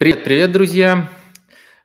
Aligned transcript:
Привет, 0.00 0.24
привет, 0.24 0.50
друзья! 0.52 1.10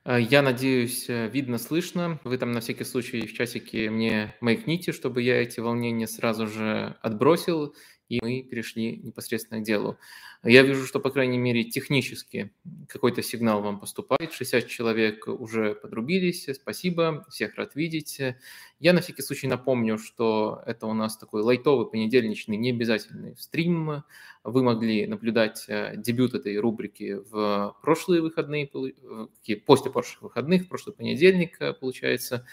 Э, 0.06 0.18
я 0.22 0.42
надеюсь, 0.42 1.10
э, 1.10 1.28
видно, 1.28 1.58
слышно. 1.58 2.18
Вы 2.24 2.38
там 2.38 2.54
на 2.54 2.62
всякий 2.62 2.86
случай 2.86 3.28
в 3.28 3.34
часике 3.34 3.90
мне 3.90 4.34
маякните, 4.40 4.94
чтобы 4.94 5.22
я 5.22 5.42
эти 5.42 5.60
волнения 5.60 6.08
сразу 6.08 6.48
же 6.48 6.96
отбросил, 7.02 7.76
и 8.10 8.20
мы 8.22 8.44
перешли 8.44 8.98
непосредственно 8.98 9.62
к 9.62 9.64
делу. 9.64 9.98
Я 10.44 10.62
вижу, 10.62 10.86
что, 10.86 11.00
по 11.00 11.10
крайней 11.10 11.40
мере, 11.40 11.64
технически 11.64 12.52
какой-то 12.88 13.24
сигнал 13.24 13.62
вам 13.62 13.80
поступает. 13.80 14.32
60 14.32 14.68
человек 14.68 15.28
уже 15.28 15.74
подрубились. 15.74 16.48
Спасибо, 16.54 17.26
всех 17.30 17.56
рад 17.56 17.76
видеть. 17.76 18.22
Я 18.80 18.94
на 18.94 19.02
всякий 19.02 19.24
случай 19.24 19.48
напомню, 19.48 19.98
что 19.98 20.62
это 20.68 20.86
у 20.86 20.94
нас 20.94 21.18
такой 21.18 21.42
лайтовый 21.42 21.90
понедельничный, 21.90 22.58
необязательный 22.58 23.36
стрим. 23.38 24.04
Вы 24.44 24.62
могли 24.62 25.08
наблюдать 25.08 25.66
э, 25.68 25.94
дебют 25.98 26.36
этой 26.36 26.60
рубрики 26.60 27.20
в 27.32 27.76
прошлые 27.82 28.22
выходные, 28.22 28.70
после 29.66 29.92
прошлых 29.92 30.22
выходных, 30.22 30.66
в 30.66 30.68
прошлый 30.68 30.96
понедельник, 30.96 31.60
э, 31.60 31.74
получается. 31.74 32.46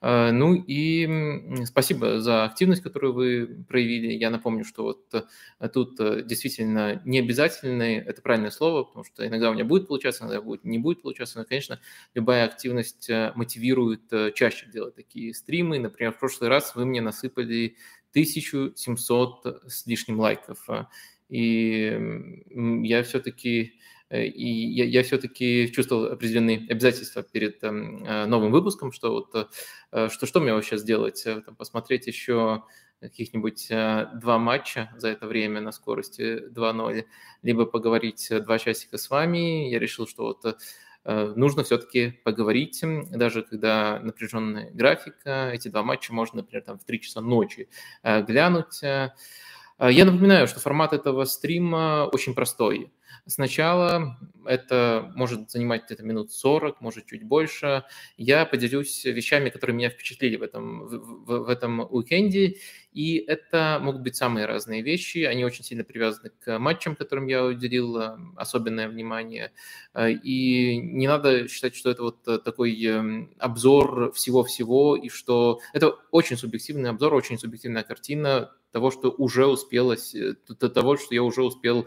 Э, 0.00 0.30
ну 0.30 0.54
и 0.54 1.64
спасибо 1.64 2.20
за 2.20 2.44
активность, 2.44 2.82
которую 2.82 3.12
вы 3.12 3.64
проявили. 3.68 4.12
Я 4.12 4.30
напомню, 4.30 4.64
что 4.64 4.82
вот 4.82 5.14
э, 5.60 5.68
тут 5.68 5.98
э, 6.00 6.22
действительно 6.22 7.00
не 7.04 7.18
обязательно, 7.18 7.82
это 7.82 8.22
правильное 8.22 8.50
слово, 8.50 8.84
потому 8.84 9.04
что 9.04 9.26
иногда 9.26 9.50
у 9.50 9.54
меня 9.54 9.64
будет 9.64 9.88
получаться, 9.88 10.24
иногда 10.24 10.40
будет, 10.42 10.64
не 10.64 10.78
будет 10.78 11.02
получаться, 11.02 11.38
но, 11.38 11.44
конечно, 11.44 11.80
любая 12.14 12.44
активность 12.44 13.10
мотивирует 13.34 14.34
чаще 14.34 14.66
делать 14.70 14.94
такие 14.94 15.34
стримы. 15.34 15.78
Например, 15.78 16.12
в 16.12 16.18
прошлый 16.18 16.48
раз 16.50 16.74
вы 16.74 16.86
мне 16.86 17.00
насыпали 17.00 17.76
1700 18.10 19.64
с 19.68 19.86
лишним 19.86 20.20
лайков. 20.20 20.66
И 21.28 21.98
я 22.84 23.02
все-таки 23.02 23.74
и 24.10 24.48
я, 24.48 24.84
я 24.84 25.02
все-таки 25.02 25.70
чувствовал 25.72 26.12
определенные 26.12 26.58
обязательства 26.68 27.24
перед 27.24 27.62
эм, 27.64 28.04
э, 28.04 28.26
новым 28.26 28.52
выпуском, 28.52 28.92
что 28.92 29.10
вот 29.10 29.50
э, 29.92 30.08
что, 30.10 30.26
что 30.26 30.40
мне 30.40 30.54
вообще 30.54 30.78
сделать, 30.78 31.24
там, 31.24 31.56
посмотреть 31.56 32.06
еще 32.06 32.62
каких-нибудь 33.00 33.68
два 33.68 34.38
матча 34.38 34.90
за 34.96 35.08
это 35.08 35.26
время 35.26 35.60
на 35.60 35.70
скорости 35.70 36.48
2.0, 36.50 37.04
либо 37.42 37.66
поговорить 37.66 38.28
два 38.30 38.58
часика 38.58 38.96
с 38.96 39.10
вами. 39.10 39.68
Я 39.68 39.78
решил, 39.78 40.06
что 40.06 40.24
вот 40.24 40.56
нужно 41.04 41.62
все-таки 41.62 42.18
поговорить, 42.24 42.82
даже 43.10 43.42
когда 43.42 44.00
напряженная 44.00 44.70
графика. 44.70 45.50
Эти 45.52 45.68
два 45.68 45.82
матча 45.82 46.14
можно, 46.14 46.38
например, 46.38 46.62
там 46.64 46.78
в 46.78 46.84
3 46.84 47.00
часа 47.02 47.20
ночи 47.20 47.68
глянуть. 48.02 48.80
Я 48.82 49.12
напоминаю, 49.78 50.48
что 50.48 50.58
формат 50.58 50.94
этого 50.94 51.26
стрима 51.26 52.08
очень 52.10 52.34
простой. 52.34 52.90
Сначала 53.26 54.18
это 54.44 55.12
может 55.14 55.50
занимать 55.50 55.86
где-то 55.86 56.02
минут 56.02 56.32
40, 56.32 56.80
может 56.80 57.06
чуть 57.06 57.24
больше. 57.24 57.84
Я 58.16 58.46
поделюсь 58.46 59.04
вещами, 59.04 59.50
которые 59.50 59.76
меня 59.76 59.90
впечатлили 59.90 60.36
в 60.36 60.42
этом, 60.42 60.86
в, 60.86 61.44
в 61.44 61.48
этом 61.48 61.80
уикенде. 61.80 62.56
И 62.92 63.18
это 63.18 63.78
могут 63.82 64.00
быть 64.00 64.16
самые 64.16 64.46
разные 64.46 64.82
вещи. 64.82 65.18
Они 65.18 65.44
очень 65.44 65.64
сильно 65.64 65.84
привязаны 65.84 66.30
к 66.42 66.58
матчам, 66.58 66.96
которым 66.96 67.26
я 67.26 67.44
уделил 67.44 67.98
э, 67.98 68.16
особенное 68.36 68.88
внимание. 68.88 69.52
Э, 69.92 70.10
и 70.10 70.78
не 70.78 71.06
надо 71.06 71.46
считать, 71.48 71.76
что 71.76 71.90
это 71.90 72.04
вот 72.04 72.26
э, 72.26 72.38
такой 72.38 72.82
эм, 72.84 73.34
обзор 73.38 74.12
всего-всего, 74.12 74.96
и 74.96 75.10
что 75.10 75.60
это 75.74 75.94
очень 76.10 76.38
субъективный 76.38 76.88
обзор, 76.88 77.12
очень 77.12 77.38
субъективная 77.38 77.82
картина 77.82 78.52
того, 78.72 78.90
что 78.90 79.10
уже 79.10 79.46
успелось, 79.46 80.14
того, 80.58 80.96
что 80.96 81.14
я 81.14 81.22
уже 81.22 81.42
успел 81.42 81.86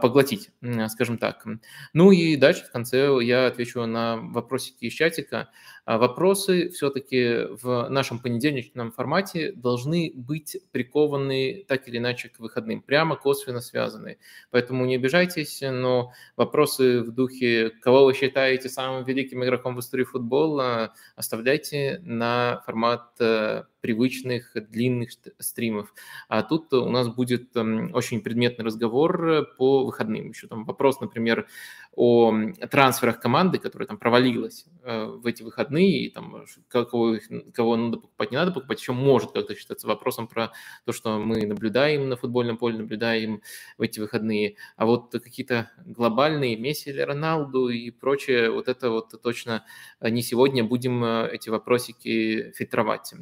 поглотить, 0.00 0.50
скажем 0.88 1.18
так. 1.18 1.44
Ну 1.92 2.10
и 2.10 2.36
дальше 2.36 2.64
в 2.64 2.72
конце 2.72 3.18
я 3.22 3.46
отвечу 3.46 3.84
на 3.86 4.16
вопросики 4.16 4.86
из 4.86 4.94
чатика. 4.94 5.48
А 5.84 5.98
вопросы 5.98 6.70
все-таки 6.70 7.46
в 7.62 7.88
нашем 7.90 8.18
понедельничном 8.18 8.90
формате 8.90 9.52
должны 9.52 10.12
быть 10.14 10.56
прикованы 10.72 11.64
так 11.68 11.86
или 11.88 11.98
иначе 11.98 12.30
к 12.30 12.38
выходным, 12.38 12.80
прямо 12.80 13.16
косвенно 13.16 13.60
связаны. 13.60 14.16
Поэтому 14.50 14.86
не 14.86 14.96
обижайтесь, 14.96 15.60
но 15.62 16.12
вопросы 16.36 17.02
в 17.02 17.10
духе, 17.10 17.70
кого 17.82 18.06
вы 18.06 18.14
считаете 18.14 18.70
самым 18.70 19.04
великим 19.04 19.44
игроком 19.44 19.76
в 19.76 19.80
истории 19.80 20.04
футбола, 20.04 20.94
оставляйте 21.16 22.00
на 22.02 22.62
формат 22.64 23.10
э, 23.20 23.64
привычных 23.84 24.56
длинных 24.70 25.10
стримов. 25.38 25.92
А 26.28 26.42
тут 26.42 26.72
у 26.72 26.88
нас 26.88 27.08
будет 27.08 27.54
эм, 27.54 27.90
очень 27.92 28.22
предметный 28.22 28.64
разговор 28.64 29.46
по 29.58 29.84
выходным. 29.84 30.30
Еще 30.30 30.46
там 30.46 30.64
вопрос, 30.64 31.02
например, 31.02 31.46
о 31.94 32.34
трансферах 32.70 33.20
команды, 33.20 33.58
которая 33.58 33.86
там 33.86 33.98
провалилась 33.98 34.64
э, 34.84 35.04
в 35.04 35.26
эти 35.26 35.42
выходные, 35.42 35.73
и 35.76 36.08
там 36.10 36.44
кого, 36.68 37.16
кого 37.52 37.76
надо 37.76 37.98
покупать, 37.98 38.30
не 38.30 38.36
надо 38.36 38.52
покупать, 38.52 38.80
еще 38.80 38.92
может 38.92 39.32
как-то 39.32 39.54
считаться 39.54 39.86
вопросом 39.86 40.28
про 40.28 40.52
то, 40.84 40.92
что 40.92 41.18
мы 41.18 41.46
наблюдаем 41.46 42.08
на 42.08 42.16
футбольном 42.16 42.56
поле, 42.56 42.78
наблюдаем 42.78 43.42
в 43.78 43.82
эти 43.82 44.00
выходные. 44.00 44.56
А 44.76 44.86
вот 44.86 45.12
какие-то 45.12 45.70
глобальные 45.84 46.56
Месси 46.56 46.90
или 46.90 47.00
Роналду 47.00 47.68
и 47.68 47.90
прочее, 47.90 48.50
вот 48.50 48.68
это 48.68 48.90
вот 48.90 49.20
точно 49.22 49.64
не 50.00 50.22
сегодня 50.22 50.64
будем 50.64 51.04
э, 51.04 51.30
эти 51.32 51.48
вопросики 51.48 52.52
фильтровать. 52.52 53.12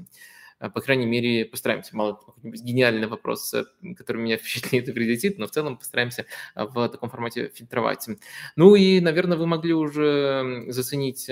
А, 0.63 0.71
по 0.71 0.81
крайней 0.81 1.07
мере, 1.07 1.45
постараемся. 1.45 1.97
Мало 1.97 2.13
какой-нибудь 2.13 2.63
гениальный 2.63 3.09
вопрос, 3.09 3.53
э, 3.53 3.65
который 3.97 4.23
меня 4.23 4.37
впечатлит 4.39 4.89
и 4.89 4.93
прилетит, 4.93 5.37
но 5.37 5.49
в 5.49 5.51
целом 5.51 5.77
постараемся 5.77 6.25
а, 6.55 6.67
в 6.67 6.89
таком 6.89 7.11
формате 7.11 7.51
фильтровать. 7.53 8.07
Ну 8.55 8.77
и, 8.77 9.01
наверное, 9.01 9.37
вы 9.37 9.49
могли 9.49 9.75
уже 9.75 10.67
заценить 10.69 11.29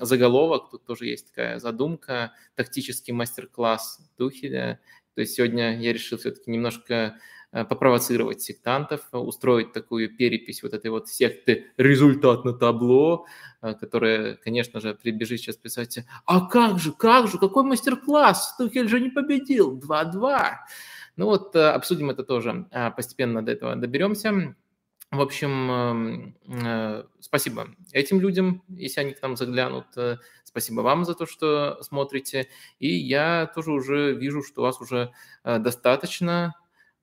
заголовок. 0.00 0.70
Тут 0.70 0.86
тоже 0.86 1.04
есть 1.04 1.28
такая 1.28 1.58
задумка, 1.58 2.32
тактический 2.54 3.12
мастер-класс 3.12 4.00
Тухеля. 4.16 4.80
То 5.16 5.20
есть 5.20 5.34
сегодня 5.34 5.78
я 5.78 5.92
решил 5.92 6.16
все-таки 6.16 6.50
немножко 6.50 7.18
попровоцировать 7.52 8.40
сектантов, 8.40 9.02
устроить 9.12 9.72
такую 9.72 10.08
перепись 10.16 10.62
вот 10.62 10.72
этой 10.72 10.90
вот 10.90 11.08
секты 11.08 11.66
«Результат 11.76 12.46
на 12.46 12.54
табло», 12.54 13.26
э, 13.60 13.74
которая, 13.74 14.36
конечно 14.36 14.80
же, 14.80 14.94
прибежит 14.94 15.40
сейчас 15.40 15.56
писать 15.56 15.98
«А 16.24 16.46
как 16.46 16.78
же, 16.78 16.92
как 16.92 17.28
же, 17.28 17.38
какой 17.38 17.64
мастер-класс? 17.64 18.56
Тухель 18.56 18.88
же 18.88 19.00
не 19.00 19.10
победил, 19.10 19.78
2-2». 19.78 20.52
Ну 21.16 21.26
вот 21.26 21.54
э, 21.54 21.68
обсудим 21.68 22.08
это 22.08 22.24
тоже, 22.24 22.66
постепенно 22.96 23.44
до 23.44 23.52
этого 23.52 23.76
доберемся. 23.76 24.56
В 25.10 25.20
общем, 25.20 26.34
эм, 26.48 27.06
спасибо 27.20 27.68
этим 27.92 28.18
людям, 28.18 28.62
если 28.68 29.02
они 29.02 29.12
к 29.12 29.20
нам 29.20 29.36
заглянут. 29.36 29.84
Спасибо 30.42 30.80
вам 30.80 31.04
за 31.04 31.14
то, 31.14 31.26
что 31.26 31.82
смотрите. 31.82 32.48
И 32.78 32.88
я 32.88 33.52
тоже 33.54 33.72
уже 33.72 34.14
вижу, 34.14 34.42
что 34.42 34.62
вас 34.62 34.80
уже 34.80 35.12
достаточно 35.44 36.54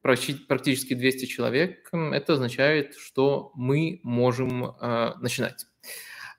практически 0.01 0.93
200 0.93 1.25
человек, 1.25 1.89
это 1.91 2.33
означает, 2.33 2.95
что 2.95 3.51
мы 3.55 3.99
можем 4.03 4.65
э, 4.65 5.13
начинать. 5.19 5.65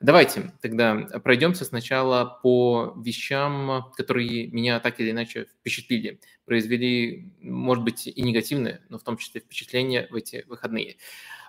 Давайте 0.00 0.54
тогда 0.62 0.94
пройдемся 1.22 1.66
сначала 1.66 2.40
по 2.42 2.94
вещам, 3.04 3.92
которые 3.98 4.46
меня 4.46 4.80
так 4.80 4.98
или 4.98 5.10
иначе 5.10 5.44
впечатлили, 5.60 6.20
произвели, 6.46 7.30
может 7.42 7.84
быть, 7.84 8.06
и 8.06 8.22
негативные, 8.22 8.80
но 8.88 8.98
в 8.98 9.02
том 9.02 9.18
числе 9.18 9.42
впечатления 9.42 10.08
в 10.10 10.14
эти 10.14 10.46
выходные. 10.48 10.96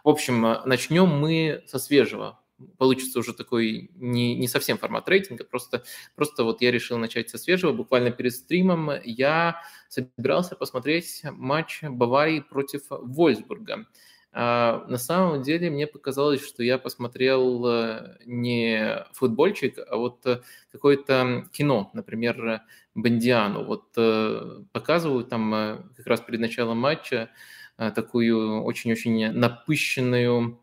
В 0.03 0.09
общем, 0.09 0.41
начнем 0.65 1.07
мы 1.07 1.63
со 1.65 1.79
свежего 1.79 2.40
получится 2.77 3.19
уже 3.19 3.33
такой 3.33 3.91
не, 3.95 4.35
не 4.35 4.47
совсем 4.47 4.77
формат 4.77 5.07
рейтинга, 5.09 5.43
просто, 5.43 5.83
просто 6.15 6.43
вот 6.43 6.61
я 6.61 6.71
решил 6.71 6.97
начать 6.97 7.29
со 7.29 7.37
свежего. 7.37 7.73
Буквально 7.73 8.11
перед 8.11 8.33
стримом 8.33 8.91
я 9.03 9.61
собирался 9.89 10.55
посмотреть 10.55 11.21
матч 11.23 11.83
Баварии 11.83 12.39
против 12.41 12.83
Вольсбурга. 12.89 13.85
А 14.33 14.85
на 14.87 14.97
самом 14.97 15.41
деле 15.41 15.69
мне 15.69 15.87
показалось, 15.87 16.45
что 16.45 16.63
я 16.63 16.77
посмотрел 16.77 17.65
э, 17.67 18.17
не 18.25 19.05
футбольчик, 19.11 19.77
а 19.89 19.97
вот 19.97 20.25
э, 20.25 20.39
какое-то 20.71 21.49
кино, 21.51 21.91
например, 21.93 22.61
Бандиану. 22.95 23.65
Вот 23.65 23.89
э, 23.97 24.63
показывают 24.71 25.27
там 25.27 25.91
как 25.97 26.07
раз 26.07 26.21
перед 26.21 26.39
началом 26.39 26.77
матча 26.77 27.29
такую 27.77 28.61
очень-очень 28.63 29.31
напыщенную 29.31 30.59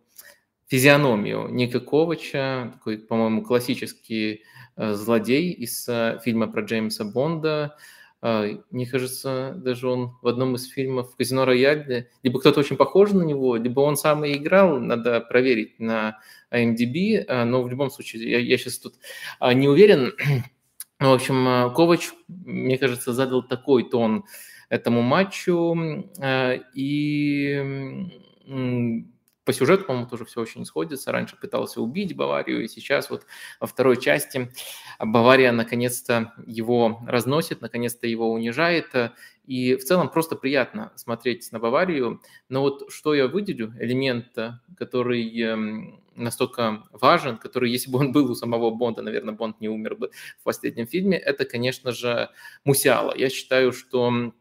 физиономию 0.69 1.49
Ника 1.49 1.81
такой, 1.81 2.99
по-моему, 2.99 3.43
классический 3.43 4.45
э, 4.77 4.93
злодей 4.93 5.51
из 5.51 5.89
э, 5.89 6.21
фильма 6.23 6.47
про 6.47 6.63
Джеймса 6.63 7.05
Бонда. 7.05 7.77
Э, 8.21 8.59
мне 8.71 8.87
кажется, 8.87 9.55
даже 9.57 9.89
он 9.89 10.17
в 10.21 10.29
одном 10.29 10.57
из 10.57 10.69
фильмов 10.69 11.17
«Казино 11.17 11.47
Рояль», 11.47 12.09
либо 12.23 12.39
кто-то 12.39 12.61
очень 12.61 12.77
похож 12.77 13.13
на 13.13 13.23
него, 13.23 13.57
либо 13.57 13.81
он 13.81 13.97
сам 13.97 14.25
и 14.25 14.35
играл, 14.35 14.79
надо 14.79 15.21
проверить 15.21 15.81
на 15.81 16.19
IMDb, 16.53 17.45
но 17.45 17.63
в 17.63 17.71
любом 17.71 17.91
случае, 17.91 18.31
я, 18.31 18.39
я 18.39 18.59
сейчас 18.59 18.79
тут 18.79 18.95
не 19.41 19.69
уверен. 19.69 20.13
В 20.99 21.13
общем, 21.13 21.73
Ковач, 21.75 22.11
мне 22.27 22.77
кажется, 22.77 23.13
задал 23.13 23.43
такой 23.43 23.89
тон 23.89 24.25
этому 24.69 25.01
матчу, 25.01 25.77
и 26.75 28.09
по 29.49 29.53
сюжету, 29.55 29.85
по-моему, 29.85 30.07
тоже 30.07 30.27
все 30.27 30.43
очень 30.43 30.67
сходится. 30.67 31.11
Раньше 31.11 31.35
пытался 31.41 31.81
убить 31.81 32.15
Баварию, 32.15 32.63
и 32.63 32.69
сейчас 32.69 33.09
вот 33.09 33.25
во 33.61 33.67
второй 33.67 33.99
части 33.99 34.53
Бавария 34.99 35.53
наконец-то 35.53 36.35
его 36.45 37.01
разносит, 37.07 37.63
наконец-то 37.63 38.07
его 38.07 38.31
унижает. 38.31 38.89
И 39.47 39.77
в 39.77 39.85
целом 39.85 40.11
просто 40.11 40.37
приятно 40.37 40.93
смотреть 40.97 41.51
на 41.51 41.61
Баварию. 41.61 42.21
Но 42.51 42.61
вот 42.61 42.93
что 42.93 43.15
я 43.15 43.27
выделю, 43.27 43.73
элемент, 43.81 44.37
который 44.77 45.41
эм, 45.41 46.03
настолько 46.15 46.83
важен, 46.93 47.39
который, 47.39 47.71
если 47.71 47.91
бы 47.91 48.01
он 48.01 48.13
был 48.13 48.31
у 48.31 48.35
самого 48.35 48.71
Бонда, 48.71 49.01
наверное, 49.01 49.33
Бонд 49.33 49.63
не 49.63 49.71
умер 49.71 49.97
бы 49.97 50.11
в 50.39 50.43
последнем 50.43 50.87
фильме, 50.87 51.17
это, 51.17 51.47
конечно 51.47 51.93
же, 51.93 52.29
Мусиала. 52.65 53.15
Я 53.17 53.31
считаю, 53.31 53.73
что 53.73 54.35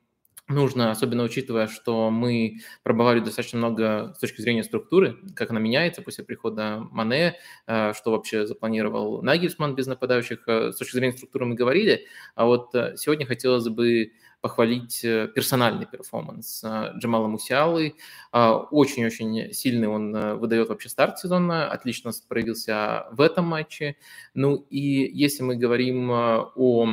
нужно, 0.48 0.92
особенно 0.92 1.24
учитывая, 1.24 1.68
что 1.68 2.10
мы 2.10 2.60
пробовали 2.84 3.20
достаточно 3.20 3.58
много 3.58 4.14
с 4.16 4.20
точки 4.20 4.42
зрения 4.42 4.64
структуры, 4.64 5.18
как 5.36 5.52
она 5.52 5.60
меняется 5.60 6.02
после 6.02 6.24
прихода 6.24 6.88
Мане, 6.92 7.36
э, 7.68 7.94
что 7.94 8.12
вообще 8.12 8.46
запланировал 8.48 9.22
Нагельсман 9.22 9.76
без 9.76 9.88
нападающих. 9.88 10.48
Э, 10.48 10.72
с 10.72 10.78
точки 10.78 10.96
зрения 10.96 11.14
структуры 11.14 11.46
мы 11.46 11.56
говорили, 11.56 12.06
а 12.36 12.46
вот 12.46 12.74
э, 12.76 12.96
сегодня 12.98 13.26
хотелось 13.26 13.68
бы 13.68 14.14
похвалить 14.40 15.02
персональный 15.02 15.88
перформанс 15.88 16.64
Джамала 16.64 17.28
Мусиалы. 17.28 17.96
Очень-очень 18.32 19.52
сильный 19.52 19.88
он 19.88 20.38
выдает 20.38 20.70
вообще 20.70 20.90
старт 20.90 21.18
сезона, 21.18 21.72
отлично 21.72 22.12
проявился 22.30 23.08
в 23.12 23.22
этом 23.22 23.46
матче. 23.46 23.96
Ну 24.36 24.68
и 24.70 25.10
если 25.12 25.42
мы 25.42 25.56
говорим 25.56 26.12
о 26.12 26.86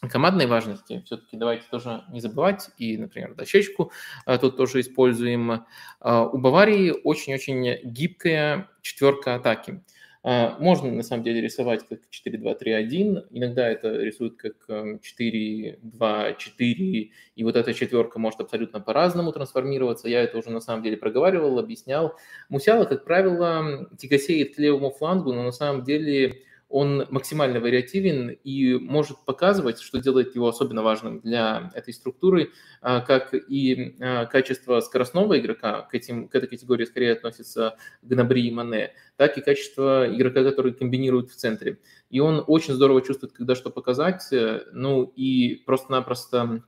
командной 0.00 0.46
важности, 0.46 1.02
все-таки 1.04 1.36
давайте 1.36 1.64
тоже 1.70 2.04
не 2.10 2.20
забывать, 2.20 2.70
и, 2.78 2.96
например, 2.96 3.34
дощечку 3.34 3.92
а, 4.26 4.38
тут 4.38 4.56
тоже 4.56 4.80
используем. 4.80 5.64
А, 6.00 6.24
у 6.24 6.38
Баварии 6.38 6.94
очень-очень 7.02 7.80
гибкая 7.84 8.68
четверка 8.82 9.34
атаки. 9.34 9.82
А, 10.22 10.56
можно, 10.60 10.92
на 10.92 11.02
самом 11.02 11.24
деле, 11.24 11.40
рисовать 11.40 11.86
как 11.88 12.00
4-2-3-1, 12.10 13.26
иногда 13.30 13.68
это 13.68 13.96
рисуют 13.96 14.36
как 14.36 14.54
4-2-4, 14.68 17.10
и 17.34 17.44
вот 17.44 17.56
эта 17.56 17.74
четверка 17.74 18.18
может 18.18 18.40
абсолютно 18.40 18.80
по-разному 18.80 19.32
трансформироваться. 19.32 20.08
Я 20.08 20.22
это 20.22 20.38
уже, 20.38 20.50
на 20.50 20.60
самом 20.60 20.82
деле, 20.82 20.96
проговаривал, 20.96 21.58
объяснял. 21.58 22.14
Мусяла, 22.48 22.84
как 22.84 23.04
правило, 23.04 23.88
тягосеет 23.98 24.56
к 24.56 24.58
левому 24.58 24.90
флангу, 24.90 25.32
но 25.32 25.42
на 25.42 25.52
самом 25.52 25.82
деле 25.82 26.42
он 26.68 27.06
максимально 27.10 27.60
вариативен 27.60 28.28
и 28.44 28.74
может 28.74 29.24
показывать, 29.24 29.80
что 29.80 30.00
делает 30.00 30.34
его 30.34 30.48
особенно 30.48 30.82
важным 30.82 31.20
для 31.20 31.70
этой 31.74 31.94
структуры, 31.94 32.50
а, 32.82 33.00
как 33.00 33.32
и 33.32 33.96
а, 34.00 34.26
качество 34.26 34.80
скоростного 34.80 35.38
игрока, 35.38 35.82
к, 35.82 35.94
этим, 35.94 36.28
к 36.28 36.34
этой 36.34 36.48
категории 36.48 36.84
скорее 36.84 37.12
относится 37.12 37.76
Гнабри 38.02 38.48
и 38.48 38.50
Мане, 38.50 38.92
так 39.16 39.38
и 39.38 39.40
качество 39.40 40.06
игрока, 40.14 40.44
который 40.44 40.74
комбинирует 40.74 41.30
в 41.30 41.36
центре. 41.36 41.78
И 42.10 42.20
он 42.20 42.44
очень 42.46 42.74
здорово 42.74 43.00
чувствует, 43.00 43.32
когда 43.32 43.54
что 43.54 43.70
показать, 43.70 44.30
э, 44.32 44.64
ну 44.72 45.04
и 45.16 45.62
просто-напросто 45.64 46.62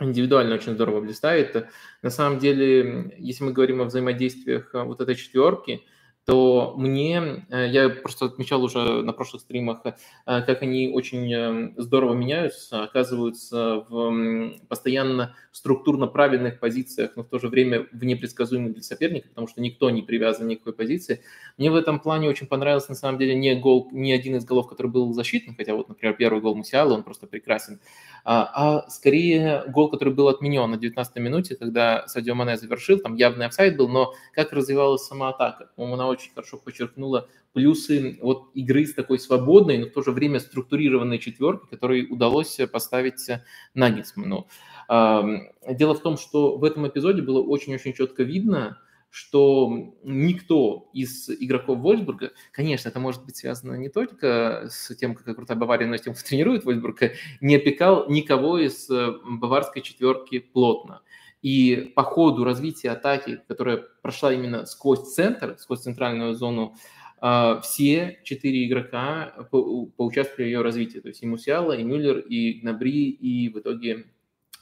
индивидуально 0.00 0.54
очень 0.54 0.72
здорово 0.72 1.00
блистает. 1.00 1.68
На 2.02 2.10
самом 2.10 2.38
деле, 2.38 3.14
если 3.18 3.44
мы 3.44 3.52
говорим 3.52 3.82
о 3.82 3.84
взаимодействиях 3.84 4.74
а, 4.74 4.84
вот 4.84 5.00
этой 5.00 5.14
четверки, 5.14 5.82
то 6.24 6.74
мне, 6.78 7.44
э, 7.50 7.68
я 7.68 7.90
просто 7.90 8.26
отмечал 8.26 8.64
уже 8.64 9.02
на 9.02 9.12
прошлых 9.12 9.42
стримах, 9.42 9.82
э, 9.84 9.92
как 10.24 10.62
они 10.62 10.88
очень 10.88 11.32
э, 11.32 11.72
здорово 11.76 12.14
меняются, 12.14 12.82
оказываются 12.82 13.84
в 13.88 14.52
постоянно 14.68 15.34
структурно 15.52 16.06
правильных 16.06 16.60
позициях, 16.60 17.12
но 17.16 17.24
в 17.24 17.28
то 17.28 17.38
же 17.38 17.48
время 17.48 17.86
в 17.92 18.04
непредсказуемых 18.04 18.72
для 18.72 18.82
соперника, 18.82 19.28
потому 19.28 19.48
что 19.48 19.60
никто 19.60 19.90
не 19.90 20.00
привязан 20.00 20.48
ни 20.48 20.54
к 20.54 20.58
какой 20.60 20.72
позиции. 20.72 21.20
Мне 21.58 21.70
в 21.70 21.76
этом 21.76 22.00
плане 22.00 22.30
очень 22.30 22.46
понравился, 22.46 22.90
на 22.90 22.96
самом 22.96 23.18
деле, 23.18 23.34
не 23.34 23.54
гол, 23.54 23.88
не 23.92 24.12
один 24.12 24.36
из 24.36 24.44
голов, 24.44 24.66
который 24.66 24.90
был 24.90 25.12
защитным, 25.12 25.56
хотя 25.56 25.74
вот, 25.74 25.88
например, 25.88 26.16
первый 26.16 26.40
гол 26.40 26.54
Мусиала, 26.54 26.94
он 26.94 27.02
просто 27.02 27.26
прекрасен, 27.26 27.80
а, 28.24 28.50
а 28.54 28.90
скорее 28.90 29.64
гол, 29.68 29.90
который 29.90 30.14
был 30.14 30.28
отменен 30.28 30.70
на 30.70 30.78
19 30.78 31.16
минуте, 31.16 31.56
когда 31.56 32.08
Садио 32.08 32.34
Мане 32.34 32.56
завершил, 32.56 32.98
там 32.98 33.14
явный 33.14 33.46
офсайд 33.46 33.76
был, 33.76 33.88
но 33.88 34.14
как 34.32 34.52
развивалась 34.52 35.04
сама 35.04 35.28
атака. 35.28 35.68
По-моему, 35.76 35.94
она 35.94 36.08
очень 36.08 36.32
хорошо 36.32 36.56
подчеркнула 36.56 37.28
плюсы 37.52 38.18
вот 38.22 38.48
игры 38.54 38.86
с 38.86 38.94
такой 38.94 39.18
свободной, 39.18 39.78
но 39.78 39.86
в 39.86 39.90
то 39.90 40.02
же 40.02 40.10
время 40.10 40.40
структурированной 40.40 41.18
четверкой, 41.18 41.68
которой 41.68 42.06
удалось 42.10 42.58
поставить 42.72 43.28
Наггетсману. 43.74 44.48
Дело 44.88 45.94
в 45.94 46.00
том, 46.00 46.16
что 46.16 46.56
в 46.56 46.64
этом 46.64 46.88
эпизоде 46.88 47.22
было 47.22 47.42
очень-очень 47.42 47.92
четко 47.92 48.22
видно, 48.22 48.78
что 49.14 49.94
никто 50.02 50.90
из 50.92 51.30
игроков 51.30 51.78
Вольсбурга, 51.78 52.32
конечно, 52.50 52.88
это 52.88 52.98
может 52.98 53.24
быть 53.24 53.36
связано 53.36 53.76
не 53.76 53.88
только 53.88 54.66
с 54.68 54.92
тем, 54.96 55.14
какая 55.14 55.36
крутая 55.36 55.56
Бавария, 55.56 55.86
но 55.86 55.94
и 55.94 55.98
с 55.98 56.02
тем, 56.02 56.14
кто 56.14 56.24
тренирует 56.26 56.64
Вольсбурга, 56.64 57.12
не 57.40 57.54
опекал 57.54 58.10
никого 58.10 58.58
из 58.58 58.90
э, 58.90 59.12
баварской 59.24 59.82
четверки 59.82 60.40
плотно. 60.40 61.02
И 61.42 61.92
по 61.94 62.02
ходу 62.02 62.42
развития 62.42 62.90
атаки, 62.90 63.40
которая 63.46 63.84
прошла 64.02 64.32
именно 64.32 64.66
сквозь 64.66 65.14
центр, 65.14 65.54
сквозь 65.60 65.82
центральную 65.82 66.34
зону, 66.34 66.74
э, 67.22 67.60
все 67.62 68.18
четыре 68.24 68.66
игрока 68.66 69.32
поучаствовали 69.96 70.42
в 70.42 70.46
ее 70.48 70.62
развитии. 70.62 70.98
То 70.98 71.06
есть 71.06 71.22
и 71.22 71.26
Мусиала, 71.26 71.70
и 71.70 71.84
Мюллер, 71.84 72.18
и 72.18 72.54
Гнабри, 72.54 73.10
и 73.10 73.48
в 73.48 73.60
итоге 73.60 74.06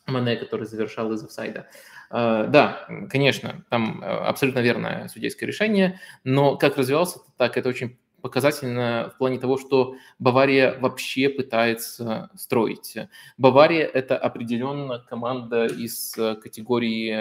Мане, 0.06 0.36
который 0.36 0.66
завершал 0.66 1.10
из 1.12 1.24
офсайда. 1.24 1.68
Да, 2.12 2.86
конечно, 3.08 3.64
там 3.70 4.02
э, 4.02 4.06
абсолютно 4.06 4.58
верное 4.58 5.08
судейское 5.08 5.46
решение, 5.46 5.98
но 6.24 6.56
как 6.56 6.76
развивался 6.76 7.20
так, 7.38 7.56
это 7.56 7.70
очень 7.70 7.98
показательно 8.20 9.10
в 9.14 9.18
плане 9.18 9.38
того, 9.38 9.56
что 9.56 9.96
Бавария 10.18 10.78
вообще 10.78 11.30
пытается 11.30 12.30
строить. 12.36 12.96
Бавария– 13.38 13.86
это 13.94 14.18
определенно 14.18 14.98
команда 14.98 15.64
из 15.64 16.16
э, 16.18 16.36
категории 16.36 17.14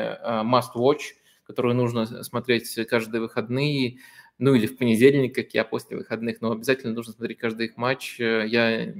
must 0.43 0.75
watch, 0.75 1.13
которую 1.47 1.75
нужно 1.75 2.05
смотреть 2.23 2.75
каждые 2.87 3.21
выходные, 3.21 3.99
ну 4.41 4.55
или 4.55 4.65
в 4.65 4.75
понедельник, 4.75 5.35
как 5.35 5.53
я 5.53 5.63
после 5.63 5.95
выходных, 5.95 6.41
но 6.41 6.51
обязательно 6.51 6.93
нужно 6.93 7.13
смотреть 7.13 7.37
каждый 7.37 7.67
их 7.67 7.77
матч. 7.77 8.19
Э, 8.19 8.43
я 8.47 8.91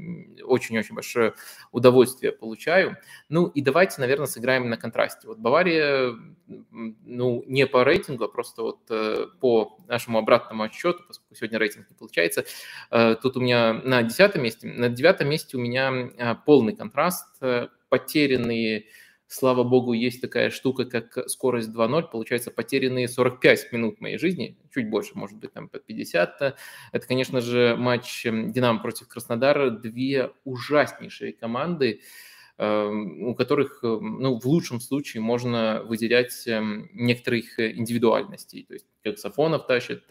очень-очень 0.43 0.93
большое 0.93 1.33
удовольствие 1.71 2.31
получаю. 2.31 2.97
Ну 3.27 3.47
и 3.47 3.61
давайте, 3.61 3.99
наверное, 4.01 4.27
сыграем 4.27 4.69
на 4.69 4.77
контрасте. 4.77 5.27
Вот 5.27 5.39
Бавария, 5.39 6.13
ну 6.47 7.43
не 7.47 7.65
по 7.65 7.83
рейтингу, 7.83 8.25
а 8.25 8.27
просто 8.27 8.61
вот 8.61 8.81
э, 8.91 9.25
по 9.39 9.79
нашему 9.87 10.19
обратному 10.19 10.61
отсчету, 10.61 11.03
поскольку 11.07 11.33
сегодня 11.33 11.57
рейтинг 11.57 11.89
не 11.89 11.95
получается, 11.95 12.45
э, 12.91 13.15
тут 13.19 13.35
у 13.35 13.41
меня 13.41 13.73
на 13.73 14.03
десятом 14.03 14.43
месте, 14.43 14.67
на 14.67 14.89
девятом 14.89 15.27
месте 15.27 15.57
у 15.57 15.59
меня 15.59 16.35
полный 16.45 16.75
контраст, 16.75 17.25
потерянные 17.89 18.85
слава 19.31 19.63
богу, 19.63 19.93
есть 19.93 20.21
такая 20.21 20.49
штука, 20.49 20.85
как 20.85 21.29
скорость 21.29 21.69
2.0, 21.69 22.09
получается, 22.11 22.51
потерянные 22.51 23.07
45 23.07 23.71
минут 23.71 24.01
моей 24.01 24.17
жизни, 24.17 24.57
чуть 24.73 24.89
больше, 24.89 25.11
может 25.15 25.37
быть, 25.37 25.53
там 25.53 25.69
под 25.69 25.85
50. 25.85 26.55
Это, 26.91 27.07
конечно 27.07 27.41
же, 27.41 27.75
матч 27.77 28.23
«Динамо» 28.23 28.79
против 28.79 29.07
Краснодара, 29.07 29.69
две 29.69 30.31
ужаснейшие 30.43 31.33
команды, 31.33 32.01
Эм, 32.61 33.23
у 33.23 33.33
которых, 33.33 33.83
эм, 33.83 34.19
ну, 34.19 34.39
в 34.39 34.45
лучшем 34.45 34.79
случае 34.79 35.21
можно 35.21 35.81
выделять 35.83 36.47
эм, 36.47 36.89
некоторых 36.93 37.59
индивидуальностей. 37.59 38.65
То 38.67 38.73
есть 38.75 38.85
как 39.03 39.17
Сафонов 39.17 39.67
тащит 39.67 40.03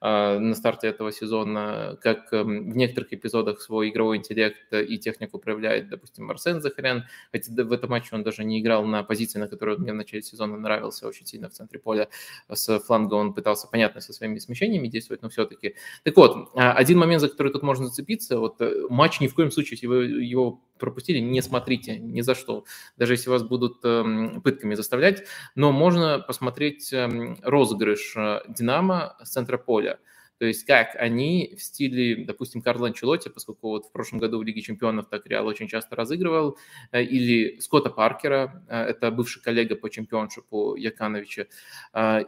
а, 0.00 0.38
на 0.38 0.54
старте 0.54 0.88
этого 0.88 1.12
сезона, 1.12 1.98
как 2.02 2.32
в 2.32 2.44
некоторых 2.44 3.12
эпизодах 3.12 3.60
свой 3.60 3.90
игровой 3.90 4.18
интеллект 4.18 4.72
и 4.72 4.98
технику 4.98 5.38
проявляет, 5.38 5.88
допустим, 5.88 6.30
Арсен 6.30 6.60
Захарян, 6.60 7.04
хотя 7.30 7.52
в 7.52 7.72
этом 7.72 7.90
матче 7.90 8.10
он 8.12 8.22
даже 8.22 8.44
не 8.44 8.60
играл 8.60 8.84
на 8.84 9.02
позиции, 9.02 9.38
на 9.38 9.48
которой 9.48 9.76
он 9.76 9.82
мне 9.82 9.92
в 9.92 9.96
начале 9.96 10.22
сезона 10.22 10.56
нравился 10.56 11.06
очень 11.06 11.26
сильно 11.26 11.48
в 11.48 11.52
центре 11.52 11.78
поля. 11.78 12.08
С 12.48 12.78
фланга 12.80 13.14
он 13.14 13.34
пытался, 13.34 13.68
понятно, 13.68 14.00
со 14.00 14.12
своими 14.12 14.38
смещениями 14.38 14.88
действовать, 14.88 15.22
но 15.22 15.28
все-таки. 15.28 15.74
Так 16.04 16.16
вот, 16.16 16.50
а, 16.54 16.72
один 16.72 16.98
момент, 16.98 17.20
за 17.20 17.28
который 17.28 17.52
тут 17.52 17.62
можно 17.62 17.86
зацепиться, 17.86 18.38
вот 18.38 18.60
э, 18.60 18.86
матч 18.88 19.20
ни 19.20 19.28
в 19.28 19.34
коем 19.34 19.50
случае, 19.50 19.72
если 19.72 19.86
вы 19.86 20.04
его 20.04 20.62
пропустили, 20.78 21.18
не 21.18 21.40
смотрите 21.42 21.98
ни 21.98 22.22
за 22.22 22.34
что, 22.34 22.64
даже 22.96 23.14
если 23.14 23.30
вас 23.30 23.42
будут 23.42 23.78
э, 23.84 24.40
пытками 24.42 24.74
заставлять, 24.74 25.22
но 25.54 25.70
можно 25.70 26.18
посмотреть 26.18 26.92
э, 26.92 27.36
розыгрыш 27.42 28.14
э, 28.22 28.40
Динамо 28.48 29.16
с 29.22 29.30
центра 29.30 29.58
поля. 29.58 29.98
То 30.38 30.46
есть 30.46 30.64
как 30.66 30.96
они 30.96 31.54
в 31.56 31.62
стиле, 31.62 32.24
допустим, 32.24 32.62
Карла 32.62 32.88
Анчелотти, 32.88 33.28
поскольку 33.28 33.68
вот 33.68 33.86
в 33.86 33.92
прошлом 33.92 34.18
году 34.18 34.38
в 34.38 34.42
Лиге 34.42 34.60
чемпионов 34.60 35.08
так 35.08 35.24
Реал 35.26 35.46
очень 35.46 35.68
часто 35.68 35.94
разыгрывал, 35.94 36.58
э, 36.90 37.02
или 37.02 37.60
Скотта 37.60 37.90
Паркера, 37.90 38.64
э, 38.68 38.76
это 38.76 39.10
бывший 39.10 39.42
коллега 39.42 39.76
по 39.76 39.88
чемпионшипу 39.88 40.74
Якановича, 40.76 41.46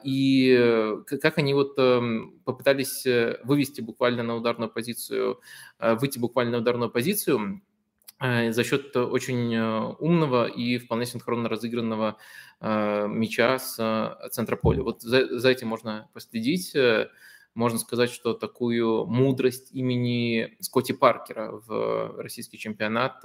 и 0.04 0.96
как 1.06 1.38
они 1.38 1.54
вот 1.54 1.78
эм, 1.78 2.40
попытались 2.44 3.04
вывести 3.44 3.80
буквально 3.80 4.22
на 4.22 4.36
ударную 4.36 4.70
позицию, 4.70 5.40
выйти 5.80 6.18
буквально 6.18 6.52
на 6.52 6.58
ударную 6.58 6.90
позицию, 6.90 7.62
за 8.20 8.64
счет 8.64 8.96
очень 8.96 9.56
умного 9.98 10.46
и 10.46 10.78
вполне 10.78 11.04
синхронно 11.04 11.48
разыгранного 11.48 12.16
мяча 12.60 13.58
с 13.58 14.30
центра 14.30 14.56
поля. 14.56 14.82
Вот 14.82 15.02
за, 15.02 15.38
за 15.38 15.50
этим 15.50 15.68
можно 15.68 16.08
последить. 16.12 16.74
Можно 17.54 17.78
сказать, 17.78 18.10
что 18.10 18.34
такую 18.34 19.06
мудрость 19.06 19.72
имени 19.72 20.56
Скотти 20.60 20.92
Паркера 20.92 21.50
в 21.52 22.14
российский 22.20 22.58
чемпионат 22.58 23.22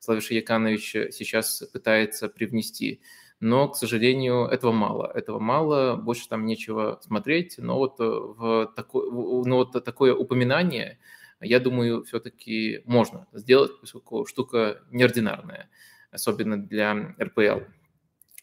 Славиша 0.00 0.34
Яканович 0.34 1.12
сейчас 1.12 1.62
пытается 1.72 2.28
привнести 2.28 3.00
но, 3.40 3.68
к 3.68 3.76
сожалению, 3.76 4.46
этого 4.46 4.72
мало. 4.72 5.10
Этого 5.14 5.38
мало, 5.38 5.96
больше 5.96 6.28
там 6.28 6.46
нечего 6.46 6.98
смотреть, 7.02 7.56
но 7.58 7.76
вот, 7.76 8.00
э, 8.00 8.04
в 8.04 8.72
такое, 8.74 9.10
но 9.10 9.56
вот 9.56 9.84
такое 9.84 10.14
упоминание, 10.14 10.98
я 11.44 11.60
думаю, 11.60 12.04
все-таки 12.04 12.82
можно 12.84 13.26
сделать, 13.32 13.72
поскольку 13.80 14.26
штука 14.26 14.82
неординарная, 14.90 15.68
особенно 16.10 16.56
для 16.56 17.14
РПЛ. 17.20 17.60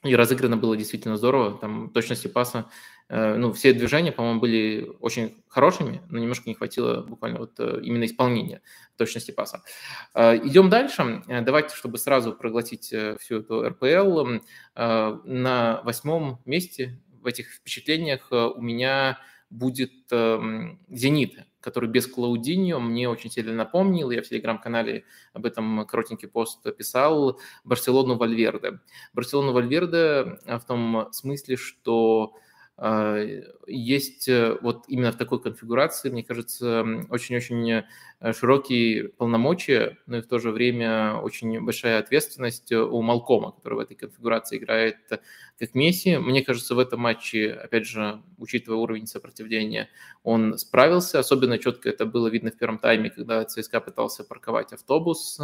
И 0.03 0.15
разыграно 0.15 0.57
было 0.57 0.75
действительно 0.75 1.17
здорово, 1.17 1.59
там 1.59 1.91
точности 1.91 2.27
паса 2.27 2.69
Э, 3.11 3.35
ну, 3.35 3.51
все 3.51 3.73
движения, 3.73 4.13
по-моему, 4.13 4.39
были 4.39 4.89
очень 5.01 5.43
хорошими, 5.49 6.01
но 6.09 6.17
немножко 6.17 6.47
не 6.49 6.55
хватило 6.55 7.01
буквально 7.01 7.39
вот 7.39 7.59
э, 7.59 7.81
именно 7.83 8.05
исполнения 8.05 8.61
точности 8.95 9.31
паса. 9.31 9.63
Э, 10.13 10.37
идем 10.37 10.69
дальше. 10.69 11.21
Давайте, 11.27 11.75
чтобы 11.75 11.97
сразу 11.97 12.31
проглотить 12.31 12.93
всю 13.19 13.39
эту 13.39 13.67
РПЛ, 13.67 14.39
на 14.75 15.81
восьмом 15.83 16.41
месте 16.45 17.01
в 17.21 17.25
этих 17.25 17.49
впечатлениях 17.51 18.31
у 18.31 18.61
меня 18.61 19.19
будет 19.49 19.91
эм, 20.11 20.79
«Зенит», 20.87 21.35
который 21.61 21.89
без 21.89 22.07
Клаудиньо 22.07 22.79
мне 22.79 23.07
очень 23.07 23.31
сильно 23.31 23.53
напомнил. 23.53 24.11
Я 24.11 24.21
в 24.21 24.27
телеграм-канале 24.27 25.05
об 25.33 25.45
этом 25.45 25.85
коротенький 25.85 26.27
пост 26.27 26.63
писал. 26.75 27.39
Барселону 27.63 28.17
Вальверде. 28.17 28.79
Барселону 29.13 29.53
Вальверде 29.53 30.39
в 30.45 30.61
том 30.67 31.07
смысле, 31.11 31.55
что 31.55 32.33
есть 33.67 34.27
э, 34.27 34.57
вот 34.61 34.85
именно 34.87 35.11
в 35.11 35.17
такой 35.17 35.39
конфигурации, 35.39 36.09
мне 36.09 36.23
кажется, 36.23 36.83
очень-очень 37.09 37.83
э, 38.19 38.33
широкие 38.33 39.09
полномочия, 39.09 39.99
но 40.07 40.17
и 40.17 40.21
в 40.21 40.27
то 40.27 40.39
же 40.39 40.49
время 40.51 41.15
очень 41.17 41.63
большая 41.63 41.99
ответственность 41.99 42.71
у 42.71 43.01
Малкома, 43.03 43.51
который 43.51 43.75
в 43.75 43.79
этой 43.79 43.95
конфигурации 43.95 44.57
играет 44.57 44.97
как 45.59 45.75
Месси. 45.75 46.17
Мне 46.17 46.43
кажется, 46.43 46.73
в 46.73 46.79
этом 46.79 47.01
матче, 47.01 47.51
опять 47.53 47.85
же, 47.85 48.23
учитывая 48.39 48.79
уровень 48.79 49.05
сопротивления, 49.05 49.89
он 50.23 50.57
справился. 50.57 51.19
Особенно 51.19 51.59
четко 51.59 51.89
это 51.89 52.07
было 52.07 52.29
видно 52.29 52.49
в 52.49 52.57
первом 52.57 52.79
тайме, 52.79 53.11
когда 53.11 53.45
ЦСКА 53.45 53.79
пытался 53.81 54.23
парковать 54.23 54.73
автобус. 54.73 55.39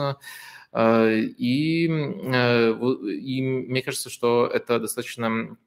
А, 0.72 1.12
и, 1.12 1.88
э, 1.88 2.72
и 3.12 3.42
мне 3.42 3.82
кажется, 3.84 4.10
что 4.10 4.48
это 4.52 4.80
достаточно 4.80 5.56
Э, 5.58 5.67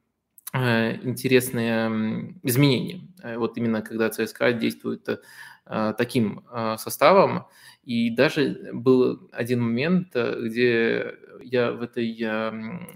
интересные 0.53 2.35
изменения. 2.43 3.09
Э, 3.23 3.37
вот 3.37 3.57
именно 3.57 3.83
когда 3.83 4.11
ЦСКА 4.11 4.53
действует 4.53 5.09
э, 5.09 5.95
таким 5.97 6.45
составом. 6.79 7.47
И 7.85 8.11
даже 8.11 8.71
был 8.73 9.31
один 9.33 9.63
момент, 9.63 10.09
где 10.15 11.15
я 11.41 11.73
в 11.73 11.81
этой, 11.81 12.15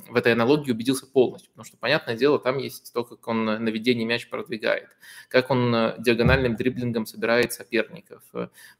в 0.08 0.14
этой 0.14 0.32
аналогии 0.32 0.72
убедился 0.72 1.06
полностью, 1.06 1.50
потому 1.52 1.64
что, 1.64 1.78
понятное 1.78 2.16
дело, 2.16 2.38
там 2.38 2.58
есть 2.58 2.92
то, 2.92 3.04
как 3.04 3.26
он 3.26 3.44
на 3.44 3.68
ведении 3.70 4.04
мяч 4.04 4.28
продвигает, 4.28 4.88
как 5.28 5.50
он 5.50 5.94
диагональным 5.98 6.56
дриблингом 6.56 7.06
собирает 7.06 7.52
соперников, 7.52 8.22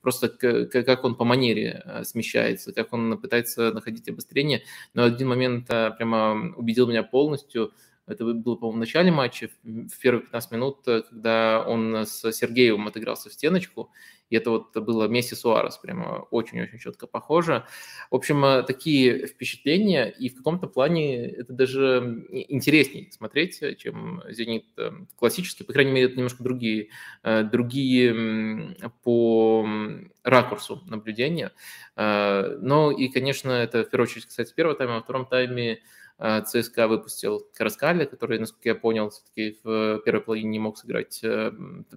просто 0.03 0.29
как 0.29 1.05
он 1.05 1.15
по 1.15 1.25
манере 1.25 2.03
смещается, 2.05 2.73
как 2.73 2.93
он 2.93 3.19
пытается 3.19 3.73
находить 3.73 4.09
обострение. 4.09 4.63
Но 4.93 5.05
один 5.05 5.29
момент 5.29 5.69
прямо 5.69 6.53
убедил 6.57 6.87
меня 6.87 7.03
полностью– 7.03 7.73
это 8.07 8.25
было, 8.25 8.57
по-моему, 8.57 8.77
в 8.77 8.81
начале 8.81 9.11
матча, 9.11 9.49
в 9.63 9.99
первые 9.99 10.23
15 10.23 10.53
минут, 10.53 10.87
э, 10.87 11.03
когда 11.09 11.65
он 11.67 12.05
с 12.07 12.33
Сергеевым 12.33 12.87
отыгрался 12.87 13.31
в 13.31 13.33
стеночку, 13.33 13.91
и 14.29 14.37
это 14.37 14.51
вот 14.51 14.77
было 14.77 15.07
Месси 15.09 15.35
Суарес, 15.35 15.79
прямо 15.79 16.27
очень-очень 16.31 16.79
четко 16.79 17.07
похоже. 17.07 17.65
В 18.11 18.15
общем, 18.17 18.45
э, 18.45 18.63
такие 18.63 19.27
впечатления, 19.27 20.11
и 20.11 20.29
в 20.29 20.37
каком-то 20.37 20.67
плане 20.67 21.31
это 21.31 21.55
даже 21.55 22.27
интереснее 22.31 23.11
смотреть, 23.11 23.63
чем 23.79 24.23
«Зенит» 24.29 24.67
э, 24.77 24.91
классический, 25.17 25.65
по 25.65 25.73
крайней 25.73 25.93
мере, 25.93 26.07
это 26.07 26.17
немножко 26.17 26.43
другие, 26.43 26.91
другие 27.23 28.75
по 29.03 29.67
ракурсу 30.23 30.83
наблюдения. 30.87 31.53
Но 31.97 32.91
и, 32.91 33.09
конечно, 33.09 33.51
это 33.51 33.85
в 33.85 33.91
первую 33.91 34.09
очередь 34.09 34.27
кстати, 34.27 34.53
первого 34.55 34.77
тайма, 34.77 34.95
а 34.95 34.97
во 34.97 35.03
втором 35.03 35.27
тайме 35.27 35.81
ЦСКА 36.47 36.89
выпустил 36.89 37.47
Караскаля, 37.55 38.07
который, 38.07 38.39
насколько 38.39 38.71
я 38.71 38.75
понял, 38.75 39.11
все-таки 39.11 39.59
в 39.63 39.99
первой 40.05 40.23
половине 40.23 40.49
не 40.49 40.59
мог 40.59 40.79
сыграть. 40.79 41.21
Э, 41.23 41.53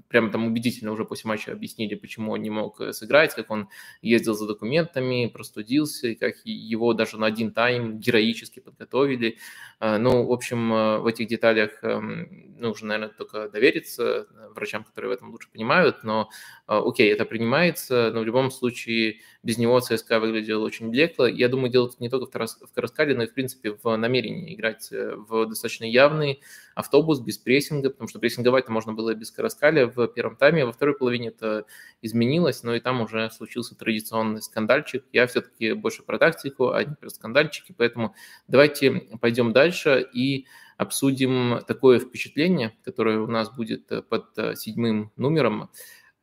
прямо 0.10 0.29
там 0.31 0.48
убедительно 0.48 0.91
уже 0.91 1.05
после 1.05 1.29
матча 1.29 1.53
объяснили, 1.53 1.96
почему 1.96 2.34
он 2.34 2.41
не 2.41 2.50
мог 2.50 2.81
э, 2.81 2.91
сыграть, 2.91 3.34
как 3.36 3.50
он 3.50 3.69
ездил 4.01 4.34
за 4.34 4.46
документами, 4.46 5.27
простудился, 5.27 6.10
и 6.10 6.15
как 6.15 6.36
его 6.43 6.93
даже 6.93 7.17
на 7.17 7.27
один 7.27 7.53
тайм 7.53 8.00
героически 8.00 8.60
подготовили. 8.60 9.38
А, 9.79 9.98
ну, 9.98 10.25
в 10.25 10.31
общем, 10.34 10.74
э, 10.74 10.98
в 11.00 11.07
этих 11.07 11.27
деталях 11.27 11.81
эм, 11.84 12.57
нужно, 12.60 12.89
наверное, 12.89 13.15
только 13.15 13.48
довериться 13.48 14.27
врачам, 14.53 14.84
которые 14.84 15.12
в 15.12 15.13
этом 15.13 15.31
лучше 15.31 15.50
понимают, 15.50 16.03
но 16.03 16.29
окей, 16.65 17.13
это 17.13 17.24
принимается, 17.24 18.12
но 18.13 18.22
в 18.22 18.25
любом 18.25 18.51
случае 18.51 19.22
без 19.48 19.58
него 19.58 19.80
ЦСКА 19.80 20.20
выглядел 20.20 20.62
очень 20.62 20.89
блекло. 20.89 21.25
Я 21.25 21.48
думаю, 21.48 21.72
дело 21.72 21.89
не 22.00 22.10
только 22.10 22.25
в 22.25 22.74
Караскале, 22.74 23.16
но 23.16 23.24
и, 23.24 23.27
в 23.27 23.34
принципе, 23.34 23.77
в 23.82 23.96
намерении 23.96 24.54
играть 24.54 24.89
э, 24.92 25.16
в 25.16 25.46
достаточно 25.46 25.86
явный 25.86 26.42
автобус 26.75 27.22
без 27.22 27.38
прессинга, 27.38 27.89
потому 27.89 28.10
что 28.10 28.20
прессинговать-то 28.20 28.74
можно 28.74 28.92
было 28.92 29.16
без 29.16 29.32
Караскаля 29.32 29.88
в 29.88 30.06
первом 30.10 30.36
тайме, 30.36 30.66
во 30.66 30.74
второй 30.74 30.98
половине 30.98 31.30
это 31.30 31.63
изменилось, 32.01 32.62
но 32.63 32.75
и 32.75 32.82
там 32.82 33.00
уже 33.00 33.32
случился 33.32 33.77
традиционный 33.77 34.42
скандальчик. 34.42 35.06
Я 35.13 35.27
все-таки 35.27 35.72
больше 35.72 36.04
про 36.04 36.20
тактику, 36.20 36.72
а 36.72 36.84
не 36.84 36.96
про 36.96 37.10
скандальчики, 37.10 37.74
поэтому 37.77 38.16
давайте 38.50 38.92
пойдем 39.22 39.54
дальше 39.54 40.06
и 40.13 40.46
обсудим 40.75 41.62
такое 41.66 42.00
впечатление, 42.00 42.75
которое 42.84 43.20
у 43.20 43.27
нас 43.27 43.50
будет 43.50 43.89
э, 43.94 44.01
под 44.01 44.38
э, 44.38 44.56
седьмым 44.56 45.13
номером. 45.16 45.70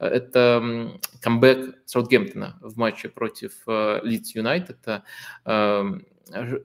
Это 0.07 1.01
камбэк 1.21 1.77
Саутгемптона 1.87 2.59
в 2.61 2.77
матче 2.77 3.09
против 3.09 3.53
Лидс 3.67 4.35
Юнайтед. 4.35 5.03
Эм, 5.45 6.07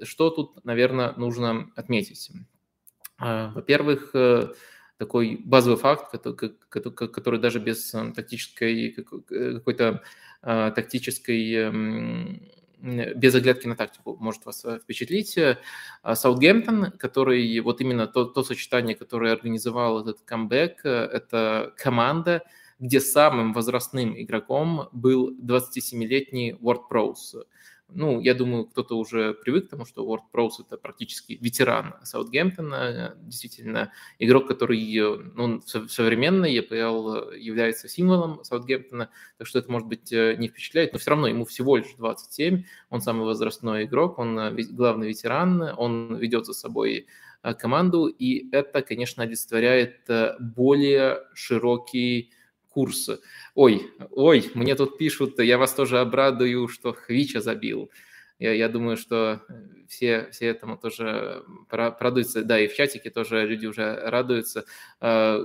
что 0.03 0.29
тут, 0.29 0.63
наверное, 0.65 1.13
нужно 1.13 1.69
отметить? 1.75 2.31
А, 3.17 3.51
во-первых, 3.51 4.11
э, 4.13 4.53
такой 4.97 5.41
базовый 5.43 5.77
факт, 5.77 6.11
который 6.69 7.39
даже 7.39 7.59
без 7.59 7.93
э, 7.93 8.13
тактической 8.15 8.91
какой-то 8.91 10.01
а, 10.41 10.71
тактической 10.71 12.49
без 12.81 13.35
оглядки 13.35 13.67
на 13.67 13.75
тактику 13.75 14.15
может 14.21 14.45
вас 14.45 14.63
э, 14.63 14.79
впечатлить. 14.79 15.37
Саутгемптон, 16.01 16.91
который 16.91 17.59
вот 17.59 17.81
именно 17.81 18.07
то, 18.07 18.23
то 18.23 18.41
сочетание, 18.41 18.95
которое 18.95 19.33
организовал 19.33 19.99
этот 19.99 20.21
камбэк, 20.21 20.85
это 20.85 21.73
команда, 21.75 22.43
где 22.79 23.01
самым 23.01 23.53
возрастным 23.53 24.19
игроком 24.19 24.89
был 24.91 25.35
27-летний 25.37 26.53
Ward 26.53 26.81
Prowse. 26.89 27.43
Ну, 27.91 28.21
я 28.21 28.35
думаю, 28.35 28.65
кто-то 28.65 28.97
уже 28.97 29.33
привык 29.33 29.67
к 29.67 29.69
тому, 29.71 29.83
что 29.83 30.05
Ward 30.05 30.21
Prowse 30.31 30.63
это 30.65 30.77
практически 30.77 31.37
ветеран 31.41 31.95
Саутгемптона, 32.03 33.17
действительно 33.21 33.91
игрок, 34.19 34.47
который 34.47 34.79
ну, 35.35 35.59
в 35.59 35.89
современной 35.89 36.55
EPL 36.55 37.35
является 37.35 37.87
символом 37.87 38.43
Саутгемптона, 38.43 39.09
так 39.37 39.47
что 39.47 39.57
это, 39.57 39.71
может 39.71 39.87
быть, 39.87 40.13
э, 40.13 40.35
не 40.37 40.49
впечатляет, 40.49 40.93
но 40.93 40.99
все 40.99 41.09
равно 41.09 41.27
ему 41.27 41.45
всего 41.45 41.77
лишь 41.77 41.93
27, 41.97 42.63
он 42.91 43.01
самый 43.01 43.25
возрастной 43.25 43.85
игрок, 43.85 44.19
он 44.19 44.37
э, 44.37 44.51
главный 44.69 45.07
ветеран, 45.07 45.73
он 45.75 46.15
ведет 46.15 46.45
за 46.45 46.53
собой 46.53 47.07
э, 47.41 47.53
команду, 47.55 48.05
и 48.05 48.49
это, 48.51 48.83
конечно, 48.83 49.23
олицетворяет 49.23 50.07
более 50.39 51.23
широкий 51.33 52.31
курс. 52.69 53.09
Ой, 53.55 53.91
ой, 54.11 54.51
мне 54.53 54.75
тут 54.75 54.97
пишут, 54.97 55.39
я 55.39 55.57
вас 55.57 55.73
тоже 55.73 55.99
обрадую, 55.99 56.67
что 56.67 56.93
Хвича 56.93 57.41
забил. 57.41 57.89
Я, 58.39 58.53
я 58.53 58.69
думаю, 58.69 58.95
что 58.97 59.41
все, 59.89 60.29
все 60.31 60.47
этому 60.47 60.77
тоже 60.77 61.43
радуются. 61.69 62.43
Да, 62.43 62.59
и 62.59 62.67
в 62.67 62.75
чатике 62.75 63.09
тоже 63.09 63.45
люди 63.45 63.65
уже 63.65 63.95
радуются. 63.95 64.65
Э, 65.01 65.39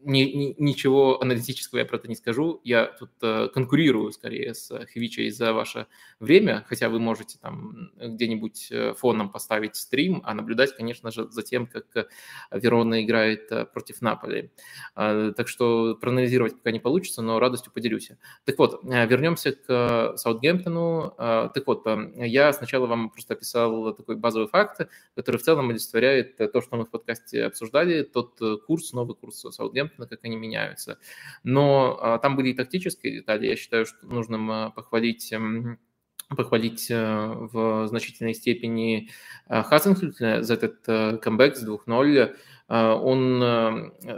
ни, 0.00 0.20
ни, 0.20 0.54
ничего 0.58 1.20
аналитического 1.20 1.78
я 1.78 1.86
про 1.86 1.96
это 1.96 2.06
не 2.06 2.14
скажу. 2.14 2.60
Я 2.62 2.84
тут 2.84 3.10
э, 3.22 3.48
конкурирую 3.52 4.12
скорее 4.12 4.54
с 4.54 4.68
Хвичей 4.92 5.30
за 5.30 5.52
ваше 5.54 5.86
время, 6.20 6.64
хотя 6.68 6.90
вы 6.90 7.00
можете 7.00 7.38
там 7.40 7.90
где-нибудь 7.96 8.68
э, 8.70 8.94
фоном 8.94 9.30
поставить 9.30 9.76
стрим, 9.76 10.20
а 10.24 10.34
наблюдать, 10.34 10.76
конечно 10.76 11.10
же, 11.10 11.28
за 11.30 11.42
тем, 11.42 11.66
как 11.66 12.08
Верона 12.50 13.02
играет 13.02 13.48
против 13.72 14.02
Наполи. 14.02 14.50
Так 14.94 15.48
что 15.48 15.96
проанализировать 15.96 16.56
пока 16.56 16.70
не 16.70 16.80
получится, 16.80 17.22
но 17.22 17.38
радостью 17.40 17.72
поделюсь. 17.72 18.10
Так 18.44 18.58
вот, 18.58 18.82
вернемся 18.84 19.52
к 19.52 20.16
Саутгемптону. 20.16 21.14
Так 21.16 21.66
вот, 21.66 21.86
я 22.16 22.52
сначала 22.52 22.86
вам 22.86 23.10
просто 23.10 23.34
описал 23.34 23.85
такой 23.92 24.16
базовый 24.16 24.48
факт, 24.48 24.88
который 25.14 25.36
в 25.36 25.42
целом 25.42 25.70
олицетворяет 25.70 26.36
то, 26.36 26.60
что 26.60 26.76
мы 26.76 26.84
в 26.84 26.90
подкасте 26.90 27.44
обсуждали, 27.44 28.02
тот 28.02 28.38
курс, 28.66 28.92
новый 28.92 29.14
курс 29.16 29.44
Саутгемптона, 29.50 30.08
как 30.08 30.20
они 30.24 30.36
меняются. 30.36 30.98
Но 31.44 31.98
а, 32.00 32.18
там 32.18 32.36
были 32.36 32.50
и 32.50 32.54
тактические 32.54 33.14
детали. 33.14 33.46
Я 33.46 33.56
считаю, 33.56 33.86
что 33.86 34.06
нужно 34.06 34.72
похвалить 34.74 35.32
похвалить 36.28 36.90
э, 36.90 37.34
в 37.52 37.86
значительной 37.88 38.34
степени 38.34 39.10
э, 39.48 39.62
Хазенфельда 39.62 40.42
за 40.42 40.54
этот 40.54 40.78
э, 40.88 41.18
камбэк 41.18 41.56
с 41.56 41.66
2-0. 41.66 42.36
Он, 42.68 43.38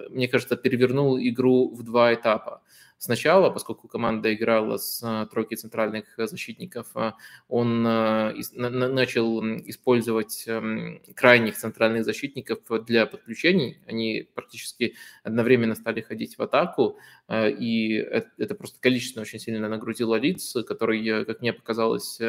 мне 0.08 0.26
кажется, 0.26 0.56
перевернул 0.56 1.18
игру 1.18 1.74
в 1.74 1.82
два 1.82 2.14
этапа 2.14 2.62
сначала, 2.98 3.50
поскольку 3.50 3.88
команда 3.88 4.34
играла 4.34 4.76
с 4.76 5.02
э, 5.02 5.26
тройкой 5.30 5.56
центральных 5.56 6.06
защитников, 6.16 6.88
э, 6.96 7.12
он 7.48 7.86
э, 7.86 8.34
начал 8.54 9.40
использовать 9.68 10.44
эм, 10.46 11.00
крайних 11.14 11.56
центральных 11.56 12.04
защитников 12.04 12.58
для 12.84 13.06
подключений. 13.06 13.78
Они 13.86 14.28
практически 14.34 14.94
одновременно 15.22 15.74
стали 15.74 16.00
ходить 16.00 16.36
в 16.36 16.42
атаку, 16.42 16.98
и 17.30 17.92
это 18.38 18.54
просто 18.54 18.80
количественно 18.80 19.22
очень 19.22 19.38
сильно 19.38 19.68
нагрузило 19.68 20.16
лиц, 20.16 20.56
который, 20.66 21.24
как 21.26 21.40
мне 21.40 21.52
показалось, 21.52 22.20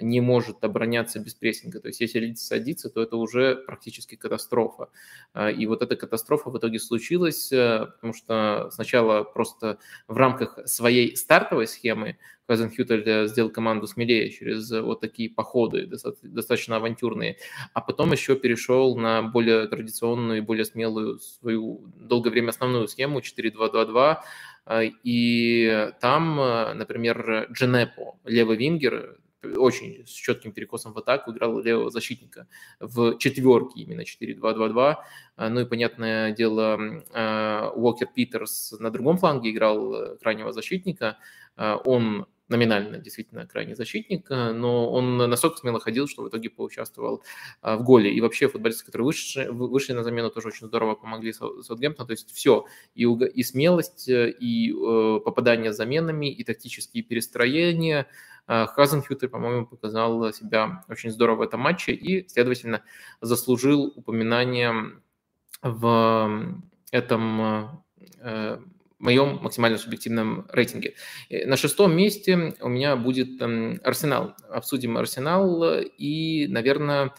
не 0.00 0.20
может 0.20 0.64
обороняться 0.64 1.20
без 1.20 1.34
прессинга. 1.34 1.80
То 1.80 1.88
есть 1.88 2.00
если 2.00 2.18
лиц 2.20 2.40
садится, 2.40 2.88
то 2.88 3.02
это 3.02 3.16
уже 3.16 3.56
практически 3.56 4.14
катастрофа. 4.14 4.88
И 5.56 5.66
вот 5.66 5.82
эта 5.82 5.96
катастрофа 5.96 6.50
в 6.50 6.58
итоге 6.58 6.78
случилась, 6.78 7.48
потому 7.48 8.14
что 8.14 8.70
сначала 8.72 9.22
просто 9.22 9.78
в 10.08 10.16
рамках 10.16 10.58
своей 10.66 11.16
стартовой 11.16 11.66
схемы 11.66 12.16
Хазенхютель 12.48 13.28
сделал 13.28 13.50
команду 13.50 13.86
смелее 13.86 14.30
через 14.30 14.70
вот 14.70 15.00
такие 15.00 15.28
походы, 15.28 15.86
достаточно 15.86 16.76
авантюрные, 16.76 17.36
а 17.74 17.82
потом 17.82 18.12
еще 18.12 18.34
перешел 18.34 18.96
на 18.96 19.22
более 19.22 19.66
традиционную 19.68 20.38
и 20.38 20.40
более 20.40 20.64
смелую 20.64 21.18
свою 21.18 21.82
долгое 21.96 22.30
время 22.30 22.48
основную 22.48 22.88
схему 22.88 23.20
4-2-2-2, 23.20 24.16
и 25.04 25.90
там, 26.00 26.36
например, 26.78 27.48
Дженепо, 27.52 28.18
левый 28.24 28.56
вингер, 28.56 29.18
очень 29.42 30.04
с 30.06 30.10
четким 30.10 30.52
перекосом 30.52 30.92
в 30.92 30.98
атаку, 30.98 31.30
играл 31.30 31.60
левого 31.60 31.90
защитника 31.90 32.46
в 32.80 33.16
четверке, 33.18 33.80
именно 33.80 34.02
4-2-2-2. 34.02 34.96
А, 35.36 35.48
ну 35.48 35.60
и, 35.60 35.64
понятное 35.64 36.32
дело, 36.32 37.02
а, 37.12 37.70
Уокер 37.74 38.08
Питерс 38.08 38.74
на 38.78 38.90
другом 38.90 39.18
фланге 39.18 39.50
играл 39.50 39.94
э, 39.94 40.16
крайнего 40.16 40.52
защитника. 40.52 41.18
А, 41.56 41.76
он 41.76 42.26
номинально 42.48 42.96
действительно 42.96 43.46
крайний 43.46 43.74
защитник, 43.74 44.30
но 44.30 44.90
он 44.90 45.18
настолько 45.18 45.58
смело 45.58 45.80
ходил, 45.80 46.08
что 46.08 46.22
в 46.22 46.30
итоге 46.30 46.48
поучаствовал 46.48 47.22
в 47.60 47.82
голе. 47.82 48.10
И 48.10 48.22
вообще 48.22 48.48
футболисты, 48.48 48.86
которые 48.86 49.04
вышли, 49.04 49.48
вышли 49.48 49.92
на 49.92 50.02
замену, 50.02 50.30
тоже 50.30 50.48
очень 50.48 50.66
здорово 50.66 50.94
помогли 50.94 51.34
Саутгемптону. 51.34 52.06
То 52.06 52.12
есть 52.12 52.32
все, 52.32 52.64
и, 52.94 53.02
и 53.04 53.42
смелость, 53.42 54.08
и 54.08 54.72
э, 54.72 55.20
попадание 55.22 55.74
заменами, 55.74 56.32
и 56.32 56.42
тактические 56.42 57.02
перестроения– 57.02 58.06
Э, 58.36 58.37
Хазенхютер, 58.48 59.28
по-моему, 59.28 59.66
показал 59.66 60.32
себя 60.32 60.84
очень 60.88 61.10
здорово 61.10 61.36
в 61.36 61.42
этом 61.42 61.60
матче 61.60 61.92
и, 61.92 62.26
следовательно, 62.28 62.82
заслужил 63.20 63.92
упоминание 63.94 64.74
в 65.62 66.60
этом 66.90 67.82
э, 68.20 68.58
моем 68.98 69.38
максимально 69.42 69.78
субъективном 69.78 70.46
рейтинге. 70.50 70.94
На 71.30 71.56
шестом 71.56 71.96
месте 71.96 72.54
у 72.60 72.68
меня 72.68 72.96
будет 72.96 73.40
эм, 73.40 73.80
Арсенал. 73.84 74.34
Обсудим 74.50 74.96
Арсенал 74.96 75.64
и, 75.98 76.46
наверное, 76.48 77.12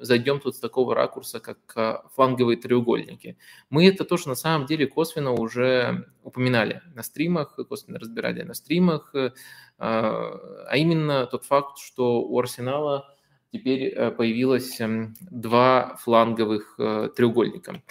зайдем 0.00 0.40
тут 0.40 0.56
с 0.56 0.60
такого 0.60 0.94
ракурса, 0.94 1.40
как 1.40 1.58
а, 1.74 2.04
фланговые 2.14 2.56
треугольники. 2.56 3.36
Мы 3.70 3.86
это 3.88 4.04
тоже 4.04 4.28
на 4.28 4.34
самом 4.34 4.66
деле 4.66 4.86
косвенно 4.86 5.32
уже 5.32 6.06
упоминали 6.22 6.82
на 6.94 7.02
стримах, 7.02 7.56
косвенно 7.68 7.98
разбирали 7.98 8.42
на 8.42 8.54
стримах, 8.54 9.14
э, 9.14 9.30
а 9.78 10.76
именно 10.76 11.26
тот 11.26 11.44
факт, 11.44 11.78
что 11.78 12.22
у 12.22 12.38
Арсенала 12.38 13.14
теперь 13.52 13.84
э, 13.88 14.10
появилось 14.10 14.80
эм, 14.80 15.14
два 15.20 15.96
фланговых 16.02 16.74
э, 16.78 17.08
треугольника. 17.14 17.82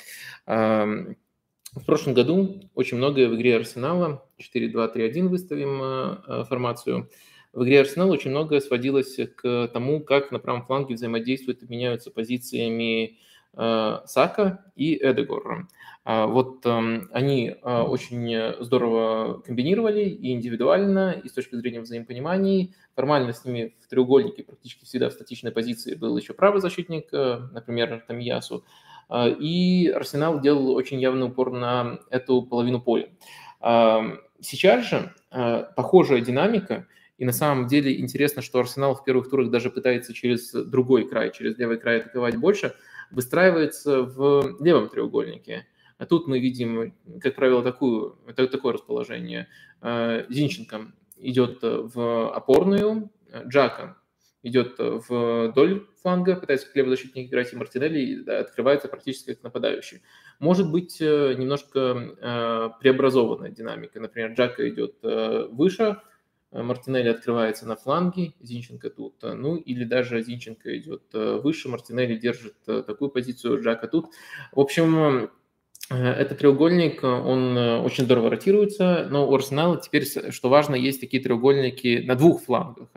В 0.45 1.83
прошлом 1.85 2.13
году 2.13 2.69
очень 2.73 2.95
многое 2.95 3.27
в 3.27 3.35
игре 3.35 3.57
Арсенала, 3.57 4.25
4-2-3-1 4.39 5.27
выставим 5.27 6.45
формацию, 6.45 7.09
в 7.55 7.63
игре 7.63 7.79
Арсенал 7.79 8.11
очень 8.11 8.31
многое 8.31 8.59
сводилось 8.59 9.17
к 9.37 9.69
тому, 9.69 10.01
как 10.01 10.29
на 10.31 10.39
правом 10.39 10.65
фланге 10.65 10.95
взаимодействуют 10.95 11.63
и 11.63 11.67
меняются 11.67 12.11
позициями 12.11 13.17
э, 13.53 13.99
Сака 14.05 14.65
и 14.75 14.97
Эдегор. 14.97 15.65
А 16.03 16.27
вот 16.27 16.65
эм, 16.65 17.09
они 17.13 17.47
э, 17.49 17.81
очень 17.81 18.61
здорово 18.61 19.39
комбинировали 19.39 20.01
и 20.01 20.33
индивидуально, 20.33 21.11
и 21.11 21.29
с 21.29 21.31
точки 21.31 21.55
зрения 21.55 21.79
взаимопонимания. 21.79 22.73
Формально 22.93 23.31
с 23.31 23.45
ними 23.45 23.73
в 23.81 23.87
треугольнике 23.87 24.43
практически 24.43 24.83
всегда 24.83 25.09
в 25.09 25.13
статичной 25.13 25.53
позиции 25.53 25.95
был 25.95 26.17
еще 26.17 26.33
правый 26.33 26.59
защитник, 26.59 27.07
э, 27.13 27.39
например, 27.53 28.03
Тамиясу. 28.05 28.65
И 29.39 29.93
Арсенал 29.95 30.41
делал 30.41 30.71
очень 30.71 30.99
явный 30.99 31.27
упор 31.27 31.51
на 31.51 31.99
эту 32.09 32.41
половину 32.41 32.81
поля. 32.81 33.07
Сейчас 34.41 34.83
же 34.85 35.13
похожая 35.75 36.21
динамика– 36.21 36.87
и 37.17 37.25
на 37.25 37.31
самом 37.31 37.67
деле 37.67 37.97
интересно, 37.99 38.41
что 38.41 38.59
Арсенал 38.59 38.95
в 38.95 39.03
первых 39.03 39.29
турах 39.29 39.49
даже 39.49 39.69
пытается 39.69 40.13
через 40.13 40.51
другой 40.51 41.07
край, 41.07 41.31
через 41.31 41.57
левый 41.57 41.77
край 41.77 42.01
атаковать 42.01 42.35
больше, 42.35 42.75
выстраивается 43.11 44.01
в 44.01 44.57
левом 44.61 44.89
треугольнике. 44.89 45.65
А 45.97 46.05
тут 46.05 46.27
мы 46.27 46.39
видим, 46.39 46.93
как 47.21 47.35
правило, 47.35 47.63
такую, 47.63 48.17
такое 48.35 48.73
расположение. 48.73 49.47
Э, 49.81 50.25
Зинченко 50.29 50.91
идет 51.17 51.59
в 51.61 52.33
опорную, 52.33 53.09
Джака 53.47 53.97
идет 54.43 54.75
вдоль 54.77 55.87
фланга, 56.01 56.35
пытается 56.35 56.67
как 56.67 56.75
левый 56.75 56.89
защитник 56.89 57.29
играть, 57.29 57.53
и 57.53 57.55
Мартинелли 57.55 58.29
открывается 58.29 58.89
практически 58.89 59.33
как 59.33 59.43
нападающий. 59.43 60.01
Может 60.39 60.69
быть 60.69 60.97
э, 60.99 61.33
немножко 61.37 61.79
э, 61.79 62.69
преобразованная 62.81 63.51
динамика. 63.51 64.01
Например, 64.01 64.33
Джака 64.33 64.67
идет 64.67 64.97
выше, 65.01 65.97
Мартинелли 66.51 67.09
открывается 67.09 67.67
на 67.67 67.75
фланге, 67.75 68.33
Зинченко 68.39 68.89
тут, 68.89 69.23
э, 69.23 69.33
ну 69.33 69.55
или 69.55 69.83
даже 69.83 70.21
Зинченко 70.21 70.77
идет 70.77 71.03
э, 71.13 71.39
выше, 71.41 71.69
Мартинелли 71.69 72.15
держит 72.17 72.55
такую 72.63 73.09
позицию, 73.09 73.61
Джака 73.61 73.87
тут. 73.87 74.07
В 74.51 74.59
общем, 74.59 75.29
этот 75.89 76.39
треугольник, 76.39 77.03
он 77.03 77.57
очень 77.57 78.05
здорово 78.05 78.31
ротируется, 78.31 79.07
но 79.11 79.29
у 79.29 79.35
Арсенала 79.35 79.79
теперь, 79.79 80.05
что 80.05 80.49
важно, 80.49 80.75
есть 80.75 80.99
такие 80.99 81.21
треугольники 81.21 82.03
на 82.05 82.15
двух 82.15 82.43
флангах. 82.43 82.89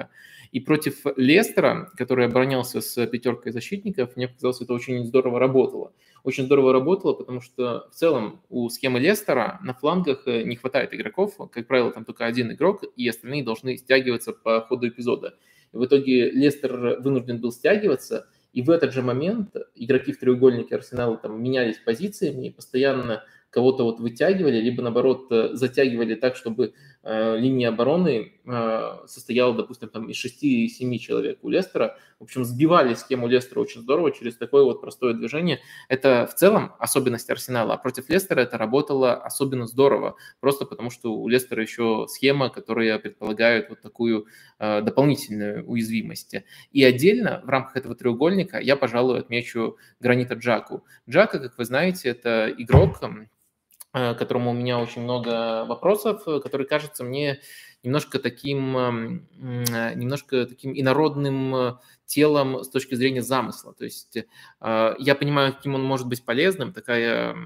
И 0.52 0.60
против 0.60 1.02
Лестера, 1.16 1.90
который 1.96 2.26
оборонялся 2.26 2.80
с 2.80 3.06
пятеркой 3.06 3.52
защитников, 3.52 4.16
мне 4.16 4.28
показалось, 4.28 4.62
это 4.62 4.72
очень 4.72 5.04
здорово 5.04 5.38
работало. 5.38 5.92
Очень 6.24 6.44
здорово 6.44 6.72
работало, 6.72 7.12
потому 7.12 7.40
что 7.40 7.88
в 7.92 7.94
целом 7.94 8.40
у 8.48 8.68
схемы 8.70 8.98
Лестера 8.98 9.60
на 9.62 9.74
флангах 9.74 10.22
э, 10.26 10.42
не 10.42 10.56
хватает 10.56 10.92
игроков. 10.92 11.36
Как 11.52 11.66
правило, 11.66 11.92
там 11.92 12.04
только 12.04 12.26
один 12.26 12.52
игрок, 12.52 12.82
и 12.96 13.08
остальные 13.08 13.44
должны 13.44 13.76
стягиваться 13.76 14.32
по 14.32 14.60
ходу 14.62 14.88
эпизода. 14.88 15.36
В 15.72 15.84
итоге 15.84 16.30
Лестер 16.30 16.98
вынужден 17.00 17.40
был 17.40 17.52
стягиваться, 17.52 18.26
и 18.52 18.62
в 18.62 18.70
этот 18.70 18.92
же 18.92 19.02
момент 19.02 19.54
игроки 19.74 20.12
в 20.12 20.18
треугольнике 20.18 20.76
Арсенала 20.76 21.16
там 21.16 21.42
менялись 21.42 21.78
позициями 21.78 22.46
и 22.46 22.50
постоянно 22.50 23.24
кого-то 23.50 23.84
вот 23.84 24.00
вытягивали, 24.00 24.60
либо 24.60 24.82
наоборот 24.82 25.26
э, 25.30 25.50
затягивали 25.54 26.14
так, 26.14 26.36
чтобы 26.36 26.74
линия 27.36 27.68
обороны 27.68 28.32
э, 28.44 29.06
состояла, 29.06 29.54
допустим, 29.54 29.88
там 29.88 30.08
из 30.10 30.24
6-7 30.24 30.98
человек 30.98 31.38
у 31.42 31.48
Лестера. 31.48 31.96
В 32.18 32.24
общем, 32.24 32.44
сбивали 32.44 32.94
схему 32.94 33.28
Лестера 33.28 33.60
очень 33.60 33.80
здорово 33.80 34.10
через 34.10 34.36
такое 34.36 34.64
вот 34.64 34.80
простое 34.80 35.14
движение. 35.14 35.60
Это 35.88 36.28
в 36.30 36.34
целом 36.34 36.72
особенность 36.78 37.30
Арсенала, 37.30 37.74
а 37.74 37.76
против 37.78 38.08
Лестера 38.08 38.40
это 38.40 38.58
работало 38.58 39.14
особенно 39.14 39.66
здорово, 39.66 40.16
просто 40.40 40.66
потому 40.66 40.90
что 40.90 41.14
у 41.14 41.28
Лестера 41.28 41.62
еще 41.62 42.06
схема, 42.08 42.50
которая 42.50 42.98
предполагает 42.98 43.70
вот 43.70 43.80
такую 43.80 44.26
э, 44.58 44.82
дополнительную 44.82 45.64
уязвимость. 45.66 46.34
И 46.72 46.82
отдельно 46.84 47.42
в 47.44 47.48
рамках 47.48 47.76
этого 47.76 47.94
треугольника 47.94 48.58
я, 48.58 48.76
пожалуй, 48.76 49.20
отмечу 49.20 49.76
Гранита 50.00 50.34
Джаку. 50.34 50.84
Джака, 51.08 51.38
как 51.38 51.56
вы 51.56 51.64
знаете, 51.64 52.08
это 52.08 52.52
игрок, 52.56 52.98
Э, 53.00 53.26
к 53.92 54.14
которому 54.14 54.50
у 54.50 54.54
меня 54.54 54.78
очень 54.78 55.02
много 55.02 55.64
вопросов, 55.64 56.22
э, 56.26 56.40
который 56.40 56.66
кажется 56.66 57.04
мне 57.04 57.40
немножко 57.82 58.18
таким, 58.18 58.76
э, 58.76 59.94
немножко 59.94 60.46
таким 60.46 60.78
инородным 60.78 61.78
телом 62.04 62.62
с 62.64 62.68
точки 62.68 62.94
зрения 62.94 63.22
замысла. 63.22 63.74
То 63.74 63.84
есть 63.84 64.16
я 64.60 65.16
понимаю, 65.18 65.52
каким 65.54 65.74
он 65.74 65.84
может 65.84 66.08
быть 66.08 66.24
полезным, 66.24 66.72
такая, 66.72 67.36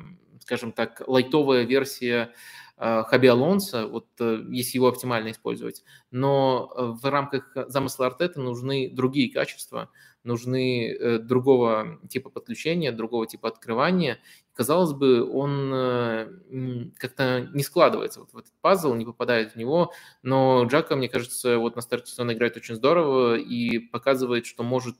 скажем 0.40 0.72
так, 0.72 1.02
лайтовая 1.06 1.64
версия 1.64 2.32
Хаби 2.76 3.26
Алонса, 3.26 3.86
вот 3.86 4.06
если 4.18 4.78
его 4.78 4.88
оптимально 4.88 5.32
использовать. 5.32 5.84
Но 6.10 6.72
в 6.76 7.04
рамках 7.10 7.52
замысла 7.68 8.06
Артета 8.06 8.40
нужны 8.40 8.88
другие 8.88 9.32
качества, 9.32 9.90
нужны 10.22 11.18
другого 11.18 11.98
типа 12.08 12.30
подключения, 12.30 12.92
другого 12.92 13.26
типа 13.26 13.48
открывания 13.48 14.18
казалось 14.54 14.92
бы, 14.92 15.28
он 15.28 15.70
э, 15.72 16.90
как-то 16.96 17.48
не 17.52 17.62
складывается 17.62 18.20
вот 18.20 18.32
в 18.32 18.38
этот 18.38 18.52
пазл, 18.60 18.94
не 18.94 19.04
попадает 19.04 19.52
в 19.52 19.56
него, 19.56 19.92
но 20.22 20.64
Джака, 20.64 20.96
мне 20.96 21.08
кажется, 21.08 21.58
вот 21.58 21.76
на 21.76 21.82
старте 21.82 22.10
сезона 22.10 22.32
играет 22.32 22.56
очень 22.56 22.74
здорово 22.74 23.36
и 23.36 23.78
показывает, 23.78 24.46
что 24.46 24.62
может 24.62 24.96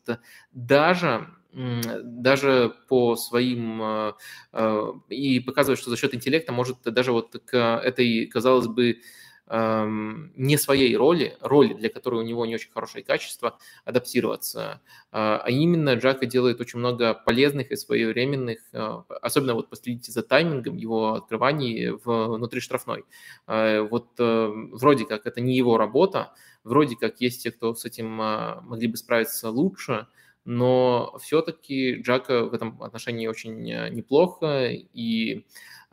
даже 0.53 1.29
даже 1.53 2.75
по 2.89 3.15
своим 3.15 3.83
э, 3.83 4.13
э, 4.55 4.93
и 5.11 5.41
показывает, 5.41 5.79
что 5.79 5.91
за 5.91 5.97
счет 5.99 6.15
интеллекта 6.15 6.51
может 6.51 6.79
даже 6.83 7.13
вот 7.13 7.37
к 7.45 7.57
этой, 7.85 8.27
казалось 8.27 8.69
бы, 8.69 9.01
не 9.49 10.57
своей 10.57 10.97
роли, 10.97 11.37
роли, 11.41 11.75
для 11.75 11.91
которой 11.91 12.23
у 12.23 12.27
него 12.27 12.47
не 12.47 12.55
очень 12.55 12.71
хорошее 12.71 13.05
качество, 13.05 13.59
адаптироваться. 13.85 14.81
А, 15.11 15.43
а 15.45 15.51
именно 15.51 15.95
Джака 15.95 16.27
делает 16.27 16.61
очень 16.61 16.79
много 16.79 17.13
полезных 17.13 17.71
и 17.71 17.77
своевременных, 17.77 18.61
а, 18.73 19.05
особенно 19.21 19.55
вот 19.55 19.69
последите 19.69 20.13
за 20.13 20.23
таймингом 20.23 20.77
его 20.77 21.15
открываний 21.15 21.91
внутри 21.91 22.61
штрафной. 22.61 23.05
А, 23.47 23.83
вот 23.83 24.09
э, 24.19 24.53
вроде 24.73 25.05
как 25.05 25.27
это 25.27 25.41
не 25.41 25.57
его 25.57 25.77
работа, 25.77 26.33
вроде 26.65 26.97
как 26.97 27.21
есть 27.21 27.43
те, 27.43 27.51
кто 27.51 27.75
с 27.75 27.85
этим 27.85 28.07
могли 28.07 28.87
бы 28.87 28.97
справиться 28.97 29.51
лучше, 29.51 30.07
но 30.45 31.17
все-таки 31.21 32.01
Джака 32.01 32.45
в 32.45 32.55
этом 32.55 32.83
отношении 32.83 33.27
очень 33.27 33.71
э, 33.71 33.89
неплохо, 33.91 34.69
и 34.71 35.45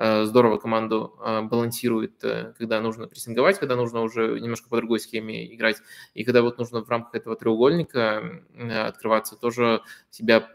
Э, 0.02 0.24
здорово 0.24 0.58
команду 0.58 1.18
э, 1.20 1.42
балансирует, 1.42 2.24
когда 2.58 2.80
нужно 2.80 3.06
прессинговать, 3.06 3.60
когда 3.60 3.76
нужно 3.76 4.00
уже 4.02 4.40
немножко 4.40 4.70
по 4.70 4.78
другой 4.78 5.02
схеме 5.02 5.54
играть, 5.54 5.76
и 6.14 6.24
когда 6.24 6.42
вот 6.42 6.58
нужно 6.58 6.86
в 6.86 6.90
рамках 6.90 7.16
этого 7.16 7.36
треугольника 7.36 8.46
открываться, 8.88 9.36
тоже 9.36 9.82
себя 10.10 10.48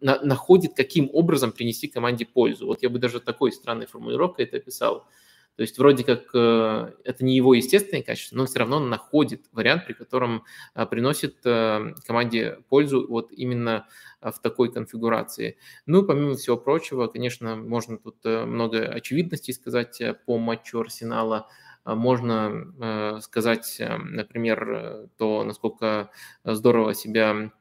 находит, 0.00 0.74
каким 0.76 1.10
образом 1.12 1.50
принести 1.50 1.88
команде 1.88 2.24
пользу. 2.24 2.66
Вот 2.66 2.80
я 2.84 2.88
бы 2.88 3.00
даже 3.00 3.18
такой 3.18 3.50
странной 3.50 3.86
формулировкой 3.86 4.44
это 4.44 4.58
описал. 4.58 5.08
То 5.58 5.62
есть 5.62 5.76
вроде 5.76 6.04
как 6.04 6.28
это 6.28 7.24
не 7.24 7.34
его 7.34 7.52
естественное 7.52 8.04
качество, 8.04 8.36
но 8.36 8.46
все 8.46 8.60
равно 8.60 8.76
он 8.76 8.90
находит 8.90 9.46
вариант, 9.50 9.86
при 9.86 9.92
котором 9.92 10.44
приносит 10.88 11.38
команде 11.42 12.60
пользу 12.68 13.08
вот 13.08 13.32
именно 13.32 13.88
в 14.20 14.38
такой 14.40 14.72
конфигурации. 14.72 15.58
Ну, 15.86 16.04
помимо 16.04 16.36
всего 16.36 16.56
прочего, 16.56 17.06
конечно, 17.06 17.56
можно 17.56 17.98
тут 17.98 18.16
э, 18.24 18.44
много 18.44 18.86
очевидностей 18.86 19.54
сказать 19.54 20.00
э, 20.00 20.14
по 20.14 20.38
матчу 20.38 20.80
Арсенала. 20.80 21.48
Можно 21.84 22.74
э, 22.80 23.20
сказать, 23.22 23.80
например, 23.80 25.08
то, 25.16 25.42
насколько 25.44 26.10
здорово 26.44 26.94
себя 26.94 27.52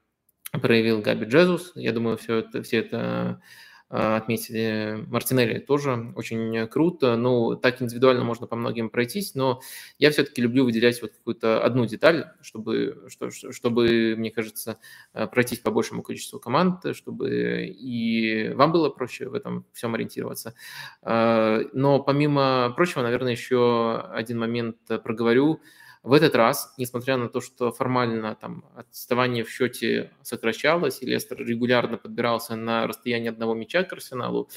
проявил 0.52 1.02
Габи 1.02 1.26
Джезус. 1.26 1.72
Я 1.76 1.94
думаю, 1.94 2.18
все 2.18 2.38
это, 2.38 2.62
все 2.62 2.80
это 2.80 3.42
отметили 3.90 5.06
Мартинелли, 5.08 5.60
тоже 5.60 6.14
очень 6.16 6.68
круто. 6.68 7.16
Ну, 7.16 7.56
так 7.56 7.82
индивидуально 7.82 8.24
можно 8.24 8.46
по 8.46 8.56
многим 8.56 8.90
пройтись, 8.90 9.34
но 9.34 9.62
я 9.98 10.12
все-таки 10.12 10.42
люблю 10.42 10.66
выделять 10.66 11.02
вот 11.02 11.12
какую-то 11.12 11.64
одну 11.64 11.86
деталь, 11.86 12.32
чтобы, 12.42 13.06
что, 13.08 13.32
чтобы, 13.32 14.16
мне 14.18 14.30
кажется, 14.32 14.78
а, 15.14 15.28
пройтись 15.28 15.60
по 15.60 15.72
большему 15.72 16.04
количеству 16.04 16.40
команд, 16.40 16.84
чтобы 16.94 17.66
и 17.68 18.50
вам 18.54 18.72
было 18.72 18.90
проще 18.90 19.30
в 19.30 19.34
этом 19.34 19.66
всем 19.72 19.96
ориентироваться. 19.96 20.54
А, 21.02 21.62
но 21.74 22.00
помимо 22.00 22.74
прочего, 22.76 23.04
наверное, 23.04 23.32
еще 23.32 24.02
один 24.12 24.40
момент 24.40 24.78
проговорю. 25.04 25.62
В 26.08 26.14
этот 26.14 26.36
раз, 26.36 26.74
несмотря 26.78 27.18
на 27.18 27.28
то, 27.28 27.42
что 27.42 27.74
формально 27.74 28.34
там 28.34 28.64
отставание 28.78 29.44
в 29.44 29.50
счете 29.50 30.14
сокращалось, 30.22 31.02
и 31.02 31.06
Лестер 31.06 31.38
регулярно 31.46 31.98
подбирался 31.98 32.56
на 32.56 32.88
расстояние 32.88 33.32
одного 33.32 33.54
мяча 33.54 33.84
к 33.84 33.92
Арсеналу, 33.92 34.50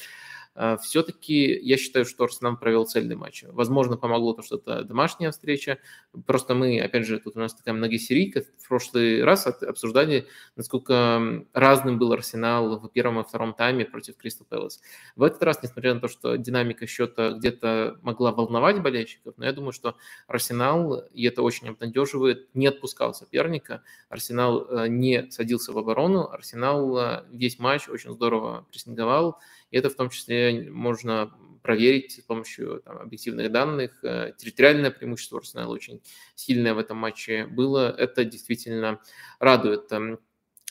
все-таки 0.81 1.59
я 1.61 1.77
считаю, 1.77 2.05
что 2.05 2.25
Арсенал 2.25 2.57
провел 2.57 2.85
цельный 2.85 3.15
матч. 3.15 3.43
Возможно, 3.47 3.97
помогло 3.97 4.33
то, 4.33 4.41
что 4.41 4.57
это 4.57 4.83
домашняя 4.83 5.31
встреча. 5.31 5.79
Просто 6.25 6.55
мы, 6.55 6.79
опять 6.81 7.05
же, 7.05 7.19
тут 7.19 7.37
у 7.37 7.39
нас 7.39 7.53
такая 7.53 7.73
многосерийка. 7.73 8.41
В 8.41 8.67
прошлый 8.67 9.23
раз 9.23 9.47
обсуждали, 9.47 10.27
насколько 10.55 11.45
разным 11.53 11.97
был 11.97 12.11
Арсенал 12.11 12.79
в 12.79 12.89
первом 12.89 13.19
и 13.19 13.23
втором 13.23 13.53
тайме 13.53 13.85
против 13.85 14.17
Кристал 14.17 14.45
Пэлас. 14.49 14.81
В 15.15 15.23
этот 15.23 15.41
раз, 15.43 15.63
несмотря 15.63 15.93
на 15.93 16.01
то, 16.01 16.07
что 16.07 16.35
динамика 16.35 16.85
счета 16.85 17.31
где-то 17.31 17.99
могла 18.01 18.31
волновать 18.31 18.81
болельщиков, 18.81 19.35
но 19.37 19.45
я 19.45 19.53
думаю, 19.53 19.71
что 19.71 19.95
Арсенал, 20.27 20.99
и 21.13 21.25
это 21.25 21.41
очень 21.41 21.69
обнадеживает, 21.69 22.53
не 22.53 22.67
отпускал 22.67 23.13
соперника. 23.13 23.83
Арсенал 24.09 24.67
э, 24.67 24.87
не 24.87 25.29
садился 25.31 25.71
в 25.71 25.77
оборону. 25.77 26.29
Арсенал 26.29 26.97
э, 26.97 27.23
весь 27.31 27.59
матч 27.59 27.87
очень 27.87 28.11
здорово 28.11 28.65
прессинговал, 28.69 29.39
и 29.71 29.77
это 29.77 29.89
в 29.89 29.95
том 29.95 30.09
числе 30.09 30.69
можно 30.69 31.31
проверить 31.61 32.13
с 32.13 32.21
помощью 32.21 32.81
там, 32.83 32.97
объективных 32.97 33.51
данных. 33.51 34.03
Э, 34.03 34.33
территориальное 34.37 34.91
преимущество 34.91 35.39
Арсенала 35.39 35.73
очень 35.73 36.01
сильное 36.35 36.73
в 36.73 36.79
этом 36.79 36.97
матче 36.97 37.45
было. 37.45 37.93
Это 37.97 38.25
действительно 38.25 38.99
радует. 39.39 39.91
Эм, 39.91 40.19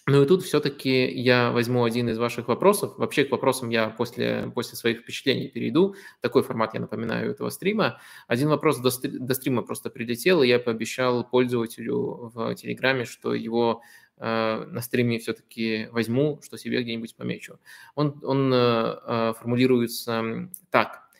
ну 0.06 0.22
и 0.22 0.26
тут 0.26 0.42
все-таки 0.42 1.08
я 1.08 1.52
возьму 1.52 1.84
один 1.84 2.08
из 2.08 2.18
ваших 2.18 2.48
вопросов. 2.48 2.94
Вообще 2.98 3.24
к 3.24 3.30
вопросам 3.30 3.68
я 3.68 3.90
после, 3.90 4.50
после 4.54 4.76
своих 4.76 5.00
впечатлений 5.00 5.48
перейду. 5.48 5.94
Такой 6.20 6.42
формат, 6.42 6.74
я 6.74 6.80
напоминаю, 6.80 7.30
этого 7.30 7.50
стрима. 7.50 8.00
Один 8.26 8.48
вопрос 8.48 8.78
до, 8.78 8.90
до 9.02 9.34
стрима 9.34 9.62
просто 9.62 9.90
прилетел, 9.90 10.42
и 10.42 10.48
я 10.48 10.58
пообещал 10.58 11.22
пользователю 11.28 12.32
в 12.34 12.54
Телеграме, 12.56 13.04
что 13.04 13.34
его 13.34 13.82
Э, 14.20 14.66
на 14.66 14.82
стриме 14.82 15.18
все-таки 15.18 15.88
возьму, 15.92 16.40
что 16.42 16.58
себе 16.58 16.82
где-нибудь 16.82 17.16
помечу. 17.16 17.58
Он, 17.94 18.20
он 18.22 18.52
э, 18.52 18.96
э, 19.06 19.32
формулируется 19.38 20.48
так. 20.70 21.10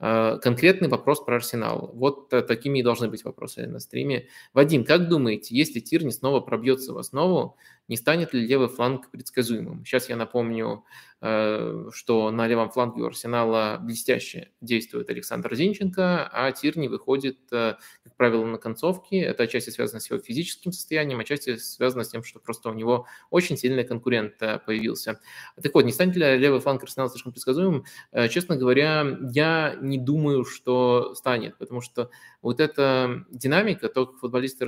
Конкретный 0.00 0.86
вопрос 0.86 1.24
про 1.24 1.36
Арсенал. 1.36 1.90
Вот 1.92 2.28
такими 2.28 2.78
и 2.78 2.82
должны 2.84 3.08
быть 3.08 3.24
вопросы 3.24 3.66
на 3.66 3.80
стриме. 3.80 4.28
Вадим, 4.54 4.84
как 4.84 5.08
думаете, 5.08 5.56
если 5.56 5.80
Тирни 5.80 6.10
снова 6.10 6.38
пробьется 6.38 6.92
в 6.92 6.98
основу, 6.98 7.56
не 7.88 7.96
станет 7.96 8.32
ли 8.32 8.46
левый 8.46 8.68
фланг 8.68 9.10
предсказуемым? 9.10 9.84
Сейчас 9.84 10.08
я 10.08 10.14
напомню, 10.14 10.84
э, 11.17 11.17
что 11.20 12.30
на 12.30 12.46
левом 12.46 12.70
фланге 12.70 13.02
у 13.02 13.06
Арсенала 13.06 13.78
блестяще 13.80 14.52
действует 14.60 15.10
Александр 15.10 15.52
Зинченко, 15.54 16.28
а 16.32 16.52
Тирни 16.52 16.86
выходит, 16.86 17.38
э, 17.50 17.74
как 18.04 18.16
правило, 18.16 18.44
на 18.44 18.58
концовке. 18.58 19.18
Это 19.20 19.42
отчасти 19.42 19.70
связано 19.70 19.98
с 19.98 20.08
его 20.10 20.20
физическим 20.20 20.70
состоянием, 20.70 21.18
отчасти 21.18 21.56
связано 21.56 22.04
с 22.04 22.10
тем, 22.10 22.22
что 22.22 22.38
просто 22.38 22.70
у 22.70 22.74
него 22.74 23.06
очень 23.30 23.56
сильный 23.56 23.82
конкурент 23.82 24.34
э, 24.40 24.60
появился. 24.64 25.20
Так 25.60 25.74
вот, 25.74 25.84
не 25.84 25.92
станет 25.92 26.14
ли 26.14 26.38
левый 26.38 26.60
фланг 26.60 26.84
Арсенала 26.84 27.10
слишком 27.10 27.32
предсказуемым? 27.32 27.84
Честно 28.30 28.56
говоря, 28.56 29.18
я 29.32 29.76
не 29.80 29.98
думаю, 29.98 30.44
что 30.44 31.14
станет, 31.16 31.58
потому 31.58 31.80
что 31.80 32.10
вот 32.42 32.60
эта 32.60 33.24
динамика, 33.30 33.88
то, 33.88 34.06
как 34.06 34.18
футболисты 34.18 34.66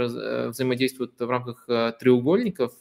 взаимодействуют 0.49 1.19
в 1.19 1.31
рамках 1.31 1.67
треугольников, 2.01 2.73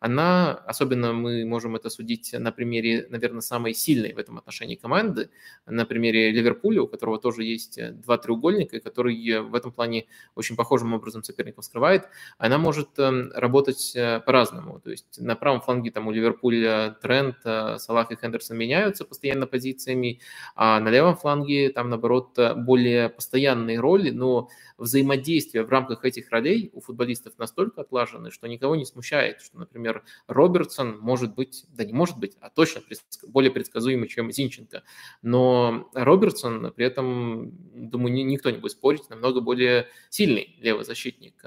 она, 0.00 0.52
особенно 0.52 1.12
мы 1.12 1.44
можем 1.44 1.76
это 1.76 1.90
судить 1.90 2.32
на 2.32 2.50
примере 2.50 3.03
наверное, 3.08 3.40
самые 3.40 3.74
сильные 3.74 4.14
в 4.14 4.18
этом 4.18 4.38
отношении 4.38 4.74
команды. 4.74 5.30
На 5.66 5.86
примере 5.86 6.30
Ливерпуля, 6.30 6.82
у 6.82 6.86
которого 6.86 7.18
тоже 7.18 7.44
есть 7.44 7.78
два 8.00 8.18
треугольника, 8.18 8.80
который 8.80 9.40
в 9.40 9.54
этом 9.54 9.72
плане 9.72 10.06
очень 10.34 10.56
похожим 10.56 10.94
образом 10.94 11.22
соперников 11.22 11.64
скрывает, 11.64 12.08
она 12.38 12.58
может 12.58 12.90
работать 12.98 13.92
по-разному. 14.26 14.80
То 14.80 14.90
есть 14.90 15.20
на 15.20 15.36
правом 15.36 15.60
фланге 15.60 15.90
там 15.90 16.06
у 16.06 16.10
Ливерпуля 16.10 16.96
Трент, 17.02 17.36
Салах 17.42 18.10
и 18.10 18.16
Хендерсон 18.16 18.56
меняются 18.56 19.04
постоянно 19.04 19.46
позициями, 19.46 20.20
а 20.56 20.80
на 20.80 20.88
левом 20.88 21.16
фланге 21.16 21.70
там, 21.70 21.90
наоборот, 21.90 22.38
более 22.56 23.08
постоянные 23.08 23.80
роли, 23.80 24.10
но 24.10 24.48
взаимодействие 24.78 25.64
в 25.64 25.68
рамках 25.68 26.04
этих 26.04 26.30
ролей 26.30 26.70
у 26.72 26.80
футболистов 26.80 27.34
настолько 27.38 27.82
отлажены, 27.82 28.30
что 28.30 28.48
никого 28.48 28.76
не 28.76 28.84
смущает, 28.84 29.40
что, 29.40 29.58
например, 29.58 30.02
Робертсон 30.26 30.98
может 30.98 31.34
быть, 31.34 31.64
да 31.68 31.84
не 31.84 31.92
может 31.92 32.18
быть, 32.18 32.36
а 32.40 32.50
точно 32.50 32.80
более 33.26 33.50
предсказуемый, 33.50 34.08
чем 34.08 34.30
Зинченко. 34.30 34.82
Но 35.22 35.90
Робертсон 35.94 36.72
при 36.72 36.86
этом, 36.86 37.52
думаю, 37.90 38.14
никто 38.14 38.50
не 38.50 38.58
будет 38.58 38.72
спорить, 38.72 39.08
намного 39.10 39.40
более 39.40 39.88
сильный 40.10 40.56
левый 40.60 40.84
защитник. 40.84 41.42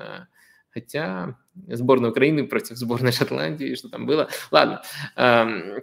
Хотя 0.69 1.37
сборная 1.67 2.11
Украины 2.11 2.47
против 2.47 2.77
сборной 2.77 3.11
Шотландии, 3.11 3.75
что 3.75 3.89
там 3.89 4.05
было. 4.05 4.29
Ладно, 4.51 4.83
эм, 5.15 5.81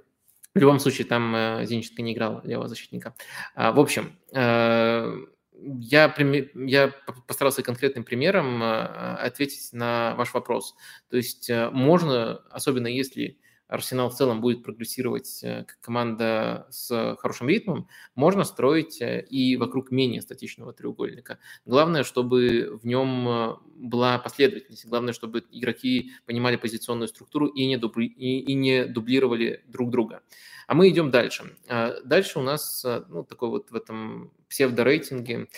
в 0.55 0.59
любом 0.59 0.79
случае, 0.79 1.07
там 1.07 1.35
э, 1.35 1.67
Зинченко 1.67 2.01
не 2.03 2.13
играл 2.13 2.41
левого 2.45 2.69
защитника. 2.69 3.17
А, 3.57 3.73
в 3.73 3.81
общем, 3.81 4.17
э, 4.33 5.17
я, 5.53 6.15
я 6.55 6.93
постарался 7.27 7.63
конкретным 7.63 8.05
примером 8.05 8.63
а, 8.63 9.17
ответить 9.17 9.73
на 9.73 10.15
ваш 10.17 10.33
вопрос. 10.33 10.77
То 11.11 11.17
есть 11.17 11.51
э, 11.51 11.71
можно, 11.71 12.37
особенно 12.51 12.87
если 12.87 13.41
Арсенал 13.75 14.09
в 14.09 14.15
целом 14.15 14.41
будет 14.41 14.63
прогрессировать 14.63 15.41
э, 15.43 15.65
как 15.65 15.81
команда 15.81 16.69
с 16.71 17.17
хорошим 17.19 17.49
ритмом, 17.49 17.89
можно 18.15 18.45
строить 18.45 19.03
э, 19.03 19.27
и 19.29 19.57
вокруг 19.57 19.91
менее 19.91 20.23
статичного 20.23 20.73
треугольника. 20.73 21.41
Главное, 21.67 22.05
чтобы 22.05 22.79
в 22.81 22.87
нем 22.87 23.59
была 23.75 24.19
последовательность. 24.19 24.87
Главное, 24.87 25.13
чтобы 25.13 25.43
игроки 25.51 26.13
понимали 26.25 26.55
позиционную 26.55 27.09
структуру 27.09 27.47
и 27.49 27.67
не, 27.67 27.77
дубли, 27.77 28.07
и, 28.07 28.55
не 28.55 28.85
дублировали 28.85 29.65
друг 29.67 29.91
друга. 29.91 30.23
А 30.69 30.75
мы 30.75 30.89
идем 30.89 31.11
дальше. 31.11 31.57
Дальше 32.05 32.39
у 32.39 32.43
нас 32.43 32.87
ну, 33.09 33.25
такой 33.25 33.49
вот 33.49 33.71
в 33.71 33.75
этом 33.75 34.33
псевдорейтинге 34.49 35.49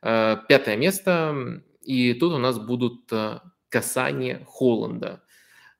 пятое 0.00 0.76
место. 0.76 1.62
И 1.82 2.14
тут 2.14 2.32
у 2.32 2.38
нас 2.38 2.58
будут 2.58 3.12
касания 3.68 4.44
Холланда. 4.46 5.22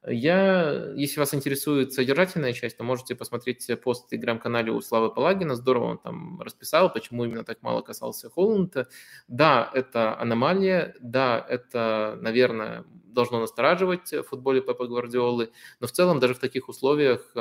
Я, 0.09 0.93
если 0.95 1.19
вас 1.19 1.35
интересует 1.35 1.93
содержательная 1.93 2.53
часть, 2.53 2.77
то 2.77 2.85
можете 2.85 3.17
посмотреть 3.17 3.69
пост 3.83 4.07
в 4.07 4.09
телеграм-канале 4.09 4.71
у 4.71 4.81
Славы 4.81 5.13
Палагина. 5.13 5.57
Здорово 5.57 5.85
он 5.93 5.99
там 5.99 6.41
расписал, 6.41 6.93
почему 6.93 7.25
именно 7.25 7.43
так 7.45 7.61
мало 7.63 7.83
касался 7.83 8.31
Холланда. 8.31 8.89
Да, 9.27 9.69
это 9.75 10.17
аномалия, 10.21 10.95
да, 11.01 11.45
это, 11.49 12.19
наверное, 12.21 12.85
должно 12.89 13.41
настораживать 13.41 14.13
в 14.13 14.23
футболе 14.25 14.61
Пепа 14.61 14.87
Гвардиолы, 14.87 15.51
но 15.81 15.87
в 15.89 15.93
целом 15.93 16.21
даже 16.21 16.35
в 16.35 16.39
таких 16.39 16.69
условиях 16.69 17.33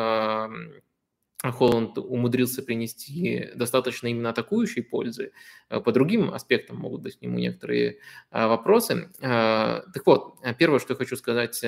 Холланд 1.52 1.98
умудрился 1.98 2.62
принести 2.64 3.50
достаточно 3.56 4.08
именно 4.08 4.30
атакующей 4.30 4.84
пользы. 4.84 5.32
Э, 5.70 5.80
по 5.80 5.92
другим 5.92 6.34
аспектам 6.34 6.78
могут 6.78 7.02
быть 7.02 7.18
к 7.18 7.22
нему 7.22 7.38
некоторые 7.38 8.00
э, 8.32 8.48
вопросы. 8.48 9.10
Э, 9.20 9.82
так 9.94 10.06
вот, 10.06 10.36
первое, 10.58 10.80
что 10.80 10.94
я 10.94 10.98
хочу 10.98 11.16
сказать 11.16 11.64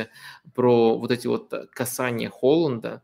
про 0.54 0.98
вот 0.98 1.12
эти 1.12 1.28
вот 1.28 1.54
касания 1.74 2.30
Холланда. 2.30 3.04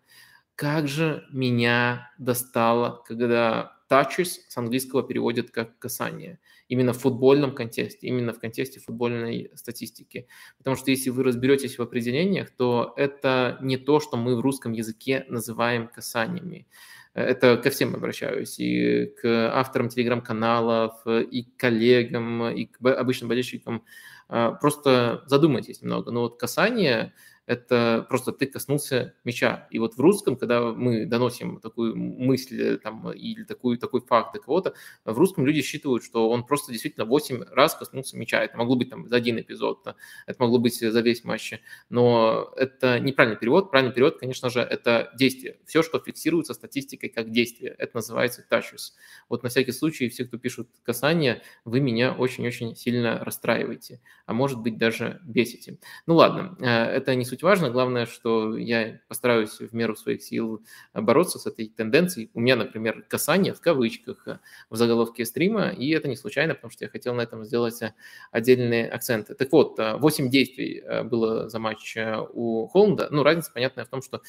Как 0.55 0.87
же 0.87 1.25
меня 1.31 2.11
достало, 2.17 3.03
когда 3.07 3.77
touches 3.89 4.39
с 4.47 4.57
английского 4.57 5.03
переводят 5.03 5.51
как 5.51 5.77
касание. 5.79 6.39
Именно 6.67 6.93
в 6.93 6.99
футбольном 6.99 7.53
контексте, 7.53 8.07
именно 8.07 8.33
в 8.33 8.39
контексте 8.39 8.79
футбольной 8.79 9.51
статистики. 9.55 10.27
Потому 10.57 10.75
что 10.75 10.91
если 10.91 11.09
вы 11.09 11.23
разберетесь 11.23 11.77
в 11.77 11.81
определениях, 11.81 12.49
то 12.51 12.93
это 12.97 13.57
не 13.61 13.77
то, 13.77 13.99
что 13.99 14.17
мы 14.17 14.35
в 14.35 14.41
русском 14.41 14.71
языке 14.71 15.25
называем 15.29 15.87
касаниями. 15.87 16.67
Это 17.13 17.57
ко 17.57 17.69
всем 17.69 17.93
обращаюсь, 17.93 18.59
и 18.59 19.05
к 19.21 19.51
авторам 19.53 19.89
телеграм-каналов, 19.89 21.05
и 21.05 21.43
к 21.43 21.57
коллегам, 21.57 22.47
и 22.49 22.65
к 22.65 22.83
обычным 22.83 23.29
болельщикам. 23.29 23.83
А, 24.29 24.53
просто 24.53 25.23
задумайтесь 25.27 25.81
немного. 25.81 26.11
Но 26.11 26.21
вот 26.21 26.39
касание 26.39 27.13
это 27.45 28.05
просто 28.09 28.31
ты 28.31 28.45
коснулся 28.45 29.15
мяча. 29.23 29.67
И 29.71 29.79
вот 29.79 29.95
в 29.95 29.99
русском, 29.99 30.37
когда 30.37 30.61
мы 30.71 31.05
доносим 31.05 31.59
такую 31.59 31.95
мысль 31.95 32.77
там, 32.77 33.11
или 33.11 33.43
такую, 33.43 33.77
такой 33.77 34.01
факт 34.01 34.33
до 34.33 34.39
кого-то, 34.39 34.73
в 35.03 35.17
русском 35.17 35.45
люди 35.45 35.61
считывают, 35.61 36.03
что 36.03 36.29
он 36.29 36.45
просто 36.45 36.71
действительно 36.71 37.05
8 37.05 37.43
раз 37.51 37.75
коснулся 37.75 38.17
мяча. 38.17 38.41
Это 38.43 38.57
могло 38.57 38.75
быть 38.75 38.89
там 38.89 39.07
за 39.07 39.17
один 39.17 39.39
эпизод, 39.39 39.85
это 40.25 40.41
могло 40.41 40.57
быть 40.57 40.79
за 40.79 40.99
весь 41.01 41.23
матч. 41.23 41.53
Но 41.89 42.53
это 42.55 42.99
неправильный 42.99 43.39
перевод. 43.39 43.71
Правильный 43.71 43.93
перевод, 43.93 44.19
конечно 44.19 44.49
же, 44.49 44.61
это 44.61 45.11
действие. 45.17 45.57
Все, 45.65 45.83
что 45.83 45.99
фиксируется 45.99 46.53
статистикой 46.53 47.09
как 47.09 47.31
действие, 47.31 47.75
это 47.77 47.97
называется 47.97 48.45
touches. 48.49 48.93
Вот 49.27 49.43
на 49.43 49.49
всякий 49.49 49.71
случай, 49.71 50.07
все, 50.09 50.25
кто 50.25 50.37
пишут 50.37 50.69
касание, 50.83 51.41
вы 51.65 51.79
меня 51.79 52.13
очень-очень 52.13 52.75
сильно 52.75 53.19
расстраиваете, 53.19 54.01
а 54.25 54.33
может 54.33 54.59
быть 54.59 54.77
даже 54.77 55.19
бесите. 55.23 55.77
Ну 56.05 56.15
ладно, 56.15 56.55
э, 56.59 56.65
это 56.65 57.15
не 57.15 57.25
суть 57.33 57.41
важно. 57.41 57.71
Главное, 57.71 58.05
что 58.05 58.55
я 58.55 58.99
постараюсь 59.07 59.59
в 59.59 59.73
меру 59.73 59.95
своих 59.95 60.21
сил 60.21 60.63
бороться 60.93 61.39
с 61.39 61.47
этой 61.47 61.67
тенденцией. 61.67 62.29
У 62.35 62.39
меня, 62.39 62.55
например, 62.55 63.03
касание 63.07 63.55
в 63.55 63.59
кавычках 63.59 64.27
э, 64.27 64.39
в 64.69 64.75
заголовке 64.75 65.25
стрима, 65.25 65.69
и 65.69 65.89
это 65.89 66.07
не 66.07 66.15
случайно, 66.15 66.53
потому 66.53 66.69
что 66.69 66.85
я 66.85 66.89
хотел 66.89 67.15
на 67.15 67.21
этом 67.21 67.43
сделать 67.43 67.81
э, 67.81 67.93
отдельные 68.31 68.87
акценты. 68.87 69.33
Так 69.33 69.51
вот, 69.51 69.79
8 69.79 70.27
э, 70.27 70.29
действий 70.29 70.83
было 71.05 71.49
за 71.49 71.57
матч 71.57 71.97
у 72.33 72.67
Холланда. 72.67 73.07
Ну, 73.09 73.23
разница 73.23 73.51
понятная 73.51 73.85
в 73.85 73.89
том, 73.89 74.03
что 74.03 74.21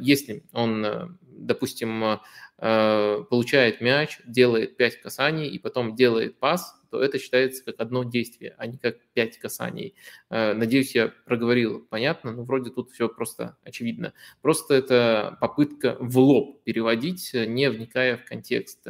если 0.00 0.44
он, 0.52 1.18
допустим, 1.20 2.20
получает 2.58 3.80
мяч, 3.80 4.20
делает 4.26 4.76
5 4.76 5.00
касаний 5.02 5.48
и 5.48 5.58
потом 5.58 5.96
делает 5.96 6.38
пас, 6.38 6.74
то 6.94 7.02
это 7.02 7.18
считается 7.18 7.64
как 7.64 7.80
одно 7.80 8.04
действие, 8.04 8.54
а 8.56 8.68
не 8.68 8.78
как 8.78 8.98
пять 9.14 9.36
касаний. 9.38 9.96
Э, 10.30 10.52
надеюсь, 10.52 10.94
я 10.94 11.08
проговорил 11.24 11.84
понятно, 11.90 12.30
но 12.30 12.44
вроде 12.44 12.70
тут 12.70 12.92
все 12.92 13.08
просто 13.08 13.56
очевидно. 13.64 14.12
Просто 14.42 14.74
это 14.74 15.36
попытка 15.40 15.96
в 15.98 16.16
лоб 16.18 16.62
переводить, 16.62 17.32
не 17.34 17.68
вникая 17.68 18.16
в 18.16 18.24
контекст. 18.24 18.86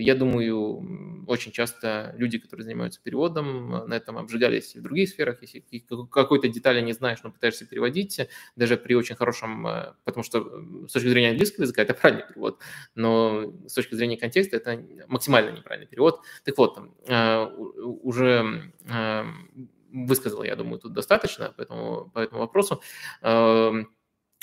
Я 0.00 0.14
думаю, 0.14 1.24
очень 1.26 1.52
часто 1.52 2.14
люди, 2.16 2.38
которые 2.38 2.64
занимаются 2.64 3.00
переводом, 3.02 3.70
на 3.88 3.94
этом 3.94 4.16
обжигались 4.16 4.74
в 4.74 4.82
других 4.82 5.08
сферах. 5.08 5.42
Если 5.42 5.64
какой-то 6.10 6.48
детали 6.48 6.80
не 6.80 6.92
знаешь, 6.92 7.18
но 7.22 7.30
пытаешься 7.30 7.66
переводить, 7.66 8.20
даже 8.56 8.76
при 8.76 8.94
очень 8.94 9.16
хорошем, 9.16 9.66
э, 9.66 9.92
потому 10.04 10.24
что 10.24 10.40
с 10.88 10.92
точки 10.92 11.08
зрения 11.08 11.30
английского 11.30 11.64
языка 11.64 11.82
это 11.82 11.94
правильный 12.00 12.26
перевод, 12.26 12.60
но 12.94 13.52
с 13.66 13.74
точки 13.74 13.94
зрения 13.94 14.16
контекста 14.16 14.56
это 14.56 14.82
максимально 15.08 15.56
неправильный 15.56 15.88
перевод. 15.88 16.20
Так 16.44 16.56
вот, 16.56 16.78
э, 17.06 17.44
уже 17.46 18.72
э, 18.88 19.24
высказал, 19.92 20.42
я 20.44 20.56
думаю, 20.56 20.78
тут 20.78 20.92
достаточно 20.92 21.50
по 21.50 21.62
этому, 21.62 22.10
по 22.14 22.20
этому 22.20 22.40
вопросу. 22.40 22.82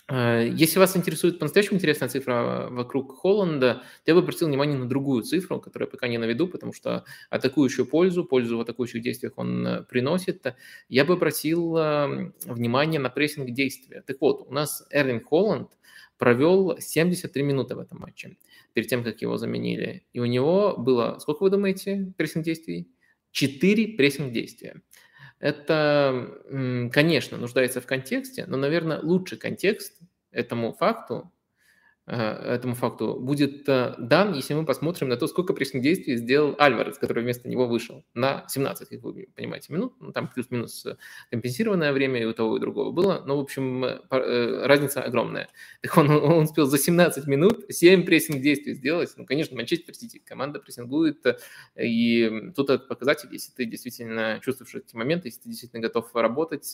Э, 0.08 0.48
если 0.48 0.78
вас 0.78 0.96
интересует 0.96 1.40
по-настоящему 1.40 1.78
интересная 1.78 2.10
цифра 2.10 2.68
вокруг 2.70 3.18
Холланда, 3.18 3.84
я 4.06 4.14
бы 4.14 4.20
обратил 4.20 4.48
внимание 4.48 4.78
на 4.78 4.88
другую 4.88 5.24
цифру, 5.24 5.60
которую 5.60 5.88
я 5.88 5.92
пока 5.92 6.08
не 6.08 6.18
наведу, 6.18 6.48
потому 6.48 6.74
что 6.74 7.06
атакующую 7.30 7.88
пользу, 7.88 8.24
пользу 8.24 8.58
в 8.58 8.62
атакующих 8.62 9.02
действиях 9.02 9.34
он 9.38 9.66
э, 9.66 9.84
приносит. 9.84 10.56
Я 10.90 11.06
бы 11.06 11.14
обратил 11.16 11.78
эм, 11.78 12.34
внимание 12.46 13.00
на 13.00 13.10
прессинг 13.10 13.52
действия. 13.52 14.02
Так 14.02 14.18
вот, 14.22 14.46
у 14.48 14.54
нас 14.54 14.86
Эрлин 14.92 15.24
Холланд 15.24 15.72
провел 16.18 16.78
73 16.80 17.44
минуты 17.44 17.76
в 17.76 17.80
этом 17.80 18.00
матче, 18.00 18.38
перед 18.74 18.88
тем, 18.88 19.04
как 19.04 19.22
его 19.22 19.38
заменили. 19.38 20.06
И 20.14 20.20
у 20.20 20.26
него 20.26 20.76
было, 20.78 21.18
сколько 21.20 21.44
вы 21.44 21.50
думаете, 21.50 22.14
прессинг 22.18 22.46
действий? 22.46 22.88
Четыре 23.32 23.98
прессинг 23.98 24.32
действия 24.32 24.82
это, 25.40 26.90
конечно, 26.94 27.38
нуждается 27.38 27.82
в 27.82 27.86
контексте, 27.88 28.46
но, 28.48 28.58
наверное, 28.58 29.00
лучший 29.02 29.38
контекст 29.38 30.00
этому 30.32 30.74
факту 30.74 31.32
этому 32.08 32.76
факту 32.76 33.16
будет 33.20 33.68
э, 33.68 33.96
дан, 33.98 34.34
если 34.34 34.54
мы 34.54 34.64
посмотрим 34.64 35.10
на 35.10 35.18
то, 35.18 35.26
сколько 35.26 35.54
прессинг 35.54 35.82
действий 35.82 36.18
сделал 36.18 36.56
Альварес, 36.60 37.00
который 37.00 37.24
вместо 37.24 37.50
него 37.50 37.66
вышел 37.66 38.06
на 38.14 38.46
17, 38.48 38.90
как 38.90 39.02
вы 39.02 39.28
понимаете, 39.36 39.74
минут. 39.74 39.96
Ну, 40.00 40.12
там 40.12 40.28
плюс-минус 40.28 40.86
э, 40.86 40.98
компенсированное 41.32 41.92
время 41.94 42.22
и 42.22 42.26
у 42.26 42.34
того, 42.34 42.56
и 42.56 42.58
у 42.58 42.60
другого 42.60 42.92
было. 42.92 43.24
Но, 43.26 43.38
в 43.38 43.40
общем, 43.40 43.84
разница 44.10 45.02
огромная. 45.02 45.50
Так 45.82 45.98
он, 45.98 46.10
он 46.10 46.44
успел 46.44 46.66
за 46.66 46.78
17 46.78 47.28
минут 47.28 47.66
7 47.70 48.06
прессинг 48.06 48.42
действий 48.42 48.74
сделать. 48.74 49.12
Ну, 49.18 49.26
конечно, 49.26 49.56
Манчестер 49.56 49.94
Сити, 49.96 50.22
команда 50.24 50.60
прессингует. 50.60 51.26
И 51.80 52.52
тут 52.56 52.70
этот 52.70 52.88
показатель, 52.88 53.30
если 53.32 53.52
ты 53.52 53.66
действительно 53.66 54.40
чувствуешь 54.44 54.74
эти 54.76 54.96
моменты, 54.96 55.28
если 55.28 55.42
ты 55.42 55.50
действительно 55.50 55.82
готов 55.82 56.14
работать, 56.16 56.72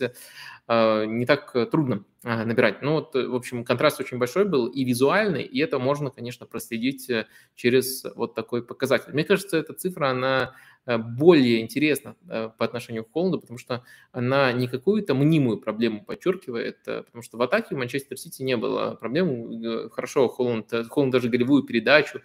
не 0.70 1.26
так 1.26 1.52
трудно 1.72 2.06
набирать. 2.24 2.82
Ну, 2.82 2.94
вот, 2.94 3.14
в 3.16 3.36
общем, 3.36 3.66
контраст 3.66 4.00
очень 4.00 4.18
большой 4.18 4.46
был 4.46 4.68
и 4.68 4.84
визуально, 4.84 5.21
универсальный, 5.22 5.44
и 5.44 5.60
это 5.60 5.80
можно, 5.80 6.10
конечно, 6.10 6.46
проследить 6.46 7.10
через 7.56 8.04
вот 8.16 8.36
такой 8.36 8.64
показатель. 8.64 9.14
Мне 9.14 9.24
кажется, 9.24 9.58
эта 9.58 9.74
цифра, 9.74 10.10
она 10.10 10.54
более 10.86 11.62
интересна 11.62 12.16
по 12.28 12.66
отношению 12.66 13.06
к 13.06 13.12
Холланду, 13.12 13.40
потому 13.40 13.60
что 13.60 13.84
она 14.12 14.52
не 14.52 14.68
какую-то 14.68 15.14
мнимую 15.14 15.60
проблему 15.60 16.04
подчеркивает, 16.04 16.84
потому 16.84 17.22
что 17.22 17.38
в 17.38 17.42
атаке 17.44 17.76
в 17.76 17.78
Манчестер 17.78 18.18
Сити 18.18 18.42
не 18.42 18.58
было 18.58 18.96
проблем. 18.96 19.90
Хорошо, 19.92 20.28
Холланд, 20.28 20.74
Холланд 20.90 21.14
даже 21.14 21.30
голевую 21.30 21.64
передачу 21.64 22.22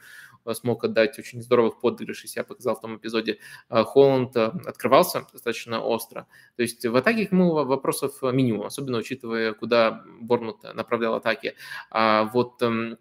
смог 0.54 0.84
отдать 0.84 1.18
очень 1.18 1.42
в 1.70 1.80
подыгрыше, 1.80 2.28
себя 2.28 2.44
показал 2.44 2.76
в 2.76 2.80
том 2.80 2.96
эпизоде. 2.96 3.38
А, 3.68 3.84
Холланд 3.84 4.36
а, 4.36 4.54
открывался 4.66 5.26
достаточно 5.32 5.80
остро. 5.80 6.26
То 6.56 6.62
есть 6.62 6.84
в 6.84 6.96
атаке 6.96 7.26
к 7.26 7.32
вопросов 7.64 8.22
минимум, 8.22 8.66
особенно 8.66 8.98
учитывая, 8.98 9.52
куда 9.52 10.04
Борнмут 10.20 10.62
направлял 10.74 11.14
атаки. 11.14 11.54
А 11.90 12.24
вот 12.32 12.60
эм, 12.62 12.98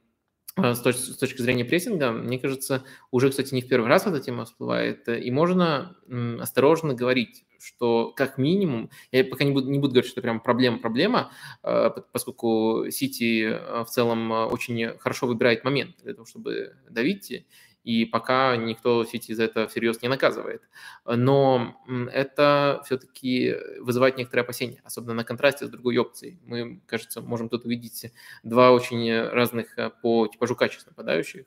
с 0.58 0.80
точки, 0.80 1.02
с 1.02 1.18
точки 1.18 1.42
зрения 1.42 1.66
прессинга, 1.66 2.12
мне 2.12 2.40
кажется, 2.40 2.84
уже, 3.12 3.30
кстати, 3.30 3.54
не 3.54 3.62
в 3.62 3.68
первый 3.68 3.88
раз 3.88 4.08
эта 4.08 4.20
тема 4.20 4.46
всплывает, 4.46 5.08
и 5.10 5.30
можно 5.32 5.98
осторожно 6.40 6.94
говорить, 6.94 7.44
что 7.60 8.14
как 8.16 8.38
минимум, 8.38 8.90
я 9.12 9.26
пока 9.26 9.44
не 9.44 9.52
буду, 9.52 9.70
не 9.70 9.80
буду 9.80 9.94
говорить, 9.94 10.10
что 10.10 10.20
это 10.20 10.22
прям 10.22 10.40
проблема-проблема, 10.40 11.32
а, 11.64 11.90
поскольку 11.90 12.86
Сити 12.90 13.50
в 13.84 13.88
целом 13.90 14.32
очень 14.32 14.98
хорошо 15.00 15.28
выбирает 15.28 15.64
момент 15.64 15.96
для 16.04 16.14
того, 16.14 16.26
чтобы 16.26 16.76
давить, 16.90 17.46
и 17.86 18.04
пока 18.04 18.58
никто 18.58 19.06
Сити 19.06 19.32
за 19.34 19.44
это 19.44 19.68
всерьез 19.68 20.02
не 20.02 20.10
наказывает. 20.10 20.64
Но 21.06 21.80
это 22.12 22.82
все-таки 22.84 23.56
вызывает 23.80 24.18
некоторые 24.18 24.42
опасения, 24.42 24.82
особенно 24.84 25.14
на 25.14 25.24
контрасте 25.24 25.68
с 25.68 25.70
другой 25.70 25.96
опцией. 25.98 26.40
Мы, 26.46 26.82
кажется, 26.88 27.22
можем 27.22 27.48
тут 27.48 27.66
увидеть 27.66 28.12
два 28.44 28.72
очень 28.72 29.22
разных 29.30 29.78
э, 29.78 29.92
по 30.02 30.28
типажу 30.28 30.56
качеств 30.56 30.88
нападающих. 30.88 31.46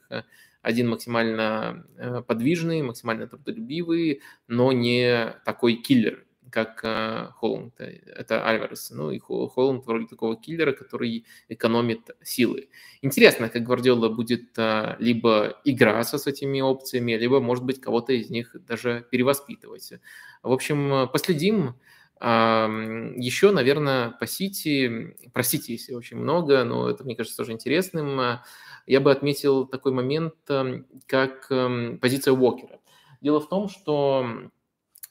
Один 0.63 0.89
максимально 0.89 1.85
э, 1.97 2.23
подвижный, 2.23 2.83
максимально 2.83 3.27
трудолюбивый, 3.27 4.23
но 4.47 4.71
не 4.71 5.35
такой 5.45 5.75
киллер, 5.75 6.25
как 6.51 6.81
э, 6.83 7.31
Холланд, 7.37 7.81
э, 7.81 8.01
это 8.07 8.47
Альварес. 8.47 8.91
Ну 8.91 9.11
и 9.11 9.19
Холланд 9.19 9.87
вроде 9.87 10.07
такого 10.07 10.37
киллера, 10.37 10.73
который 10.73 11.27
экономит 11.49 12.11
силы. 12.23 12.69
Интересно, 13.03 13.49
как 13.49 13.63
Гвардиола 13.63 14.09
будет 14.09 14.59
э, 14.59 14.97
либо 14.99 15.61
играться 15.65 16.19
с 16.19 16.27
этими 16.27 16.61
опциями, 16.61 17.13
либо, 17.13 17.41
может 17.41 17.65
быть, 17.65 17.81
кого-то 17.81 18.13
из 18.13 18.31
них 18.31 18.55
даже 18.67 19.07
перевоспитывать. 19.11 19.93
В 20.43 20.53
общем, 20.53 21.09
последим. 21.13 21.75
Еще, 22.21 23.53
наверное, 23.53 24.11
по 24.11 24.27
Сити, 24.27 25.17
про 25.33 25.45
Сити 25.45 25.73
если 25.73 25.95
очень 25.95 26.17
много, 26.17 26.65
но 26.65 26.91
это, 26.91 27.05
мне 27.05 27.15
кажется, 27.15 27.37
тоже 27.37 27.53
интересным. 27.53 28.41
Я 28.87 29.01
бы 29.01 29.13
отметил 29.13 29.67
такой 29.67 29.93
момент, 29.93 30.35
как 31.07 31.49
позиция 32.01 32.33
Уокера. 32.33 32.81
Дело 33.21 33.41
в 33.41 33.49
том, 33.49 33.69
что 33.69 34.51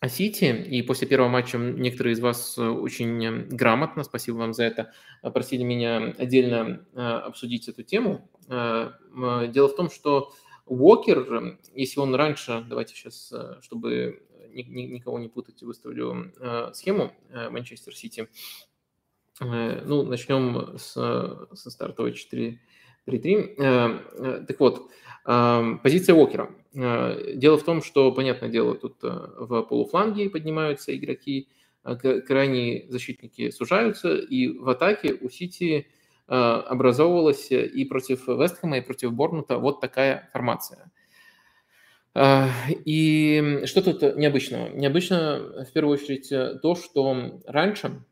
Сити, 0.05 0.45
и 0.45 0.83
после 0.83 1.07
первого 1.07 1.27
матча 1.27 1.57
некоторые 1.57 2.13
из 2.13 2.19
вас 2.19 2.55
э, 2.57 2.61
очень 2.61 3.25
э, 3.25 3.31
грамотно, 3.47 4.03
спасибо 4.03 4.35
вам 4.37 4.53
за 4.53 4.65
это, 4.65 4.93
э, 5.23 5.31
просили 5.31 5.63
меня 5.63 6.13
отдельно 6.19 6.85
обсудить 6.93 7.67
эту 7.67 7.81
тему. 7.81 8.29
Дело 8.47 9.67
в 9.67 9.75
том, 9.75 9.89
что 9.89 10.31
Уокер, 10.67 11.57
если 11.73 11.99
он 11.99 12.13
раньше, 12.13 12.63
давайте 12.69 12.93
сейчас, 12.93 13.33
чтобы 13.61 14.21
никого 14.53 15.17
не 15.17 15.29
путать, 15.29 15.63
выставлю 15.63 16.31
схему 16.73 17.11
Манчестер 17.49 17.95
Сити. 17.95 18.29
Ну, 19.39 20.03
начнем 20.03 20.77
с, 20.77 20.93
со 21.53 21.69
стартовой 21.69 22.11
4-3-3. 23.07 24.45
Так 24.45 24.59
вот, 24.59 24.91
позиция 25.83 26.15
Уокера– 26.15 26.49
Э, 26.77 27.33
дело 27.35 27.57
в 27.57 27.63
том, 27.63 27.81
что, 27.81 28.11
понятное 28.11 28.49
дело, 28.49 28.75
тут 28.75 29.03
э, 29.03 29.07
в 29.09 29.63
полуфланге 29.63 30.29
поднимаются 30.29 30.95
игроки, 30.95 31.49
а 31.83 31.95
крайние 31.95 32.85
защитники 32.89 33.49
сужаются, 33.49 34.15
и 34.15 34.47
в 34.47 34.69
атаке 34.69 35.13
у 35.13 35.29
Сити 35.29 35.87
э, 36.27 36.33
образовывалась 36.33 37.51
и 37.51 37.85
против 37.85 38.27
Вестхэма, 38.27 38.77
и 38.77 38.81
против 38.81 39.13
Борнута 39.13 39.57
вот 39.57 39.81
такая 39.81 40.29
формация. 40.33 40.91
И 42.85 43.61
что 43.65 43.81
тут 43.83 44.17
необычного? 44.17 44.69
Необычно, 44.69 45.65
в 45.69 45.71
первую 45.71 45.99
очередь, 45.99 46.29
то, 46.61 46.73
что 46.75 47.41
раньше 47.45 48.03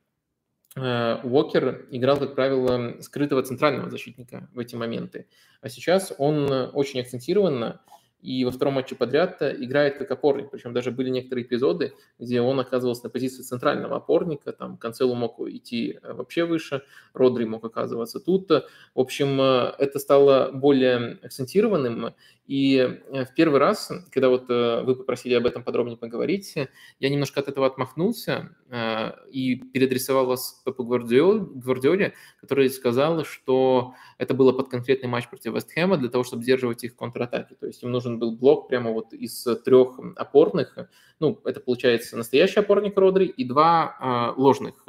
Уокер 0.75 1.87
играл, 1.91 2.17
как 2.17 2.35
правило, 2.35 3.01
скрытого 3.01 3.41
центрального 3.43 3.89
защитника 3.89 4.49
в 4.53 4.59
эти 4.59 4.75
моменты, 4.75 5.27
а 5.61 5.69
сейчас 5.69 6.13
он 6.17 6.51
очень 6.73 6.99
акцентированно 6.99 7.81
и 8.25 8.43
во 8.43 8.51
втором 8.51 8.73
матче 8.73 8.95
подряд 8.95 9.41
играет 9.41 9.97
как 9.97 10.09
опорник. 10.09 10.49
Причем 10.49 10.73
даже 10.73 10.91
были 10.91 11.09
некоторые 11.09 11.45
эпизоды, 11.45 11.93
где 12.17 12.41
он 12.41 12.59
оказывался 12.59 13.03
на 13.03 13.09
позиции 13.09 13.43
центрального 13.43 13.97
опорника, 13.97 14.51
там 14.51 14.77
Канцелу 14.77 15.13
мог 15.13 15.39
идти 15.39 15.99
э, 16.01 16.13
вообще 16.13 16.45
выше, 16.45 16.81
Родри 17.13 17.45
мог 17.45 17.63
оказываться 17.63 18.19
тут. 18.19 18.49
В 18.49 18.99
общем, 18.99 19.39
э, 19.39 19.75
это 19.77 19.99
стало 19.99 20.51
более 20.51 21.19
акцентированным, 21.21 22.15
и 22.47 22.77
э, 22.77 23.25
в 23.25 23.33
первый 23.33 23.59
раз, 23.59 23.91
когда 24.11 24.29
вот 24.29 24.45
э, 24.49 24.83
вы 24.83 24.95
попросили 24.95 25.33
об 25.33 25.47
этом 25.47 25.63
подробнее 25.63 25.97
поговорить, 25.97 26.53
я 26.99 27.09
немножко 27.09 27.39
от 27.39 27.47
этого 27.47 27.65
отмахнулся 27.65 28.55
э, 28.69 29.11
и 29.31 29.55
переадресовал 29.55 30.27
вас 30.27 30.61
Пепу 30.63 30.83
Гвардиоле, 30.83 32.13
который 32.39 32.69
сказал, 32.69 33.25
что 33.25 33.95
это 34.19 34.35
было 34.35 34.51
под 34.51 34.69
конкретный 34.69 35.09
матч 35.09 35.27
против 35.27 35.53
Вестхэма 35.53 35.97
для 35.97 36.09
того, 36.09 36.23
чтобы 36.23 36.43
сдерживать 36.43 36.83
их 36.83 36.95
контратаки. 36.95 37.55
То 37.55 37.65
есть 37.65 37.81
им 37.81 37.91
нужен 37.91 38.19
был 38.19 38.37
блок 38.37 38.67
прямо 38.67 38.91
вот 38.91 39.13
из 39.13 39.43
трех 39.65 39.99
опорных, 40.15 40.77
ну, 41.19 41.39
это 41.45 41.61
получается 41.61 42.17
настоящий 42.17 42.59
опорник 42.59 42.97
Родри 42.97 43.27
и 43.27 43.45
два 43.45 44.33
ложных 44.35 44.85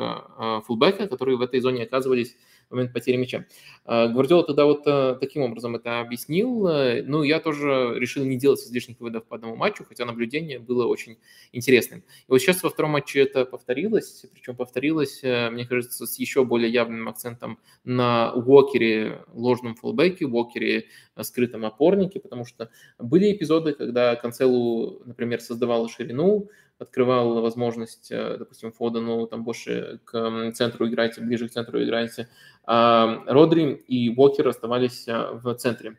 фулбека, 0.66 1.06
которые 1.06 1.38
в 1.38 1.40
этой 1.40 1.60
зоне 1.60 1.84
оказывались 1.84 2.36
момент 2.70 2.92
потери 2.92 3.16
мяча. 3.16 3.46
А, 3.84 4.08
Гвардиола 4.08 4.44
тогда 4.44 4.64
вот 4.64 4.82
э, 4.86 5.16
таким 5.20 5.42
образом 5.42 5.76
это 5.76 6.00
объяснил. 6.00 6.66
Э, 6.66 7.02
ну, 7.02 7.22
я 7.22 7.40
тоже 7.40 7.94
решил 7.98 8.24
не 8.24 8.36
делать 8.36 8.60
излишних 8.60 8.98
выводов 9.00 9.24
по 9.26 9.36
одному 9.36 9.56
матчу, 9.56 9.84
хотя 9.84 10.04
наблюдение 10.04 10.58
было 10.58 10.86
очень 10.86 11.18
интересным. 11.52 12.00
И 12.00 12.30
вот 12.30 12.38
сейчас 12.38 12.62
во 12.62 12.70
втором 12.70 12.92
матче 12.92 13.20
это 13.20 13.44
повторилось, 13.44 14.26
причем 14.32 14.56
повторилось, 14.56 15.20
э, 15.22 15.50
мне 15.50 15.66
кажется, 15.66 16.06
с 16.06 16.18
еще 16.18 16.44
более 16.44 16.70
явным 16.70 17.08
акцентом 17.08 17.58
на 17.84 18.32
Уокере, 18.32 19.22
ложном 19.32 19.74
фулбеке, 19.76 20.26
Уокере, 20.26 20.86
скрытом 21.22 21.64
опорнике, 21.64 22.20
потому 22.20 22.44
что 22.44 22.70
были 22.98 23.32
эпизоды, 23.32 23.72
когда 23.72 24.16
Канцелу, 24.16 25.02
например, 25.04 25.40
создавал 25.40 25.88
ширину, 25.88 26.48
открывал 26.78 27.40
возможность, 27.40 28.10
допустим, 28.10 28.72
Фодану 28.72 29.26
там 29.26 29.44
больше 29.44 30.00
к 30.04 30.52
центру 30.52 30.88
играть, 30.88 31.18
ближе 31.18 31.48
к 31.48 31.52
центру 31.52 31.82
играть, 31.82 32.26
а 32.64 33.22
Родри 33.26 33.72
и 33.72 34.10
Уокер 34.10 34.48
оставались 34.48 35.06
а, 35.08 35.32
в 35.32 35.54
центре. 35.54 35.96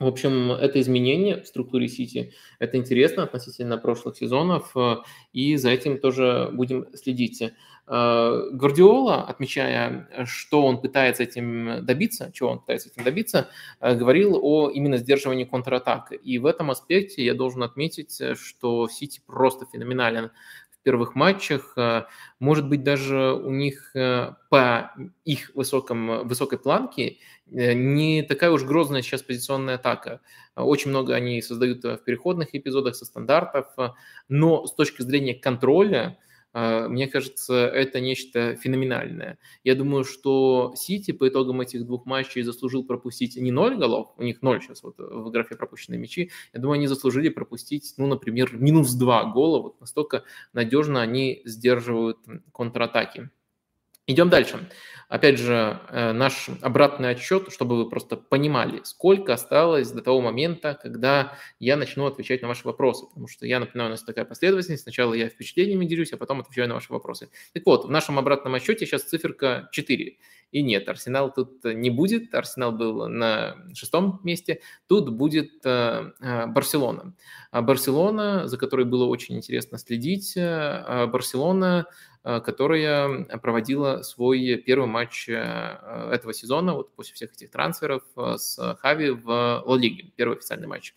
В 0.00 0.06
общем, 0.06 0.52
это 0.52 0.80
изменение 0.80 1.42
в 1.42 1.46
структуре 1.48 1.88
Сити. 1.88 2.32
Это 2.60 2.76
интересно 2.76 3.24
относительно 3.24 3.78
прошлых 3.78 4.16
сезонов, 4.16 4.70
а, 4.76 5.02
и 5.32 5.56
за 5.56 5.70
этим 5.70 5.98
тоже 5.98 6.50
будем 6.52 6.86
следить. 6.94 7.42
Гвардиола, 7.90 9.22
отмечая, 9.22 10.26
что 10.26 10.66
он 10.66 10.78
пытается 10.78 11.22
этим 11.22 11.86
добиться, 11.86 12.30
чего 12.34 12.50
он 12.50 12.58
пытается 12.58 12.90
этим 12.90 13.02
добиться, 13.02 13.48
говорил 13.80 14.38
о 14.42 14.68
именно 14.68 14.98
сдерживании 14.98 15.44
контратак. 15.44 16.12
И 16.22 16.38
в 16.38 16.44
этом 16.44 16.70
аспекте 16.70 17.24
я 17.24 17.32
должен 17.32 17.62
отметить, 17.62 18.20
что 18.36 18.88
Сити 18.88 19.22
просто 19.26 19.64
феноменален 19.72 20.32
первых 20.82 21.14
матчах. 21.14 21.72
Э, 21.76 22.04
может 22.40 22.68
быть, 22.68 22.82
даже 22.82 23.34
у 23.34 23.50
них 23.50 23.90
э, 23.94 24.32
по 24.50 24.92
их 25.24 25.50
высоком, 25.54 26.26
высокой 26.26 26.58
планке 26.58 27.18
э, 27.50 27.72
не 27.74 28.22
такая 28.22 28.50
уж 28.50 28.64
грозная 28.64 29.02
сейчас 29.02 29.22
позиционная 29.22 29.76
атака. 29.76 30.20
Очень 30.56 30.90
много 30.90 31.14
они 31.14 31.40
создают 31.42 31.84
в 31.84 31.98
переходных 31.98 32.54
эпизодах 32.54 32.96
со 32.96 33.04
стандартов, 33.04 33.66
но 34.28 34.66
с 34.66 34.74
точки 34.74 35.02
зрения 35.02 35.34
контроля, 35.34 36.18
мне 36.88 37.08
кажется, 37.08 37.66
это 37.66 38.00
нечто 38.00 38.56
феноменальное. 38.56 39.38
Я 39.64 39.74
думаю, 39.74 40.04
что 40.04 40.72
Сити 40.76 41.12
по 41.12 41.28
итогам 41.28 41.60
этих 41.60 41.84
двух 41.84 42.06
матчей 42.06 42.42
заслужил 42.42 42.84
пропустить 42.84 43.36
не 43.36 43.50
ноль 43.50 43.76
голов, 43.76 44.14
у 44.16 44.22
них 44.22 44.42
ноль 44.42 44.60
сейчас 44.60 44.82
вот 44.82 44.96
в 44.98 45.30
графе 45.30 45.56
пропущенные 45.56 45.98
мячи, 45.98 46.30
я 46.52 46.60
думаю, 46.60 46.76
они 46.76 46.86
заслужили 46.86 47.28
пропустить, 47.28 47.94
ну, 47.96 48.06
например, 48.06 48.56
минус 48.56 48.94
два 48.94 49.24
гола, 49.24 49.60
вот 49.60 49.80
настолько 49.80 50.24
надежно 50.52 51.02
они 51.02 51.42
сдерживают 51.44 52.18
контратаки. 52.52 53.30
Идем 54.08 54.30
дальше. 54.30 54.66
Опять 55.10 55.38
же, 55.38 55.80
э, 55.90 56.12
наш 56.12 56.48
обратный 56.62 57.10
отсчет, 57.10 57.52
чтобы 57.52 57.76
вы 57.76 57.90
просто 57.90 58.16
понимали, 58.16 58.80
сколько 58.84 59.34
осталось 59.34 59.90
до 59.90 60.00
того 60.00 60.22
момента, 60.22 60.78
когда 60.82 61.34
я 61.58 61.76
начну 61.76 62.06
отвечать 62.06 62.40
на 62.40 62.48
ваши 62.48 62.66
вопросы. 62.66 63.06
Потому 63.06 63.28
что 63.28 63.46
я 63.46 63.60
напоминаю, 63.60 63.90
у 63.90 63.92
нас 63.92 64.02
такая 64.02 64.24
последовательность. 64.24 64.84
Сначала 64.84 65.12
я 65.12 65.28
впечатлениями 65.28 65.84
делюсь, 65.84 66.12
а 66.12 66.16
потом 66.16 66.40
отвечаю 66.40 66.68
на 66.68 66.74
ваши 66.74 66.90
вопросы. 66.90 67.28
Так 67.52 67.66
вот, 67.66 67.84
в 67.84 67.90
нашем 67.90 68.18
обратном 68.18 68.54
отсчете 68.54 68.86
сейчас 68.86 69.02
циферка 69.02 69.68
4. 69.72 70.16
И 70.50 70.62
нет, 70.62 70.88
Арсенал 70.88 71.32
тут 71.32 71.62
не 71.64 71.90
будет. 71.90 72.34
Арсенал 72.34 72.72
был 72.72 73.08
на 73.08 73.56
шестом 73.74 74.20
месте. 74.24 74.60
Тут 74.86 75.10
будет 75.10 75.64
э, 75.64 76.12
э, 76.20 76.46
Барселона. 76.46 77.14
А 77.50 77.60
Барселона, 77.60 78.48
за 78.48 78.56
которой 78.56 78.86
было 78.86 79.04
очень 79.04 79.36
интересно 79.36 79.76
следить. 79.76 80.34
Барселона 80.34 81.86
Э, 81.88 81.92
которая 82.44 83.24
проводила 83.38 84.02
свой 84.02 84.56
первый 84.56 84.86
матч 84.86 85.28
э, 85.28 86.10
этого 86.12 86.34
сезона, 86.34 86.74
вот 86.74 86.92
после 86.94 87.14
всех 87.14 87.32
этих 87.32 87.50
трансферов 87.50 88.02
э, 88.16 88.34
с 88.36 88.76
Хави 88.80 89.10
в 89.10 89.62
Ла 89.64 89.78
Лиге, 89.78 90.10
первый 90.16 90.36
официальный 90.36 90.66
матч. 90.66 90.94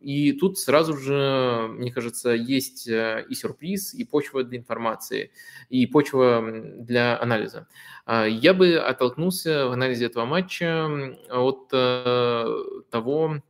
И 0.00 0.32
тут 0.32 0.58
сразу 0.58 0.96
же, 0.98 1.68
мне 1.70 1.90
кажется, 1.90 2.30
есть 2.30 2.86
и 2.86 3.34
сюрприз, 3.34 3.94
и 3.94 4.04
почва 4.04 4.44
для 4.44 4.58
информации, 4.58 5.30
и 5.70 5.86
почва 5.86 6.44
для 6.78 7.18
анализа. 7.18 7.66
Я 8.06 8.52
бы 8.52 8.76
оттолкнулся 8.76 9.66
в 9.66 9.72
анализе 9.72 10.06
этого 10.06 10.26
матча 10.26 11.16
от 11.30 11.68
того, 12.90 13.42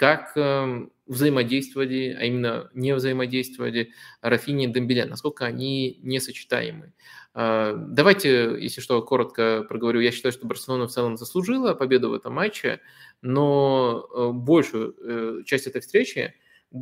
как 0.00 0.32
эм, 0.36 0.90
взаимодействовали, 1.10 2.16
а 2.18 2.24
именно 2.24 2.70
не 2.72 2.94
взаимодействовали 2.94 3.90
Рафини 4.22 4.66
и 4.66 4.72
Дембеле, 4.72 5.06
насколько 5.06 5.44
они 5.44 5.98
несочетаемы. 6.02 6.92
А, 7.34 7.74
давайте, 7.74 8.56
если 8.60 8.80
что, 8.80 9.02
коротко 9.02 9.66
проговорю. 9.68 10.00
Я 10.00 10.12
считаю, 10.12 10.32
что 10.32 10.46
Барселона 10.46 10.86
в 10.86 10.92
целом 10.92 11.16
заслужила 11.16 11.74
победу 11.74 12.10
в 12.10 12.14
этом 12.14 12.34
матче, 12.34 12.80
но 13.22 14.06
э, 14.14 14.30
большую 14.32 14.94
э, 15.00 15.42
часть 15.44 15.66
этой 15.66 15.80
встречи 15.80 16.34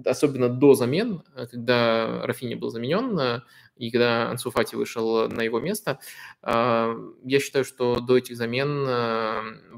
особенно 0.04 0.50
до 0.50 0.74
замен, 0.74 1.22
э, 1.34 1.46
когда 1.46 2.20
Рафини 2.26 2.54
был 2.54 2.68
заменен 2.68 3.42
и 3.78 3.90
когда 3.90 4.30
Ансу 4.30 4.50
Фати 4.50 4.74
вышел 4.74 5.28
на 5.28 5.42
его 5.42 5.60
место, 5.60 5.98
э, 6.42 6.94
я 7.24 7.40
считаю, 7.40 7.64
что 7.64 8.00
до 8.00 8.16
этих 8.16 8.36
замен 8.36 8.84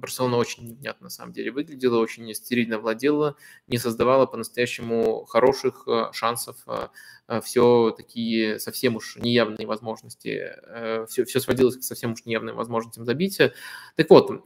Барселона 0.01 0.37
очень 0.37 0.69
невнятно 0.69 1.05
на 1.05 1.11
самом 1.11 1.33
деле 1.33 1.51
выглядела, 1.51 1.99
очень 1.99 2.33
стерильно 2.35 2.79
владела, 2.79 3.37
не 3.67 3.79
создавала 3.79 4.27
по-настоящему 4.27 5.25
хороших 5.25 5.87
шансов, 6.13 6.57
все 7.43 7.95
такие 7.97 8.59
совсем 8.59 8.97
уж 8.97 9.17
неявные 9.17 9.67
возможности, 9.67 10.53
все, 11.07 11.25
все 11.25 11.41
сводилось 11.41 11.77
к 11.77 11.83
совсем 11.83 12.13
уж 12.13 12.25
неявным 12.25 12.57
возможностям 12.57 13.05
забития. 13.05 13.53
Так 13.97 14.11
вот, 14.11 14.45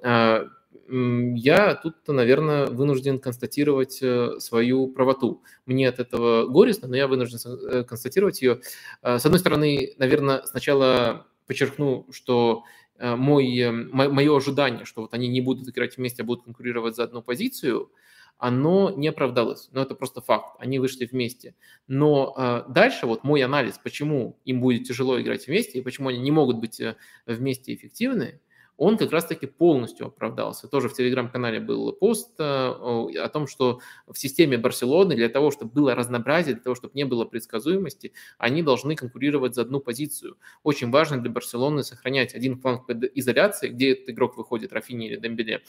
я 0.89 1.75
тут, 1.75 2.07
наверное, 2.09 2.67
вынужден 2.67 3.19
констатировать 3.19 4.01
э, 4.03 4.39
свою 4.39 4.89
правоту. 4.89 5.43
Мне 5.67 5.89
от 5.89 5.99
этого 5.99 6.47
горестно, 6.47 6.89
но 6.89 6.97
я 6.97 7.07
вынужден 7.07 7.39
э, 7.39 7.85
констатировать 7.85 8.43
ее. 8.43 8.61
А, 9.03 9.19
с 9.19 9.25
одной 9.25 9.39
стороны, 9.39 9.95
наверное, 9.99 10.43
сначала 10.45 11.27
подчеркну, 11.47 12.07
что 12.11 12.65
э, 12.99 13.17
мой, 13.17 13.71
мое 13.71 14.37
ожидание, 14.37 14.85
что 14.85 15.03
вот 15.03 15.15
они 15.15 15.29
не 15.29 15.41
будут 15.41 15.69
играть 15.69 15.97
вместе, 15.97 16.23
а 16.23 16.25
будут 16.27 16.45
конкурировать 16.45 16.97
за 16.97 17.05
одну 17.05 17.23
позицию, 17.23 17.91
оно 18.37 18.91
не 18.91 19.09
оправдалось. 19.09 19.69
Но 19.73 19.81
это 19.81 19.95
просто 19.95 20.21
факт. 20.21 20.57
Они 20.59 20.79
вышли 20.79 21.07
вместе. 21.07 21.55
Но 21.87 22.65
дальше 22.69 23.07
вот 23.07 23.23
мой 23.23 23.43
анализ, 23.43 23.79
почему 23.79 24.39
им 24.45 24.61
будет 24.61 24.89
тяжело 24.89 25.21
играть 25.21 25.47
вместе 25.47 25.79
и 25.79 25.83
почему 25.83 26.09
они 26.09 26.19
не 26.19 26.33
могут 26.33 26.59
быть 26.59 26.83
вместе 27.27 27.73
эффективны, 27.75 28.41
он 28.77 28.99
как 28.99 29.13
раз-таки 29.13 29.47
полностью 29.47 30.07
оправдался. 30.07 30.69
Тоже 30.69 30.89
в 30.89 30.95
телеграм-канале 30.95 31.61
был 31.61 31.93
пост 31.93 32.35
э, 32.39 32.45
о 32.45 33.29
том, 33.33 33.47
что 33.47 33.81
в 34.07 34.19
системе 34.19 34.59
Барселоны 34.59 35.15
для 35.15 35.29
того, 35.29 35.51
чтобы 35.51 35.73
было 35.73 35.95
разнообразие, 35.95 36.55
для 36.55 36.63
того, 36.63 36.75
чтобы 36.75 36.95
не 36.95 37.05
было 37.05 37.25
предсказуемости, 37.25 38.13
они 38.39 38.63
должны 38.63 38.97
конкурировать 38.97 39.55
за 39.55 39.63
одну 39.63 39.81
позицию. 39.81 40.37
Очень 40.63 40.91
важно 40.91 41.21
для 41.21 41.31
Барселоны 41.31 41.83
сохранять 41.85 42.35
один 42.35 42.61
фланг 42.61 42.87
под 42.87 43.05
изоляцией, 43.15 43.73
где 43.73 43.93
этот 43.93 44.11
игрок 44.11 44.37
выходит, 44.37 44.73
Рафини 44.73 45.07
или 45.07 45.17
Дембеле, 45.17 45.63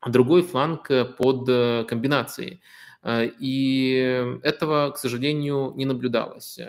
а 0.00 0.10
другой 0.10 0.42
фланг 0.42 0.88
под 1.18 1.48
э, 1.48 1.84
комбинацией. 1.88 2.60
Э, 3.02 3.28
и 3.40 4.38
этого, 4.42 4.90
к 4.90 4.98
сожалению, 4.98 5.72
не 5.76 5.86
наблюдалось. 5.86 6.60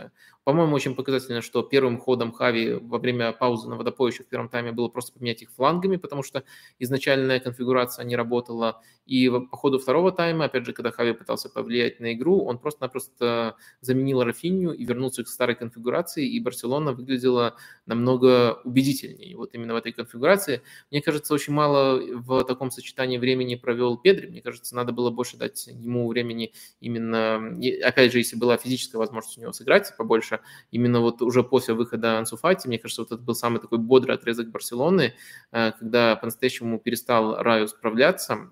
По-моему, 0.50 0.74
очень 0.74 0.96
показательно, 0.96 1.44
что 1.44 1.62
первым 1.62 2.00
ходом 2.00 2.32
Хави 2.32 2.74
во 2.74 2.98
время 2.98 3.34
паузы 3.34 3.70
на 3.70 3.76
водопоище 3.76 4.24
в 4.24 4.28
первом 4.28 4.50
тайме 4.50 4.72
было 4.72 4.88
просто 4.88 5.14
поменять 5.14 5.44
их 5.44 5.52
флангами, 5.52 5.98
потому 5.98 6.24
что 6.24 6.44
изначальная 6.80 7.40
конфигурация 7.40 8.04
не 8.04 8.16
работала. 8.16 8.82
И 9.06 9.30
по 9.30 9.56
ходу 9.58 9.78
второго 9.78 10.12
тайма, 10.12 10.46
опять 10.46 10.66
же, 10.66 10.74
когда 10.74 10.90
Хави 10.90 11.14
пытался 11.14 11.50
повлиять 11.50 12.00
на 12.00 12.14
игру, 12.14 12.44
он 12.46 12.58
просто-напросто 12.58 13.58
заменил 13.82 14.24
Рафинью 14.24 14.72
и 14.72 14.86
вернулся 14.86 15.24
к 15.24 15.28
старой 15.28 15.56
конфигурации, 15.56 16.28
и 16.28 16.40
Барселона 16.40 16.94
выглядела 16.94 17.56
намного 17.86 18.60
убедительнее. 18.64 19.38
Вот 19.38 19.54
именно 19.54 19.76
в 19.76 19.78
этой 19.78 19.92
конфигурации, 19.92 20.64
мне 20.90 21.04
кажется, 21.04 21.32
очень 21.36 21.54
мало 21.54 22.00
в 22.00 22.44
таком 22.44 22.72
сочетании 22.72 23.20
времени 23.20 23.54
провел 23.54 23.98
Педри. 23.98 24.28
Мне 24.28 24.42
кажется, 24.42 24.76
надо 24.76 24.94
было 24.94 25.12
больше 25.12 25.38
дать 25.38 25.68
ему 25.68 26.08
времени 26.08 26.54
именно, 26.80 27.56
опять 27.84 28.12
же, 28.12 28.18
если 28.18 28.36
была 28.36 28.58
физическая 28.58 28.98
возможность 28.98 29.38
у 29.38 29.42
него 29.42 29.52
сыграть 29.52 29.96
побольше, 29.96 30.39
именно 30.72 31.00
вот 31.02 31.22
уже 31.22 31.44
после 31.44 31.74
выхода 31.74 32.18
Ансуфати, 32.18 32.68
мне 32.68 32.80
кажется, 32.80 33.02
вот 33.02 33.12
это 33.12 33.22
был 33.22 33.36
самый 33.36 33.60
такой 33.60 33.78
бодрый 33.78 34.16
отрезок 34.16 34.50
Барселоны, 34.50 35.14
э, 35.52 35.72
когда 35.80 36.16
по-настоящему 36.16 36.80
перестал 36.80 37.36
Раю 37.42 37.68
справляться, 37.68 38.50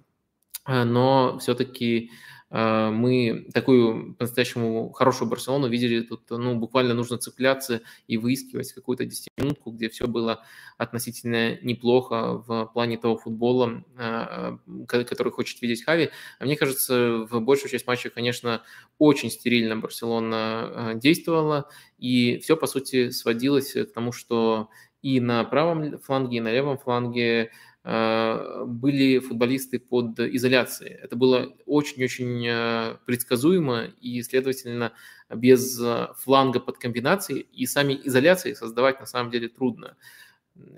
э, 0.65 0.83
но 0.83 1.37
все-таки 1.39 2.11
мы 2.49 3.47
такую 3.53 4.13
по-настоящему 4.13 4.91
хорошую 4.91 5.29
Барселону 5.29 5.67
видели. 5.67 6.01
Тут 6.01 6.29
ну, 6.29 6.55
буквально 6.55 6.93
нужно 6.93 7.17
цепляться 7.17 7.81
и 8.07 8.17
выискивать 8.17 8.71
какую-то 8.71 9.05
десятиминутку, 9.05 9.71
где 9.71 9.89
все 9.89 10.07
было 10.07 10.43
относительно 10.77 11.57
неплохо 11.61 12.43
в 12.47 12.65
плане 12.73 12.97
того 12.97 13.17
футбола, 13.17 13.83
а, 13.97 14.59
который 14.87 15.31
хочет 15.31 15.61
видеть 15.61 15.83
Хави. 15.83 16.09
А 16.39 16.45
мне 16.45 16.55
кажется, 16.55 17.25
в 17.29 17.39
большую 17.41 17.69
часть 17.69 17.85
матча, 17.87 18.09
конечно, 18.09 18.61
очень 18.97 19.29
стерильно 19.29 19.75
Барселона 19.75 20.37
а, 20.39 20.93
действовала, 20.95 21.69
и 21.97 22.39
все, 22.39 22.55
по 22.55 22.67
сути, 22.67 23.09
сводилось 23.09 23.73
к 23.73 23.91
тому, 23.93 24.11
что 24.13 24.69
и 25.01 25.19
на 25.19 25.43
правом 25.43 25.99
фланге, 25.99 26.37
и 26.37 26.41
на 26.41 26.51
левом 26.51 26.77
фланге 26.77 27.51
Э, 27.76 27.76
были 27.87 29.19
футболисты 29.19 29.79
под 29.79 30.19
изоляцией. 30.19 30.95
Это 30.95 31.15
было 31.15 31.53
очень-очень 31.65 32.45
э, 32.45 32.97
предсказуемо 33.05 33.85
и, 34.01 34.21
следовательно, 34.23 34.91
без 35.33 35.79
э, 35.81 36.09
фланга 36.17 36.59
под 36.59 36.79
комбинацией 36.79 37.47
и 37.53 37.65
сами 37.65 37.97
изоляции 38.03 38.53
создавать 38.53 38.99
на 38.99 39.05
самом 39.05 39.31
деле 39.31 39.47
трудно. 39.47 39.95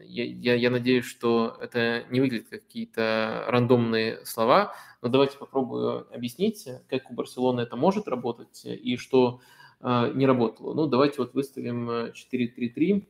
Я, 0.04 0.24
я, 0.24 0.54
я 0.54 0.70
надеюсь, 0.70 1.06
что 1.06 1.58
это 1.60 2.04
не 2.12 2.20
выглядит 2.20 2.50
как 2.50 2.62
какие-то 2.62 3.46
рандомные 3.48 4.24
слова, 4.24 4.76
но 5.02 5.10
давайте 5.10 5.38
попробую 5.38 6.14
объяснить, 6.14 6.68
как 6.90 7.10
у 7.10 7.16
Барселоны 7.16 7.62
это 7.62 7.76
может 7.76 8.08
работать 8.08 8.66
и 8.66 8.98
что 8.98 9.42
э, 9.82 10.12
не 10.14 10.28
работало. 10.28 10.76
Ну, 10.76 10.86
давайте 10.86 11.16
вот 11.18 11.34
выставим 11.34 11.90
4-3-3 11.90 13.08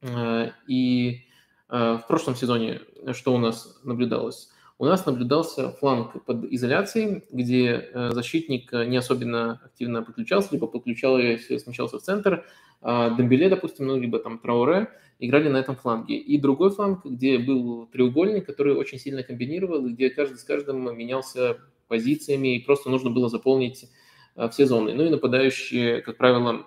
э, 0.00 0.50
и 0.66 1.26
Э, 1.26 1.31
в 1.72 2.04
прошлом 2.06 2.36
сезоне 2.36 2.82
что 3.12 3.34
у 3.34 3.38
нас 3.38 3.80
наблюдалось? 3.82 4.50
У 4.82 4.84
нас 4.84 5.06
наблюдался 5.06 5.70
фланг 5.70 6.24
под 6.24 6.44
изоляцией, 6.46 7.22
где 7.30 7.88
э, 7.94 8.10
защитник 8.10 8.72
не 8.72 8.96
особенно 8.96 9.60
активно 9.64 10.02
подключался, 10.02 10.48
либо 10.50 10.66
подключался, 10.66 11.58
смещался 11.60 11.98
в 12.00 12.02
центр. 12.02 12.44
А 12.80 13.10
Дембеле, 13.10 13.48
допустим, 13.48 13.86
ну, 13.86 13.96
либо 13.96 14.18
там 14.18 14.40
Трауре 14.40 14.88
играли 15.20 15.48
на 15.48 15.58
этом 15.58 15.76
фланге. 15.76 16.16
И 16.16 16.36
другой 16.36 16.72
фланг, 16.72 17.04
где 17.04 17.38
был 17.38 17.86
треугольник, 17.92 18.44
который 18.44 18.74
очень 18.74 18.98
сильно 18.98 19.22
комбинировал, 19.22 19.86
где 19.88 20.10
каждый 20.10 20.38
с 20.38 20.42
каждым 20.42 20.98
менялся 20.98 21.58
позициями, 21.86 22.56
и 22.56 22.64
просто 22.64 22.90
нужно 22.90 23.10
было 23.10 23.28
заполнить 23.28 23.88
э, 24.34 24.48
все 24.48 24.66
зоны. 24.66 24.94
Ну 24.94 25.04
и 25.04 25.10
нападающие, 25.10 26.02
как 26.02 26.16
правило, 26.16 26.66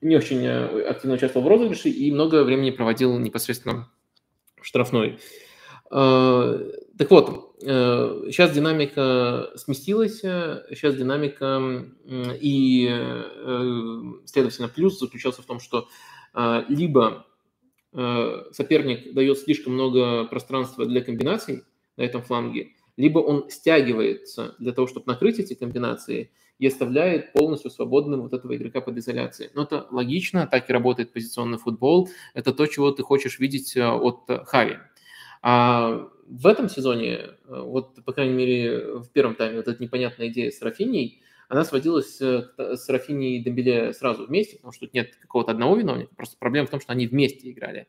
не 0.00 0.16
очень 0.16 0.44
э, 0.44 0.82
активно 0.88 1.16
участвовал 1.16 1.46
в 1.46 1.48
розыгрыше 1.48 1.88
и 1.88 2.10
много 2.12 2.44
времени 2.44 2.70
проводил 2.70 3.18
непосредственно 3.18 3.90
в 4.60 4.66
штрафной. 4.66 5.18
Э, 5.90 6.72
так 6.98 7.10
вот, 7.10 7.56
сейчас 7.60 8.50
э, 8.50 8.54
динамика 8.54 9.50
сместилась, 9.56 10.20
сейчас 10.20 10.94
динамика 10.96 11.84
и, 12.40 12.86
следовательно, 14.26 14.68
плюс 14.68 14.98
заключался 14.98 15.42
в 15.42 15.46
том, 15.46 15.60
что 15.60 15.88
либо 16.68 17.26
соперник 17.92 19.14
дает 19.14 19.38
слишком 19.38 19.72
много 19.72 20.24
пространства 20.26 20.84
для 20.84 21.00
комбинаций 21.00 21.64
на 21.96 22.02
этом 22.02 22.22
фланге, 22.22 22.72
либо 22.98 23.20
он 23.20 23.48
стягивается 23.48 24.54
для 24.58 24.72
того, 24.72 24.86
чтобы 24.86 25.06
накрыть 25.06 25.38
эти 25.38 25.54
комбинации, 25.54 26.30
и 26.58 26.66
оставляет 26.66 27.32
полностью 27.32 27.70
свободным 27.70 28.22
вот 28.22 28.32
этого 28.32 28.56
игрока 28.56 28.80
под 28.80 28.96
изоляцией. 28.98 29.50
Но 29.54 29.64
это 29.64 29.86
логично, 29.90 30.46
так 30.46 30.70
и 30.70 30.72
работает 30.72 31.12
позиционный 31.12 31.58
футбол. 31.58 32.08
Это 32.34 32.52
то, 32.52 32.66
чего 32.66 32.90
ты 32.92 33.02
хочешь 33.02 33.38
видеть 33.38 33.76
от 33.76 34.24
Хави. 34.46 34.78
А 35.42 36.08
в 36.26 36.46
этом 36.46 36.68
сезоне, 36.68 37.30
вот, 37.46 38.02
по 38.04 38.12
крайней 38.12 38.34
мере, 38.34 38.98
в 38.98 39.08
первом 39.12 39.34
тайме, 39.34 39.56
вот 39.56 39.68
эта 39.68 39.82
непонятная 39.82 40.28
идея 40.28 40.50
с 40.50 40.60
Рафиней, 40.62 41.22
она 41.48 41.64
сводилась 41.64 42.18
с 42.18 42.88
Рафини 42.88 43.36
и 43.36 43.44
Дембеле 43.44 43.92
сразу 43.92 44.26
вместе, 44.26 44.56
потому 44.56 44.72
что 44.72 44.86
тут 44.86 44.94
нет 44.94 45.14
какого-то 45.14 45.52
одного 45.52 45.76
виновника, 45.76 46.12
просто 46.16 46.36
проблема 46.38 46.66
в 46.66 46.70
том, 46.70 46.80
что 46.80 46.92
они 46.92 47.06
вместе 47.06 47.50
играли. 47.52 47.86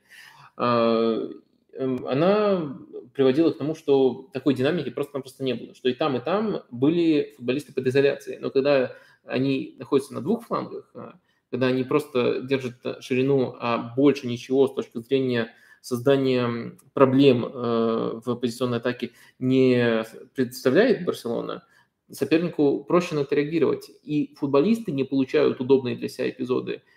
Эм, 1.78 2.08
она 2.08 2.76
приводила 3.14 3.52
к 3.52 3.58
тому, 3.58 3.76
что 3.76 4.30
такой 4.34 4.56
динамики 4.56 4.90
просто-напросто 4.90 5.44
не 5.44 5.54
было, 5.54 5.76
что 5.76 5.90
и 5.90 5.94
там, 5.94 6.16
и 6.16 6.20
там 6.20 6.64
были 6.72 7.34
футболисты 7.38 7.74
под 7.74 7.88
изоляцией. 7.88 8.40
Но 8.40 8.50
когда 8.50 8.94
они 9.26 9.76
находятся 9.78 10.14
на 10.14 10.22
двух 10.22 10.46
флангах, 10.46 10.90
а, 10.96 11.20
когда 11.52 11.68
они 11.68 11.84
просто 11.84 12.42
держат 12.42 12.76
ширину, 13.02 13.56
а 13.60 13.94
больше 13.96 14.28
ничего 14.28 14.68
с 14.68 14.74
точки 14.74 15.00
зрения 15.00 15.54
создания 15.82 16.76
проблем 16.94 17.46
э, 17.46 18.20
в 18.26 18.36
позиционной 18.36 18.80
атаке 18.80 19.12
не 19.40 20.04
представляет 20.36 21.06
Барселона, 21.06 21.64
сопернику 22.12 22.84
проще 22.84 23.16
на 23.16 23.20
это 23.20 23.36
реагировать. 23.36 23.90
И 24.04 24.36
футболисты 24.38 24.92
не 24.92 25.06
получают 25.06 25.62
удобные 25.62 25.96
для 25.96 26.10
себя 26.10 26.30
эпизоды– 26.30 26.82
Э, 26.92 26.96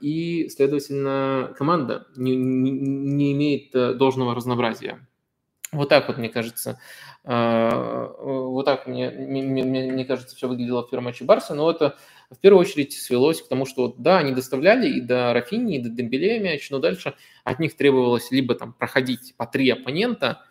и, 0.00 0.48
следовательно, 0.48 1.54
команда 1.56 2.06
не, 2.16 2.36
не, 2.36 2.70
не 2.70 3.32
имеет 3.32 3.74
э, 3.74 3.94
должного 3.94 4.34
разнообразия. 4.34 5.06
Вот 5.72 5.88
так 5.88 6.06
вот, 6.06 6.18
мне 6.18 6.28
кажется, 6.28 6.78
э, 7.24 8.08
вот 8.20 8.64
так 8.64 8.86
мне, 8.86 9.10
мне, 9.10 9.64
мне 9.64 10.04
кажется, 10.04 10.36
все 10.36 10.48
выглядело 10.48 10.86
в 10.86 10.90
первом 10.90 11.04
матче 11.04 11.24
Барса, 11.24 11.54
но 11.54 11.70
это 11.70 11.96
в 12.30 12.38
первую 12.38 12.60
очередь 12.60 12.92
свелось 12.92 13.42
к 13.42 13.48
тому, 13.48 13.66
что 13.66 13.94
да, 13.96 14.18
они 14.18 14.32
доставляли 14.32 14.88
и 14.88 15.00
до 15.00 15.32
Рафини, 15.32 15.76
и 15.76 15.82
до 15.82 15.88
Дембеле 15.88 16.40
мяч, 16.40 16.70
но 16.70 16.78
дальше 16.78 17.14
от 17.42 17.58
них 17.58 17.76
требовалось 17.76 18.30
либо 18.30 18.54
там 18.54 18.72
проходить 18.72 19.34
по 19.36 19.46
три 19.46 19.70
оппонента, 19.70 20.42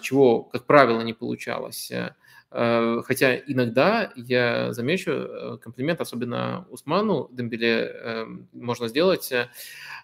чего, 0.00 0.42
как 0.42 0.66
правило, 0.66 1.02
не 1.02 1.12
получалось, 1.12 1.92
Э, 1.92 2.12
хотя 2.56 3.36
иногда 3.36 4.12
я 4.16 4.72
замечу 4.72 5.10
э, 5.10 5.58
комплимент, 5.58 6.00
особенно 6.00 6.66
Усману 6.70 7.28
Дембеле 7.30 7.84
эм, 7.84 8.48
можно 8.52 8.88
сделать, 8.88 9.30
э, 9.30 9.50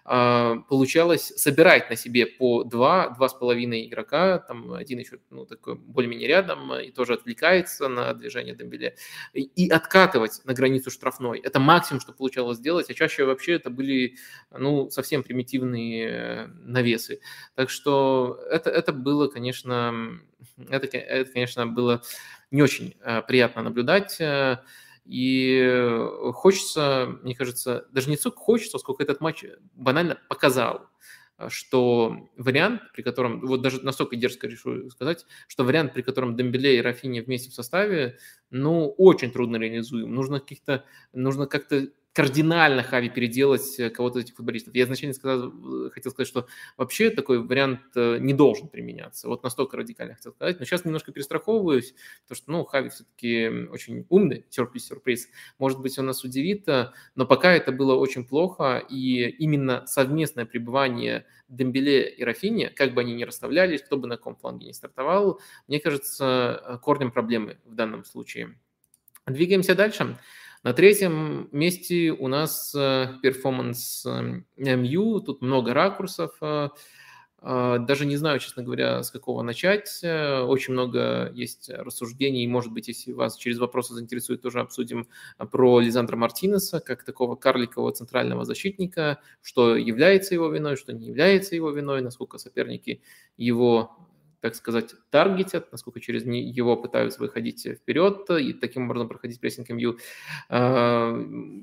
а, 0.05 0.57
получалось 0.67 1.33
собирать 1.37 1.89
на 1.89 1.95
себе 1.95 2.25
по 2.25 2.63
два, 2.63 3.09
два 3.09 3.29
с 3.29 3.33
половиной 3.33 3.87
игрока, 3.87 4.39
там 4.39 4.73
один 4.73 4.99
еще 4.99 5.19
ну, 5.29 5.45
такой 5.45 5.75
более-менее 5.75 6.27
рядом 6.27 6.73
и 6.75 6.91
тоже 6.91 7.13
отвлекается 7.13 7.87
на 7.87 8.13
движение 8.13 8.53
Дембеле, 8.53 8.97
и 9.33 9.69
откатывать 9.69 10.41
на 10.43 10.53
границу 10.53 10.91
штрафной. 10.91 11.39
Это 11.39 11.59
максимум, 11.59 12.01
что 12.01 12.11
получалось 12.11 12.57
сделать, 12.57 12.89
а 12.89 12.93
чаще 12.93 13.23
вообще 13.23 13.53
это 13.53 13.69
были 13.69 14.17
ну, 14.51 14.89
совсем 14.89 15.23
примитивные 15.23 16.47
навесы. 16.61 17.21
Так 17.55 17.69
что 17.69 18.39
это, 18.51 18.69
это 18.69 18.91
было, 18.91 19.27
конечно, 19.27 20.19
это, 20.69 20.97
это, 20.97 21.31
конечно, 21.31 21.65
было 21.65 22.01
не 22.53 22.61
очень 22.61 22.95
э, 23.01 23.21
приятно 23.23 23.63
наблюдать. 23.63 24.21
Э, 24.21 24.59
и 25.05 25.99
хочется, 26.33 27.17
мне 27.23 27.35
кажется, 27.35 27.87
даже 27.91 28.09
не 28.09 28.15
столько 28.15 28.37
хочется, 28.37 28.77
сколько 28.77 29.03
этот 29.03 29.19
матч 29.19 29.43
банально 29.73 30.19
показал, 30.29 30.87
э, 31.39 31.49
что 31.49 32.29
вариант, 32.37 32.81
при 32.93 33.01
котором, 33.01 33.41
вот 33.41 33.61
даже 33.63 33.81
настолько 33.83 34.15
дерзко 34.15 34.47
решу 34.47 34.89
сказать, 34.91 35.25
что 35.47 35.63
вариант, 35.63 35.93
при 35.93 36.03
котором 36.03 36.37
Дембеле 36.37 36.77
и 36.77 36.81
Рафини 36.81 37.21
вместе 37.21 37.49
в 37.49 37.55
составе, 37.55 38.19
ну, 38.51 38.93
очень 38.99 39.31
трудно 39.31 39.55
реализуем. 39.57 40.13
Нужно 40.13 40.39
каких-то, 40.39 40.85
нужно 41.11 41.47
как-то 41.47 41.87
кардинально 42.13 42.83
Хави 42.83 43.09
переделать 43.09 43.79
э, 43.79 43.89
кого-то 43.89 44.19
из 44.19 44.25
этих 44.25 44.35
футболистов. 44.35 44.75
Я 44.75 44.83
изначально 44.83 45.15
сказал, 45.15 45.49
э, 45.49 45.89
хотел 45.89 46.11
сказать, 46.11 46.27
что 46.27 46.47
вообще 46.77 47.09
такой 47.09 47.39
вариант 47.43 47.81
э, 47.95 48.19
не 48.19 48.33
должен 48.33 48.67
применяться. 48.67 49.27
Вот 49.27 49.43
настолько 49.43 49.77
радикально 49.77 50.15
хотел 50.15 50.31
сказать. 50.31 50.59
Но 50.59 50.65
сейчас 50.65 50.85
немножко 50.85 51.11
перестраховываюсь, 51.11 51.95
потому 52.21 52.35
что, 52.37 52.51
ну, 52.51 52.65
Хави 52.65 52.89
все-таки 52.89 53.47
очень 53.71 54.05
умный, 54.09 54.45
сюрприз-сюрприз. 54.49 55.27
Может 55.57 55.79
быть, 55.81 55.97
он 55.97 56.05
нас 56.05 56.23
удивит, 56.23 56.67
но 57.15 57.25
пока 57.25 57.51
это 57.51 57.71
было 57.71 57.95
очень 57.95 58.25
плохо, 58.25 58.77
и 58.77 59.27
именно 59.27 59.83
совместное 59.87 60.45
пребывание 60.45 61.25
Дембеле 61.49 62.09
и 62.09 62.23
Рафини, 62.23 62.71
как 62.75 62.93
бы 62.93 63.01
они 63.01 63.15
ни 63.15 63.23
расставлялись, 63.23 63.81
кто 63.81 63.97
бы 63.97 64.07
на 64.07 64.17
каком 64.17 64.35
фланге 64.35 64.67
не 64.67 64.73
стартовал, 64.73 65.39
мне 65.67 65.79
кажется, 65.79 66.79
корнем 66.83 67.11
проблемы 67.11 67.57
в 67.65 67.73
данном 67.73 68.05
случае. 68.05 68.55
Двигаемся 69.25 69.73
дальше. 69.73 70.17
На 70.63 70.71
третьем 70.71 71.49
месте 71.51 72.11
у 72.13 72.29
нас 72.29 72.73
э, 72.73 73.15
перформанс 73.21 74.05
MU, 74.05 75.19
тут 75.19 75.41
много 75.41 75.73
ракурсов, 75.73 76.31
э, 76.39 76.69
э, 77.41 77.77
даже 77.81 78.05
не 78.05 78.15
знаю, 78.15 78.39
честно 78.39 78.63
говоря, 78.63 79.03
с 79.03 79.11
какого 79.11 79.41
начать. 79.41 79.99
Очень 80.01 80.71
много 80.71 81.29
есть 81.33 81.69
рассуждений. 81.69 82.47
Может 82.47 82.71
быть, 82.71 82.87
если 82.87 83.11
вас 83.11 83.35
через 83.35 83.59
вопросы 83.59 83.93
заинтересует, 83.93 84.41
тоже 84.41 84.61
обсудим 84.61 85.09
про 85.51 85.81
Лизандра 85.81 86.15
Мартинеса, 86.15 86.79
как 86.79 87.03
такого 87.03 87.35
карликового 87.35 87.91
центрального 87.91 88.45
защитника, 88.45 89.19
что 89.41 89.75
является 89.75 90.33
его 90.33 90.47
виной, 90.47 90.77
что 90.77 90.93
не 90.93 91.07
является 91.07 91.55
его 91.55 91.71
виной, 91.71 92.01
насколько 92.01 92.37
соперники 92.37 93.01
его 93.35 93.97
так 94.43 94.55
сказать, 94.55 94.93
таргетят, 95.09 95.71
насколько 95.71 96.01
через 96.01 96.25
него 96.25 96.75
пытаются 96.75 97.21
выходить 97.21 97.65
вперед 97.65 98.29
и 98.29 98.51
таким 98.51 98.87
образом 98.87 99.07
проходить 99.07 99.39
прессинг 99.39 99.69
МЮ. 99.69 99.97
А, 100.49 101.17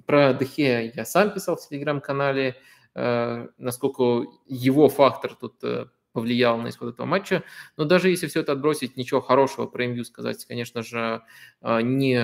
про 0.07 0.33
Дехе 0.33 0.91
я 0.97 1.05
сам 1.05 1.31
писал 1.31 1.57
в 1.57 1.69
телеграм-канале, 1.69 2.57
а, 2.95 3.49
насколько 3.59 4.25
его 4.47 4.89
фактор 4.89 5.35
тут 5.35 5.63
э, 5.63 5.89
повлиял 6.13 6.59
на 6.59 6.69
исход 6.69 6.95
этого 6.95 7.07
матча. 7.07 7.45
Но 7.77 7.85
даже 7.85 8.11
если 8.11 8.27
все 8.27 8.41
это 8.41 8.53
отбросить, 8.53 8.97
ничего 8.97 9.21
хорошего 9.21 9.67
про 9.67 9.87
МЮ 9.87 10.05
сказать, 10.05 10.45
конечно 10.45 10.83
же, 10.83 11.23
а, 11.61 11.83
не 11.83 12.21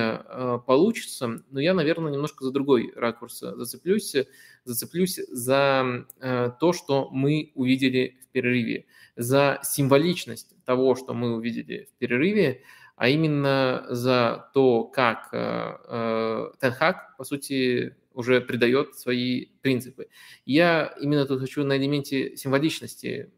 получится. 0.65 1.43
Но 1.49 1.59
я, 1.59 1.73
наверное, 1.73 2.11
немножко 2.11 2.43
за 2.43 2.51
другой 2.51 2.91
ракурс 2.95 3.39
зацеплюсь. 3.39 4.15
Зацеплюсь 4.65 5.19
за 5.29 6.05
э, 6.19 6.51
то, 6.59 6.73
что 6.73 7.09
мы 7.09 7.51
увидели 7.55 8.19
в 8.23 8.31
перерыве 8.31 8.85
за 9.15 9.59
символичность 9.63 10.53
того, 10.65 10.95
что 10.95 11.13
мы 11.13 11.35
увидели 11.35 11.89
в 11.91 11.97
перерыве, 11.97 12.63
а 12.95 13.09
именно 13.09 13.85
за 13.89 14.49
то, 14.53 14.83
как 14.83 15.29
Тенхак, 16.59 17.15
по 17.17 17.23
сути, 17.23 17.95
уже 18.17 18.41
придает 18.41 18.95
свои 18.97 19.45
принципы. 19.61 20.07
Я 20.45 20.93
именно 20.99 21.25
тут 21.25 21.39
хочу 21.39 21.63
на 21.63 21.77
элементе 21.77 22.35
символичности 22.35 23.31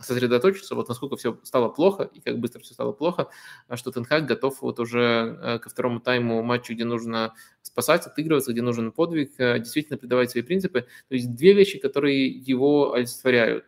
сосредоточиться, 0.00 0.74
вот 0.74 0.88
насколько 0.88 1.16
все 1.16 1.38
стало 1.44 1.68
плохо 1.68 2.10
и 2.12 2.20
как 2.20 2.40
быстро 2.40 2.60
все 2.60 2.74
стало 2.74 2.90
плохо, 2.90 3.28
а 3.68 3.76
что 3.76 3.92
Тенхак 3.92 4.26
готов 4.26 4.60
вот 4.62 4.80
уже 4.80 5.38
э, 5.40 5.58
ко 5.60 5.70
второму 5.70 6.00
тайму 6.00 6.42
матчу, 6.42 6.74
где 6.74 6.84
нужно 6.84 7.34
спасать, 7.62 8.04
отыгрываться, 8.04 8.50
где 8.52 8.62
нужен 8.62 8.90
подвиг, 8.90 9.36
действительно 9.38 9.96
придавать 9.96 10.32
свои 10.32 10.42
принципы. 10.42 10.86
То 11.08 11.14
есть 11.14 11.36
две 11.36 11.52
вещи, 11.52 11.78
которые 11.78 12.26
его 12.26 12.94
олицетворяют. 12.94 13.66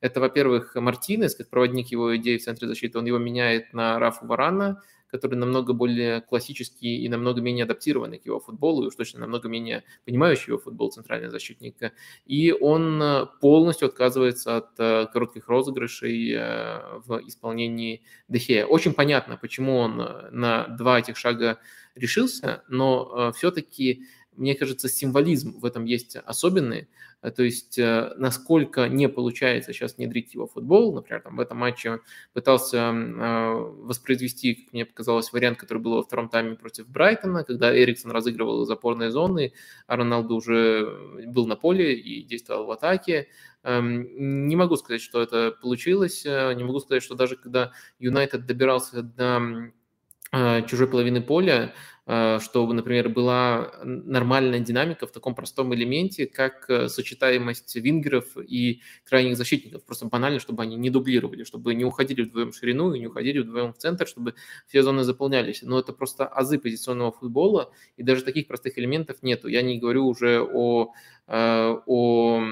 Это, 0.00 0.20
во-первых, 0.20 0.76
Мартинес, 0.76 1.34
как 1.34 1.50
проводник 1.50 1.88
его 1.88 2.16
идеи 2.16 2.38
в 2.38 2.44
центре 2.44 2.68
защиты, 2.68 2.98
он 2.98 3.04
его 3.04 3.18
меняет 3.18 3.72
на 3.72 3.98
Рафу 3.98 4.26
Варана, 4.26 4.80
который 5.10 5.34
намного 5.34 5.72
более 5.72 6.20
классический 6.20 7.04
и 7.04 7.08
намного 7.08 7.40
менее 7.40 7.64
адаптированный 7.64 8.18
к 8.18 8.26
его 8.26 8.40
футболу, 8.40 8.84
и 8.84 8.86
уж 8.86 8.94
точно 8.94 9.20
намного 9.20 9.48
менее 9.48 9.84
понимающий 10.04 10.50
его 10.50 10.58
футбол 10.58 10.90
центральный 10.90 11.30
защитник. 11.30 11.76
И 12.26 12.52
он 12.52 13.02
э, 13.02 13.26
полностью 13.40 13.88
отказывается 13.88 14.56
от 14.56 14.70
э, 14.78 15.06
коротких 15.12 15.48
розыгрышей 15.48 16.34
э, 16.34 16.98
в 17.06 17.20
исполнении 17.26 18.02
Дехея. 18.28 18.66
Очень 18.66 18.92
понятно, 18.92 19.36
почему 19.36 19.76
он 19.76 19.96
на 19.96 20.68
два 20.68 20.98
этих 20.98 21.16
шага 21.16 21.58
решился, 21.94 22.62
но 22.68 23.32
все-таки 23.36 24.04
мне 24.36 24.54
кажется, 24.54 24.88
символизм 24.88 25.58
в 25.58 25.64
этом 25.66 25.84
есть 25.84 26.16
особенный. 26.16 26.88
Э, 27.22 27.30
то 27.30 27.42
есть, 27.42 27.78
э, 27.78 28.12
насколько 28.16 28.88
не 28.88 29.08
получается 29.08 29.72
сейчас 29.72 29.96
внедрить 29.96 30.34
его 30.34 30.46
в 30.46 30.52
футбол, 30.52 30.94
например, 30.94 31.22
там, 31.22 31.36
в 31.36 31.40
этом 31.40 31.58
матче 31.58 32.00
пытался 32.32 32.78
э, 32.78 33.54
воспроизвести, 33.54 34.54
как 34.54 34.72
мне 34.72 34.86
показалось, 34.86 35.32
вариант, 35.32 35.58
который 35.58 35.78
был 35.78 35.96
во 35.96 36.02
втором 36.02 36.28
тайме 36.28 36.56
против 36.56 36.88
Брайтона, 36.88 37.44
когда 37.44 37.76
Эриксон 37.76 38.10
разыгрывал 38.10 38.62
из 38.62 38.70
опорной 38.70 39.10
зоны, 39.10 39.52
а 39.86 39.96
Роналду 39.96 40.36
уже 40.36 41.26
был 41.26 41.46
на 41.46 41.56
поле 41.56 41.94
и 41.94 42.22
действовал 42.22 42.66
в 42.66 42.70
атаке. 42.70 43.28
Эм, 43.62 44.48
не 44.48 44.56
могу 44.56 44.76
сказать, 44.76 45.02
что 45.02 45.20
это 45.20 45.50
получилось, 45.50 46.24
не 46.24 46.64
могу 46.64 46.80
сказать, 46.80 47.02
что 47.02 47.14
даже 47.14 47.36
когда 47.36 47.72
Юнайтед 47.98 48.46
добирался 48.46 49.02
до 49.02 49.72
чужой 50.68 50.86
половины 50.88 51.20
поля, 51.20 51.74
чтобы, 52.40 52.74
например, 52.74 53.08
была 53.08 53.72
нормальная 53.84 54.60
динамика 54.60 55.06
в 55.06 55.12
таком 55.12 55.34
простом 55.34 55.74
элементе, 55.74 56.26
как 56.26 56.68
сочетаемость 56.88 57.76
вингеров 57.76 58.36
и 58.36 58.82
крайних 59.04 59.36
защитников. 59.36 59.84
Просто 59.84 60.06
банально, 60.06 60.40
чтобы 60.40 60.62
они 60.62 60.76
не 60.76 60.90
дублировали, 60.90 61.44
чтобы 61.44 61.74
не 61.74 61.84
уходили 61.84 62.22
вдвоем 62.22 62.52
в 62.52 62.56
ширину 62.56 62.92
и 62.94 62.98
не 62.98 63.06
уходили 63.06 63.40
вдвоем 63.40 63.72
в 63.72 63.78
центр, 63.78 64.06
чтобы 64.06 64.34
все 64.66 64.82
зоны 64.82 65.04
заполнялись. 65.04 65.62
Но 65.62 65.78
это 65.78 65.92
просто 65.92 66.26
азы 66.26 66.58
позиционного 66.58 67.12
футбола, 67.12 67.72
и 67.96 68.02
даже 68.02 68.22
таких 68.22 68.48
простых 68.48 68.78
элементов 68.78 69.22
нету. 69.22 69.48
Я 69.48 69.62
не 69.62 69.78
говорю 69.78 70.06
уже 70.06 70.40
о 70.42 70.92
Э, 71.19 71.19
о 71.32 72.42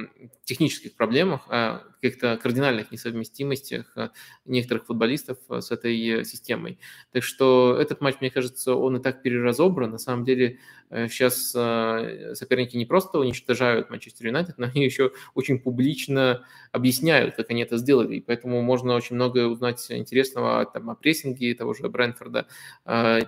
технических 0.45 0.95
проблемах, 0.95 1.43
о 1.49 1.81
каких-то 2.01 2.37
кардинальных 2.37 2.93
несовместимостях 2.93 3.93
э, 3.97 4.11
некоторых 4.45 4.87
футболистов 4.87 5.39
э, 5.51 5.61
с 5.61 5.71
этой 5.71 6.25
системой. 6.25 6.79
Так 7.13 7.25
что 7.25 7.77
этот 7.79 8.01
матч, 8.01 8.17
мне 8.21 8.31
кажется, 8.31 8.75
он 8.75 8.97
и 8.97 9.03
так 9.03 9.23
переразобран. 9.23 9.91
На 9.91 9.99
самом 9.99 10.25
деле 10.25 10.59
сейчас 10.91 11.51
соперники 11.51 12.77
не 12.77 12.87
просто 12.87 13.19
уничтожают 13.19 13.91
Манчестер 13.91 14.27
Юнайтед, 14.27 14.59
но 14.59 14.67
они 14.67 14.85
еще 14.85 15.13
очень 15.35 15.59
публично 15.59 16.45
объясняют, 16.73 17.35
как 17.35 17.51
они 17.51 17.63
это 17.63 17.77
сделали. 17.77 18.17
И 18.17 18.21
поэтому 18.21 18.63
можно 18.63 18.95
очень 18.95 19.17
многое 19.17 19.47
узнать 19.47 19.85
интересного 19.91 20.65
там, 20.67 20.91
о 20.91 20.95
прессинге 20.95 21.55
того 21.55 21.75
же 21.75 21.89
Брэнфорда 21.89 22.47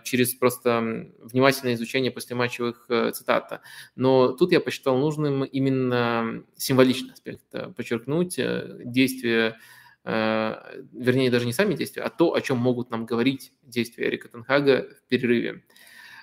через 0.05 0.35
просто 0.35 1.07
внимательное 1.21 1.75
изучение 1.75 2.11
послематчевых 2.11 2.89
цитат. 3.13 3.61
Но 3.97 4.33
тут 4.33 4.53
я 4.53 4.61
посчитал 4.61 4.97
нужным 4.99 5.45
именно 5.45 6.45
символичный 6.57 7.13
аспект 7.13 7.43
э, 7.53 7.73
подчеркнуть, 7.77 8.39
э, 8.39 8.81
действия, 8.85 9.59
э, 10.05 10.81
вернее, 10.93 11.31
даже 11.31 11.47
не 11.47 11.53
сами 11.53 11.75
действия, 11.75 12.03
а 12.03 12.11
то, 12.11 12.35
о 12.35 12.41
чем 12.41 12.59
могут 12.59 12.91
нам 12.91 13.07
говорить 13.07 13.53
действия 13.63 14.09
Эрика 14.09 14.29
Тенхага 14.29 14.89
в 14.97 15.09
перерыве. 15.09 15.63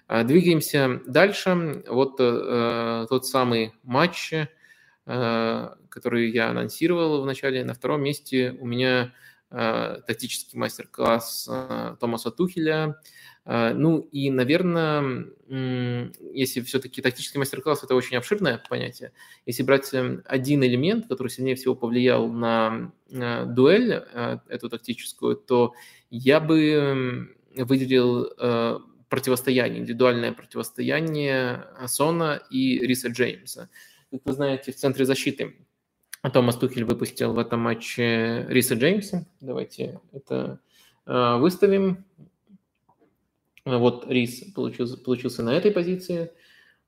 Двигаемся 0.08 1.02
дальше. 1.06 1.84
Вот 1.88 2.18
тот 2.18 3.26
самый 3.26 3.74
матч, 3.84 4.34
который 5.04 6.32
я 6.32 6.50
анонсировал 6.50 7.22
в 7.22 7.26
начале. 7.26 7.66
На 7.66 7.74
втором 7.74 8.04
месте 8.04 8.56
у 8.60 8.66
меня 8.66 9.14
тактический 9.50 10.58
мастер-класс 10.58 11.50
Томаса 12.00 12.32
Тухеля– 12.32 13.00
а, 13.50 13.74
ну 13.74 14.00
и, 14.12 14.30
наверное, 14.30 15.26
если 16.34 16.60
все-таки 16.60 17.02
тактический 17.02 17.40
мастер-класс– 17.40 17.82
это 17.86 17.96
очень 17.96 18.18
обширное 18.18 18.62
понятие, 18.70 19.14
если 19.46 19.64
брать 19.64 19.94
эм, 19.94 20.22
один 20.26 20.66
элемент, 20.66 21.08
который 21.08 21.30
сильнее 21.30 21.56
всего 21.56 21.74
повлиял 21.74 22.28
на 22.28 22.92
дуэль 23.10 23.94
а, 23.94 24.42
эту 24.50 24.70
тактическую, 24.70 25.38
то 25.38 25.74
я 26.10 26.42
бы 26.42 27.30
выделил 27.56 28.34
э, 28.38 28.80
противостояние, 29.10 29.82
индивидуальное 29.82 30.34
противостояние 30.34 31.68
Сона 31.88 32.42
и 32.50 32.80
Риса 32.80 33.10
Джеймса. 33.10 33.70
Как 34.12 34.22
вы 34.26 34.34
знаете, 34.34 34.72
в 34.72 34.76
центре 34.76 35.06
защиты 35.06 35.56
Томас 36.34 36.58
Тухель 36.58 36.84
выпустил 36.84 37.34
в 37.34 37.40
этом 37.40 37.62
матче 37.62 38.46
Риса 38.50 38.76
Джеймса. 38.76 39.26
Давайте 39.40 40.00
это 40.12 40.60
э, 41.06 41.38
выставим. 41.38 42.06
Вот 43.66 44.10
Рис 44.10 44.52
получился, 44.54 44.98
получился 44.98 45.44
на 45.44 45.54
этой 45.54 45.72
позиции 45.72 46.32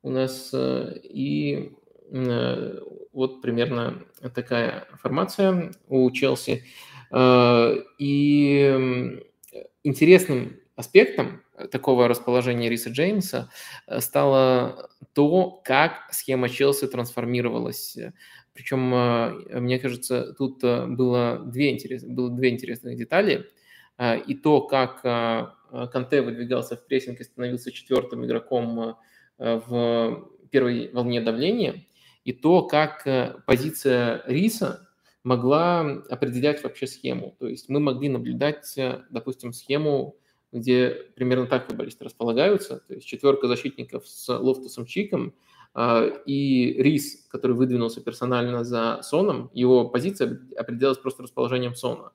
у 0.02 0.10
нас. 0.10 0.52
Э, 0.54 0.98
и 1.04 1.74
э, 2.12 2.80
вот 3.12 3.42
примерно 3.42 4.04
такая 4.34 4.88
формация 5.02 5.72
у 5.88 6.10
Челси. 6.12 6.64
Э, 7.12 7.76
и 7.98 9.22
интересным 9.84 10.60
аспектом 10.76 11.42
такого 11.72 12.08
расположения 12.08 12.70
Риса 12.70 12.90
Джеймса 12.90 13.50
стало 14.00 14.90
то, 15.14 15.62
как 15.64 16.08
схема 16.12 16.50
Челси 16.50 16.88
трансформировалась. 16.88 17.98
Причем, 18.54 18.90
мне 19.62 19.80
кажется, 19.80 20.34
тут 20.34 20.62
было 20.62 21.42
две, 21.46 21.72
интерес... 21.72 22.04
было 22.04 22.30
две 22.30 22.50
интересных 22.50 22.98
детали. 22.98 23.48
И 24.28 24.34
то, 24.36 24.62
как 24.62 25.06
Э, 25.72 25.88
Канте 25.88 26.22
выдвигался 26.22 26.76
в 26.76 26.86
прессинг 26.86 27.20
и 27.20 27.24
становился 27.24 27.72
четвертым 27.72 28.26
игроком 28.26 28.98
э, 29.38 29.62
в 29.68 30.30
первой 30.50 30.92
волне 30.92 31.22
давления, 31.22 31.86
и 32.24 32.34
то, 32.34 32.64
как 32.64 33.06
э, 33.06 33.36
позиция 33.46 34.24
Риса 34.26 34.88
могла 35.24 35.82
определять 36.10 36.64
вообще 36.64 36.88
схему. 36.88 37.36
То 37.40 37.48
есть 37.48 37.70
мы 37.70 37.80
могли 37.80 38.10
наблюдать, 38.10 38.74
допустим, 39.10 39.52
схему, 39.52 40.16
где 40.52 40.90
примерно 41.16 41.48
так 41.48 41.68
футболисты 41.68 42.06
располагаются, 42.06 42.82
то 42.88 42.94
есть 42.94 43.08
четверка 43.08 43.48
защитников 43.48 44.08
с 44.08 44.28
Лофтусом 44.34 44.86
Чиком, 44.86 45.34
и 45.78 46.76
Рис, 46.80 47.28
который 47.30 47.56
выдвинулся 47.56 48.02
персонально 48.02 48.64
за 48.64 49.02
Соном, 49.04 49.52
его 49.54 49.88
позиция 49.88 50.42
определялась 50.58 50.98
просто 50.98 51.22
расположением 51.22 51.76
Сона. 51.76 52.12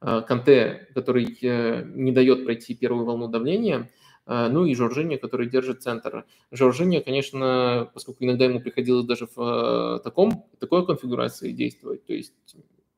Э, 0.00 0.22
Канте, 0.26 0.88
который 0.94 1.38
э, 1.42 1.82
не 1.94 2.12
дает 2.12 2.44
пройти 2.44 2.74
первую 2.74 3.04
волну 3.04 3.28
давления, 3.28 3.90
э, 4.26 4.48
ну 4.48 4.64
и 4.64 4.74
Жоржиньо, 4.74 5.18
который 5.18 5.48
держит 5.48 5.82
центр. 5.82 6.24
Жоржиньо, 6.52 7.00
конечно, 7.00 7.90
поскольку 7.92 8.24
иногда 8.24 8.44
ему 8.44 8.60
приходилось 8.60 9.06
даже 9.06 9.28
в 9.34 10.00
таком, 10.04 10.46
такой 10.60 10.86
конфигурации 10.86 11.50
действовать, 11.50 12.06
то 12.06 12.12
есть 12.12 12.34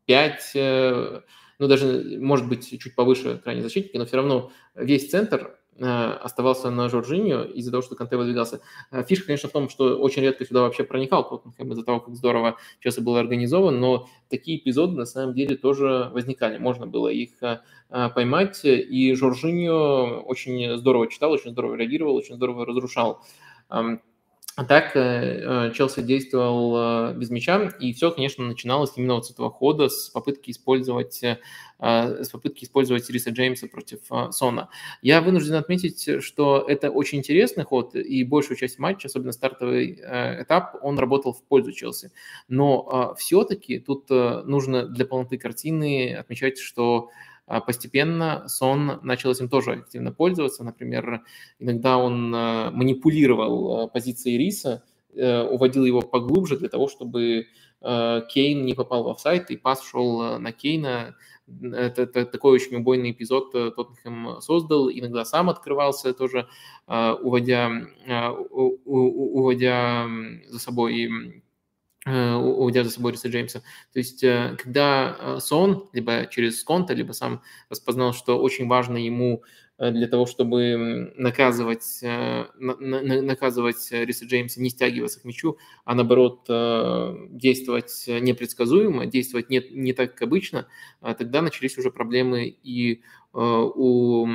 5, 0.05 1.23
ну 1.61 1.69
даже, 1.69 2.19
может 2.19 2.49
быть, 2.49 2.69
чуть 2.81 2.95
повыше 2.97 3.41
крайней 3.45 3.63
защитника, 3.63 3.99
но 3.99 4.07
все 4.07 4.17
равно 4.17 4.51
весь 4.75 5.09
центр 5.09 5.57
Э, 5.83 6.19
оставался 6.21 6.71
на 6.71 6.91
Жоржиньо 6.91 7.43
из-за 7.43 7.71
того, 7.71 7.83
что 7.83 7.95
Канте 7.95 8.19
выдвигался. 8.19 8.61
Э, 8.91 9.03
фишка, 9.03 9.29
конечно, 9.29 9.49
в 9.49 9.53
том, 9.53 9.71
что 9.71 9.97
очень 9.99 10.21
редко 10.21 10.45
сюда 10.45 10.61
вообще 10.61 10.85
проникал 10.85 11.27
Тоттенхэм 11.27 11.73
из-за 11.73 11.85
того, 11.85 12.01
как 12.01 12.15
здорово 12.17 12.59
сейчас 12.81 12.99
и 12.99 13.01
был 13.01 13.17
организован, 13.17 13.81
но 13.81 14.07
такие 14.29 14.59
эпизоды 14.59 14.95
на 14.95 15.07
самом 15.07 15.33
деле 15.33 15.57
тоже 15.57 16.11
возникали. 16.13 16.59
Можно 16.59 16.87
было 16.87 17.09
их 17.09 17.31
э, 17.43 17.61
поймать, 17.89 18.61
и 18.63 19.15
Жоржиньо 19.15 20.21
очень 20.21 20.77
здорово 20.77 21.09
читал, 21.09 21.33
очень 21.33 21.53
здорово 21.53 21.77
реагировал, 21.77 22.15
очень 22.15 22.35
здорово 22.35 22.67
разрушал. 22.67 23.23
А 24.57 24.65
так 24.65 24.97
э, 24.97 25.01
э, 25.71 25.73
Челси 25.75 26.03
действовал 26.03 27.13
э, 27.13 27.15
без 27.15 27.31
мяча, 27.31 27.69
и 27.79 27.93
все, 27.93 28.11
конечно, 28.11 28.45
начиналось 28.45 28.93
именно 28.97 29.15
вот 29.15 29.27
с 29.27 29.31
этого 29.31 29.51
хода, 29.51 29.89
с 29.89 30.11
попытки 30.11 30.51
использовать, 30.51 31.23
с 31.79 32.29
попытки 32.31 32.65
использовать 32.65 33.09
Риса 33.09 33.31
Джеймса 33.31 33.69
против 33.69 34.01
Сона. 34.33 34.69
Я 35.01 35.23
вынужден 35.23 35.55
отметить, 35.55 36.23
что 36.23 36.63
это 36.69 36.91
очень 36.91 37.19
интересный 37.19 37.65
ход, 37.65 37.95
и 37.95 38.23
большую 38.25 38.59
часть 38.59 38.79
матча, 38.79 39.07
особенно 39.07 39.33
стартовый 39.33 39.93
этап, 39.95 40.77
он 40.83 40.99
работал 40.99 41.33
в 41.33 41.43
пользу 41.43 41.73
Челси. 41.73 42.13
Но 42.49 43.15
все-таки 43.17 43.79
тут 43.79 44.11
нужно 44.11 44.87
для 44.87 45.07
полноты 45.07 45.39
картины 45.39 46.15
отмечать, 46.15 46.59
что 46.59 47.09
постепенно 47.59 48.45
Сон 48.47 49.01
начал 49.03 49.33
этим 49.33 49.49
тоже 49.49 49.73
активно 49.73 50.13
пользоваться. 50.13 50.63
Например, 50.63 51.25
иногда 51.59 51.99
он 51.99 52.33
э, 52.33 52.71
манипулировал 52.71 53.87
э, 53.87 53.89
позицией 53.89 54.39
Риса, 54.39 54.85
э, 55.13 55.43
уводил 55.43 55.85
его 55.85 56.01
поглубже 56.01 56.57
для 56.57 56.69
того, 56.69 56.89
чтобы 56.89 57.47
Кейн 57.83 58.67
не 58.67 58.75
попал 58.75 59.05
в 59.05 59.09
офсайт, 59.09 59.51
и 59.51 59.57
пас 59.57 59.83
шел 59.83 60.39
на 60.39 60.53
Кейна. 60.53 61.17
Это, 61.49 62.03
это 62.03 62.27
такой 62.27 62.53
очень 62.53 62.77
убойный 62.77 63.13
эпизод 63.13 63.53
Тоттенхэм 63.53 64.43
создал. 64.43 64.91
Иногда 64.91 65.25
сам 65.25 65.49
открывался 65.49 66.13
тоже, 66.13 66.47
уводя, 66.87 67.71
уводя 68.85 70.07
за 70.49 70.59
собой 70.59 71.43
Э, 72.07 72.35
уводя 72.35 72.83
за 72.83 72.89
собой 72.91 73.13
Риса 73.13 73.29
Джеймса. 73.29 73.61
То 73.93 73.99
есть, 73.99 74.25
э, 74.25 74.57
когда 74.59 75.17
э, 75.21 75.39
Сон, 75.39 75.91
либо 75.93 76.27
через 76.31 76.65
Конта, 76.65 76.95
либо 76.95 77.13
сам 77.13 77.43
распознал, 77.69 78.15
что 78.15 78.41
очень 78.41 78.69
важно 78.69 78.97
ему 78.97 79.43
для 79.79 80.09
того, 80.09 80.27
чтобы 80.27 81.11
наказывать, 81.17 82.01
наказывать 82.59 83.89
Риса 83.91 84.27
Джеймса, 84.27 84.61
не 84.61 84.69
стягиваться 84.69 85.23
к 85.23 85.25
мячу, 85.25 85.57
а 85.87 85.95
наоборот 85.95 86.45
действовать 87.31 88.05
непредсказуемо, 88.07 89.07
действовать 89.07 89.49
не, 89.49 89.65
не 89.71 89.95
так, 89.95 90.13
как 90.13 90.21
обычно, 90.21 90.69
тогда 91.01 91.41
начались 91.41 91.79
уже 91.79 91.91
проблемы 91.91 92.55
и 92.63 93.01
у 93.33 94.27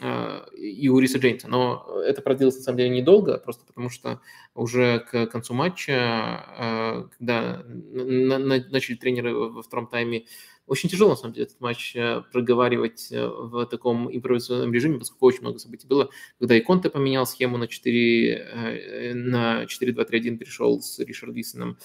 и 0.00 0.88
у 0.88 0.98
Риса 0.98 1.18
Джеймса. 1.18 1.48
Но 1.48 1.86
это 2.04 2.22
продлилось, 2.22 2.56
на 2.56 2.62
самом 2.62 2.78
деле, 2.78 2.90
недолго, 2.90 3.38
просто 3.38 3.64
потому 3.66 3.90
что 3.90 4.20
уже 4.54 5.00
к 5.00 5.26
концу 5.26 5.54
матча, 5.54 5.94
а, 5.96 7.08
когда 7.18 7.62
начали 7.64 8.96
тренеры 8.96 9.34
во 9.34 9.62
втором 9.62 9.86
тайме, 9.86 10.24
очень 10.68 10.90
тяжело, 10.90 11.10
на 11.10 11.16
самом 11.16 11.32
деле, 11.32 11.46
этот 11.46 11.60
матч 11.60 11.96
э, 11.96 12.22
проговаривать 12.30 13.08
э, 13.10 13.26
в 13.26 13.64
таком 13.66 14.14
импровизационном 14.14 14.72
режиме, 14.72 14.98
поскольку 14.98 15.26
очень 15.26 15.40
много 15.40 15.58
событий 15.58 15.86
было. 15.86 16.10
Когда 16.38 16.56
и 16.56 16.60
Конте 16.60 16.90
поменял 16.90 17.26
схему 17.26 17.56
на 17.56 17.66
4, 17.66 18.34
э, 18.34 19.14
на 19.14 19.64
4-2-3-1, 19.64 20.36
перешел 20.36 20.80
с 20.82 20.98
Ришардисоном 20.98 21.78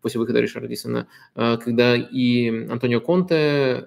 после 0.00 0.20
выхода 0.20 0.40
Ришардисона. 0.40 1.06
Когда 1.34 1.96
и 1.96 2.48
Антонио 2.48 3.00
Конте 3.02 3.86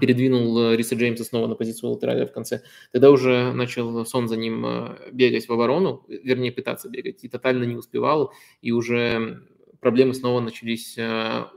передвинул 0.00 0.72
Риса 0.72 0.94
Джеймса 0.94 1.24
снова 1.24 1.46
на 1.46 1.54
позицию 1.54 1.90
латераля 1.90 2.26
в 2.26 2.32
конце, 2.32 2.62
тогда 2.92 3.10
уже 3.10 3.52
начал 3.52 4.04
Сон 4.06 4.28
за 4.28 4.36
ним 4.36 4.64
бегать 5.12 5.46
в 5.48 5.52
оборону, 5.52 6.04
вернее, 6.08 6.52
пытаться 6.52 6.88
бегать, 6.88 7.24
и 7.24 7.28
тотально 7.28 7.64
не 7.64 7.76
успевал, 7.76 8.32
и 8.62 8.72
уже 8.72 9.42
проблемы 9.80 10.14
снова 10.14 10.40
начались 10.40 10.98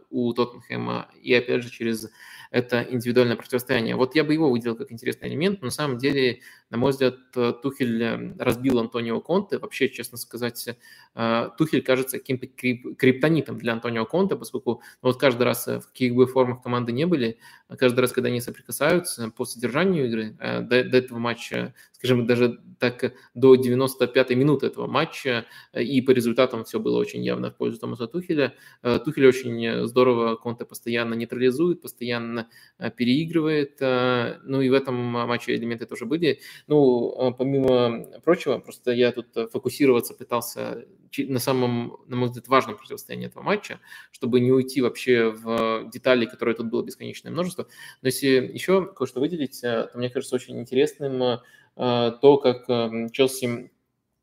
у 0.09 0.33
Тоттенхэма, 0.33 1.09
и 1.21 1.33
опять 1.33 1.63
же 1.63 1.71
через 1.71 2.09
это 2.51 2.85
индивидуальное 2.89 3.35
противостояние. 3.35 3.95
Вот 3.95 4.15
я 4.15 4.23
бы 4.23 4.33
его 4.33 4.49
выделил 4.49 4.75
как 4.75 4.91
интересный 4.91 5.29
элемент, 5.29 5.61
но 5.61 5.67
на 5.67 5.71
самом 5.71 5.97
деле, 5.97 6.39
на 6.69 6.77
мой 6.77 6.91
взгляд, 6.91 7.15
Тухель 7.31 8.03
э, 8.03 8.33
разбил 8.37 8.79
Антонио 8.79 9.21
Конте. 9.21 9.57
Вообще, 9.57 9.89
честно 9.89 10.17
сказать, 10.17 10.67
э, 11.15 11.49
Тухель 11.57 11.81
кажется 11.81 12.19
каким-то 12.19 12.47
криптонитом 12.47 13.57
для 13.57 13.73
Антонио 13.73 14.05
Конте, 14.05 14.35
поскольку 14.35 14.81
ну, 15.01 15.09
вот 15.09 15.19
каждый 15.19 15.43
раз, 15.43 15.67
э, 15.67 15.79
в 15.79 15.87
каких 15.87 16.15
бы 16.15 16.27
формах 16.27 16.61
команды 16.61 16.91
не 16.91 17.05
были, 17.05 17.37
каждый 17.77 18.01
раз, 18.01 18.11
когда 18.11 18.29
они 18.29 18.41
соприкасаются 18.41 19.31
по 19.31 19.45
содержанию 19.45 20.07
игры, 20.07 20.37
до, 20.39 20.83
до 20.83 20.97
этого 20.97 21.19
матча, 21.19 21.73
скажем, 21.93 22.25
даже 22.27 22.59
так 22.79 23.13
до 23.33 23.55
95-й 23.55 24.35
минуты 24.35 24.67
этого 24.67 24.87
матча, 24.87 25.45
и 25.73 26.01
по 26.01 26.11
результатам 26.11 26.63
все 26.63 26.79
было 26.79 26.97
очень 26.97 27.23
явно 27.23 27.51
в 27.51 27.55
пользу 27.55 27.79
Томаса 27.79 28.07
Тухеля. 28.07 28.53
Тухель 28.81 29.27
очень 29.27 29.87
здорово 29.87 30.35
Конте 30.35 30.65
постоянно 30.65 31.15
нейтрализует, 31.15 31.81
постоянно 31.81 32.49
э, 32.77 32.91
переигрывает. 32.91 33.77
Э, 33.81 34.39
ну 34.43 34.61
и 34.61 34.69
в 34.69 34.73
этом 34.73 34.95
матче 34.95 35.55
элементы 35.55 35.85
тоже 35.85 36.05
были. 36.05 36.39
Ну, 36.67 37.13
а 37.17 37.31
помимо 37.31 38.05
прочего, 38.23 38.57
просто 38.59 38.91
я 38.91 39.11
тут 39.11 39.27
фокусироваться 39.51 40.13
пытался 40.13 40.85
на 41.17 41.39
самом, 41.39 41.97
на 42.07 42.15
мой 42.17 42.27
взгляд, 42.29 42.47
важном 42.47 42.77
противостоянии 42.77 43.27
этого 43.27 43.43
матча, 43.43 43.79
чтобы 44.11 44.39
не 44.39 44.51
уйти 44.51 44.81
вообще 44.81 45.29
в 45.29 45.89
детали, 45.89 46.25
которые 46.25 46.55
тут 46.55 46.67
было 46.67 46.83
бесконечное 46.83 47.31
множество. 47.31 47.67
Но 48.01 48.07
если 48.07 48.27
еще 48.27 48.85
кое-что 48.93 49.19
выделить, 49.19 49.63
э, 49.63 49.87
то 49.91 49.97
мне 49.97 50.09
кажется 50.09 50.35
очень 50.35 50.59
интересным 50.59 51.39
то, 51.75 52.39
как 52.41 52.65
Челси 53.11 53.45
Э, 53.47 53.76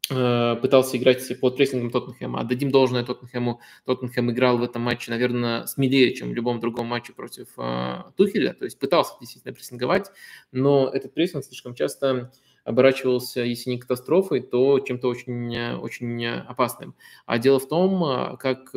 пытался 0.09 0.99
играть 0.99 1.41
под 1.41 1.57
прессингом 1.57 1.91
Тоттенхэма. 1.91 2.41
Отдадим 2.41 2.71
должное 2.71 3.05
Тоттенхэму. 3.05 3.61
Тоттенхэм 3.87 4.33
играл 4.33 4.59
в 4.59 4.63
этом 4.63 4.83
матче, 4.83 5.11
наверное, 5.11 5.65
смелее, 5.67 6.15
чем 6.15 6.31
в 6.31 6.35
любом 6.35 6.61
другом 6.61 6.87
матче 6.87 7.15
против 7.15 7.49
э, 7.57 8.03
Тухеля. 8.17 8.53
То 8.53 8.67
есть 8.67 8.79
пытался 8.79 9.15
действительно 9.21 9.55
прессинговать, 9.55 10.11
но 10.53 10.91
этот 10.93 11.15
прессинг 11.15 11.45
слишком 11.45 11.75
часто 11.75 12.31
оборачивался, 12.65 13.41
если 13.41 13.71
не 13.71 13.79
катастрофой, 13.79 14.41
то 14.41 14.79
чем-то 14.79 15.09
очень, 15.09 15.57
очень 15.75 16.27
опасным. 16.27 16.95
А 17.25 17.39
дело 17.39 17.59
в 17.59 17.69
том, 17.69 18.05
э, 18.05 18.37
как 18.37 18.71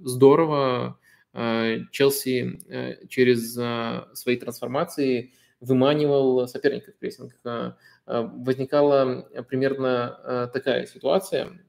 здорово 0.00 0.98
Челси 1.90 3.08
через 3.10 3.52
свои 4.18 4.36
трансформации 4.36 5.34
выманивал 5.66 6.46
соперника 6.48 6.92
в 6.92 6.96
прессинг. 6.96 7.34
Э, 7.44 7.72
возникала 8.04 9.28
э, 9.32 9.42
примерно 9.42 10.18
э, 10.22 10.48
такая 10.52 10.86
ситуация, 10.86 11.60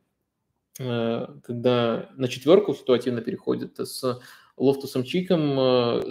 когда 0.78 2.08
на 2.18 2.28
четверку 2.28 2.76
ситуативно 2.76 3.22
переходит 3.22 3.80
с 3.80 4.22
Лофтусом 4.58 5.04
Чиком, 5.04 5.58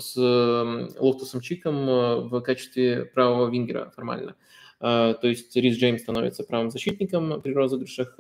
с 0.01 0.17
Лофтусом 0.17 1.41
Чиком 1.41 1.87
в 2.29 2.41
качестве 2.41 3.05
правого 3.05 3.49
вингера 3.49 3.93
формально. 3.95 4.35
То 4.81 5.21
есть 5.23 5.55
Рис 5.55 5.77
Джеймс 5.77 6.03
становится 6.03 6.43
правым 6.43 6.73
защитником 6.73 7.41
при 7.43 7.53
розыгрышах, 7.53 8.19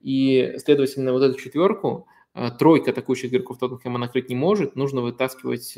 и, 0.00 0.54
следовательно, 0.56 1.12
вот 1.12 1.22
эту 1.24 1.38
четверку 1.38 2.06
тройка 2.58 2.92
атакующих 2.92 3.30
игроков 3.30 3.58
Тоттенхэма 3.58 3.98
накрыть 3.98 4.30
не 4.30 4.34
может, 4.34 4.76
нужно 4.76 5.02
вытаскивать 5.02 5.76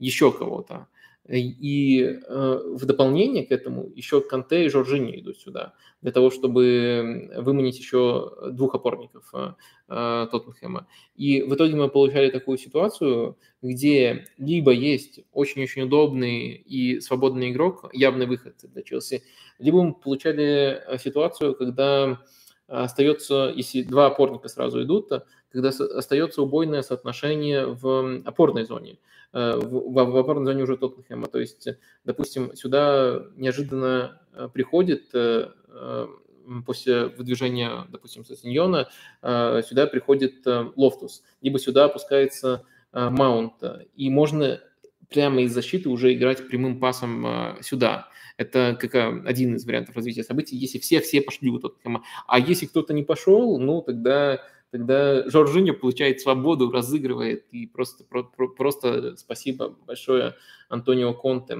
еще 0.00 0.32
кого-то. 0.32 0.88
И 1.28 2.02
э, 2.02 2.60
в 2.74 2.84
дополнение 2.84 3.44
к 3.44 3.50
этому 3.50 3.90
еще 3.94 4.20
Канте 4.20 4.64
и 4.64 4.68
Жоржини 4.68 5.18
идут 5.18 5.38
сюда, 5.38 5.74
для 6.00 6.12
того, 6.12 6.30
чтобы 6.30 7.32
выманить 7.36 7.78
еще 7.78 8.32
двух 8.52 8.76
опорников 8.76 9.28
э, 9.34 9.54
э, 9.88 10.26
Тоттенхэма. 10.30 10.86
И 11.16 11.42
в 11.42 11.52
итоге 11.54 11.74
мы 11.74 11.88
получали 11.88 12.30
такую 12.30 12.58
ситуацию, 12.58 13.36
где 13.60 14.26
либо 14.38 14.70
есть 14.70 15.20
очень-очень 15.32 15.82
удобный 15.82 16.50
и 16.50 17.00
свободный 17.00 17.50
игрок, 17.50 17.90
явный 17.92 18.26
выход 18.26 18.54
для 18.62 18.82
Челси, 18.82 19.24
либо 19.58 19.82
мы 19.82 19.94
получали 19.94 20.80
ситуацию, 20.98 21.56
когда 21.56 22.20
остается, 22.68 23.52
если 23.54 23.82
два 23.82 24.06
опорника 24.06 24.48
сразу 24.48 24.82
идут, 24.82 25.10
когда 25.52 25.68
остается 25.68 26.42
убойное 26.42 26.82
соотношение 26.82 27.66
в 27.66 28.22
опорной 28.24 28.64
зоне. 28.64 28.98
Э, 29.32 29.58
в, 29.58 29.92
в 29.92 30.16
опорной 30.16 30.46
зоне 30.46 30.62
уже 30.62 30.78
Тоттенхэма. 30.78 31.26
То 31.26 31.38
есть, 31.38 31.68
допустим, 32.04 32.56
сюда 32.56 33.22
неожиданно 33.36 34.22
э, 34.32 34.48
приходит 34.52 35.10
э, 35.12 35.48
после 36.64 37.06
выдвижения, 37.06 37.86
допустим, 37.90 38.24
Сессеньона, 38.24 38.88
сюда 39.20 39.88
приходит 39.88 40.46
Лофтус, 40.46 41.24
либо 41.42 41.58
сюда 41.58 41.86
опускается 41.86 42.64
Маунт, 42.92 43.54
и 43.96 44.08
можно 44.08 44.60
прямо 45.10 45.42
из 45.42 45.52
защиты 45.52 45.88
уже 45.88 46.14
играть 46.14 46.46
прямым 46.46 46.78
пасом 46.78 47.56
сюда. 47.62 48.08
Это 48.36 48.78
как 48.80 48.94
один 49.26 49.56
из 49.56 49.66
вариантов 49.66 49.96
развития 49.96 50.22
событий, 50.22 50.56
если 50.56 50.78
все-все 50.78 51.20
пошли 51.20 51.50
у 51.50 51.58
Тоттенхэма. 51.58 52.04
А 52.28 52.38
если 52.38 52.66
кто-то 52.66 52.94
не 52.94 53.02
пошел, 53.02 53.58
ну, 53.58 53.82
тогда 53.82 54.40
тогда 54.76 55.28
Жоржиньо 55.28 55.74
получает 55.74 56.20
свободу, 56.20 56.70
разыгрывает, 56.70 57.46
и 57.50 57.66
просто, 57.66 58.04
про, 58.04 58.22
просто 58.22 59.16
спасибо 59.16 59.76
большое 59.86 60.34
Антонио 60.68 61.14
Конте 61.14 61.58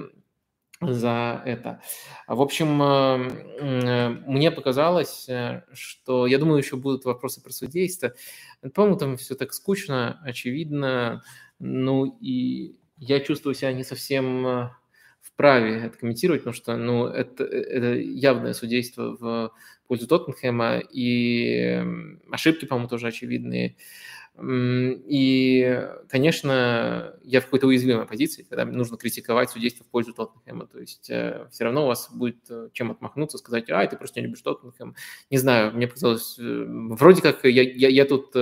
за 0.79 1.41
это. 1.45 1.81
В 2.27 2.39
общем, 2.39 2.81
э, 2.81 4.09
мне 4.27 4.51
показалось, 4.51 5.27
э, 5.27 5.63
что, 5.73 6.27
я 6.27 6.37
думаю, 6.37 6.59
еще 6.59 6.75
будут 6.75 7.05
вопросы 7.05 7.41
про 7.41 7.51
судейство. 7.51 8.13
По-моему, 8.73 8.97
там 8.97 9.17
все 9.17 9.33
так 9.33 9.53
скучно, 9.53 10.21
очевидно, 10.23 11.23
ну 11.57 12.17
и 12.21 12.75
я 12.97 13.19
чувствую 13.21 13.55
себя 13.55 13.73
не 13.73 13.83
совсем 13.83 14.45
э, 14.45 14.69
вправе 15.21 15.77
это 15.77 15.97
комментировать, 15.97 16.41
потому 16.41 16.53
что 16.55 16.77
ну, 16.77 17.07
это, 17.07 17.43
это 17.43 17.95
явное 17.95 18.53
судейство 18.53 19.17
в 19.19 19.51
пользу 19.87 20.07
Тоттенхэма, 20.07 20.79
и 20.79 21.83
ошибки, 22.31 22.65
по-моему, 22.65 22.89
тоже 22.89 23.07
очевидные. 23.07 23.75
И, 24.39 25.87
конечно, 26.09 27.15
я 27.23 27.41
в 27.41 27.45
какой-то 27.45 27.65
уязвимой 27.65 28.05
позиции, 28.05 28.43
когда 28.43 28.65
нужно 28.65 28.95
критиковать 28.95 29.49
судейство 29.49 29.83
в 29.83 29.87
пользу 29.87 30.13
Тоттенхэма. 30.13 30.67
То 30.67 30.79
есть 30.79 31.09
э, 31.09 31.47
все 31.49 31.63
равно 31.63 31.85
у 31.85 31.87
вас 31.87 32.11
будет 32.13 32.37
э, 32.51 32.69
чем 32.71 32.91
отмахнуться, 32.91 33.39
сказать, 33.39 33.67
а, 33.71 33.87
ты 33.87 33.97
просто 33.97 34.19
не 34.19 34.27
любишь 34.27 34.41
Тоттенхэм. 34.43 34.95
Не 35.31 35.37
знаю, 35.39 35.73
мне 35.73 35.87
показалось, 35.87 36.37
э, 36.37 36.65
вроде 36.67 37.23
как 37.23 37.45
я, 37.45 37.63
я, 37.63 37.89
я 37.89 38.05
тут 38.05 38.35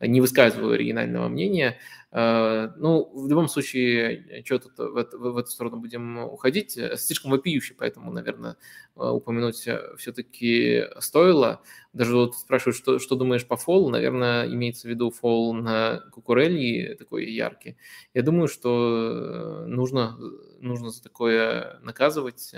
не 0.00 0.20
высказываю 0.20 0.74
оригинального 0.74 1.28
мнения, 1.28 1.78
Э, 2.05 2.05
ну, 2.16 3.10
в 3.12 3.28
любом 3.28 3.46
случае, 3.48 4.24
э, 4.40 4.44
что 4.44 4.58
тут 4.58 4.78
в, 4.78 5.04
в, 5.12 5.32
в 5.32 5.36
эту 5.36 5.50
сторону 5.50 5.76
будем 5.78 6.18
уходить? 6.18 6.78
Э, 6.78 6.96
слишком 6.96 7.30
вопиюще, 7.30 7.74
поэтому, 7.76 8.10
наверное, 8.10 8.56
упомянуть 8.94 9.68
все-таки 9.98 10.84
стоило. 10.98 11.60
Даже 11.92 12.14
вот 12.16 12.34
спрашивают, 12.36 12.76
что, 12.76 12.98
что 12.98 13.16
думаешь 13.16 13.46
по 13.46 13.56
фолу? 13.56 13.90
Наверное, 13.90 14.46
имеется 14.46 14.88
в 14.88 14.90
виду 14.90 15.10
фол 15.10 15.52
на 15.52 16.00
Кукурелли 16.12 16.94
такой 16.98 17.30
яркий. 17.30 17.76
Я 18.14 18.22
думаю, 18.22 18.48
что 18.48 19.64
нужно, 19.66 20.16
нужно 20.60 20.88
за 20.88 21.02
такое 21.02 21.78
наказывать 21.82 22.54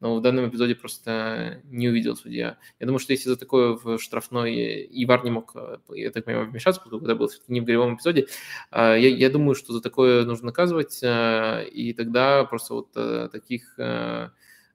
но 0.00 0.16
в 0.16 0.22
данном 0.22 0.48
эпизоде 0.48 0.74
просто 0.74 1.60
не 1.64 1.88
увидел 1.88 2.16
судья. 2.16 2.58
Я 2.78 2.86
думаю, 2.86 2.98
что 2.98 3.12
если 3.12 3.28
за 3.28 3.36
такое 3.36 3.72
в 3.72 3.98
штрафной 3.98 4.86
Ивар 4.90 5.24
не 5.24 5.30
мог, 5.30 5.52
э, 5.54 5.78
я 5.94 6.10
так 6.10 6.24
понимаю, 6.24 6.50
вмешаться, 6.50 6.80
потому 6.82 7.02
что 7.02 7.14
был 7.14 7.28
все-таки 7.28 7.52
не 7.52 7.60
в 7.60 7.64
голевом 7.64 7.96
эпизоде, 7.96 8.26
а, 8.70 8.94
я, 8.94 9.08
я 9.08 9.30
думаю, 9.30 9.54
что 9.54 9.72
за 9.72 9.80
такое 9.80 10.24
нужно 10.24 10.46
наказывать, 10.46 11.00
э, 11.02 11.68
и 11.72 11.92
тогда 11.92 12.44
просто 12.44 12.74
вот 12.74 12.88
э, 12.96 13.28
таких 13.32 13.78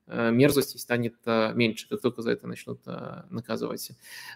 мерзостей 0.08 0.78
станет 0.78 1.16
меньше, 1.26 1.88
как 1.88 2.02
только 2.02 2.22
за 2.22 2.32
это 2.32 2.46
начнут 2.46 2.82
наказывать. 3.30 3.92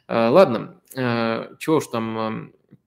Ладно, 0.07 0.79
чего 0.93 1.77
уж 1.77 1.88
там 1.88 2.53
Э, 2.67 2.84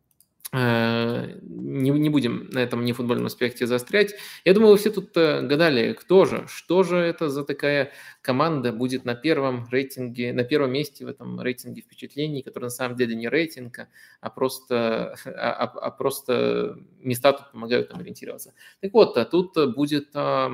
не, 0.53 1.90
не 1.90 2.09
будем 2.09 2.49
на 2.51 2.61
этом 2.61 2.84
не 2.84 2.94
футбольном 2.94 3.26
аспекте 3.26 3.66
заострять. 3.66 4.14
Я 4.46 4.55
думаю, 4.55 4.72
вы 4.72 4.78
все 4.78 4.90
тут 4.90 5.14
э, 5.16 5.42
гадали, 5.42 5.92
кто 5.92 6.24
же, 6.24 6.46
что 6.49 6.82
же 6.84 6.96
это 6.96 7.28
за 7.28 7.44
такая 7.44 7.92
команда 8.22 8.72
будет 8.72 9.05
на 9.05 9.14
первом 9.14 9.68
рейтинге, 9.70 10.32
на 10.32 10.44
первом 10.44 10.72
месте 10.72 11.05
в 11.05 11.09
этом 11.09 11.40
рейтинге 11.40 11.82
впечатлений, 11.82 12.42
который 12.42 12.64
на 12.64 12.70
самом 12.70 12.96
деле 12.96 13.14
не 13.14 13.28
рейтинг, 13.28 13.88
а 14.20 14.30
просто, 14.30 15.16
а, 15.26 15.53
а, 15.53 15.64
а 15.64 15.90
просто 15.90 16.78
места 17.01 17.32
тут 17.32 17.53
помогают 17.53 17.90
нам 17.90 18.01
ориентироваться. 18.01 18.55
Так 18.80 18.94
вот, 18.94 19.18
а 19.18 19.26
тут 19.26 19.53
будет 19.74 20.09
а, 20.14 20.51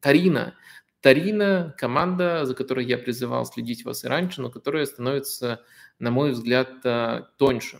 Тарина. 0.00 0.54
Тарина– 1.00 1.74
команда, 1.78 2.44
за 2.44 2.54
которой 2.54 2.84
я 2.84 2.96
призывал 2.96 3.44
следить 3.44 3.84
вас 3.84 4.04
и 4.04 4.08
раньше, 4.08 4.40
но 4.40 4.50
которая 4.50 4.86
становится, 4.86 5.64
на 5.98 6.12
мой 6.12 6.30
взгляд, 6.30 6.70
тоньше. 7.38 7.78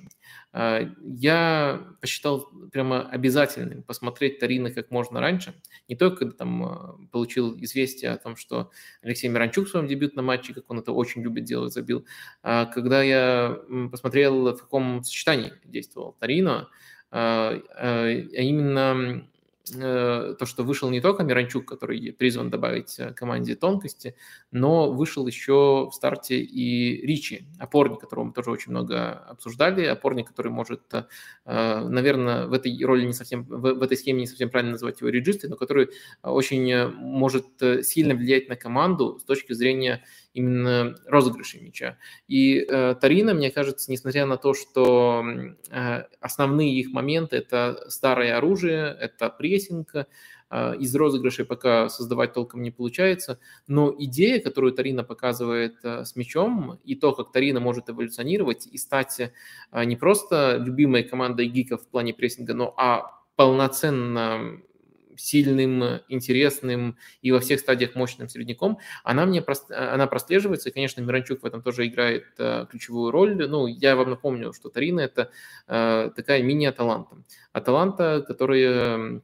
Я 0.53 1.82
посчитал 2.00 2.46
прямо 2.70 3.09
обязательным 3.09 3.82
посмотреть 3.82 4.38
Тарина 4.38 4.70
как 4.70 4.90
можно 4.90 5.20
раньше, 5.20 5.55
не 5.88 5.96
только 5.96 6.18
когда 6.18 6.36
там 6.36 7.09
получил 7.11 7.57
известие 7.62 8.11
о 8.11 8.18
том, 8.18 8.36
что 8.36 8.70
Алексей 9.00 9.28
Миранчук 9.28 9.66
в 9.66 9.70
своем 9.70 9.88
дебютном 9.88 10.26
матче, 10.26 10.53
как 10.53 10.70
он 10.70 10.80
это 10.80 10.92
очень 10.92 11.22
любит 11.22 11.44
делать, 11.44 11.72
забил, 11.72 12.05
а 12.42 12.66
когда 12.66 13.03
я 13.03 13.59
посмотрел, 13.90 14.55
в 14.55 14.61
каком 14.61 15.03
сочетании 15.03 15.55
действовал 15.64 16.16
Тарино, 16.20 16.68
а 17.11 17.55
именно 18.11 18.92
Э, 18.92 19.32
то, 19.64 20.44
что 20.44 20.64
вышел 20.64 20.90
не 20.90 21.00
только 21.00 21.22
Миранчук, 21.22 21.66
который 21.66 22.12
призван 22.12 22.50
добавить 22.50 22.98
э, 22.98 23.12
команде 23.12 23.54
тонкости, 23.54 24.16
но 24.50 24.92
вышел 24.92 25.26
еще 25.26 25.88
в 25.90 25.92
старте 25.92 26.40
и 26.40 27.06
Ричи, 27.06 27.46
опорник, 27.58 28.00
которого 28.00 28.24
мы 28.24 28.32
тоже 28.32 28.50
очень 28.50 28.72
много 28.72 29.12
обсуждали, 29.12 29.84
опорник, 29.84 30.28
который 30.28 30.50
может, 30.50 30.82
э, 30.92 31.04
наверное, 31.44 32.46
в 32.46 32.52
этой 32.52 32.76
роли 32.84 33.06
не 33.06 33.12
совсем, 33.12 33.44
в 33.44 33.82
этой 33.82 33.96
схеме 33.96 34.20
не 34.20 34.26
совсем 34.26 34.50
правильно 34.50 34.72
называть 34.72 35.00
его 35.00 35.10
реджистой, 35.10 35.48
но 35.48 35.56
который 35.56 35.90
очень 36.22 36.88
может 36.88 37.46
сильно 37.82 38.14
влиять 38.14 38.48
на 38.48 38.56
команду 38.56 39.18
с 39.20 39.24
точки 39.24 39.52
зрения 39.52 40.02
именно 40.35 40.97
розыгрышей 41.07 41.61
мяча. 41.61 41.99
И 42.28 42.59
э, 42.59 42.95
Тарина, 43.01 43.35
мне 43.35 43.51
кажется, 43.51 43.91
несмотря 43.91 44.26
на 44.26 44.37
то, 44.37 44.55
что 44.55 45.24
э, 45.70 46.05
основные 46.20 46.74
их 46.74 46.93
моменты– 46.93 47.37
это 47.39 47.85
старое 47.89 48.37
оружие, 48.37 48.97
это 48.99 49.28
прессинг, 49.28 49.95
э, 49.95 50.76
из 50.76 50.95
розыгрышей 50.95 51.45
пока 51.45 51.89
создавать 51.89 52.33
толком 52.33 52.62
не 52.62 52.70
получается, 52.70 53.39
но 53.66 53.95
идея, 53.99 54.41
которую 54.41 54.72
Тарина 54.72 55.05
показывает 55.05 55.76
э, 55.83 56.05
с 56.05 56.16
мячом, 56.16 56.78
и 56.85 56.95
то, 56.95 57.12
как 57.12 57.33
Тарина 57.33 57.61
может 57.61 57.91
эволюционировать 57.91 58.66
и 58.66 58.78
стать 58.78 59.20
э, 59.20 59.85
не 59.85 59.97
просто 59.97 60.57
любимой 60.59 61.03
командой 61.05 61.47
гиков 61.47 61.83
в 61.83 61.89
плане 61.89 62.14
прессинга, 62.14 62.55
но 62.55 62.74
а 62.76 63.22
полноценно 63.37 64.61
сильным, 65.23 66.01
интересным 66.09 66.97
и 67.23 67.31
во 67.31 67.41
всех 67.41 67.61
стадиях 67.61 67.95
мощным 67.95 68.29
средняком, 68.29 68.79
она 69.05 69.25
мне 69.27 69.45
она 69.70 70.07
прослеживается. 70.07 70.68
И, 70.68 70.73
конечно, 70.73 71.01
Миранчук 71.01 71.43
в 71.43 71.47
этом 71.47 71.62
тоже 71.62 71.87
играет 71.87 72.25
э, 72.39 72.66
ключевую 72.70 73.11
роль. 73.11 73.49
Ну, 73.49 73.66
я 73.66 73.97
вам 73.97 74.11
напомню, 74.11 74.53
что 74.53 74.68
Тарина– 74.68 75.01
это 75.03 75.31
э, 75.68 76.11
такая 76.14 76.43
мини-аталанта. 76.43 77.16
Аталанта, 77.53 78.25
которая 78.27 79.23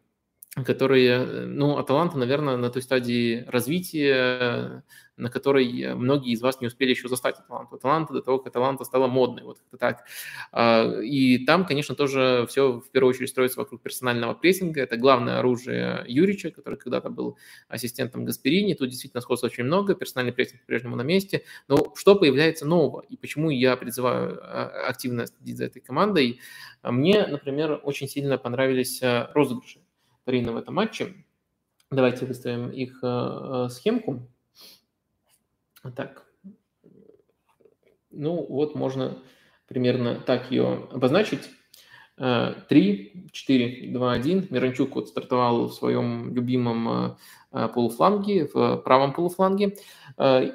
которые, 0.64 1.46
ну, 1.46 1.78
Аталанта, 1.78 2.18
наверное, 2.18 2.56
на 2.56 2.70
той 2.70 2.82
стадии 2.82 3.44
развития, 3.48 4.82
на 5.16 5.30
которой 5.30 5.94
многие 5.94 6.32
из 6.32 6.40
вас 6.40 6.60
не 6.60 6.68
успели 6.68 6.90
еще 6.90 7.08
застать 7.08 7.38
Аталанту. 7.38 7.76
Аталанта 7.76 8.12
до 8.12 8.22
того, 8.22 8.38
как 8.38 8.48
Аталанта 8.48 8.84
стала 8.84 9.08
модной, 9.08 9.42
вот 9.42 9.58
это 9.68 9.76
так. 9.76 10.04
А, 10.52 11.00
и 11.00 11.44
там, 11.44 11.66
конечно, 11.66 11.94
тоже 11.94 12.46
все 12.48 12.80
в 12.80 12.90
первую 12.90 13.10
очередь 13.10 13.28
строится 13.28 13.58
вокруг 13.58 13.82
персонального 13.82 14.34
прессинга. 14.34 14.80
Это 14.80 14.96
главное 14.96 15.40
оружие 15.40 16.04
Юрича, 16.06 16.50
который 16.50 16.76
когда-то 16.76 17.10
был 17.10 17.36
ассистентом 17.68 18.24
Гасперини. 18.24 18.74
Тут 18.74 18.90
действительно 18.90 19.20
сходства 19.20 19.48
очень 19.48 19.64
много, 19.64 19.94
персональный 19.94 20.32
прессинг 20.32 20.60
по-прежнему 20.60 20.96
на 20.96 21.02
месте. 21.02 21.42
Но 21.66 21.92
что 21.96 22.14
появляется 22.14 22.64
нового? 22.64 23.00
И 23.08 23.16
почему 23.16 23.50
я 23.50 23.76
призываю 23.76 24.38
а, 24.40 24.86
активно 24.88 25.26
следить 25.26 25.58
за 25.58 25.64
этой 25.64 25.80
командой? 25.80 26.40
Мне, 26.82 27.26
например, 27.26 27.80
очень 27.82 28.08
сильно 28.08 28.38
понравились 28.38 29.02
а, 29.02 29.30
розыгрыши 29.34 29.80
Тарина 30.28 30.52
в 30.52 30.58
этом 30.58 30.74
матче. 30.74 31.14
Давайте 31.90 32.26
выставим 32.26 32.68
их 32.68 33.00
э, 33.02 33.06
э, 33.06 33.68
схемку. 33.70 34.28
Так. 35.96 36.26
Ну, 38.10 38.44
вот 38.46 38.74
можно 38.74 39.16
примерно 39.68 40.16
так 40.16 40.50
ее 40.50 40.86
обозначить. 40.92 41.48
3, 42.16 43.28
4, 43.32 43.90
2, 43.90 44.12
1. 44.12 44.48
Миранчук 44.50 44.96
вот 44.96 45.08
стартовал 45.08 45.68
в 45.68 45.72
своем 45.72 46.34
любимом 46.34 47.16
э, 47.50 47.68
полуфланге, 47.68 48.50
в 48.52 48.76
правом 48.84 49.14
полуфланге. 49.14 49.78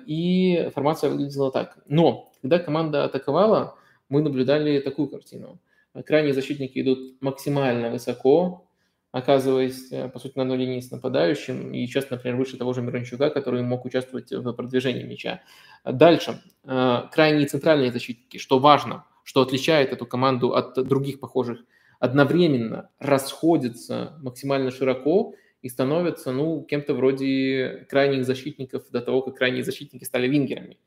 И 0.05 0.69
формация 0.76 1.09
выглядела 1.09 1.51
так. 1.51 1.80
Но, 1.88 2.32
когда 2.43 2.59
команда 2.59 3.05
атаковала, 3.05 3.76
мы 4.07 4.21
наблюдали 4.21 4.80
такую 4.82 5.07
картину. 5.07 5.57
Крайние 6.05 6.34
защитники 6.36 6.80
идут 6.80 7.19
максимально 7.21 7.89
высоко, 7.89 8.67
оказываясь, 9.14 9.91
э, 9.91 10.09
по 10.09 10.20
сути, 10.20 10.34
на 10.36 10.41
одной 10.41 10.57
линии 10.57 10.80
с 10.80 10.89
нападающим, 10.89 11.72
и 11.72 11.86
сейчас, 11.86 12.09
например, 12.09 12.36
выше 12.36 12.57
того 12.57 12.74
же 12.74 12.82
Мирончука, 12.82 13.30
который 13.30 13.61
мог 13.61 13.86
участвовать 13.86 14.32
в 14.32 14.51
продвижении 14.53 15.03
мяча. 15.03 15.41
Дальше. 15.86 16.41
Э, 16.64 17.03
крайние 17.11 17.45
центральные 17.45 17.91
защитники, 17.91 18.38
что 18.38 18.57
важно, 18.57 19.05
что 19.24 19.43
отличает 19.43 19.93
эту 19.93 20.07
команду 20.07 20.55
от 20.55 20.74
других 20.88 21.20
похожих, 21.20 21.59
одновременно 21.99 22.89
расходятся 22.97 24.18
максимально 24.20 24.72
широко 24.72 25.36
и 25.61 25.70
становятся, 25.70 26.32
ну, 26.32 26.64
кем-то 26.64 26.95
вроде 26.95 27.86
крайних 27.89 28.26
защитников 28.26 28.89
до 28.89 28.99
того, 28.99 29.22
как 29.22 29.36
крайние 29.36 29.64
защитники 29.64 30.05
стали 30.05 30.28
вингерами. 30.28 30.80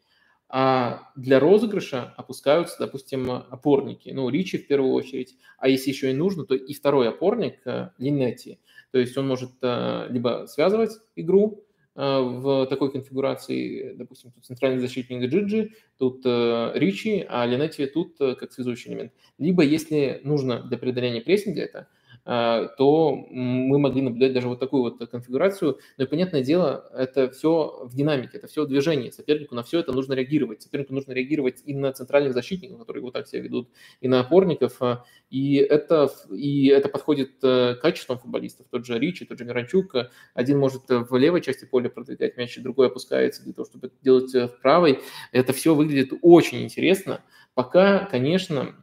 А 0.48 1.10
для 1.16 1.40
розыгрыша 1.40 2.14
опускаются, 2.16 2.76
допустим, 2.78 3.30
опорники. 3.30 4.10
Ну, 4.10 4.28
Ричи 4.28 4.58
в 4.58 4.68
первую 4.68 4.92
очередь. 4.92 5.36
А 5.58 5.68
если 5.68 5.90
еще 5.90 6.10
и 6.10 6.14
нужно, 6.14 6.44
то 6.44 6.54
и 6.54 6.72
второй 6.72 7.08
опорник 7.08 7.66
э, 7.66 7.90
Линетти. 7.98 8.60
То 8.92 8.98
есть 8.98 9.16
он 9.16 9.26
может 9.26 9.50
э, 9.62 10.06
либо 10.08 10.46
связывать 10.46 10.92
игру 11.16 11.64
э, 11.96 12.00
в 12.00 12.66
такой 12.66 12.92
конфигурации, 12.92 13.94
допустим, 13.94 14.30
тут 14.30 14.44
центральный 14.44 14.78
защитник 14.78 15.28
Джиджи, 15.28 15.72
тут 15.98 16.24
Ричи, 16.24 17.26
а 17.28 17.44
Линетти 17.44 17.86
тут 17.86 18.16
как 18.18 18.52
связующий 18.52 18.92
элемент. 18.92 19.12
Либо, 19.38 19.64
если 19.64 20.20
нужно 20.22 20.62
для 20.62 20.78
преодоления 20.78 21.22
прессинга 21.22 21.62
это, 21.62 21.88
то 22.26 23.26
мы 23.30 23.78
могли 23.78 24.02
наблюдать 24.02 24.32
даже 24.32 24.48
вот 24.48 24.58
такую 24.58 24.82
вот 24.82 25.08
конфигурацию. 25.08 25.78
Но 25.96 26.04
и, 26.04 26.06
понятное 26.08 26.42
дело, 26.42 26.90
это 26.92 27.30
все 27.30 27.84
в 27.84 27.94
динамике, 27.94 28.38
это 28.38 28.48
все 28.48 28.64
в 28.64 28.68
движении. 28.68 29.10
Сопернику 29.10 29.54
на 29.54 29.62
все 29.62 29.78
это 29.78 29.92
нужно 29.92 30.14
реагировать. 30.14 30.60
Сопернику 30.60 30.92
нужно 30.92 31.12
реагировать 31.12 31.62
и 31.64 31.72
на 31.72 31.92
центральных 31.92 32.34
защитников, 32.34 32.80
которые 32.80 33.04
вот 33.04 33.12
так 33.12 33.28
себя 33.28 33.42
ведут, 33.42 33.68
и 34.00 34.08
на 34.08 34.20
опорников. 34.20 34.76
А, 34.80 35.04
и 35.30 35.54
это, 35.56 36.10
и 36.32 36.66
это 36.66 36.88
подходит 36.88 37.32
э, 37.42 37.76
качеством 37.80 38.18
футболистов. 38.18 38.66
Тот 38.70 38.84
же 38.84 38.98
Ричи, 38.98 39.24
тот 39.24 39.38
же 39.38 39.44
Миранчук. 39.44 39.94
Один 40.34 40.58
может 40.58 40.82
в 40.88 41.16
левой 41.16 41.42
части 41.42 41.64
поля 41.64 41.88
продвигать 41.88 42.36
мяч, 42.36 42.58
другой 42.58 42.88
опускается 42.88 43.44
для 43.44 43.52
того, 43.52 43.66
чтобы 43.66 43.92
делать 44.02 44.34
э, 44.34 44.48
в 44.48 44.60
правой. 44.60 44.98
Это 45.30 45.52
все 45.52 45.76
выглядит 45.76 46.12
очень 46.22 46.62
интересно. 46.62 47.22
Пока, 47.54 48.04
конечно, 48.06 48.74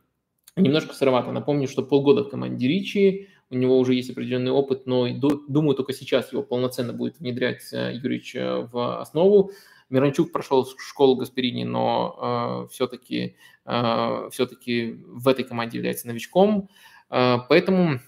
немножко 0.56 0.94
сыровато. 0.94 1.32
Напомню, 1.32 1.68
что 1.68 1.84
полгода 1.84 2.24
в 2.24 2.30
команде 2.30 2.68
Ричи, 2.68 3.30
у 3.54 3.58
него 3.58 3.78
уже 3.78 3.94
есть 3.94 4.10
определенный 4.10 4.52
опыт, 4.52 4.86
но 4.86 5.08
думаю, 5.10 5.76
только 5.76 5.94
сейчас 5.94 6.32
его 6.32 6.44
полноценно 6.44 6.94
будет 6.94 7.20
внедрять 7.20 7.72
э, 7.72 7.94
Юрьевич 7.94 8.36
э, 8.36 8.68
в 8.72 9.00
основу. 9.00 9.52
Миранчук 9.90 10.32
прошел 10.32 10.68
школу 10.78 11.16
Гасперини, 11.16 11.64
но 11.64 12.66
э, 12.68 12.74
все-таки 12.74 13.36
э, 13.66 14.30
все-таки 14.32 15.04
в 15.06 15.28
этой 15.28 15.46
команде 15.46 15.78
является 15.78 16.08
новичком, 16.08 16.70
э, 17.10 17.38
поэтому 17.48 18.00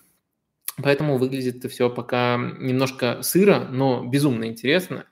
поэтому 0.81 1.17
выглядит 1.17 1.63
все 1.71 1.89
пока 1.89 2.37
немножко 2.37 3.21
сыро, 3.21 3.67
но 3.69 4.03
безумно 4.03 4.45
интересно, 4.45 5.05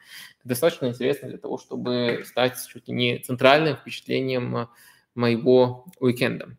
достаточно 0.43 0.87
интересно 0.87 1.29
для 1.29 1.37
того, 1.37 1.57
чтобы 1.57 2.23
стать 2.25 2.57
чуть 2.67 2.87
ли 2.87 2.93
не 2.93 3.19
центральным 3.19 3.77
впечатлением 3.77 4.67
моего 5.15 5.85
уикенда. 5.99 6.57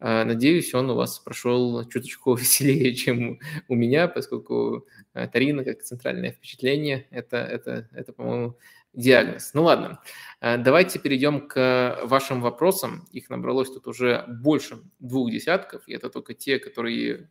А, 0.00 0.24
надеюсь, 0.24 0.74
он 0.74 0.90
у 0.90 0.94
вас 0.94 1.18
прошел 1.18 1.84
чуточку 1.88 2.34
веселее, 2.36 2.94
чем 2.94 3.38
у 3.68 3.74
меня, 3.74 4.08
поскольку 4.08 4.86
а, 5.12 5.26
Тарина 5.28 5.64
как 5.64 5.82
центральное 5.82 6.32
впечатление, 6.32 7.06
это, 7.10 7.38
это, 7.38 7.88
это 7.92 8.12
по-моему, 8.12 8.58
диагноз. 8.92 9.52
Ну 9.54 9.64
ладно, 9.64 10.00
а, 10.40 10.56
давайте 10.56 10.98
перейдем 10.98 11.48
к 11.48 12.00
вашим 12.04 12.40
вопросам. 12.40 13.06
Их 13.12 13.30
набралось 13.30 13.70
тут 13.70 13.86
уже 13.86 14.24
больше 14.28 14.78
двух 14.98 15.30
десятков, 15.30 15.86
и 15.86 15.94
это 15.94 16.10
только 16.10 16.34
те, 16.34 16.58
которые 16.58 17.28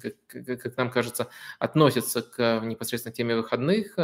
как, 0.00 0.60
как 0.60 0.76
нам 0.76 0.90
кажется, 0.90 1.28
относятся 1.58 2.22
к 2.22 2.60
непосредственно 2.60 3.14
теме 3.14 3.36
выходных. 3.36 3.96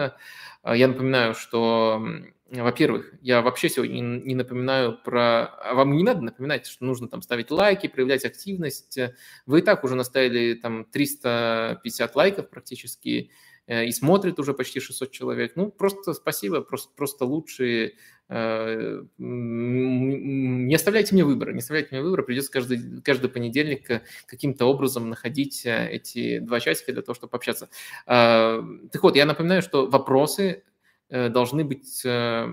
Я 0.64 0.89
напоминаю, 0.89 1.34
что 1.34 2.05
во-первых, 2.49 3.12
я 3.22 3.43
вообще 3.43 3.68
сегодня 3.68 4.01
не 4.01 4.37
напоминаю 4.37 4.97
про... 4.97 5.47
А 5.47 5.74
вам 5.74 5.97
не 5.97 6.05
надо 6.05 6.20
напоминать, 6.20 6.66
что 6.66 6.84
нужно 6.84 7.09
там 7.09 7.20
ставить 7.20 7.51
лайки, 7.51 7.89
проявлять 7.89 8.24
активность. 8.24 8.99
Вы 9.47 9.59
и 9.59 9.62
так 9.62 9.82
уже 9.82 9.97
наставили 9.97 10.55
там 10.55 10.84
350 10.84 12.14
лайков 12.14 12.49
практически, 12.49 13.09
э, 13.18 13.32
и 13.66 13.90
смотрит 13.92 14.38
уже 14.38 14.54
почти 14.54 14.80
600 14.80 15.10
человек. 15.10 15.52
Ну, 15.56 15.70
просто 15.70 16.12
спасибо, 16.14 16.60
просто, 16.60 16.92
просто 16.96 17.24
лучшие. 17.24 17.94
Э, 18.28 19.02
не 19.18 20.74
оставляйте 20.74 21.14
мне 21.14 21.24
выбора, 21.24 21.52
не 21.52 21.58
оставляйте 21.58 21.88
мне 21.92 22.02
выбора. 22.02 22.22
Придется 22.22 22.52
каждый, 22.52 23.02
каждый 23.02 23.30
понедельник 23.30 23.90
э, 23.90 24.02
каким-то 24.26 24.66
образом 24.66 25.08
находить 25.08 25.62
эти 25.64 26.38
два 26.38 26.60
часика 26.60 26.92
для 26.92 27.02
того, 27.02 27.14
чтобы 27.14 27.30
пообщаться. 27.30 27.68
Так 28.06 29.02
вот, 29.02 29.16
я 29.16 29.26
напоминаю, 29.26 29.62
что 29.62 29.86
вопросы 29.86 30.62
Э, 31.08 31.28
должны 31.28 31.64
быть 31.64 32.04
э, 32.04 32.48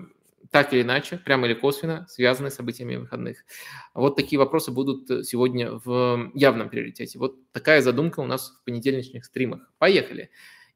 так 0.52 0.74
или 0.74 0.84
иначе, 0.84 1.18
прямо 1.18 1.48
или 1.48 1.56
косвенно, 1.56 2.06
связаны 2.10 2.52
с 2.52 2.56
событиями 2.56 2.98
выходных. 2.98 3.44
Вот 3.96 4.16
такие 4.16 4.38
вопросы 4.38 4.72
будут 4.72 5.26
сегодня 5.26 5.72
в 5.84 6.32
явном 6.36 6.70
приоритете. 6.70 7.18
Вот 7.18 7.36
такая 7.52 7.82
задумка 7.82 8.20
у 8.20 8.26
нас 8.26 8.52
в 8.52 8.64
понедельничных 8.66 9.26
стримах. 9.26 9.72
Поехали. 9.80 10.30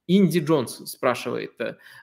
Инди 0.07 0.39
Джонс 0.39 0.89
спрашивает. 0.89 1.51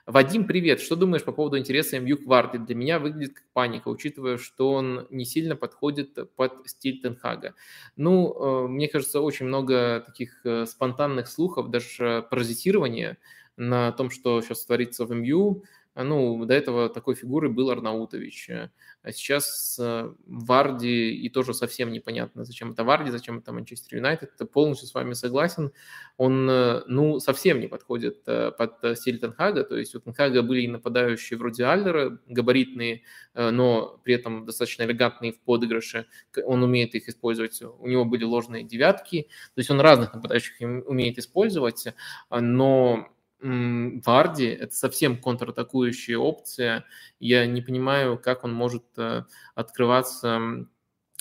Вадим, 0.05 0.45
привет. 0.45 0.79
Что 0.79 0.95
думаешь 0.95 1.23
по 1.23 1.31
поводу 1.31 1.57
интереса 1.57 1.99
МЮ 1.99 2.17
к 2.17 2.25
Варде? 2.27 2.59
Для 2.59 2.75
меня 2.75 2.99
выглядит 2.99 3.33
как 3.33 3.45
паника, 3.51 3.87
учитывая, 3.87 4.37
что 4.37 4.73
он 4.73 5.07
не 5.09 5.25
сильно 5.25 5.55
подходит 5.55 6.15
под 6.35 6.53
стиль 6.69 7.01
Тенхага. 7.01 7.55
Ну, 7.95 8.65
э, 8.65 8.67
мне 8.67 8.87
кажется, 8.87 9.21
очень 9.21 9.47
много 9.47 10.03
таких 10.05 10.45
э, 10.45 10.67
спонтанных 10.67 11.27
слухов, 11.27 11.71
даже 11.71 12.27
паразитирования 12.29 13.17
на 13.57 13.91
том, 13.91 14.11
что 14.11 14.39
сейчас 14.41 14.65
творится 14.65 15.05
в 15.05 15.11
МЮ. 15.11 15.63
А, 15.95 16.03
ну, 16.03 16.45
до 16.45 16.53
этого 16.53 16.89
такой 16.89 17.15
фигурой 17.15 17.49
был 17.49 17.69
Арнаутович. 17.69 18.49
Э, 18.49 18.69
а 19.01 19.13
сейчас 19.13 19.77
э, 19.79 20.11
Варди, 20.27 21.15
и 21.15 21.29
тоже 21.29 21.53
совсем 21.53 21.89
непонятно, 21.93 22.43
зачем 22.43 22.71
это 22.71 22.83
Варди, 22.83 23.11
зачем 23.11 23.37
это 23.37 23.53
Манчестер 23.53 23.95
Юнайтед. 23.95 24.31
Полностью 24.51 24.89
с 24.89 24.93
вами 24.93 25.13
согласен. 25.13 25.71
Он, 26.17 26.49
э, 26.49 26.83
ну, 26.87 27.21
совсем 27.21 27.61
не 27.61 27.67
подходит 27.67 28.25
под 28.25 28.97
стиль 28.97 29.19
Тенхага. 29.19 29.63
То 29.63 29.77
есть 29.77 29.95
у 29.95 30.01
Тенхага 30.01 30.41
были 30.41 30.63
и 30.63 30.67
нападающие 30.67 31.39
вроде 31.39 31.63
Альдера, 31.63 32.19
габаритные, 32.27 33.03
но 33.33 34.01
при 34.03 34.15
этом 34.15 34.45
достаточно 34.45 34.83
элегантные 34.83 35.31
в 35.31 35.39
подыгрыше. 35.39 36.07
Он 36.45 36.61
умеет 36.61 36.93
их 36.95 37.07
использовать. 37.07 37.61
У 37.61 37.87
него 37.87 38.03
были 38.03 38.25
ложные 38.25 38.63
девятки. 38.63 39.29
То 39.53 39.59
есть 39.59 39.69
он 39.69 39.79
разных 39.79 40.13
нападающих 40.13 40.59
умеет 40.59 41.17
использовать, 41.17 41.85
но 42.29 43.14
Варди– 43.45 44.45
это 44.59 44.73
совсем 44.73 45.21
контратакующая 45.21 46.17
опция. 46.17 46.85
Я 47.19 47.45
не 47.45 47.61
понимаю, 47.61 48.17
как 48.17 48.43
он 48.43 48.53
может 48.53 48.85
э, 48.97 49.23
открываться 49.53 50.65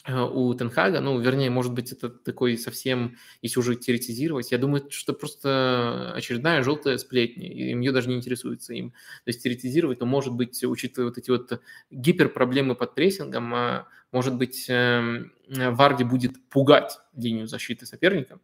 э, 0.07 0.23
у 0.23 0.55
Тенхага, 0.55 1.01
ну, 1.01 1.19
вернее, 1.19 1.51
может 1.51 1.73
быть, 1.75 1.93
это 1.93 2.09
такой 2.09 2.57
совсем, 2.57 3.17
если 3.43 3.61
уже 3.61 3.77
теоретизировать, 3.77 4.53
я 4.53 4.59
думаю, 4.59 4.87
что 4.91 5.13
просто 5.13 6.13
очередная 6.15 6.63
желтая 6.63 6.97
сплетня, 6.97 7.47
и 7.47 7.75
ее 7.75 7.93
даже 7.93 8.09
не 8.09 8.17
интересуется 8.17 8.73
им. 8.73 8.91
То 8.91 9.29
есть 9.29 9.43
теоретизировать, 9.43 9.99
то, 9.99 10.07
может 10.07 10.33
быть, 10.33 10.65
учитывая 10.65 11.09
вот 11.09 11.19
эти 11.19 11.31
вот 11.31 11.61
гиперпроблемы 11.91 12.75
под 12.75 12.95
прессингом, 12.95 13.55
а, 13.55 13.87
может 14.13 14.37
быть, 14.37 14.67
эм, 14.69 15.33
Варди 15.49 16.05
будет 16.05 16.49
пугать 16.49 16.99
линию 17.15 17.49
защиты 17.49 17.85
соперника, 17.85 18.39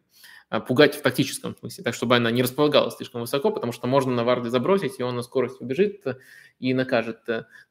пугать 0.59 0.95
в 0.95 1.01
тактическом 1.01 1.55
смысле, 1.55 1.83
так 1.83 1.93
чтобы 1.93 2.17
она 2.17 2.29
не 2.29 2.43
располагалась 2.43 2.95
слишком 2.95 3.21
высоко, 3.21 3.51
потому 3.51 3.71
что 3.71 3.87
можно 3.87 4.11
на 4.11 4.23
Варде 4.23 4.49
забросить, 4.49 4.99
и 4.99 5.03
он 5.03 5.15
на 5.15 5.21
скорость 5.21 5.61
убежит 5.61 6.03
и 6.59 6.73
накажет. 6.73 7.19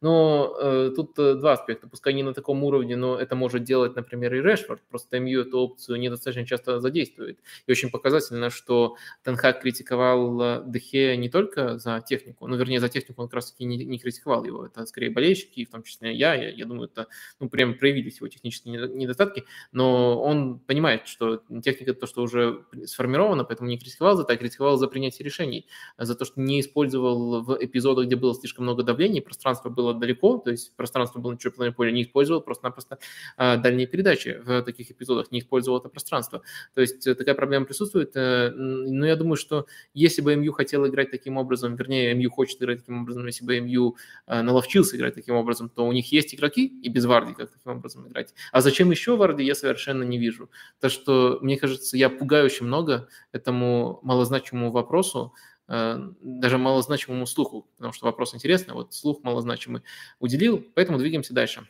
Но 0.00 0.56
э, 0.60 0.90
тут 0.96 1.16
э, 1.18 1.34
два 1.34 1.52
аспекта. 1.52 1.86
Пускай 1.88 2.12
не 2.12 2.22
на 2.22 2.34
таком 2.34 2.64
уровне, 2.64 2.96
но 2.96 3.16
это 3.16 3.36
может 3.36 3.62
делать, 3.62 3.94
например, 3.94 4.34
и 4.34 4.40
Решфорд. 4.40 4.82
Просто 4.88 5.20
МЮ 5.20 5.42
эту 5.42 5.58
опцию 5.58 6.00
недостаточно 6.00 6.44
часто 6.44 6.80
задействует. 6.80 7.38
И 7.66 7.70
очень 7.70 7.90
показательно, 7.90 8.50
что 8.50 8.96
Тенхак 9.22 9.60
критиковал 9.60 10.40
э, 10.40 10.62
Дехе 10.66 11.16
не 11.16 11.28
только 11.28 11.78
за 11.78 12.00
технику, 12.00 12.48
ну, 12.48 12.56
вернее, 12.56 12.80
за 12.80 12.88
технику 12.88 13.22
он 13.22 13.28
как 13.28 13.36
раз-таки 13.36 13.64
не, 13.64 13.76
не 13.84 13.98
критиковал 13.98 14.44
его. 14.44 14.66
Это 14.66 14.86
скорее 14.86 15.10
болельщики, 15.10 15.64
в 15.64 15.70
том 15.70 15.82
числе 15.82 16.12
я. 16.14 16.34
Я, 16.34 16.48
я 16.48 16.64
думаю, 16.64 16.88
это 16.88 17.06
ну, 17.38 17.48
прям 17.48 17.74
проявились 17.74 18.16
его 18.16 18.28
технические 18.28 18.88
недостатки, 18.88 19.44
но 19.70 20.20
он 20.20 20.58
понимает, 20.58 21.06
что 21.06 21.42
техника– 21.62 21.94
то, 22.00 22.06
что 22.06 22.22
уже 22.22 22.64
сформировано, 22.86 23.44
поэтому 23.44 23.68
не 23.68 23.78
критиковал 23.78 24.16
за 24.16 24.22
это, 24.22 24.32
а 24.32 24.36
критиковал 24.36 24.76
за 24.76 24.88
принятие 24.88 25.24
решений, 25.24 25.66
за 25.98 26.14
то, 26.14 26.24
что 26.24 26.40
не 26.40 26.60
использовал 26.60 27.42
в 27.42 27.56
эпизодах, 27.60 28.06
где 28.06 28.16
было 28.16 28.34
слишком 28.34 28.64
много 28.64 28.82
давления, 28.82 29.22
пространство 29.22 29.68
было 29.68 29.94
далеко, 29.94 30.38
то 30.38 30.50
есть 30.50 30.74
пространство 30.76 31.20
было 31.20 31.32
на 31.32 31.38
чужом 31.38 31.72
поле, 31.74 31.92
не 31.92 32.02
использовал 32.02 32.40
просто-напросто 32.40 32.98
а, 33.36 33.56
дальние 33.56 33.86
передачи 33.86 34.40
в 34.44 34.62
таких 34.62 34.90
эпизодах, 34.90 35.30
не 35.30 35.40
использовал 35.40 35.78
это 35.78 35.88
пространство. 35.88 36.42
То 36.74 36.80
есть 36.80 37.06
э, 37.06 37.14
такая 37.14 37.34
проблема 37.34 37.66
присутствует, 37.66 38.12
э, 38.14 38.50
но 38.50 39.06
я 39.06 39.16
думаю, 39.16 39.36
что 39.36 39.66
если 39.94 40.22
бы 40.22 40.34
МЮ 40.36 40.52
хотел 40.52 40.86
играть 40.86 41.10
таким 41.10 41.36
образом, 41.36 41.76
вернее, 41.76 42.14
МЮ 42.14 42.30
хочет 42.30 42.60
играть 42.62 42.78
таким 42.80 43.02
образом, 43.02 43.26
если 43.26 43.44
бы 43.44 43.60
МЮ 43.60 43.96
э, 44.26 44.42
наловчился 44.42 44.96
играть 44.96 45.14
таким 45.14 45.34
образом, 45.34 45.68
то 45.68 45.86
у 45.86 45.92
них 45.92 46.10
есть 46.12 46.34
игроки 46.34 46.66
и 46.66 46.88
без 46.88 47.04
Варди 47.04 47.34
как 47.34 47.50
таким 47.50 47.72
образом 47.72 48.06
играть. 48.08 48.34
А 48.52 48.60
зачем 48.60 48.90
еще 48.90 49.16
Варди, 49.16 49.44
я 49.44 49.54
совершенно 49.54 50.02
не 50.02 50.18
вижу. 50.18 50.50
Так 50.80 50.90
что, 50.90 51.38
мне 51.42 51.56
кажется, 51.56 51.96
я 51.96 52.10
пугающе 52.10 52.59
очень 52.60 52.66
много 52.66 53.08
этому 53.32 54.00
малозначимому 54.02 54.70
вопросу, 54.70 55.34
э, 55.68 55.98
даже 56.20 56.58
малозначимому 56.58 57.26
слуху, 57.26 57.68
потому 57.76 57.92
что 57.92 58.06
вопрос 58.06 58.34
интересный, 58.34 58.74
вот 58.74 58.94
слух 58.94 59.22
малозначимый 59.22 59.82
уделил, 60.18 60.64
поэтому 60.74 60.98
двигаемся 60.98 61.34
дальше. 61.34 61.66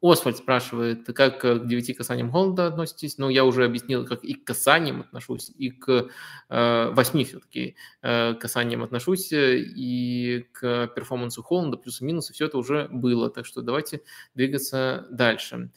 Освальд 0.00 0.36
спрашивает, 0.36 1.06
как 1.06 1.40
к 1.40 1.66
девяти 1.66 1.92
касаниям 1.92 2.30
Холда 2.30 2.68
относитесь? 2.68 3.18
Ну, 3.18 3.30
я 3.30 3.44
уже 3.44 3.64
объяснил, 3.64 4.06
как 4.06 4.22
и 4.22 4.34
к 4.34 4.44
касаниям 4.44 5.00
отношусь, 5.00 5.50
и 5.50 5.70
к 5.70 6.08
э, 6.48 6.90
восьми 6.92 7.24
все-таки 7.24 7.74
э, 8.02 8.34
касаниям 8.34 8.84
отношусь, 8.84 9.32
и 9.32 10.46
к 10.52 10.86
перформансу 10.94 11.42
Холланда, 11.42 11.78
плюсы-минусы, 11.78 12.32
все 12.32 12.46
это 12.46 12.58
уже 12.58 12.86
было. 12.92 13.28
Так 13.28 13.44
что 13.44 13.60
давайте 13.60 14.02
двигаться 14.34 15.08
дальше. 15.10 15.72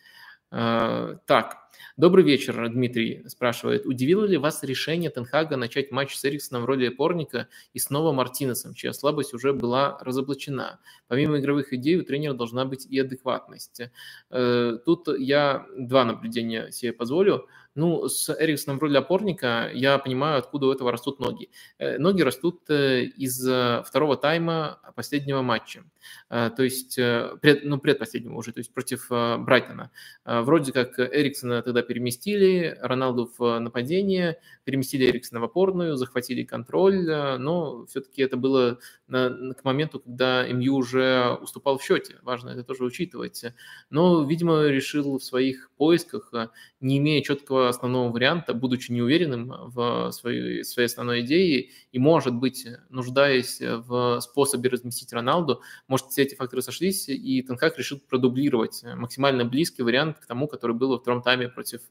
Э, 0.52 1.18
так, 1.26 1.61
Добрый 1.98 2.24
вечер, 2.24 2.70
Дмитрий 2.70 3.24
спрашивает. 3.28 3.86
Удивило 3.86 4.26
ли 4.26 4.38
вас 4.38 4.64
решение 4.64 5.10
Тенхага 5.10 5.58
начать 5.58 5.92
матч 5.92 6.16
с 6.16 6.26
Эриксоном 6.26 6.64
в 6.64 6.66
роли 6.66 6.88
опорника 6.88 7.48
и 7.74 7.80
снова 7.80 8.12
Мартинесом, 8.12 8.74
чья 8.74 8.94
слабость 8.94 9.34
уже 9.34 9.54
была 9.54 9.98
разоблачена? 10.02 10.80
Помимо 11.08 11.40
игровых 11.40 11.74
идей 11.74 11.98
у 11.98 12.04
тренера 12.04 12.34
должна 12.34 12.66
быть 12.66 12.86
и 12.86 13.00
адекватность. 13.00 13.82
Э, 14.30 14.78
тут 14.86 15.08
я 15.18 15.66
два 15.78 16.06
наблюдения 16.06 16.72
себе 16.72 16.94
позволю. 16.94 17.48
Ну, 17.76 18.08
с 18.10 18.30
Эриксоном 18.30 18.80
в 18.80 18.82
роли 18.82 18.98
опорника 18.98 19.70
я 19.74 19.98
понимаю, 19.98 20.40
откуда 20.40 20.68
у 20.68 20.72
этого 20.72 20.92
растут 20.92 21.20
ноги. 21.20 21.50
Э, 21.78 21.98
ноги 21.98 22.22
растут 22.22 22.70
э, 22.70 23.04
из 23.04 23.40
второго 23.40 24.18
тайма 24.18 24.80
последнего 24.96 25.42
матча. 25.42 25.84
То 26.30 26.64
есть, 26.64 26.96
пред, 26.96 27.64
ну, 27.64 27.78
предпоследнего 27.78 28.36
уже, 28.36 28.52
то 28.52 28.60
есть 28.60 28.74
против 28.74 29.08
Брайтона. 29.10 29.92
Вроде 30.26 30.74
как 30.74 31.00
Эриксона 31.00 31.62
тогда 31.62 31.84
переместили, 31.84 32.76
Роналду 32.82 33.32
в 33.38 33.60
нападение, 33.60 34.40
переместили 34.64 35.06
Эриксона 35.10 35.40
в 35.40 35.44
опорную, 35.44 35.98
захватили 35.98 36.44
контроль, 36.44 37.06
но 37.40 37.86
все-таки 37.86 38.24
это 38.24 38.36
было 38.36 38.80
на, 39.08 39.54
к 39.54 39.64
моменту, 39.64 40.00
когда 40.00 40.48
МЮ 40.48 40.76
уже 40.76 41.38
уступал 41.42 41.78
в 41.78 41.84
счете. 41.84 42.18
Важно 42.24 42.50
это 42.50 42.64
тоже 42.64 42.84
учитывать. 42.84 43.44
Но, 43.90 44.24
видимо, 44.24 44.66
решил 44.66 45.20
в 45.20 45.24
своих 45.24 45.70
поисках, 45.78 46.34
не 46.82 46.98
имея 46.98 47.22
четкого 47.22 47.70
основного 47.70 48.12
варианта, 48.12 48.54
будучи 48.54 48.92
неуверенным 48.92 49.54
в 49.70 50.12
своей, 50.12 50.64
своей 50.64 50.88
основной 50.88 51.22
идее 51.22 51.70
и, 51.92 52.00
может 52.00 52.34
быть, 52.34 52.68
нуждаясь 52.90 53.60
в 53.62 54.20
способе 54.20 54.70
разместить 54.70 55.14
Роналду, 55.14 55.62
может, 55.88 56.08
все 56.08 56.24
эти 56.24 56.36
факторы 56.36 56.62
сошлись, 56.62 57.08
и 57.08 57.42
Тенхак 57.44 57.78
решил 57.78 58.00
продублировать 58.00 58.84
максимально 58.96 59.46
близкий 59.46 59.84
вариант 59.84 60.20
к 60.20 60.26
тому, 60.26 60.48
который 60.48 60.76
был 60.76 60.90
во 60.90 61.00
втором 61.00 61.22
тайме 61.22 61.50
против 61.50 61.82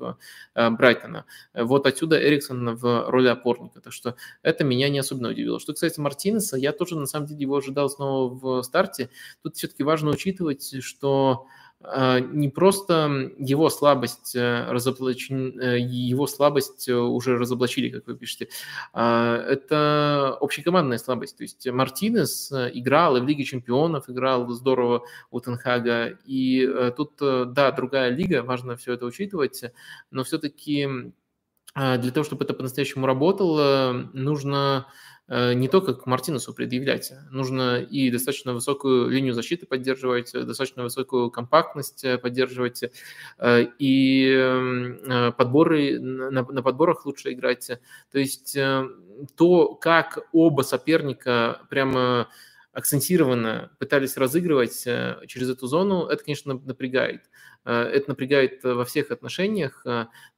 э, 0.55 0.71
Брайтона. 0.71 1.25
Вот 1.55 1.87
отсюда 1.87 2.23
Эриксон 2.23 2.75
в 2.75 3.09
роли 3.09 3.29
опорника. 3.29 3.81
Так 3.81 3.93
что 3.93 4.17
это 4.43 4.65
меня 4.65 4.89
не 4.89 4.99
особенно 4.99 5.31
удивило. 5.31 5.61
Что 5.61 5.73
касается 5.73 6.01
Мартинеса, 6.01 6.57
я 6.57 6.73
тоже 6.73 6.99
на 6.99 7.07
самом 7.07 7.27
деле 7.27 7.43
его 7.43 7.57
ожидал 7.57 7.89
снова 7.89 8.35
в 8.35 8.63
старте. 8.63 9.11
Тут 9.43 9.57
все-таки 9.57 9.83
важно 9.83 10.11
учитывать, 10.11 10.83
что 10.83 11.47
не 11.83 12.51
просто 12.51 13.33
его 13.39 13.71
слабость 13.71 14.37
э, 14.37 14.71
разоблачен, 14.71 15.59
э, 15.59 15.79
его 15.79 16.27
слабость 16.27 16.89
э, 16.89 16.95
уже 16.95 17.39
разоблачили, 17.39 17.89
как 17.89 18.07
вы 18.07 18.17
пишете. 18.17 18.49
А, 18.93 19.37
это 19.37 20.37
общекомандная 20.41 20.99
слабость. 20.99 21.39
То 21.39 21.43
есть 21.43 21.67
Мартинес 21.67 22.53
играл 22.53 23.17
и 23.17 23.21
в 23.21 23.27
Лиге 23.27 23.45
чемпионов, 23.45 24.11
играл 24.11 24.47
здорово 24.51 25.05
у 25.31 25.41
Тенхага. 25.41 26.19
И 26.27 26.69
тут, 26.97 27.15
да, 27.19 27.73
другая 27.73 28.11
лига, 28.11 28.43
важно 28.43 28.77
все 28.77 28.93
это 28.93 29.07
учитывать, 29.07 29.63
но 30.11 30.23
все-таки 30.23 30.87
а, 31.75 31.97
для 31.97 32.11
того, 32.11 32.25
чтобы 32.25 32.45
это 32.45 32.53
по-настоящему 32.53 33.07
работало, 33.07 34.11
нужно 34.13 34.87
не 35.31 35.69
только 35.69 35.95
к 35.95 36.07
Мартинесу 36.07 36.53
предъявлять. 36.53 37.13
Нужно 37.31 37.81
и 37.81 38.11
достаточно 38.11 38.53
высокую 38.53 39.09
линию 39.11 39.33
защиты 39.33 39.65
поддерживать, 39.65 40.33
достаточно 40.33 40.83
высокую 40.83 41.31
компактность 41.31 42.03
э, 42.03 42.19
поддерживать, 42.19 42.83
э, 43.39 43.67
и 43.79 45.33
подборы, 45.37 46.01
на, 46.01 46.43
на 46.43 46.63
подборах 46.63 47.07
лучше 47.07 47.33
играть. 47.33 47.71
То 48.11 48.19
есть 48.19 48.59
то, 49.37 49.75
как 49.77 50.19
оба 50.33 50.63
соперника 50.63 51.61
прямо 51.71 52.29
акцентированно 52.73 53.71
пытались 53.79 54.17
разыгрывать 54.17 54.83
через 55.27 55.51
эту 55.51 55.67
зону, 55.67 56.07
это, 56.07 56.25
конечно, 56.25 56.55
напрягает. 56.55 57.23
Это 57.65 58.05
напрягает 58.09 58.65
во 58.65 58.85
всех 58.85 59.11
отношениях, 59.11 59.85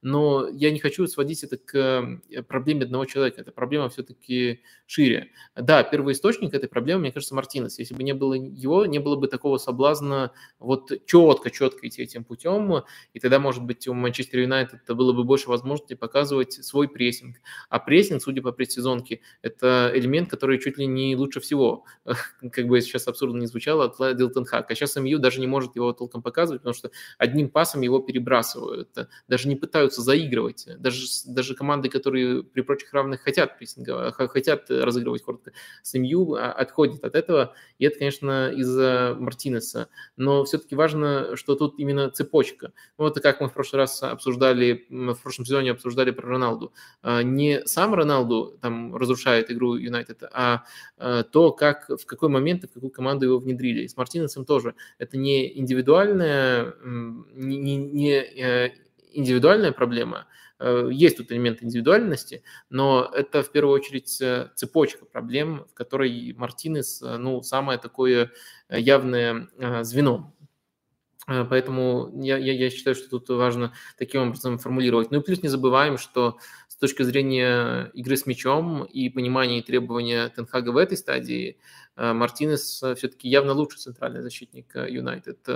но 0.01 0.47
я 0.49 0.71
не 0.71 0.79
хочу 0.79 1.07
сводить 1.07 1.43
это 1.43 1.57
к 1.57 2.19
проблеме 2.47 2.83
одного 2.83 3.05
человека. 3.05 3.41
Эта 3.41 3.51
проблема 3.51 3.89
все-таки 3.89 4.61
шире. 4.85 5.31
Да, 5.55 5.83
первый 5.83 6.13
источник 6.13 6.53
этой 6.53 6.67
проблемы, 6.67 7.01
мне 7.01 7.11
кажется, 7.11 7.33
Мартинес. 7.33 7.79
Если 7.79 7.95
бы 7.95 8.03
не 8.03 8.13
было 8.13 8.33
его, 8.33 8.85
не 8.85 8.99
было 8.99 9.15
бы 9.15 9.27
такого 9.27 9.57
соблазна 9.57 10.31
вот 10.59 10.91
четко-четко 11.05 11.87
идти 11.87 12.03
этим 12.03 12.25
путем, 12.25 12.83
и 13.13 13.19
тогда, 13.19 13.39
может 13.39 13.63
быть, 13.63 13.87
у 13.87 13.93
Манчестер 13.93 14.39
Юнайтед 14.39 14.81
было 14.87 15.13
бы 15.13 15.23
больше 15.23 15.49
возможности 15.49 15.93
показывать 15.93 16.53
свой 16.53 16.89
прессинг. 16.89 17.37
А 17.69 17.79
прессинг, 17.79 18.21
судя 18.21 18.41
по 18.41 18.51
предсезонке, 18.51 19.21
это 19.41 19.91
элемент, 19.95 20.29
который 20.29 20.59
чуть 20.59 20.77
ли 20.77 20.85
не 20.85 21.15
лучше 21.15 21.39
всего, 21.39 21.85
как 22.51 22.67
бы 22.67 22.81
сейчас 22.81 23.07
абсурдно 23.07 23.39
не 23.39 23.47
звучало, 23.47 23.85
от 23.85 24.17
Дилтон 24.17 24.45
Хак. 24.45 24.69
А 24.69 24.75
сейчас 24.75 24.95
МЮ 24.95 25.19
даже 25.19 25.39
не 25.39 25.47
может 25.47 25.75
его 25.75 25.93
толком 25.93 26.21
показывать, 26.21 26.61
потому 26.61 26.73
что 26.73 26.91
одним 27.17 27.49
пасом 27.49 27.81
его 27.81 27.99
перебрасывают, 27.99 28.89
даже 29.27 29.47
не 29.47 29.55
пытаются 29.55 30.01
заигрывать. 30.01 30.67
Даже, 30.79 31.05
даже 31.27 31.55
команды, 31.55 31.89
которые 31.89 32.43
при 32.43 32.61
прочих 32.61 32.93
равных 32.93 33.21
хотят 33.21 33.57
прессинга, 33.57 34.11
хотят 34.11 34.69
разыгрывать 34.69 35.23
коротко, 35.23 35.51
с 35.81 35.97
МЮ 35.97 36.35
а, 36.35 36.51
отходят 36.51 37.03
от 37.03 37.15
этого, 37.15 37.53
и 37.79 37.85
это, 37.85 37.99
конечно, 37.99 38.51
из-за 38.51 39.15
Мартинеса. 39.19 39.89
Но 40.17 40.43
все-таки 40.43 40.75
важно, 40.75 41.35
что 41.35 41.55
тут 41.55 41.79
именно 41.79 42.09
цепочка. 42.09 42.73
Вот 42.97 43.19
как 43.19 43.41
мы 43.41 43.49
в 43.49 43.53
прошлый 43.53 43.79
раз 43.79 44.01
обсуждали, 44.03 44.85
в 44.89 45.15
прошлом 45.15 45.45
сезоне 45.45 45.71
обсуждали 45.71 46.11
про 46.11 46.27
Роналду. 46.27 46.73
А, 47.01 47.23
не 47.23 47.65
сам 47.65 47.93
Роналду 47.93 48.57
там 48.61 48.95
разрушает 48.95 49.51
игру 49.51 49.75
Юнайтед, 49.75 50.23
а, 50.31 50.63
а 50.97 51.23
то, 51.23 51.51
как, 51.51 51.89
в 51.89 52.05
какой 52.05 52.29
момент 52.29 52.63
и 52.63 52.67
в 52.67 52.71
какую 52.71 52.91
команду 52.91 53.25
его 53.25 53.39
внедрили. 53.39 53.81
И 53.83 53.87
с 53.87 53.97
Мартинесом 53.97 54.45
тоже. 54.45 54.75
Это 54.97 55.17
не 55.17 55.57
индивидуальная, 55.57 56.73
не, 57.33 57.57
не, 57.57 57.77
не 57.77 58.11
э, 58.11 58.71
индивидуальная 59.11 59.71
проблема, 59.71 60.27
э, 60.59 60.89
есть 60.91 61.17
тут 61.17 61.31
элемент 61.31 61.63
индивидуальности, 61.63 62.43
но 62.69 63.09
это 63.13 63.43
в 63.43 63.51
первую 63.51 63.75
очередь 63.75 64.19
э, 64.21 64.49
цепочка 64.55 65.05
проблем, 65.05 65.65
в 65.71 65.73
которой 65.73 66.33
Мартинес, 66.37 67.01
ну, 67.01 67.41
самое 67.41 67.79
такое 67.79 68.31
явное 68.69 69.49
звено. 69.83 70.33
Поэтому 71.25 72.11
я, 72.21 72.37
я, 72.37 72.51
я 72.51 72.69
считаю, 72.69 72.95
что 72.95 73.09
тут 73.09 73.29
важно 73.29 73.73
таким 73.97 74.23
образом 74.23 74.57
формулировать. 74.57 75.09
Ну 75.09 75.19
и 75.19 75.23
плюс 75.23 75.41
не 75.41 75.47
забываем, 75.47 75.97
что 75.97 76.37
точки 76.83 77.03
зрения 77.03 77.91
игры 77.93 78.17
с 78.17 78.25
мячом 78.25 78.83
и 78.83 79.07
понимания 79.07 79.59
и 79.59 79.61
требования 79.61 80.27
Тенхага 80.27 80.71
в 80.71 80.75
этой 80.75 80.97
стадии, 80.97 81.57
э, 81.95 82.11
Мартинес 82.11 82.83
э, 82.83 82.95
все-таки 82.95 83.29
явно 83.29 83.53
лучший 83.53 83.79
центральный 83.79 84.21
защитник 84.21 84.75
э, 84.75 84.91
Юнайтед. 84.91 85.47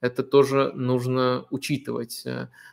Это 0.00 0.22
тоже 0.24 0.72
нужно 0.74 1.46
учитывать. 1.50 2.24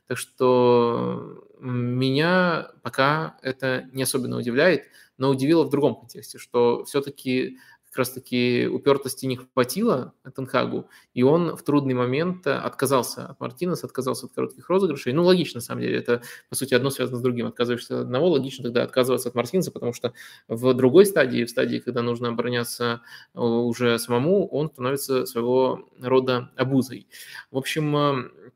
Так 0.08 0.18
что 0.18 1.46
меня 1.60 2.72
пока 2.82 3.38
это 3.44 3.88
не 3.94 4.02
особенно 4.02 4.38
удивляет, 4.38 4.86
но 5.20 5.30
удивило 5.30 5.64
в 5.64 5.70
другом 5.70 5.96
контексте, 5.96 6.40
что 6.40 6.84
все-таки 6.86 7.60
как 7.92 8.00
раз-таки 8.00 8.70
упертости 8.72 9.26
не 9.26 9.36
хватило 9.36 10.14
Тенхагу, 10.34 10.90
и 11.14 11.24
он 11.24 11.58
в 11.58 11.64
трудный 11.64 11.94
момент 11.94 12.48
отказался 12.48 13.26
от 13.26 13.40
Мартинеса, 13.42 13.86
отказался 13.86 14.28
от 14.28 14.32
коротких 14.32 14.70
розыгрышей. 14.70 15.12
Ну, 15.12 15.26
логично, 15.26 15.58
на 15.58 15.62
самом 15.62 15.82
деле, 15.82 15.98
это, 15.98 16.22
по 16.50 16.56
сути, 16.56 16.74
одно 16.74 16.90
связано 16.90 17.18
с 17.18 17.22
другим. 17.22 17.48
Отказываешься 17.48 18.00
от 18.00 18.06
одного, 18.06 18.30
логично 18.30 18.64
тогда 18.64 18.84
отказываться 18.84 19.28
от 19.28 19.36
Мартинеса, 19.36 19.72
потому 19.72 19.92
что 19.92 20.14
в 20.48 20.74
другой 20.74 21.06
стадии, 21.06 21.44
в 21.44 21.50
стадии, 21.50 21.80
когда 21.80 22.02
нужно 22.02 22.30
обороняться 22.30 23.02
э, 23.34 23.40
уже 23.42 24.00
самому, 24.00 24.48
он 24.48 24.70
становится 24.70 25.26
своего 25.26 25.90
рода 26.00 26.50
обузой. 26.56 27.08
В 27.52 27.58
общем, 27.58 27.98
э, 27.98 28.52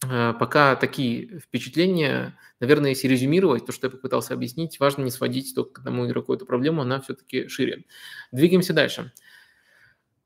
пока 0.00 0.76
такие 0.76 1.40
впечатления– 1.40 2.38
Наверное, 2.60 2.90
если 2.90 3.08
резюмировать 3.08 3.64
то, 3.64 3.72
что 3.72 3.86
я 3.86 3.90
попытался 3.90 4.34
объяснить, 4.34 4.78
важно 4.78 5.02
не 5.02 5.10
сводить 5.10 5.54
только 5.54 5.72
к 5.72 5.78
одному 5.78 6.06
игроку 6.06 6.34
эту 6.34 6.44
проблему, 6.44 6.82
она 6.82 7.00
все-таки 7.00 7.48
шире. 7.48 7.84
Двигаемся 8.32 8.74
дальше. 8.74 9.12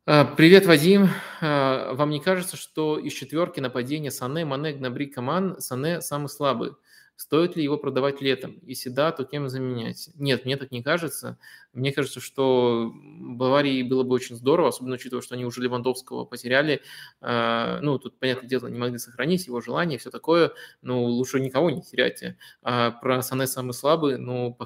А, 0.04 0.24
привет, 0.24 0.66
Вадим. 0.66 1.10
А, 1.40 1.94
вам 1.94 2.10
не 2.10 2.20
кажется, 2.20 2.56
что 2.56 2.98
из 2.98 3.12
четверки 3.12 3.60
нападения 3.60 4.10
Сане, 4.10 4.44
Мане, 4.44 4.72
Гнабри, 4.72 5.06
Каман 5.06 5.60
Сане 5.60 6.00
самый 6.00 6.28
слабый? 6.28 6.72
Стоит 7.16 7.54
ли 7.54 7.62
его 7.62 7.78
продавать 7.78 8.20
летом? 8.20 8.58
Если 8.62 8.88
да, 8.88 9.12
то 9.12 9.24
кем 9.24 9.48
заменять? 9.48 10.10
Нет, 10.14 10.44
мне 10.44 10.56
так 10.56 10.72
не 10.72 10.82
кажется. 10.82 11.38
Мне 11.72 11.92
кажется, 11.92 12.20
что 12.20 12.92
Баварии 12.92 13.82
было 13.82 14.02
бы 14.02 14.14
очень 14.14 14.34
здорово, 14.34 14.68
особенно 14.68 14.94
учитывая, 14.94 15.22
что 15.22 15.34
они 15.34 15.44
уже 15.44 15.60
Левандовского 15.60 16.24
потеряли. 16.24 16.82
А, 17.20 17.80
ну, 17.80 17.98
тут, 17.98 18.18
понятное 18.18 18.48
дело, 18.48 18.66
не 18.66 18.78
могли 18.78 18.98
сохранить 18.98 19.46
его 19.46 19.60
желание, 19.60 19.98
все 19.98 20.10
такое. 20.10 20.52
Ну, 20.82 21.04
лучше 21.04 21.38
никого 21.38 21.70
не 21.70 21.82
терять. 21.82 22.22
А 22.62 22.90
про 22.90 23.22
Сане 23.22 23.46
самый 23.46 23.74
слабый, 23.74 24.18
ну, 24.18 24.56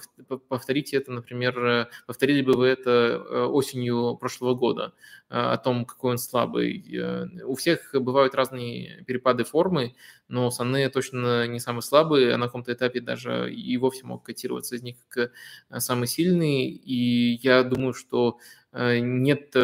повторите 0.49 0.96
это, 0.96 1.12
например, 1.12 1.90
повторили 2.07 2.42
бы 2.42 2.55
вы 2.55 2.66
это 2.68 2.90
э, 2.90 3.44
осенью 3.44 4.16
прошлого 4.16 4.55
года 4.55 4.94
о 5.29 5.59
том, 5.59 5.85
какой 5.85 6.12
он 6.12 6.18
слабый. 6.18 6.83
Э, 6.97 7.26
у 7.45 7.55
всех 7.55 7.91
бывают 7.93 8.35
разные 8.35 9.05
перепады 9.07 9.45
формы, 9.45 9.95
но 10.29 10.51
Сане 10.51 10.89
точно 10.89 11.47
не 11.47 11.61
самый 11.61 11.83
слабый, 11.83 12.33
а 12.33 12.39
на 12.39 12.47
каком-то 12.47 12.72
этапе 12.72 13.01
даже 13.01 13.53
и 13.53 13.76
вовсе 13.76 14.05
мог 14.05 14.22
котироваться 14.24 14.76
из 14.76 14.83
них 14.83 14.97
как 15.09 15.33
э, 15.70 15.81
самый 15.81 16.07
сильный. 16.07 16.68
И 16.68 17.39
я 17.43 17.62
думаю, 17.62 17.93
что 17.93 18.39
э, 18.72 18.99
нет 19.01 19.55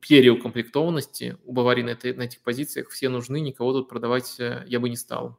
переукомплектованности 0.00 1.36
у 1.44 1.52
Баварии 1.52 1.82
на, 1.82 1.90
этой, 1.90 2.14
на 2.14 2.22
этих 2.22 2.40
позициях. 2.40 2.88
Все 2.90 3.08
нужны, 3.08 3.40
никого 3.40 3.72
тут 3.72 3.88
продавать 3.88 4.38
я 4.38 4.80
бы 4.80 4.88
не 4.88 4.96
стал. 4.96 5.38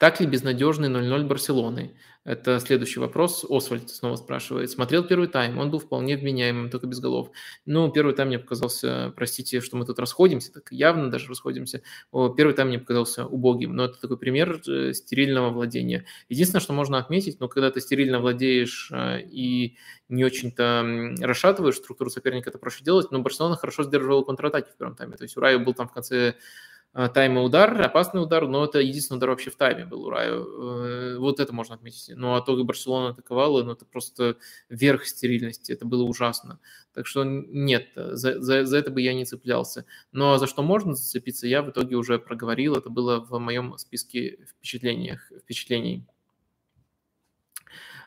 Так 0.00 0.18
ли 0.18 0.26
безнадежный 0.26 0.88
0-0 0.88 1.24
Барселоны? 1.26 1.94
Это 2.24 2.58
следующий 2.58 3.00
вопрос. 3.00 3.44
Освальд 3.46 3.90
снова 3.90 4.16
спрашивает. 4.16 4.70
Смотрел 4.70 5.04
первый 5.04 5.28
тайм, 5.28 5.58
он 5.58 5.70
был 5.70 5.78
вполне 5.78 6.16
вменяемым, 6.16 6.70
только 6.70 6.86
без 6.86 7.00
голов. 7.00 7.30
Ну, 7.66 7.92
первый 7.92 8.14
тайм 8.14 8.28
мне 8.28 8.38
показался, 8.38 9.12
простите, 9.14 9.60
что 9.60 9.76
мы 9.76 9.84
тут 9.84 9.98
расходимся, 9.98 10.54
так 10.54 10.72
явно 10.72 11.10
даже 11.10 11.28
расходимся. 11.28 11.82
Первый 12.10 12.54
тайм 12.54 12.68
мне 12.68 12.78
показался 12.78 13.26
убогим, 13.26 13.76
но 13.76 13.84
это 13.84 14.00
такой 14.00 14.16
пример 14.16 14.62
э, 14.66 14.94
стерильного 14.94 15.50
владения. 15.50 16.06
Единственное, 16.30 16.62
что 16.62 16.72
можно 16.72 16.96
отметить, 16.96 17.38
но 17.38 17.48
когда 17.48 17.70
ты 17.70 17.82
стерильно 17.82 18.20
владеешь 18.20 18.90
э, 18.90 19.20
и 19.20 19.76
не 20.08 20.24
очень-то 20.24 21.14
расшатываешь 21.20 21.76
структуру 21.76 22.08
соперника, 22.08 22.48
это 22.48 22.58
проще 22.58 22.82
делать, 22.82 23.10
но 23.10 23.18
Барселона 23.18 23.56
хорошо 23.56 23.82
сдерживала 23.82 24.22
контратаки 24.22 24.70
в 24.70 24.78
первом 24.78 24.96
тайме. 24.96 25.18
То 25.18 25.24
есть 25.24 25.36
Урай 25.36 25.58
был 25.58 25.74
там 25.74 25.88
в 25.88 25.92
конце 25.92 26.36
тайма 26.92 27.42
удар, 27.42 27.80
опасный 27.80 28.20
удар, 28.20 28.48
но 28.48 28.64
это 28.64 28.80
единственный 28.80 29.18
удар 29.18 29.30
вообще 29.30 29.50
в 29.50 29.56
тайме 29.56 29.84
был 29.84 30.06
у 30.06 30.10
Раю. 30.10 30.44
Э, 30.44 31.18
вот 31.18 31.38
это 31.38 31.52
можно 31.52 31.76
отметить. 31.76 32.16
Ну, 32.16 32.34
а 32.34 32.40
то, 32.40 32.56
как 32.56 32.64
Барселона 32.66 33.10
атаковала, 33.10 33.62
ну, 33.62 33.72
это 33.72 33.84
просто 33.84 34.36
верх 34.68 35.06
стерильности, 35.06 35.70
это 35.70 35.84
было 35.84 36.02
ужасно. 36.02 36.58
Так 36.92 37.06
что 37.06 37.22
нет, 37.24 37.88
за, 37.94 38.40
за, 38.40 38.64
за 38.64 38.76
это 38.76 38.90
бы 38.90 39.00
я 39.00 39.14
не 39.14 39.24
цеплялся. 39.24 39.84
Но 40.10 40.36
за 40.38 40.48
что 40.48 40.62
можно 40.62 40.94
зацепиться, 40.94 41.46
я 41.46 41.62
в 41.62 41.70
итоге 41.70 41.94
уже 41.94 42.18
проговорил, 42.18 42.74
это 42.74 42.90
было 42.90 43.20
в 43.20 43.38
моем 43.38 43.78
списке 43.78 44.38
впечатлениях, 44.48 45.30
впечатлений. 45.42 46.04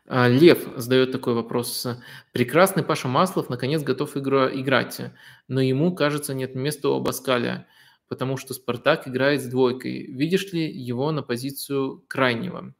А, 0.05 0.27
Лев 0.27 0.59
задает 0.75 1.13
такой 1.13 1.33
вопрос. 1.33 1.87
Прекрасный 2.33 2.83
Паша 2.83 3.07
Маслов 3.07 3.49
наконец 3.49 3.81
готов 3.81 4.17
игра, 4.17 4.53
играть, 4.53 4.99
но 5.47 5.61
ему, 5.61 5.95
кажется, 5.95 6.33
нет 6.33 6.55
места 6.55 6.89
у 6.89 6.95
Абаскаля 6.95 7.65
потому 8.07 8.37
что 8.37 8.53
Спартак 8.53 9.07
играет 9.07 9.41
с 9.41 9.47
двойкой. 9.47 10.05
Видишь 10.07 10.51
ли 10.53 10.69
его 10.71 11.11
на 11.11 11.23
позицию 11.23 12.03
крайнего? 12.07 12.73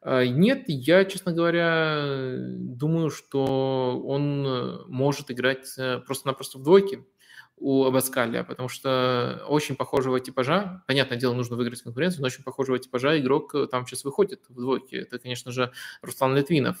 А, 0.00 0.24
нет, 0.24 0.64
я, 0.68 1.04
честно 1.04 1.32
говоря, 1.32 2.36
думаю, 2.58 3.10
что 3.10 4.00
он 4.04 4.86
может 4.88 5.30
играть 5.30 5.66
э, 5.78 5.98
просто-напросто 6.06 6.58
в 6.58 6.62
двойке 6.62 7.04
у 7.58 7.84
Абаскаля, 7.84 8.44
потому 8.44 8.68
что 8.68 9.42
очень 9.48 9.76
похожего 9.76 10.20
типажа, 10.20 10.82
понятное 10.86 11.16
дело, 11.16 11.32
нужно 11.32 11.56
выиграть 11.56 11.82
конкуренцию, 11.82 12.20
но 12.20 12.26
очень 12.26 12.44
похожего 12.44 12.78
типажа 12.78 13.18
игрок 13.18 13.54
э, 13.54 13.66
там 13.66 13.86
сейчас 13.86 14.04
выходит 14.04 14.42
в 14.48 14.60
двойке. 14.60 14.98
Это, 14.98 15.18
конечно 15.18 15.50
же, 15.52 15.72
Руслан 16.02 16.36
Литвинов. 16.36 16.76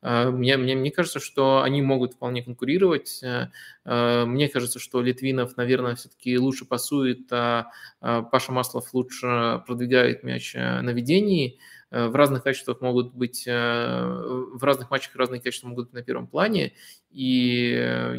А, 0.00 0.30
мне, 0.30 0.56
мне, 0.56 0.76
мне 0.76 0.90
кажется, 0.90 1.20
что 1.20 1.62
они 1.62 1.82
могут 1.82 2.14
вполне 2.14 2.42
конкурировать. 2.42 3.22
Э, 3.22 3.50
э, 3.84 4.24
мне 4.24 4.48
кажется, 4.48 4.78
что 4.78 5.02
Литвинов, 5.02 5.58
наверное, 5.58 5.94
все-таки 5.94 6.38
лучше 6.38 6.64
пасует, 6.64 7.30
а 7.30 7.70
Паша 8.00 8.52
Маслов 8.52 8.94
лучше 8.94 9.62
продвигает 9.66 10.22
мяч 10.22 10.54
на 10.54 10.90
ведении 10.90 11.58
в 11.90 12.16
разных 12.16 12.42
качествах 12.42 12.80
могут 12.80 13.14
быть, 13.14 13.46
в 13.46 14.58
разных 14.62 14.90
матчах 14.90 15.14
разные 15.14 15.40
качества 15.40 15.68
могут 15.68 15.86
быть 15.86 15.94
на 15.94 16.02
первом 16.02 16.26
плане. 16.26 16.72
И 17.12 17.68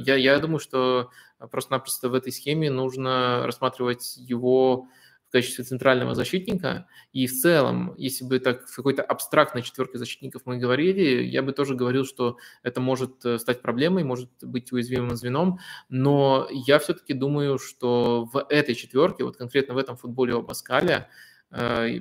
я, 0.06 0.16
я 0.16 0.40
думаю, 0.40 0.60
что 0.60 1.10
Просто-напросто 1.52 2.10
в 2.10 2.14
этой 2.14 2.32
схеме 2.32 2.70
нужно 2.70 3.46
рассматривать 3.46 4.16
его 4.18 4.88
в 5.28 5.32
качестве 5.32 5.64
центрального 5.64 6.16
защитника. 6.16 6.88
И 7.12 7.28
в 7.28 7.34
целом, 7.34 7.94
если 7.98 8.24
бы 8.24 8.40
так 8.40 8.68
в 8.68 8.76
какой-то 8.76 9.02
абстрактной 9.02 9.64
четверке 9.64 9.98
защитников 9.98 10.44
мы 10.46 10.58
говорили, 10.58 11.24
я 11.24 11.42
бы 11.42 11.52
тоже 11.52 11.76
говорил, 11.76 12.06
что 12.06 12.38
это 12.64 12.80
может 12.80 13.26
э, 13.26 13.40
стать 13.40 13.62
проблемой, 13.62 14.04
может 14.04 14.30
быть 14.42 14.72
уязвимым 14.72 15.16
звеном. 15.16 15.60
Но 15.90 16.48
я 16.52 16.80
все-таки 16.80 17.14
думаю, 17.14 17.58
что 17.58 18.26
в 18.32 18.46
этой 18.50 18.76
четверке, 18.76 19.24
вот 19.24 19.38
конкретно 19.38 19.74
в 19.74 19.78
этом 19.78 19.98
футболе 19.98 20.36
у 20.36 20.44
Паскаля, 20.44 21.08
Э, 21.08 21.10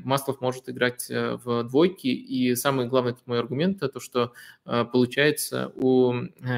Маслов 0.05 0.41
может 0.41 0.69
играть 0.69 1.11
э, 1.11 1.37
в 1.43 1.65
двойке. 1.65 2.09
И 2.09 2.55
самый 2.57 2.87
главный 2.87 3.15
мой 3.27 3.39
аргумент– 3.39 3.81
то, 3.81 4.01
что 4.01 4.33
э, 4.67 4.85
получается 4.85 5.73
у 5.77 6.13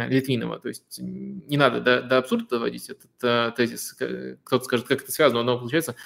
Литвинова. 0.08 0.58
То 0.58 0.68
есть 0.68 0.98
не 1.00 1.56
надо 1.56 1.80
до, 1.80 2.02
до 2.02 2.18
абсурда 2.18 2.56
доводить 2.56 2.88
этот 2.90 3.56
тезис. 3.56 3.92
Кто-то 4.44 4.64
скажет, 4.64 4.86
как 4.86 5.02
это 5.02 5.12
связано, 5.12 5.42
но 5.42 5.58
получается 5.58 5.96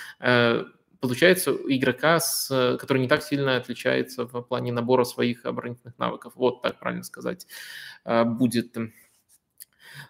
получается 1.01 1.53
у 1.53 1.71
игрока, 1.71 2.21
с, 2.21 2.77
который 2.79 2.99
не 2.99 3.09
так 3.09 3.23
сильно 3.23 3.57
отличается 3.57 4.27
в 4.27 4.43
плане 4.43 4.71
набора 4.71 5.05
своих 5.05 5.47
оборонительных 5.47 5.99
навыков. 5.99 6.35
Вот 6.37 6.61
так 6.61 6.79
правильно 6.79 7.05
сказать 7.05 7.47
будет. 8.05 8.77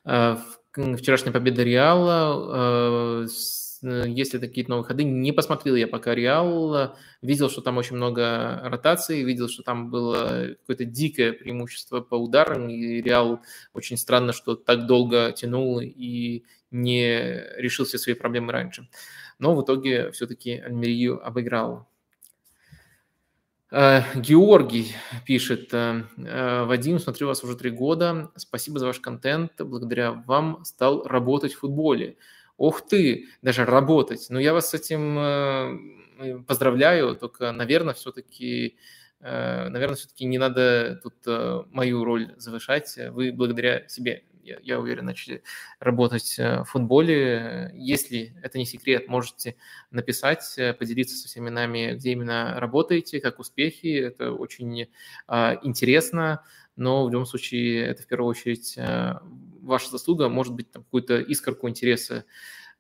Вчерашняя 0.04 1.32
победа 1.32 1.62
Реала 1.62 3.20
Э, 3.22 3.26
есть 3.82 4.34
ли 4.34 4.40
такие 4.40 4.66
новые 4.66 4.84
ходы. 4.84 5.04
Не 5.04 5.32
посмотрел 5.32 5.74
я 5.76 5.88
пока 5.88 6.14
Реал, 6.14 6.96
видел, 7.22 7.48
что 7.48 7.60
там 7.60 7.78
очень 7.78 7.96
много 7.96 8.60
ротаций, 8.64 9.22
видел, 9.22 9.48
что 9.48 9.62
там 9.62 9.90
было 9.90 10.54
какое-то 10.60 10.84
дикое 10.84 11.32
преимущество 11.32 12.00
по 12.00 12.14
ударам, 12.14 12.68
и 12.68 13.00
Реал 13.00 13.40
очень 13.72 13.96
странно, 13.96 14.32
что 14.32 14.54
так 14.54 14.86
долго 14.86 15.32
тянул 15.32 15.80
и 15.80 16.44
не 16.70 17.42
решил 17.56 17.84
все 17.84 17.98
свои 17.98 18.14
проблемы 18.14 18.52
раньше. 18.52 18.88
Но 19.38 19.54
в 19.54 19.64
итоге 19.64 20.10
все-таки 20.12 20.52
Альмерию 20.52 21.26
обыграл. 21.26 21.88
Э, 23.72 24.02
Георгий 24.16 24.94
пишет, 25.24 25.72
э, 25.72 26.64
Вадим, 26.64 26.98
смотрю 26.98 27.28
вас 27.28 27.44
уже 27.44 27.56
три 27.56 27.70
года, 27.70 28.30
спасибо 28.36 28.78
за 28.78 28.86
ваш 28.86 28.98
контент, 29.00 29.52
благодаря 29.58 30.12
вам 30.12 30.64
стал 30.64 31.04
работать 31.04 31.54
в 31.54 31.60
футболе. 31.60 32.16
Ух 32.60 32.86
ты, 32.86 33.28
даже 33.40 33.64
работать. 33.64 34.26
Ну, 34.28 34.38
я 34.38 34.52
вас 34.52 34.68
с 34.68 34.74
этим 34.74 35.18
э, 35.18 36.42
поздравляю, 36.46 37.16
только, 37.16 37.52
наверное, 37.52 37.94
все-таки 37.94 38.76
э, 39.20 39.68
наверное, 39.70 39.96
все-таки 39.96 40.26
не 40.26 40.36
надо 40.36 41.00
тут 41.02 41.14
э, 41.26 41.62
мою 41.70 42.04
роль 42.04 42.34
завышать. 42.36 42.98
Вы 43.12 43.32
благодаря 43.32 43.88
себе, 43.88 44.24
я, 44.42 44.58
я 44.62 44.78
уверен, 44.78 45.06
начали 45.06 45.42
работать 45.78 46.36
в 46.36 46.64
футболе. 46.64 47.70
Если 47.72 48.34
это 48.42 48.58
не 48.58 48.66
секрет, 48.66 49.08
можете 49.08 49.56
написать, 49.90 50.54
поделиться 50.78 51.16
со 51.16 51.28
всеми 51.28 51.48
нами, 51.48 51.94
где 51.94 52.12
именно 52.12 52.60
работаете, 52.60 53.22
как 53.22 53.38
успехи. 53.38 54.00
Это 54.00 54.32
очень 54.32 54.86
интересно, 55.62 56.44
но 56.76 57.06
в 57.06 57.10
любом 57.10 57.24
случае 57.24 57.86
это 57.86 58.02
в 58.02 58.06
первую 58.06 58.28
очередь 58.28 58.76
ваша 59.62 59.90
заслуга, 59.90 60.28
может 60.28 60.54
быть, 60.54 60.70
там 60.70 60.84
какую-то 60.84 61.20
искорку 61.20 61.68
интереса 61.68 62.24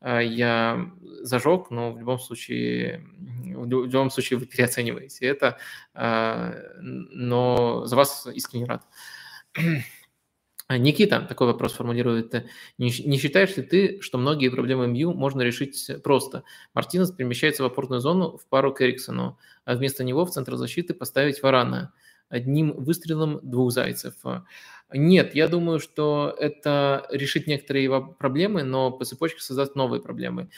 э, 0.00 0.24
я 0.24 0.90
зажег, 1.22 1.70
но 1.70 1.92
в 1.92 1.98
любом 1.98 2.18
случае, 2.18 3.06
в 3.44 3.66
любом 3.66 4.10
случае 4.10 4.38
вы 4.38 4.46
переоцениваете 4.46 5.26
это, 5.26 5.58
э, 5.94 6.78
но 6.80 7.86
за 7.86 7.96
вас 7.96 8.26
искренне 8.32 8.66
рад. 8.66 8.86
Никита 10.78 11.20
такой 11.22 11.48
вопрос 11.48 11.72
формулирует. 11.72 12.46
Не, 12.78 12.90
считаешь 12.90 13.56
ли 13.56 13.62
ты, 13.62 14.00
что 14.00 14.18
многие 14.18 14.50
проблемы 14.50 14.86
МЮ 14.86 15.12
можно 15.14 15.42
решить 15.42 15.90
просто? 16.04 16.44
Мартинес 16.74 17.10
перемещается 17.10 17.64
в 17.64 17.66
опорную 17.66 18.00
зону 18.00 18.36
в 18.36 18.46
пару 18.46 18.72
к 18.72 18.80
Эриксону, 18.80 19.38
а 19.64 19.74
вместо 19.74 20.04
него 20.04 20.24
в 20.24 20.30
центр 20.30 20.54
защиты 20.56 20.94
поставить 20.94 21.42
Варана. 21.42 21.92
Одним 22.28 22.72
выстрелом 22.76 23.40
двух 23.42 23.72
зайцев. 23.72 24.14
Нет, 24.92 25.36
я 25.36 25.46
думаю, 25.46 25.78
что 25.78 26.34
это 26.38 27.06
решит 27.10 27.46
некоторые 27.46 28.14
проблемы, 28.18 28.64
но 28.64 28.90
по 28.90 29.04
цепочке 29.04 29.40
создаст 29.40 29.76
новые 29.76 30.02
проблемы. 30.02 30.50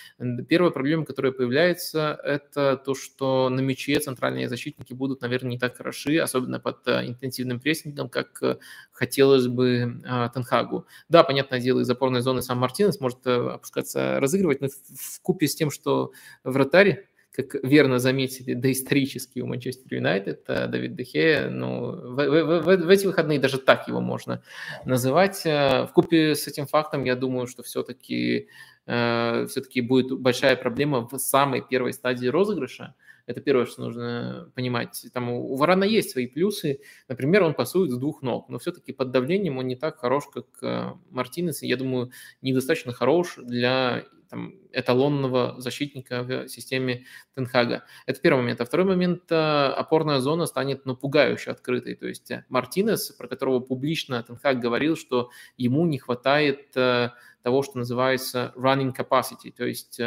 Первая 0.48 0.70
проблема, 0.70 1.04
которая 1.04 1.32
появляется, 1.32 2.18
это 2.24 2.80
то, 2.82 2.94
что 2.94 3.50
на 3.50 3.60
мяче 3.60 3.98
центральные 3.98 4.48
защитники 4.48 4.94
будут, 4.94 5.20
наверное, 5.20 5.50
не 5.50 5.58
так 5.58 5.76
хороши, 5.76 6.16
особенно 6.18 6.60
под 6.60 6.86
э, 6.88 7.06
интенсивным 7.08 7.60
прессингом, 7.60 8.08
как 8.08 8.42
э, 8.42 8.56
хотелось 8.92 9.48
бы 9.48 10.00
а, 10.06 10.30
Тенхагу. 10.30 10.86
Да, 11.10 11.24
понятное 11.24 11.60
дело, 11.60 11.80
из 11.80 11.90
опорной 11.90 12.22
зоны 12.22 12.40
сам 12.40 12.58
Мартинес 12.58 13.00
может 13.00 13.26
э, 13.26 13.34
опускаться, 13.34 14.18
разыгрывать, 14.18 14.62
но 14.62 14.68
в 14.68 15.20
купе 15.20 15.46
с 15.46 15.54
тем, 15.54 15.70
что 15.70 16.12
вратарь 16.42 17.06
как 17.32 17.54
верно 17.62 17.98
заметили, 17.98 18.52
доисторический 18.52 19.40
у 19.40 19.46
Манчестер 19.46 19.94
Юнайтед, 19.94 20.44
э, 20.48 20.66
Давид 20.68 20.94
Дехе, 20.94 21.48
ну, 21.50 21.92
в, 21.92 22.14
в, 22.14 22.60
в, 22.60 22.76
в 22.76 22.88
эти 22.88 23.06
выходные 23.06 23.38
даже 23.38 23.58
так 23.58 23.88
его 23.88 24.00
можно 24.00 24.42
называть. 24.84 25.46
Э, 25.46 25.86
в 25.86 25.92
купе 25.94 26.34
с 26.34 26.46
этим 26.46 26.66
фактом, 26.66 27.04
я 27.04 27.16
думаю, 27.16 27.46
что 27.46 27.62
все-таки 27.62 28.48
э, 28.86 29.46
все-таки 29.48 29.80
будет 29.80 30.20
большая 30.20 30.56
проблема 30.56 31.08
в 31.08 31.16
самой 31.16 31.62
первой 31.62 31.94
стадии 31.94 32.26
розыгрыша. 32.26 32.94
Это 33.24 33.40
первое, 33.40 33.64
что 33.64 33.82
нужно 33.82 34.50
понимать. 34.54 35.06
Там 35.14 35.30
у 35.30 35.56
Варана 35.56 35.84
есть 35.84 36.10
свои 36.10 36.26
плюсы. 36.26 36.80
Например, 37.08 37.44
он 37.44 37.54
пасует 37.54 37.92
с 37.92 37.96
двух 37.96 38.20
ног, 38.20 38.48
но 38.50 38.58
все-таки 38.58 38.92
под 38.92 39.10
давлением 39.10 39.58
он 39.58 39.68
не 39.68 39.76
так 39.76 39.98
хорош, 39.98 40.24
как 40.26 40.96
Мартинес. 41.08 41.62
И 41.62 41.68
я 41.68 41.76
думаю, 41.76 42.10
недостаточно 42.42 42.92
хорош 42.92 43.36
для 43.36 44.04
там, 44.32 44.54
эталонного 44.72 45.60
защитника 45.60 46.22
в 46.22 46.48
системе 46.48 47.04
Тенхага. 47.34 47.84
Это 48.06 48.18
первый 48.18 48.38
момент. 48.38 48.62
А 48.62 48.64
второй 48.64 48.86
момент, 48.86 49.30
э, 49.30 49.34
опорная 49.36 50.20
зона 50.20 50.46
станет 50.46 50.86
ну, 50.86 50.96
пугающе 50.96 51.50
открытой. 51.50 51.96
То 51.96 52.06
есть 52.06 52.30
э, 52.30 52.46
Мартинес, 52.48 53.10
про 53.10 53.28
которого 53.28 53.60
публично 53.60 54.22
Тенхаг 54.22 54.58
говорил, 54.58 54.96
что 54.96 55.28
ему 55.58 55.84
не 55.84 55.98
хватает 55.98 56.74
э, 56.76 57.10
того, 57.42 57.62
что 57.62 57.78
называется 57.78 58.52
running 58.56 58.94
capacity, 58.96 59.52
то 59.56 59.64
есть 59.64 60.00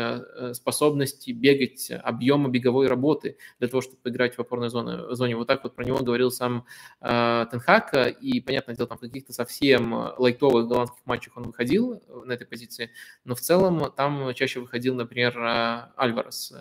способности 0.54 1.32
бегать, 1.32 1.92
объема 2.04 2.50
беговой 2.50 2.88
работы 2.88 3.38
для 3.60 3.68
того, 3.68 3.82
чтобы 3.82 3.98
играть 4.10 4.36
в 4.36 4.40
опорной 4.40 4.70
зоне. 4.70 5.16
зоне. 5.16 5.36
Вот 5.36 5.48
так 5.48 5.64
вот 5.64 5.76
про 5.76 5.84
него 5.84 5.98
говорил 5.98 6.32
сам 6.32 6.66
э, 7.02 7.46
Тенхак, 7.52 7.94
и, 8.22 8.42
понятное 8.42 8.76
дело, 8.76 8.88
там 8.88 8.98
в 8.98 9.02
каких-то 9.02 9.34
совсем 9.34 9.94
лайтовых 10.18 10.68
голландских 10.68 11.06
матчах 11.06 11.38
он 11.38 11.44
выходил 11.44 12.02
на 12.26 12.34
этой 12.34 12.48
позиции, 12.48 12.92
но 13.24 13.36
в 13.36 13.42
целом 13.42 13.92
там 13.96 14.34
чаще 14.34 14.60
выходил, 14.60 14.96
например, 14.96 15.38
э, 15.38 15.90
Альварес. 15.98 16.54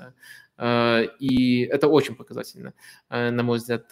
Э, 0.58 1.06
и 1.18 1.62
это 1.62 1.88
очень 1.88 2.14
показательно, 2.14 2.74
э, 3.10 3.30
на 3.30 3.42
мой 3.42 3.58
взгляд, 3.58 3.86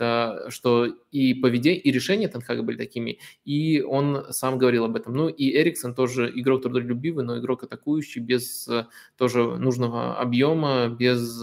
что 0.49 0.87
и 1.11 1.35
поведение, 1.35 1.81
и 1.81 1.91
решения 1.91 2.29
Тенхага 2.29 2.63
были 2.63 2.77
такими, 2.77 3.19
и 3.45 3.83
он 3.83 4.27
сам 4.31 4.59
говорил 4.59 4.85
об 4.85 4.97
этом. 4.97 5.15
Ну 5.15 5.29
и 5.29 5.57
Эриксон 5.57 5.95
тоже 5.95 6.31
игрок 6.35 6.63
трудолюбивый, 6.63 7.25
но 7.25 7.39
игрок 7.39 7.65
атакующий, 7.65 8.21
без 8.21 8.69
тоже 9.17 9.43
нужного 9.43 10.19
объема, 10.19 10.89
без 10.89 11.41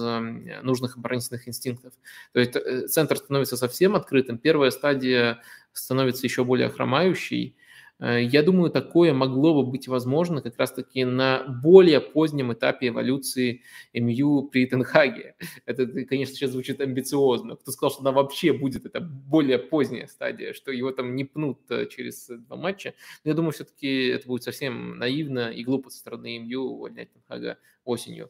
нужных 0.64 0.98
оборонительных 0.98 1.48
инстинктов. 1.48 1.94
То 2.34 2.40
есть 2.40 2.92
центр 2.92 3.18
становится 3.18 3.58
совсем 3.58 3.96
открытым, 3.96 4.38
первая 4.38 4.72
стадия 4.72 5.42
становится 5.74 6.26
еще 6.26 6.44
более 6.44 6.70
хромающей, 6.70 7.56
Э, 7.56 7.59
я 8.00 8.44
думаю, 8.44 8.72
такое 8.72 9.14
могло 9.14 9.54
бы 9.54 9.70
быть 9.70 9.88
возможно 9.88 10.42
как 10.42 10.58
раз-таки 10.58 11.04
на 11.04 11.44
более 11.62 12.00
позднем 12.00 12.54
этапе 12.54 12.88
эволюции 12.90 13.64
МЮ 13.94 14.50
при 14.50 14.66
Тенхаге. 14.66 15.36
Это, 15.66 15.86
конечно, 16.06 16.34
сейчас 16.34 16.52
звучит 16.52 16.80
амбициозно. 16.80 17.56
Кто 17.58 17.72
сказал, 17.72 17.92
что 17.92 18.02
она 18.02 18.12
вообще 18.12 18.54
будет, 18.54 18.86
это 18.86 19.02
более 19.02 19.60
поздняя 19.60 20.08
стадия, 20.08 20.54
что 20.54 20.72
его 20.72 20.92
там 20.92 21.16
не 21.16 21.26
пнут 21.26 21.60
э, 21.70 21.88
через 21.88 22.28
два 22.28 22.56
матча. 22.56 22.94
Но 23.24 23.30
я 23.32 23.36
думаю, 23.36 23.52
все-таки 23.52 24.08
это 24.08 24.28
будет 24.28 24.44
совсем 24.44 24.98
наивно 24.98 25.50
и 25.52 25.64
глупо 25.64 25.90
со 25.90 25.98
стороны 26.00 26.40
МЮ 26.40 26.62
увольнять 26.62 27.12
Тенхага 27.12 27.58
осенью 27.84 28.30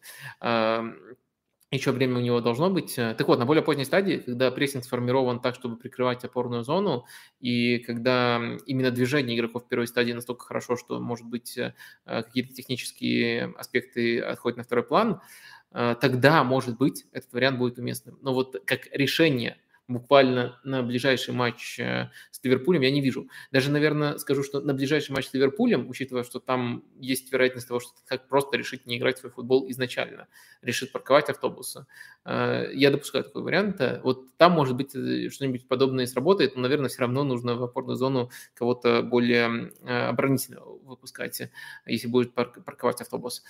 еще 1.72 1.92
время 1.92 2.18
у 2.18 2.22
него 2.22 2.42
должно 2.42 2.70
быть. 2.70 2.98
Э, 2.98 3.14
так 3.16 3.28
вот, 3.28 3.38
на 3.40 3.46
более 3.46 3.64
поздней 3.64 3.86
стадии, 3.86 4.18
когда 4.18 4.50
прессинг 4.52 4.84
сформирован 4.84 5.40
так, 5.40 5.56
чтобы 5.56 5.78
прикрывать 5.78 6.24
опорную 6.24 6.64
зону, 6.64 7.06
и 7.40 7.78
когда 7.80 8.42
именно 8.66 8.92
движение 8.92 9.38
игроков 9.38 9.68
первой 9.68 9.88
стадии 9.88 10.14
настолько 10.14 10.46
хорошо, 10.46 10.76
что, 10.78 11.00
может 11.00 11.28
быть, 11.28 11.58
э, 11.58 11.74
какие-то 12.06 12.54
технические 12.54 13.54
аспекты 13.58 14.20
отходят 14.20 14.58
на 14.58 14.64
второй 14.64 14.84
план, 14.84 15.22
э, 15.72 15.96
тогда, 16.02 16.44
может 16.44 16.78
быть, 16.78 17.06
этот 17.12 17.32
вариант 17.34 17.60
будет 17.60 17.78
уместным. 17.78 18.18
Но 18.22 18.34
вот 18.34 18.56
как 18.66 18.88
решение 18.92 19.58
буквально 19.90 20.60
на 20.64 20.84
ближайший 20.84 21.34
матч 21.34 21.80
э, 21.80 22.10
с 22.32 22.44
Ливерпулем 22.44 22.82
я 22.82 22.92
не 22.92 23.02
вижу. 23.02 23.28
Даже, 23.52 23.72
наверное, 23.72 24.18
скажу, 24.18 24.44
что 24.44 24.62
на 24.62 24.74
ближайший 24.74 25.12
матч 25.12 25.28
с 25.28 25.34
Ливерпулем, 25.34 25.90
учитывая, 25.90 26.24
что 26.24 26.40
там 26.40 26.84
есть 27.00 27.32
вероятность 27.34 27.68
того, 27.68 27.80
что 27.80 27.92
как 28.06 28.30
просто 28.30 28.56
решить 28.56 28.86
не 28.86 28.98
играть 28.98 29.18
в 29.18 29.20
свой 29.22 29.32
футбол 29.32 29.70
изначально, 29.72 30.28
решит 30.62 30.92
парковать 30.92 31.30
автобусы, 31.30 31.88
э, 32.24 32.70
я 32.74 32.92
допускаю 32.92 33.24
такой 33.24 33.42
вариант. 33.42 33.82
Вот 34.04 34.38
там, 34.38 34.52
может 34.54 34.76
быть, 34.76 34.96
э, 34.96 35.30
что-нибудь 35.30 35.68
подобное 35.68 36.06
сработает, 36.06 36.56
но, 36.56 36.62
наверное, 36.62 36.90
все 36.90 37.02
равно 37.02 37.24
нужно 37.24 37.56
в 37.56 37.64
опорную 37.64 37.98
зону 37.98 38.30
кого-то 38.54 39.02
более 39.02 39.72
оборонительного 39.84 40.78
выпускать, 40.84 41.42
если 41.86 42.08
будет 42.08 42.34
парковать 42.34 43.02
автобус. 43.02 43.44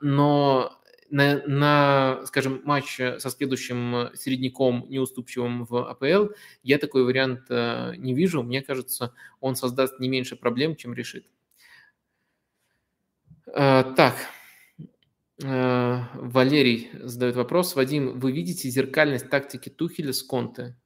Но 0.00 0.72
на, 1.10 1.42
на, 1.46 2.26
скажем, 2.26 2.60
матч 2.64 2.96
со 2.96 3.30
следующим 3.30 4.10
середняком, 4.14 4.86
неуступчивым 4.88 5.64
в 5.64 5.88
АПЛ, 5.88 6.32
я 6.62 6.78
такой 6.78 7.04
вариант 7.04 7.48
не 7.50 8.14
вижу. 8.14 8.42
Мне 8.42 8.62
кажется, 8.62 9.14
он 9.40 9.56
создаст 9.56 10.00
не 10.00 10.08
меньше 10.08 10.36
проблем, 10.36 10.76
чем 10.76 10.94
решит. 10.94 11.26
Так, 13.46 14.14
Валерий 15.38 16.90
задает 16.94 17.36
вопрос. 17.36 17.74
Вадим, 17.74 18.18
вы 18.18 18.32
видите 18.32 18.68
зеркальность 18.68 19.28
тактики 19.28 19.68
Тухеля 19.68 20.12
с 20.12 20.22
Конте? 20.22 20.76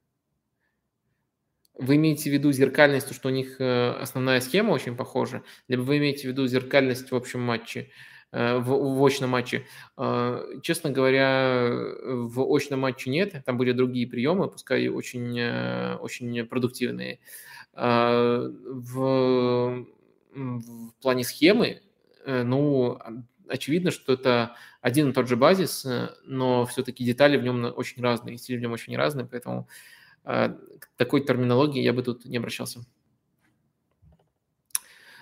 Вы 1.79 1.95
имеете 1.95 2.29
в 2.29 2.33
виду 2.33 2.51
зеркальность, 2.51 3.13
что 3.15 3.29
у 3.29 3.31
них 3.31 3.61
э, 3.61 3.91
основная 3.91 4.41
схема 4.41 4.71
очень 4.71 4.97
похожа, 4.97 5.43
либо 5.69 5.81
вы 5.81 5.99
имеете 5.99 6.27
в 6.27 6.31
виду 6.31 6.45
зеркальность 6.45 7.09
в 7.09 7.15
общем 7.15 7.39
матче, 7.39 7.79
э, 7.79 7.87
в, 8.31 8.63
в 8.63 9.05
очном 9.05 9.31
матче? 9.31 9.65
Э, 9.97 10.43
честно 10.61 10.91
говоря, 10.91 11.67
в 12.03 12.55
очном 12.55 12.81
матче 12.81 13.09
нет, 13.09 13.43
там 13.45 13.57
были 13.57 13.71
другие 13.71 14.07
приемы, 14.07 14.49
пускай 14.49 14.87
очень, 14.87 15.41
очень 15.99 16.45
продуктивные. 16.45 17.19
В, 17.73 19.85
в 20.33 20.93
плане 21.01 21.23
схемы, 21.23 21.81
ну, 22.25 22.99
очевидно, 23.47 23.91
что 23.91 24.13
это 24.13 24.55
один 24.81 25.09
и 25.09 25.13
тот 25.13 25.27
же 25.27 25.35
базис, 25.35 25.85
но 26.23 26.65
все-таки 26.65 27.03
детали 27.03 27.37
в 27.37 27.43
нем 27.43 27.73
очень 27.75 28.01
разные, 28.01 28.37
стиль 28.37 28.57
в 28.57 28.61
нем 28.61 28.71
очень 28.71 28.95
разный, 28.95 29.25
поэтому 29.25 29.67
а, 30.23 30.49
к 30.49 30.89
такой 30.95 31.21
терминологии 31.21 31.81
я 31.81 31.93
бы 31.93 32.03
тут 32.03 32.25
не 32.25 32.37
обращался. 32.37 32.81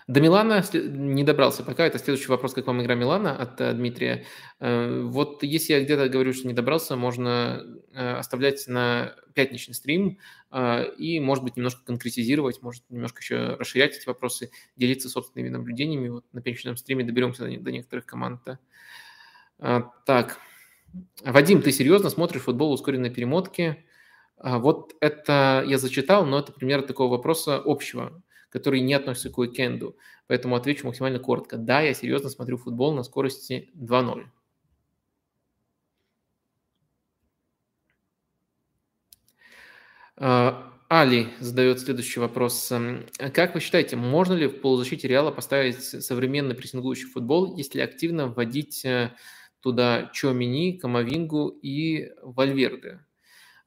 До 0.08 0.22
Милана 0.22 0.64
не 0.74 1.26
добрался 1.26 1.64
пока. 1.64 1.86
Это 1.86 2.00
следующий 2.00 2.30
вопрос, 2.30 2.54
как 2.54 2.66
вам 2.68 2.82
игра 2.82 2.96
Милана 2.96 3.36
от 3.36 3.60
э, 3.60 3.74
Дмитрия. 3.74 4.24
Э, 4.62 5.02
вот 5.02 5.44
если 5.44 5.74
я 5.74 5.84
где-то 5.84 6.08
говорю, 6.08 6.32
что 6.34 6.48
не 6.48 6.54
добрался, 6.54 6.96
можно 6.96 7.62
э, 7.92 8.14
оставлять 8.14 8.66
на 8.68 9.16
пятничный 9.34 9.76
стрим 9.76 10.18
и, 10.98 11.20
может 11.20 11.44
быть, 11.44 11.58
немножко 11.58 11.84
конкретизировать, 11.84 12.62
может, 12.62 12.84
немножко 12.90 13.22
еще 13.22 13.58
расширять 13.60 13.98
эти 13.98 14.08
вопросы, 14.08 14.50
делиться 14.78 15.10
собственными 15.10 15.50
наблюдениями. 15.50 16.08
Вот 16.08 16.26
на 16.32 16.42
пятничном 16.42 16.78
стриме 16.78 17.04
доберемся 17.04 17.44
до, 17.44 17.72
некоторых 17.72 18.06
команд. 18.06 18.42
Да. 19.60 19.92
Так. 20.06 20.40
Вадим, 21.22 21.62
ты 21.62 21.74
серьезно 21.74 22.10
смотришь 22.10 22.44
футбол 22.44 22.72
ускоренной 22.72 23.10
перемотки? 23.10 23.86
А, 24.38 24.60
вот 24.60 24.94
это 25.02 25.64
я 25.68 25.78
зачитал, 25.78 26.26
но 26.26 26.40
это 26.40 26.52
пример 26.54 26.84
такого 26.84 27.12
вопроса 27.12 27.62
общего, 27.64 28.22
который 28.50 28.80
не 28.82 28.94
относится 28.94 29.30
к 29.30 29.38
уикенду. 29.38 29.98
Поэтому 30.28 30.56
отвечу 30.56 30.86
максимально 30.86 31.20
коротко. 31.20 31.58
Да, 31.58 31.82
я 31.82 31.94
серьезно 31.94 32.30
смотрю 32.30 32.58
футбол 32.58 32.94
на 32.94 33.04
скорости 33.04 33.70
2.0. 33.76 34.26
А, 40.20 40.74
Али 40.90 41.28
задает 41.40 41.80
следующий 41.80 42.20
вопрос. 42.20 42.72
Как 43.34 43.54
вы 43.54 43.60
считаете, 43.60 43.98
можно 43.98 44.34
ли 44.34 44.48
в 44.48 44.62
полузащите 44.62 45.08
Реала 45.08 45.32
поставить 45.32 45.84
современный 45.84 46.56
прессингующий 46.56 47.10
футбол, 47.10 47.58
если 47.58 47.82
активно 47.82 48.28
вводить 48.28 48.86
э, 48.86 49.14
туда 49.60 50.10
Чуамени, 50.14 50.78
Камавингу 50.78 51.50
и 51.50 52.10
Вальверде? 52.22 53.02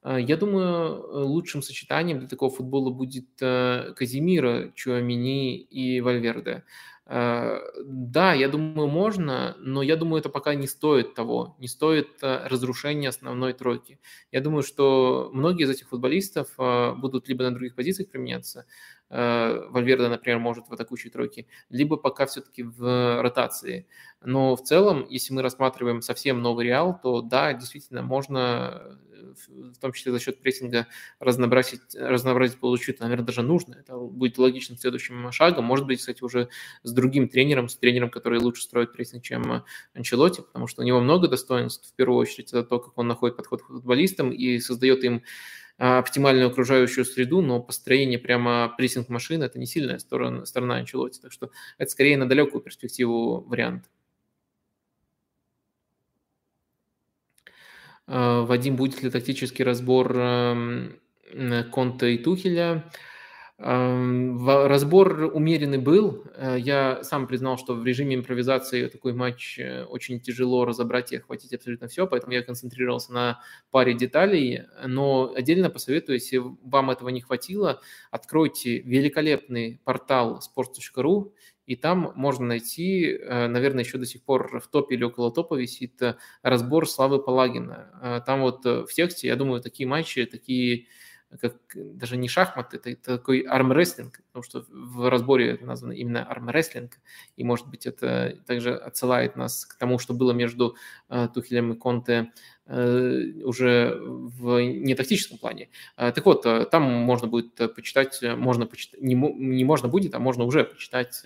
А, 0.01 0.19
я 0.19 0.37
думаю, 0.37 1.27
лучшим 1.27 1.61
сочетанием 1.61 2.19
для 2.19 2.27
такого 2.27 2.51
футбола 2.51 2.89
будет 2.91 3.27
э, 3.41 3.93
Каземиро, 3.95 4.71
Чуамени 4.75 5.57
и 5.57 6.01
Вальверде. 6.01 6.63
А, 7.05 7.59
да, 7.85 8.33
я 8.33 8.47
думаю, 8.47 8.87
можно, 8.87 9.55
но 9.59 9.81
я 9.83 9.97
думаю, 9.97 10.21
это 10.21 10.29
пока 10.29 10.55
не 10.55 10.67
стоит 10.67 11.13
того, 11.13 11.55
не 11.59 11.67
стоит 11.67 12.07
э, 12.21 12.47
разрушения 12.47 13.09
основной 13.09 13.53
тройки. 13.53 13.99
Я 14.31 14.41
думаю, 14.41 14.63
что 14.63 15.29
многие 15.33 15.65
из 15.65 15.69
этих 15.71 15.89
футболистов 15.89 16.47
э, 16.57 16.93
будут 16.93 17.27
либо 17.27 17.43
на 17.43 17.51
других 17.51 17.75
позициях 17.75 18.09
применяться, 18.09 18.65
Вальверде, 19.11 20.07
например, 20.07 20.39
может 20.39 20.67
в 20.67 20.73
атакующей 20.73 21.09
тройке, 21.09 21.45
либо 21.69 21.97
пока 21.97 22.25
все-таки 22.25 22.63
в 22.63 23.21
ротации. 23.21 23.85
Но 24.23 24.55
в 24.55 24.63
целом, 24.63 25.05
если 25.09 25.33
мы 25.33 25.41
рассматриваем 25.41 26.01
совсем 26.01 26.41
новый 26.41 26.65
Реал, 26.65 26.97
то 27.01 27.21
да, 27.21 27.53
действительно, 27.53 28.01
можно 28.03 28.97
в 29.37 29.77
том 29.79 29.93
числе 29.93 30.11
за 30.11 30.19
счет 30.19 30.41
прессинга 30.41 30.87
разнообразить, 31.19 31.81
разнообразить 31.95 32.59
получить, 32.59 32.99
наверное, 32.99 33.25
даже 33.25 33.41
нужно. 33.41 33.75
Это 33.75 33.97
будет 33.97 34.37
логичным 34.37 34.77
следующим 34.77 35.31
шагом. 35.31 35.65
Может 35.65 35.85
быть, 35.85 35.99
кстати, 35.99 36.23
уже 36.23 36.49
с 36.83 36.91
другим 36.91 37.27
тренером, 37.29 37.69
с 37.69 37.75
тренером, 37.75 38.09
который 38.09 38.39
лучше 38.39 38.63
строит 38.63 38.93
прессинг, 38.93 39.23
чем 39.23 39.63
Анчелоти, 39.93 40.41
потому 40.41 40.67
что 40.67 40.81
у 40.81 40.85
него 40.85 40.99
много 40.99 41.27
достоинств. 41.27 41.89
В 41.89 41.95
первую 41.95 42.17
очередь, 42.17 42.49
это 42.49 42.63
то, 42.63 42.79
как 42.79 42.97
он 42.97 43.07
находит 43.07 43.37
подход 43.37 43.61
к 43.61 43.67
футболистам 43.67 44.31
и 44.31 44.59
создает 44.59 45.03
им 45.03 45.23
оптимальную 45.81 46.47
окружающую 46.47 47.03
среду, 47.05 47.41
но 47.41 47.59
построение 47.59 48.19
прямо 48.19 48.71
прессинг 48.77 49.09
машины– 49.09 49.43
это 49.45 49.57
не 49.57 49.65
сильная 49.65 49.97
сторона, 49.97 50.45
сторона 50.45 50.75
Анчелоти. 50.75 51.19
Так 51.19 51.31
что 51.31 51.49
это 51.79 51.89
скорее 51.89 52.17
на 52.17 52.29
далекую 52.29 52.61
перспективу 52.61 53.41
вариант. 53.41 53.89
Э, 58.05 58.41
Вадим, 58.41 58.75
будет 58.75 59.01
ли 59.01 59.09
тактический 59.09 59.65
разбор 59.65 60.15
эм, 60.15 60.99
Конта 61.71 62.05
и 62.05 62.19
Тухеля? 62.19 62.91
Разбор 63.63 65.29
умеренный 65.33 65.77
был. 65.77 66.23
Э, 66.35 66.57
я 66.57 67.03
сам 67.03 67.27
признал, 67.27 67.59
что 67.59 67.75
в 67.75 67.85
режиме 67.85 68.15
импровизации 68.15 68.87
такой 68.87 69.13
матч 69.13 69.59
э, 69.59 69.83
очень 69.83 70.19
тяжело 70.19 70.65
разобрать 70.65 71.11
и 71.11 71.17
охватить 71.17 71.53
абсолютно 71.53 71.87
все, 71.87 72.07
поэтому 72.07 72.33
я 72.33 72.41
концентрировался 72.41 73.13
на 73.13 73.39
паре 73.69 73.93
деталей. 73.93 74.63
Но 74.87 75.31
отдельно 75.35 75.69
посоветую, 75.69 76.15
если 76.15 76.41
вам 76.63 76.89
этого 76.89 77.09
не 77.09 77.21
хватило, 77.21 77.81
откройте 78.09 78.79
великолепный 78.79 79.79
портал 79.83 80.41
sports.ru 80.41 81.31
и 81.67 81.75
там 81.75 82.13
можно 82.15 82.47
найти, 82.47 83.11
э, 83.11 83.47
наверное, 83.47 83.83
еще 83.83 83.99
до 83.99 84.07
сих 84.07 84.23
пор 84.23 84.59
в 84.59 84.67
топе 84.69 84.95
или 84.95 85.03
около 85.03 85.31
топа 85.31 85.53
висит 85.53 86.01
разбор 86.41 86.89
Славы 86.89 87.21
Палагина. 87.21 88.23
Там 88.25 88.41
вот 88.41 88.65
в 88.65 88.87
тексте, 88.87 89.27
я 89.27 89.35
думаю, 89.35 89.61
такие 89.61 89.87
матчи, 89.87 90.25
такие 90.25 90.87
как 91.39 91.55
даже 91.75 92.17
не 92.17 92.27
шахматы, 92.27 92.77
это, 92.77 92.89
это 92.89 93.17
такой 93.17 93.41
армрестлинг, 93.41 94.21
потому 94.27 94.43
что 94.43 94.65
в 94.69 95.09
разборе 95.09 95.51
это 95.51 95.65
названо 95.65 95.93
именно 95.93 96.23
армрестлинг, 96.23 96.99
и, 97.37 97.43
может 97.43 97.67
быть, 97.67 97.85
это 97.85 98.37
также 98.45 98.75
отсылает 98.75 99.35
нас 99.35 99.65
к 99.65 99.75
тому, 99.77 99.99
что 99.99 100.13
было 100.13 100.33
между 100.33 100.75
Тухелем 101.33 101.73
и 101.73 101.77
Конте 101.77 102.31
Э, 102.60 102.60
уже 102.67 103.97
в 103.99 104.61
не 104.61 104.95
тактическом 104.95 105.37
плане. 105.37 105.69
Э, 105.97 106.11
так 106.11 106.25
вот, 106.25 106.45
э, 106.45 106.65
там 106.65 106.83
можно 106.83 107.27
будет 107.27 107.55
почитать, 107.75 108.19
можно 108.21 108.65
почитать, 108.65 109.01
не, 109.01 109.15
не 109.15 109.65
можно 109.65 109.89
будет, 109.89 110.15
а 110.15 110.19
можно 110.19 110.45
уже 110.45 110.63
почитать 110.63 111.23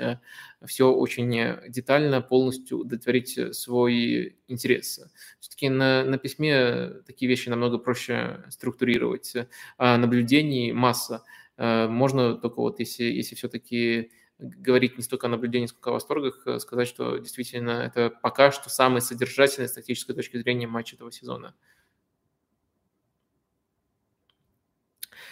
все 0.65 0.91
очень 0.91 1.69
детально, 1.69 2.21
полностью 2.21 2.79
удовлетворить 2.79 3.55
свой 3.55 4.37
интерес. 4.47 4.99
Все-таки 5.39 5.69
на, 5.69 6.03
на 6.03 6.17
письме 6.17 7.01
такие 7.05 7.29
вещи 7.29 7.49
намного 7.49 7.77
проще 7.77 8.43
структурировать. 8.49 9.33
А 9.77 9.97
наблюдений 9.97 10.71
масса. 10.71 11.23
Можно 11.57 12.35
только 12.35 12.59
вот, 12.59 12.79
если, 12.79 13.03
если 13.03 13.35
все-таки 13.35 14.11
говорить 14.39 14.97
не 14.97 15.03
столько 15.03 15.27
о 15.27 15.29
наблюдении, 15.29 15.67
сколько 15.67 15.89
о 15.89 15.93
восторгах, 15.93 16.45
э, 16.45 16.59
сказать, 16.59 16.87
что 16.87 17.17
действительно 17.17 17.71
это 17.71 18.09
пока 18.09 18.51
что 18.51 18.69
самый 18.69 19.01
содержательный 19.01 19.67
с 19.67 19.73
тактической 19.73 20.15
точки 20.15 20.37
зрения 20.37 20.67
матч 20.67 20.93
этого 20.93 21.11
сезона. 21.11 21.55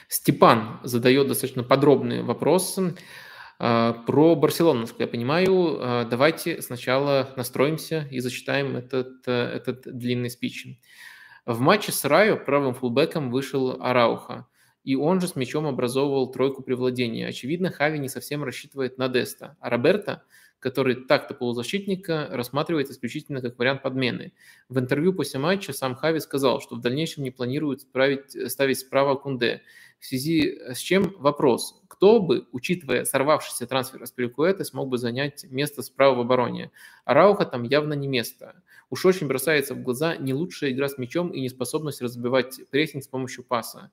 Степан 0.07 0.79
задает 0.83 1.27
достаточно 1.27 1.63
подробные 1.63 2.23
вопросы 2.23 2.95
э, 3.59 3.93
про 4.05 4.35
Барселону, 4.35 4.81
насколько 4.81 5.03
я 5.03 5.09
понимаю. 5.09 5.77
Э, 5.79 6.05
давайте 6.09 6.61
сначала 6.61 7.33
настроимся 7.35 8.07
и 8.09 8.19
зачитаем 8.19 8.77
этот, 8.77 9.27
этот 9.27 9.81
длинный 9.97 10.29
спич. 10.29 10.67
В 11.45 11.59
матче 11.59 11.91
с 11.91 12.05
Райо 12.05 12.37
правым 12.37 12.73
фулбеком 12.73 13.29
вышел 13.31 13.81
Арауха 13.81 14.47
и 14.83 14.95
он 14.95 15.21
же 15.21 15.27
с 15.27 15.35
мячом 15.35 15.65
образовывал 15.65 16.31
тройку 16.31 16.61
при 16.61 16.73
владении. 16.73 17.23
Очевидно, 17.23 17.71
Хави 17.71 17.99
не 17.99 18.09
совсем 18.09 18.43
рассчитывает 18.43 18.97
на 18.97 19.07
Деста, 19.07 19.55
а 19.59 19.69
Роберта, 19.69 20.23
который 20.59 20.95
так-то 20.95 21.33
полузащитника, 21.33 22.29
рассматривает 22.31 22.89
исключительно 22.89 23.41
как 23.41 23.57
вариант 23.59 23.81
подмены. 23.81 24.33
В 24.69 24.79
интервью 24.79 25.13
после 25.13 25.39
матча 25.39 25.73
сам 25.73 25.95
Хави 25.95 26.19
сказал, 26.19 26.61
что 26.61 26.75
в 26.75 26.81
дальнейшем 26.81 27.23
не 27.23 27.31
планирует 27.31 27.81
справить, 27.81 28.51
ставить 28.51 28.79
справа 28.79 29.15
Кунде. 29.15 29.61
В 29.99 30.05
связи 30.05 30.59
с 30.73 30.77
чем 30.79 31.15
вопрос, 31.17 31.81
кто 31.87 32.21
бы, 32.21 32.47
учитывая 32.51 33.05
сорвавшийся 33.05 33.67
трансфер 33.67 34.03
Аспиликуэта, 34.03 34.65
смог 34.65 34.89
бы 34.89 34.97
занять 34.97 35.45
место 35.49 35.81
справа 35.81 36.15
в 36.15 36.19
обороне? 36.21 36.71
Рауха 37.05 37.45
там 37.45 37.63
явно 37.63 37.93
не 37.93 38.07
место. 38.07 38.61
Уж 38.89 39.05
очень 39.05 39.27
бросается 39.27 39.75
в 39.75 39.81
глаза 39.81 40.17
не 40.17 40.33
лучшая 40.33 40.71
игра 40.71 40.89
с 40.89 40.97
мячом 40.97 41.29
и 41.31 41.39
неспособность 41.41 42.01
разбивать 42.01 42.59
прессинг 42.69 43.03
с 43.03 43.07
помощью 43.07 43.43
паса. 43.43 43.91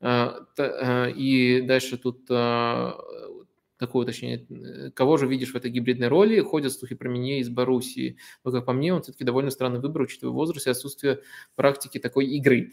Э, 0.00 0.30
э, 0.58 1.10
и 1.12 1.60
дальше 1.62 1.98
тут 1.98 2.26
э, 2.30 2.92
такое 3.78 4.02
уточнение. 4.02 4.46
Э, 4.50 4.90
кого 4.90 5.16
же 5.16 5.26
видишь 5.26 5.52
в 5.52 5.56
этой 5.56 5.70
гибридной 5.70 6.08
роли? 6.08 6.40
Ходят 6.40 6.72
слухи 6.72 6.94
про 6.94 7.08
меня 7.08 7.38
из 7.38 7.48
Боруссии. 7.48 8.18
Но, 8.44 8.52
как 8.52 8.66
по 8.66 8.72
мне, 8.72 8.94
он 8.94 9.02
все-таки 9.02 9.24
довольно 9.24 9.50
странный 9.50 9.80
выбор, 9.80 10.02
учитывая 10.02 10.32
возраст 10.32 10.66
и 10.66 10.70
отсутствие 10.70 11.20
практики 11.56 11.98
такой 11.98 12.26
игры. 12.26 12.72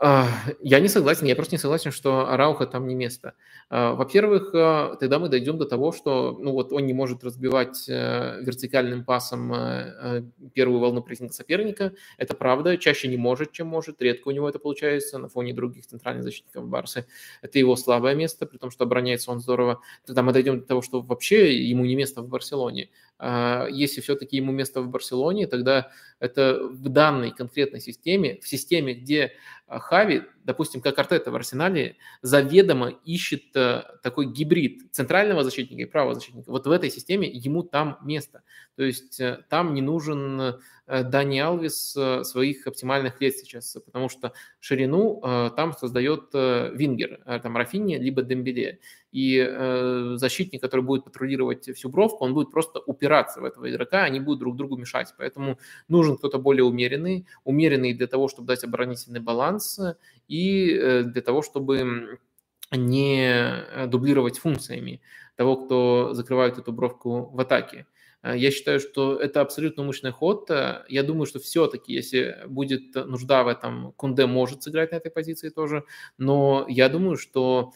А, 0.00 0.26
я 0.60 0.80
не 0.80 0.88
согласен, 0.88 1.26
я 1.26 1.36
просто 1.36 1.54
не 1.54 1.58
согласен, 1.58 1.92
что 1.92 2.28
Арауха 2.28 2.66
там 2.66 2.88
не 2.88 2.94
место. 2.94 3.34
А, 3.68 3.92
во-первых, 3.94 4.50
а, 4.54 4.96
тогда 4.96 5.18
мы 5.18 5.28
дойдем 5.28 5.58
до 5.58 5.66
того, 5.66 5.92
что 5.92 6.38
ну 6.40 6.52
вот 6.52 6.72
он 6.72 6.86
не 6.86 6.94
может 6.94 7.22
разбивать 7.22 7.88
э, 7.88 8.40
вертикальным 8.40 9.04
пасом 9.04 9.52
э, 9.52 9.58
э, 9.58 10.22
первую 10.54 10.80
волну 10.80 11.02
прессинга 11.02 11.34
соперника. 11.34 11.92
Это 12.16 12.34
правда, 12.34 12.78
чаще 12.78 13.08
не 13.08 13.18
может, 13.18 13.52
чем 13.52 13.66
может, 13.66 14.00
редко 14.00 14.28
у 14.28 14.30
него 14.30 14.48
это 14.48 14.58
получается 14.58 15.18
на 15.18 15.28
фоне 15.28 15.52
других 15.52 15.86
центральных 15.86 16.24
защитников 16.24 16.66
Барсы. 16.68 17.06
Это 17.42 17.58
его 17.58 17.76
слабое 17.76 18.14
место, 18.14 18.46
при 18.46 18.56
том, 18.56 18.70
что 18.70 18.84
обороняется 18.84 19.30
он 19.30 19.40
здорово. 19.40 19.80
Тогда 20.06 20.22
мы 20.22 20.32
дойдем 20.32 20.60
до 20.60 20.66
того, 20.66 20.80
что 20.80 21.02
вообще 21.02 21.62
ему 21.62 21.84
не 21.84 21.96
место 21.96 22.22
в 22.22 22.28
Барселоне. 22.28 22.88
Если 23.70 24.00
все-таки 24.00 24.36
ему 24.36 24.50
место 24.50 24.82
в 24.82 24.88
Барселоне, 24.88 25.46
тогда 25.46 25.92
это 26.18 26.58
в 26.64 26.88
данной 26.88 27.30
конкретной 27.30 27.80
системе, 27.80 28.40
в 28.42 28.48
системе, 28.48 28.94
где 28.94 29.32
Хави, 29.68 30.24
допустим, 30.44 30.80
как 30.80 30.98
Артета 30.98 31.30
в 31.30 31.36
Арсенале, 31.36 31.96
заведомо 32.22 32.90
ищет 33.04 33.54
э, 33.54 33.82
такой 34.02 34.26
гибрид 34.26 34.92
центрального 34.92 35.44
защитника 35.44 35.82
и 35.82 35.86
правого 35.86 36.14
защитника. 36.14 36.50
Вот 36.50 36.66
в 36.66 36.70
этой 36.70 36.90
системе 36.90 37.28
ему 37.28 37.62
там 37.62 37.98
место. 38.02 38.42
То 38.76 38.82
есть 38.82 39.20
э, 39.20 39.44
там 39.48 39.74
не 39.74 39.82
нужен 39.82 40.40
э, 40.40 40.54
Дани 41.04 41.38
Алвис 41.38 41.96
своих 42.24 42.66
оптимальных 42.66 43.20
лет 43.20 43.36
сейчас, 43.36 43.76
потому 43.84 44.08
что 44.08 44.32
ширину 44.60 45.20
там 45.56 45.72
создает 45.72 46.34
Вингер, 46.34 47.20
там 47.42 47.56
Рафини, 47.56 47.96
либо 47.96 48.22
Дембеле. 48.22 48.80
И 49.10 50.16
защитник, 50.16 50.60
который 50.60 50.80
будет 50.80 51.04
патрулировать 51.04 51.64
всю 51.74 51.88
бровку, 51.88 52.24
он 52.24 52.34
будет 52.34 52.50
просто 52.50 52.80
упираться 52.80 53.40
в 53.40 53.44
этого 53.44 53.70
игрока, 53.70 54.02
они 54.02 54.20
будут 54.20 54.40
друг 54.40 54.56
другу 54.56 54.76
мешать. 54.76 55.14
Поэтому 55.16 55.58
нужен 55.88 56.16
кто-то 56.18 56.38
более 56.38 56.64
умеренный, 56.64 57.26
умеренный 57.44 57.94
для 57.94 58.06
того, 58.06 58.28
чтобы 58.28 58.48
дать 58.48 58.64
оборонительный 58.64 59.20
баланс, 59.20 59.80
и 60.32 61.02
для 61.04 61.22
того, 61.22 61.42
чтобы 61.42 62.18
не 62.70 63.86
дублировать 63.86 64.38
функциями 64.38 65.00
того, 65.36 65.56
кто 65.56 66.14
закрывает 66.14 66.58
эту 66.58 66.72
бровку 66.72 67.30
в 67.32 67.40
атаке. 67.40 67.86
Э, 68.22 68.36
я 68.36 68.50
считаю, 68.50 68.80
что 68.80 69.16
это 69.16 69.40
абсолютно 69.40 69.82
умышленный 69.82 70.12
ход. 70.12 70.50
Э, 70.50 70.84
я 70.88 71.02
думаю, 71.02 71.26
что 71.26 71.38
все-таки, 71.40 71.92
если 71.92 72.36
будет 72.46 72.94
нужда 72.94 73.42
в 73.44 73.48
этом, 73.48 73.92
Кунде 73.92 74.26
может 74.26 74.62
сыграть 74.62 74.92
на 74.92 74.96
этой 74.96 75.10
позиции 75.10 75.48
тоже. 75.48 75.84
Но 76.18 76.66
я 76.68 76.88
думаю, 76.88 77.16
что 77.16 77.72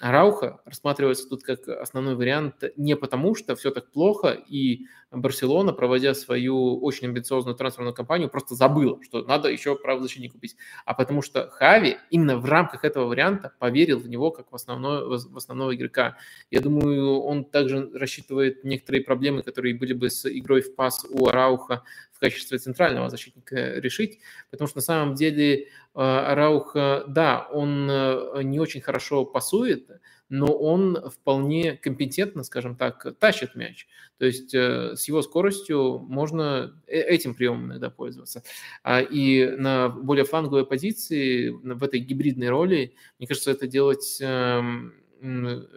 Рауха 0.00 0.60
рассматривается 0.64 1.28
тут 1.28 1.44
как 1.44 1.68
основной 1.68 2.16
вариант 2.16 2.64
не 2.76 2.96
потому, 2.96 3.36
что 3.36 3.54
все 3.54 3.70
так 3.70 3.92
плохо, 3.92 4.30
и 4.30 4.86
Барселона, 5.16 5.72
проводя 5.72 6.14
свою 6.14 6.78
очень 6.80 7.08
амбициозную 7.08 7.54
трансферную 7.56 7.94
кампанию, 7.94 8.28
просто 8.28 8.54
забыла, 8.54 8.98
что 9.02 9.22
надо 9.24 9.48
еще 9.48 9.76
правозащитник 9.76 10.32
купить, 10.32 10.56
а 10.84 10.94
потому 10.94 11.22
что 11.22 11.48
Хави 11.50 11.98
именно 12.10 12.36
в 12.38 12.44
рамках 12.44 12.84
этого 12.84 13.06
варианта 13.06 13.52
поверил 13.58 13.98
в 13.98 14.08
него 14.08 14.30
как 14.30 14.50
в, 14.50 14.54
основной, 14.54 15.06
в 15.06 15.36
основного 15.36 15.74
игрока. 15.74 16.16
Я 16.50 16.60
думаю, 16.60 17.20
он 17.20 17.44
также 17.44 17.90
рассчитывает 17.94 18.64
некоторые 18.64 19.02
проблемы, 19.02 19.42
которые 19.42 19.74
были 19.74 19.92
бы 19.92 20.10
с 20.10 20.26
игрой 20.26 20.62
в 20.62 20.74
пас 20.74 21.04
у 21.10 21.28
Рауха 21.28 21.82
в 22.12 22.20
качестве 22.20 22.58
центрального 22.58 23.10
защитника 23.10 23.74
решить, 23.80 24.20
потому 24.50 24.68
что 24.68 24.78
на 24.78 24.82
самом 24.82 25.14
деле 25.14 25.68
а, 25.94 26.34
Раух, 26.34 26.74
да, 26.74 27.48
он 27.52 27.88
э, 27.90 28.42
не 28.42 28.58
очень 28.58 28.80
хорошо 28.80 29.24
пасует, 29.24 29.88
но 30.28 30.46
он 30.46 31.10
вполне 31.10 31.76
компетентно, 31.76 32.42
скажем 32.44 32.76
так, 32.76 33.18
тащит 33.18 33.54
мяч. 33.54 33.86
То 34.18 34.26
есть 34.26 34.54
э, 34.54 34.94
с 34.96 35.06
его 35.08 35.22
скоростью 35.22 35.98
можно 35.98 36.80
э, 36.86 37.00
этим 37.00 37.34
приемом 37.34 37.66
иногда 37.66 37.90
пользоваться. 37.90 38.42
А, 38.82 39.00
и 39.00 39.46
на 39.56 39.88
более 39.88 40.24
фланговой 40.24 40.66
позиции, 40.66 41.48
в 41.48 41.82
этой 41.82 42.00
гибридной 42.00 42.48
роли, 42.48 42.94
мне 43.18 43.28
кажется, 43.28 43.50
это 43.50 43.66
делать 43.66 44.18
эм, 44.20 44.94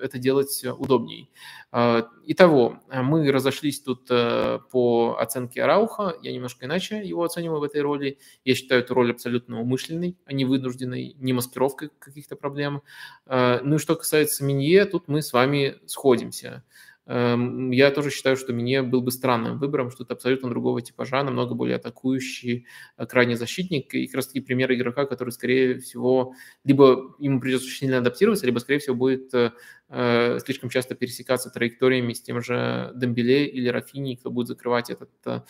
это 0.01 0.17
делать 0.17 0.63
удобней. 0.77 1.29
А, 1.71 2.07
итого, 2.25 2.79
мы 2.91 3.31
разошлись 3.31 3.81
тут 3.81 4.07
э, 4.09 4.59
по 4.71 5.17
оценке 5.19 5.65
Рауха, 5.65 6.15
я 6.21 6.33
немножко 6.33 6.65
иначе 6.65 7.01
его 7.03 7.23
оцениваю 7.23 7.59
в 7.59 7.63
этой 7.63 7.81
роли. 7.81 8.19
Я 8.45 8.55
считаю 8.55 8.81
эту 8.81 8.93
роль 8.93 9.11
абсолютно 9.11 9.61
умышленной, 9.61 10.17
а 10.25 10.33
не 10.33 10.45
вынужденной, 10.45 11.15
не 11.19 11.33
маскировкой 11.33 11.89
каких-то 11.99 12.35
проблем. 12.35 12.83
А, 13.25 13.61
ну 13.63 13.75
и 13.75 13.79
что 13.79 13.95
касается 13.95 14.43
Минье, 14.43 14.85
тут 14.85 15.07
мы 15.07 15.21
с 15.21 15.33
вами 15.33 15.77
сходимся. 15.85 16.63
Эм, 17.09 17.71
я 17.71 17.89
тоже 17.91 18.11
считаю, 18.11 18.35
что 18.35 18.51
мне 18.51 18.81
был 18.81 19.01
бы 19.01 19.11
странным 19.11 19.59
выбором, 19.59 19.91
что 19.91 20.03
это 20.03 20.13
абсолютно 20.13 20.49
другого 20.49 20.81
типажа, 20.81 21.23
намного 21.23 21.55
более 21.55 21.77
атакующий 21.77 22.65
э, 22.97 23.05
крайний 23.05 23.35
защитник. 23.35 23.93
И 23.93 24.07
как 24.07 24.15
раз 24.17 24.27
таки 24.27 24.41
пример 24.41 24.73
игрока, 24.73 25.05
который, 25.05 25.29
скорее 25.29 25.79
всего, 25.79 26.33
либо 26.65 27.15
ему 27.17 27.39
придется 27.39 27.67
очень 27.67 27.77
сильно 27.79 27.99
адаптироваться, 27.99 28.45
либо, 28.45 28.59
скорее 28.59 28.79
всего, 28.79 28.95
будет 28.95 29.33
э, 29.33 29.53
э 29.89 30.39
слишком 30.43 30.69
часто 30.69 30.95
пересекаться 30.95 31.49
траекториями 31.49 32.11
с 32.11 32.21
тем 32.21 32.41
же 32.41 32.91
Дембеле 32.95 33.47
или 33.47 33.69
Рафини, 33.69 34.15
кто 34.15 34.29
будет 34.29 34.47
закрывать 34.47 34.89
этот 34.89 35.11
э, 35.25 35.41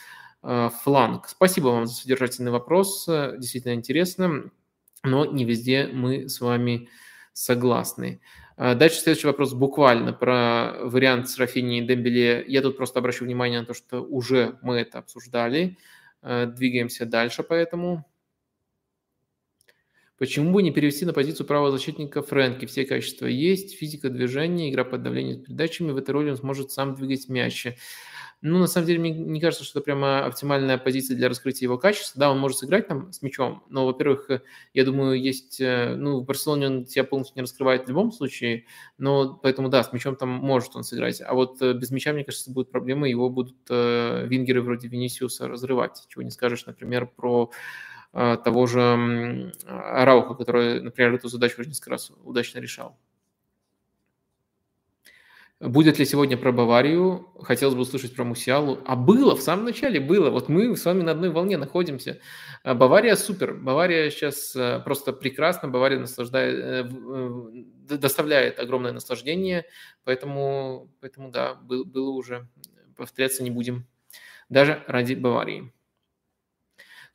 э, 0.44 0.70
фланг. 0.84 1.28
Спасибо 1.28 1.70
вам 1.70 1.88
за 1.88 1.96
содержательный 1.96 2.52
вопрос, 2.52 3.08
действительно 3.08 3.74
интересно, 3.74 4.52
но 5.04 5.26
не 5.26 5.44
везде 5.44 5.88
мы 5.92 6.30
с 6.30 6.40
вами 6.40 6.90
согласны. 7.34 8.22
А, 8.58 8.74
дальше 8.74 8.98
следующий 8.98 9.28
вопрос 9.28 9.54
буквально 9.54 10.14
про 10.14 10.74
вариант 10.82 11.30
с 11.30 11.38
Рафини 11.38 11.78
и 11.78 11.82
Дембеле. 11.88 12.44
Я 12.48 12.64
тут 12.64 12.76
просто 12.76 13.00
обращу 13.00 13.24
внимание 13.24 13.60
на 13.60 13.68
то, 13.68 13.76
что 13.76 14.02
уже 14.02 14.58
мы 14.64 14.78
это 14.78 14.98
обсуждали. 14.98 15.78
А, 16.24 16.48
двигаемся 16.48 17.06
дальше 17.06 17.44
поэтому. 17.44 18.04
Почему 20.18 20.52
бы 20.52 20.64
не 20.64 20.72
перевести 20.72 21.06
на 21.06 21.14
позицию 21.14 21.46
правого 21.46 21.70
защитника 21.70 22.24
Фрэнки? 22.24 22.66
Все 22.66 22.86
качества 22.86 23.28
есть, 23.28 23.78
физика 23.78 24.10
движения, 24.10 24.72
игра 24.72 24.84
под 24.84 25.04
давлением 25.04 25.42
с 25.42 25.46
передачами. 25.46 25.92
В 25.92 25.98
этой 25.98 26.10
роли 26.10 26.32
он 26.32 26.38
сможет 26.38 26.72
сам 26.72 26.96
двигать 26.96 27.30
мяч. 27.30 27.68
Ну, 28.42 28.60
на 28.60 28.68
самом 28.68 28.86
деле, 28.86 29.00
мне 29.00 29.12
не 29.12 29.42
кажется, 29.42 29.66
что 29.66 29.80
это 29.80 29.86
прямо 29.86 30.24
оптимальная 30.24 30.78
позиция 30.78 31.18
для 31.18 31.28
раскрытия 31.28 31.66
его 31.66 31.80
качества. 31.80 32.20
Да, 32.20 32.32
он 32.32 32.38
может 32.38 32.60
сыграть 32.60 32.88
там 32.88 33.12
с 33.12 33.24
мячом, 33.24 33.64
но, 33.70 33.88
во-первых, 33.88 34.30
я 34.74 34.86
думаю, 34.86 35.20
есть... 35.20 35.60
Э, 35.60 35.96
ну, 35.96 36.20
в 36.20 36.26
Барселоне 36.26 36.68
он 36.68 36.86
себя 36.86 37.04
полностью 37.04 37.36
не 37.36 37.42
раскрывает 37.42 37.86
в 37.86 37.90
любом 37.90 38.12
случае, 38.12 38.66
но 39.00 39.34
поэтому, 39.34 39.70
да, 39.70 39.84
с 39.84 39.92
мячом 39.92 40.16
там 40.16 40.30
может 40.30 40.76
он 40.76 40.84
сыграть. 40.84 41.20
А 41.22 41.34
вот 41.34 41.60
э, 41.64 41.74
без 41.74 41.90
мяча, 41.90 42.14
мне 42.14 42.24
кажется, 42.24 42.52
будет 42.52 42.70
проблема, 42.70 43.10
его 43.10 43.28
будут 43.32 43.58
э, 43.72 44.28
вингеры 44.28 44.62
вроде 44.62 44.88
Винисиуса 44.88 45.48
разрывать. 45.48 46.06
Чего 46.08 46.22
не 46.22 46.32
скажешь, 46.32 46.66
например, 46.66 47.08
про 47.08 47.52
того 48.14 48.66
же 48.66 49.54
Рауха, 49.68 50.34
который, 50.34 50.82
например, 50.82 51.14
эту 51.14 51.28
задачу 51.28 51.60
уже 51.60 51.70
несколько 51.70 51.92
раз 51.92 52.12
удачно 52.24 52.60
решал. 52.60 52.98
Будет 55.60 55.98
ли 55.98 56.06
сегодня 56.06 56.38
про 56.38 56.52
Баварию? 56.52 57.32
Хотелось 57.42 57.74
бы 57.74 57.82
услышать 57.82 58.16
про 58.16 58.24
Мусиалу. 58.24 58.80
А 58.86 58.96
было, 58.96 59.36
в 59.36 59.42
самом 59.42 59.66
начале 59.66 60.00
было. 60.00 60.30
Вот 60.30 60.50
мы 60.50 60.76
с 60.78 60.86
вами 60.86 61.02
на 61.02 61.12
одной 61.12 61.32
волне 61.32 61.58
находимся. 61.58 62.20
А 62.64 62.76
Бавария 62.76 63.16
супер. 63.16 63.56
Бавария 63.56 64.12
сейчас 64.12 64.56
э, 64.56 64.80
просто 64.86 65.14
прекрасно. 65.14 65.68
Бавария 65.68 65.98
наслаждает, 65.98 66.60
э, 66.60 67.98
доставляет 67.98 68.60
огромное 68.60 68.92
наслаждение. 68.92 69.66
Поэтому, 70.04 70.94
поэтому 71.02 71.32
да, 71.32 71.56
было 71.56 72.12
уже. 72.12 72.48
Повторяться 72.96 73.42
не 73.42 73.50
будем. 73.50 73.88
Даже 74.50 74.84
ради 74.86 75.16
Баварии. 75.16 75.74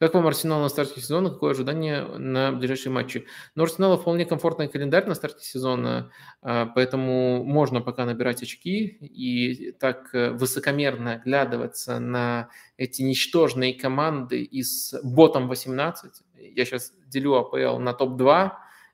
Как 0.02 0.14
вам 0.14 0.26
Арсенал 0.26 0.60
на 0.60 0.68
старте 0.68 1.00
сезона? 1.00 1.30
Какое 1.30 1.52
ожидание 1.52 2.02
на 2.02 2.50
ближайшие 2.50 2.92
матчи? 2.92 3.24
Ну, 3.54 3.62
Арсенала 3.62 3.96
вполне 3.96 4.24
комфортный 4.24 4.66
календарь 4.66 5.06
на 5.06 5.14
старте 5.14 5.44
сезона, 5.44 6.10
а, 6.40 6.66
поэтому 6.66 7.44
можно 7.44 7.80
пока 7.80 8.04
набирать 8.04 8.42
очки 8.42 8.84
и 8.84 9.70
так 9.70 10.12
э, 10.12 10.32
высокомерно 10.32 11.12
оглядываться 11.12 12.00
на 12.00 12.48
эти 12.76 13.02
ничтожные 13.02 13.74
команды 13.74 14.42
из 14.42 14.92
ботом 15.04 15.46
18. 15.46 16.10
Я 16.34 16.64
сейчас 16.64 16.92
делю 17.06 17.34
АПЛ 17.34 17.78
на 17.78 17.92
топ-2, 17.92 18.50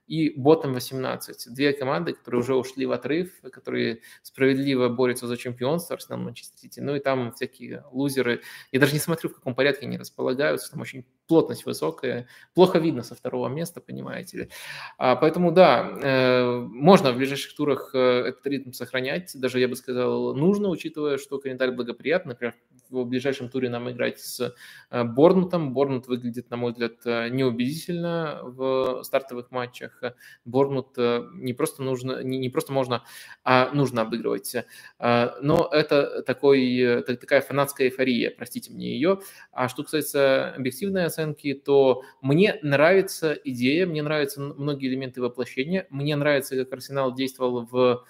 и 0.09 0.37
Ботом 0.37 0.73
18. 0.73 1.53
Две 1.53 1.71
команды, 1.71 2.13
которые 2.13 2.41
уже 2.41 2.55
ушли 2.55 2.87
в 2.87 2.91
отрыв, 2.91 3.31
которые 3.53 4.01
справедливо 4.23 4.89
борются 4.89 5.27
за 5.27 5.37
чемпионство, 5.37 5.95
Арсенал 5.95 6.19
Манчестер 6.19 6.59
Сити. 6.59 6.79
Ну 6.79 6.95
и 6.95 6.99
там 6.99 7.31
всякие 7.31 7.85
лузеры. 7.91 8.41
Я 8.71 8.79
даже 8.79 8.93
не 8.93 8.99
смотрю, 8.99 9.29
в 9.29 9.35
каком 9.35 9.53
порядке 9.53 9.85
они 9.85 9.97
располагаются. 9.97 10.71
Там 10.71 10.81
очень 10.81 11.05
плотность 11.29 11.63
высокая, 11.65 12.27
плохо 12.55 12.79
видно 12.79 13.03
со 13.03 13.13
второго 13.13 13.47
места, 13.49 13.79
понимаете 13.79 14.37
ли. 14.37 14.49
А, 14.97 15.15
поэтому 15.15 15.51
да, 15.51 15.87
э, 16.01 16.57
можно 16.59 17.11
в 17.11 17.17
ближайших 17.17 17.55
турах 17.55 17.91
э, 17.93 17.99
этот 18.29 18.47
ритм 18.47 18.71
сохранять, 18.71 19.31
даже 19.35 19.59
я 19.59 19.67
бы 19.67 19.75
сказал, 19.75 20.33
нужно, 20.33 20.69
учитывая, 20.69 21.19
что 21.19 21.37
календарь 21.37 21.71
благоприятный, 21.71 22.31
например, 22.31 22.55
в 22.89 23.05
ближайшем 23.05 23.49
туре 23.49 23.69
нам 23.69 23.91
играть 23.91 24.19
с 24.19 24.55
э, 24.89 25.03
Борнутом. 25.03 25.71
Борнут 25.71 26.07
выглядит, 26.07 26.49
на 26.49 26.57
мой 26.57 26.71
взгляд, 26.71 27.05
неубедительно 27.05 28.39
в 28.41 29.03
стартовых 29.03 29.51
матчах. 29.51 30.01
Борнут 30.45 30.97
не 30.97 31.53
просто 31.53 31.83
нужно, 31.83 32.23
не, 32.23 32.39
не 32.39 32.49
просто 32.49 32.73
можно, 32.73 33.03
а 33.43 33.69
нужно 33.71 34.01
обыгрывать. 34.01 34.55
Но 34.97 35.69
это 35.71 36.23
такой, 36.23 37.03
такая 37.03 37.41
фанатская 37.41 37.89
эйфория, 37.89 38.33
простите 38.35 38.73
мне 38.73 38.93
ее. 38.93 39.19
А 39.51 39.69
что 39.69 39.83
касается 39.83 40.55
объективной 40.55 41.05
оценки, 41.05 41.18
то 41.65 42.03
мне 42.21 42.59
нравится 42.61 43.33
идея, 43.43 43.85
мне 43.85 44.01
нравятся 44.01 44.41
многие 44.41 44.87
элементы 44.87 45.21
воплощения, 45.21 45.87
мне 45.89 46.15
нравится, 46.15 46.55
как 46.55 46.73
Арсенал 46.73 47.13
действовал 47.13 47.65
в 47.65 48.05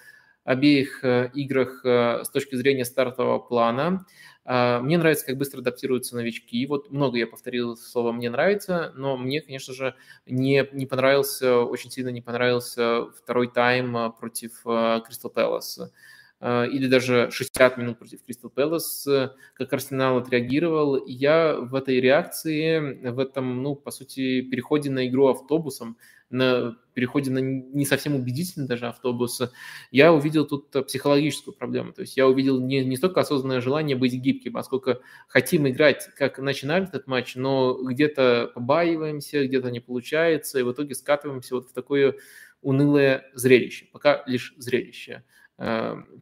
обеих 0.49 1.03
э, 1.03 1.29
играх 1.35 1.85
э, 1.85 2.23
с 2.23 2.29
точки 2.29 2.55
зрения 2.55 2.83
стартового 2.83 3.37
плана. 3.37 4.05
А, 4.45 4.81
мне 4.81 4.97
нравится, 4.97 5.25
как 5.25 5.37
быстро 5.37 5.59
адаптируются 5.59 6.15
новички. 6.15 6.65
Вот 6.65 6.89
много 6.89 7.19
я 7.19 7.27
повторил 7.27 7.77
слово 7.77 8.11
«мне 8.11 8.31
нравится», 8.31 8.91
но 8.95 9.15
мне, 9.15 9.41
конечно 9.41 9.75
же, 9.75 9.93
не, 10.25 10.67
не 10.71 10.87
понравился, 10.87 11.59
очень 11.59 11.91
сильно 11.91 12.09
не 12.09 12.21
понравился 12.21 13.11
второй 13.11 13.51
тайм 13.51 13.95
э, 13.95 14.11
против 14.11 14.63
Кристал 14.63 15.29
Пэлас. 15.29 15.79
Или 16.41 16.87
даже 16.87 17.29
60 17.31 17.77
минут 17.77 17.99
против 17.99 18.23
Кристал 18.23 18.49
Пэлас, 18.49 19.05
как 19.53 19.73
Арсенал 19.73 20.19
отреагировал. 20.19 21.05
Я 21.05 21.55
в 21.55 21.75
этой 21.75 21.99
реакции, 21.99 23.09
в 23.09 23.19
этом, 23.19 23.61
ну, 23.61 23.75
по 23.75 23.91
сути, 23.91 24.41
переходе 24.41 24.89
на 24.89 25.05
игру 25.07 25.27
автобусом, 25.27 25.97
на 26.29 26.77
переходе 26.93 27.31
на 27.31 27.39
не 27.39 27.85
совсем 27.85 28.15
убедительный 28.15 28.67
даже 28.67 28.87
автобус, 28.87 29.41
я 29.91 30.13
увидел 30.13 30.45
тут 30.45 30.71
психологическую 30.87 31.55
проблему. 31.55 31.93
То 31.93 32.01
есть 32.01 32.17
я 32.17 32.27
увидел 32.27 32.59
не, 32.59 32.83
не 32.85 32.97
столько 32.97 33.21
осознанное 33.21 33.61
желание 33.61 33.95
быть 33.95 34.13
гибким, 34.13 34.57
а 34.57 34.63
сколько 34.63 34.99
хотим 35.27 35.67
играть, 35.67 36.09
как 36.17 36.39
начинали 36.39 36.85
этот 36.87 37.07
матч, 37.07 37.35
но 37.35 37.81
где-то 37.81 38.51
побаиваемся, 38.53 39.45
где-то 39.45 39.71
не 39.71 39.79
получается, 39.79 40.59
и 40.59 40.63
в 40.63 40.71
итоге 40.71 40.95
скатываемся 40.95 41.55
вот 41.55 41.69
в 41.69 41.73
такое 41.73 42.15
унылое 42.61 43.25
зрелище. 43.33 43.87
Пока 43.91 44.23
лишь 44.27 44.53
зрелище 44.57 45.23
эм, 45.57 46.21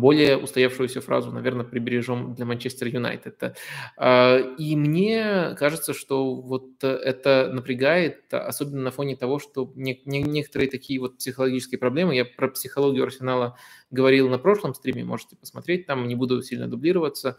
более 0.00 0.36
устоявшуюся 0.36 1.00
фразу, 1.00 1.30
наверное, 1.30 1.64
прибережем 1.64 2.34
для 2.34 2.44
Манчестер 2.44 2.88
Юнайтед. 2.88 3.56
А, 3.96 4.38
и 4.58 4.76
мне 4.76 5.54
кажется, 5.58 5.94
что 5.94 6.34
вот 6.34 6.82
это 6.82 7.50
напрягает, 7.52 8.32
особенно 8.32 8.82
на 8.82 8.90
фоне 8.90 9.16
того, 9.16 9.38
что 9.38 9.72
некоторые 9.74 10.70
такие 10.70 11.00
вот 11.00 11.18
психологические 11.18 11.78
проблемы, 11.78 12.14
я 12.14 12.24
про 12.24 12.48
психологию 12.48 13.04
Арсенала 13.04 13.56
говорил 13.90 14.28
на 14.28 14.38
прошлом 14.38 14.74
стриме, 14.74 15.04
можете 15.04 15.36
посмотреть, 15.36 15.86
там 15.86 16.06
не 16.08 16.14
буду 16.14 16.42
сильно 16.42 16.68
дублироваться. 16.68 17.38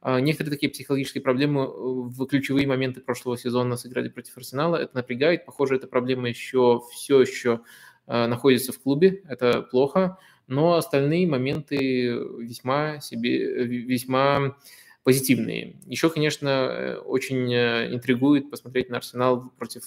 А, 0.00 0.20
некоторые 0.20 0.52
такие 0.52 0.70
психологические 0.70 1.22
проблемы 1.22 1.66
в 1.66 2.26
ключевые 2.26 2.66
моменты 2.66 3.00
прошлого 3.00 3.38
сезона 3.38 3.76
сыграли 3.76 4.08
против 4.08 4.36
Арсенала, 4.36 4.76
это 4.76 4.96
напрягает. 4.96 5.46
Похоже, 5.46 5.76
эта 5.76 5.86
проблема 5.86 6.28
еще 6.28 6.82
все 6.92 7.20
еще 7.20 7.60
а, 8.06 8.26
находится 8.28 8.72
в 8.72 8.80
клубе, 8.80 9.22
это 9.28 9.62
плохо 9.62 10.18
но 10.46 10.74
остальные 10.74 11.26
моменты 11.26 12.08
весьма 12.38 13.00
себе, 13.00 13.64
весьма 13.64 14.56
позитивные. 15.04 15.76
Еще, 15.86 16.10
конечно, 16.10 16.48
э, 16.48 16.96
очень 16.96 17.52
э, 17.52 17.94
интригует 17.94 18.50
посмотреть 18.50 18.88
на 18.88 18.96
Арсенал 18.96 19.50
против 19.58 19.84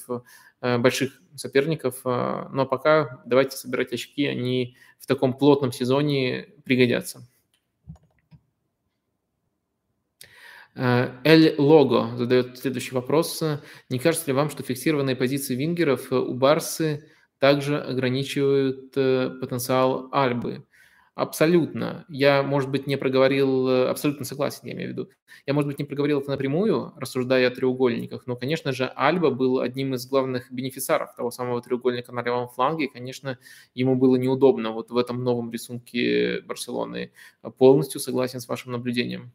э, 0.62 0.78
больших 0.78 1.20
соперников, 1.36 2.04
но 2.04 2.66
пока 2.66 3.22
давайте 3.26 3.58
собирать 3.58 3.94
очки, 3.94 4.26
они 4.26 4.76
в 5.00 5.06
таком 5.06 5.34
плотном 5.34 5.72
сезоне 5.72 6.48
пригодятся. 6.64 7.28
Эль 10.74 11.56
Лого 11.60 12.16
задает 12.18 12.58
следующий 12.58 12.96
вопрос. 12.96 13.44
Не 13.90 14.00
кажется 14.00 14.28
ли 14.28 14.34
вам, 14.34 14.50
что 14.50 14.64
фиксированные 14.64 15.16
позиции 15.16 15.56
вингеров 15.56 16.12
у 16.12 16.34
Барсы 16.34 17.08
также 17.40 17.78
ограничивают 17.80 18.94
э, 18.96 19.30
потенциал 19.42 20.10
Альбы. 20.12 20.66
Абсолютно. 21.16 22.06
Я, 22.10 22.44
может 22.44 22.70
быть, 22.70 22.86
не 22.86 22.96
проговорил, 22.96 23.68
э, 23.68 23.90
абсолютно 23.90 24.24
согласен, 24.24 24.68
я 24.68 24.74
имею 24.74 24.90
в 24.90 24.92
виду. 24.94 25.10
Я, 25.48 25.54
может 25.56 25.68
быть, 25.68 25.80
не 25.80 25.86
проговорил 25.86 26.20
это 26.22 26.30
напрямую, 26.30 26.94
рассуждая 26.98 27.48
о 27.48 27.52
треугольниках, 27.52 28.28
но, 28.28 28.36
конечно 28.36 28.72
же, 28.72 28.86
Альба 28.96 29.32
был 29.32 29.60
одним 29.60 29.96
из 29.96 30.06
главных 30.08 30.52
бенефициаров 30.52 31.16
того 31.16 31.32
самого 31.32 31.62
треугольника 31.62 32.12
на 32.12 32.22
левом 32.22 32.50
фланге, 32.50 32.86
и, 32.86 32.88
конечно, 32.94 33.40
ему 33.74 33.96
было 33.96 34.16
неудобно 34.18 34.72
вот 34.72 34.92
в 34.92 34.98
этом 34.98 35.24
новом 35.24 35.52
рисунке 35.52 36.42
Барселоны. 36.42 37.12
Полностью 37.58 38.00
согласен 38.00 38.40
с 38.40 38.48
вашим 38.48 38.74
наблюдением. 38.74 39.32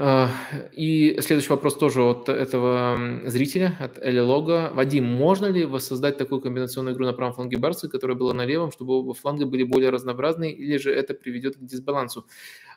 И 0.00 1.18
следующий 1.20 1.50
вопрос 1.50 1.76
тоже 1.76 2.02
от 2.02 2.28
этого 2.28 3.20
зрителя, 3.26 3.76
от 3.78 3.98
Эли 3.98 4.20
Лога. 4.20 4.70
Вадим, 4.72 5.04
можно 5.04 5.46
ли 5.46 5.64
воссоздать 5.66 6.16
такую 6.16 6.40
комбинационную 6.40 6.94
игру 6.94 7.04
на 7.04 7.12
правом 7.12 7.34
фланге 7.34 7.58
Барса, 7.58 7.88
которая 7.88 8.16
была 8.16 8.32
на 8.32 8.46
левом, 8.46 8.72
чтобы 8.72 8.94
оба 8.94 9.12
фланга 9.12 9.44
были 9.44 9.62
более 9.62 9.90
разнообразны, 9.90 10.50
или 10.50 10.78
же 10.78 10.90
это 10.92 11.12
приведет 11.12 11.56
к 11.56 11.60
дисбалансу? 11.60 12.26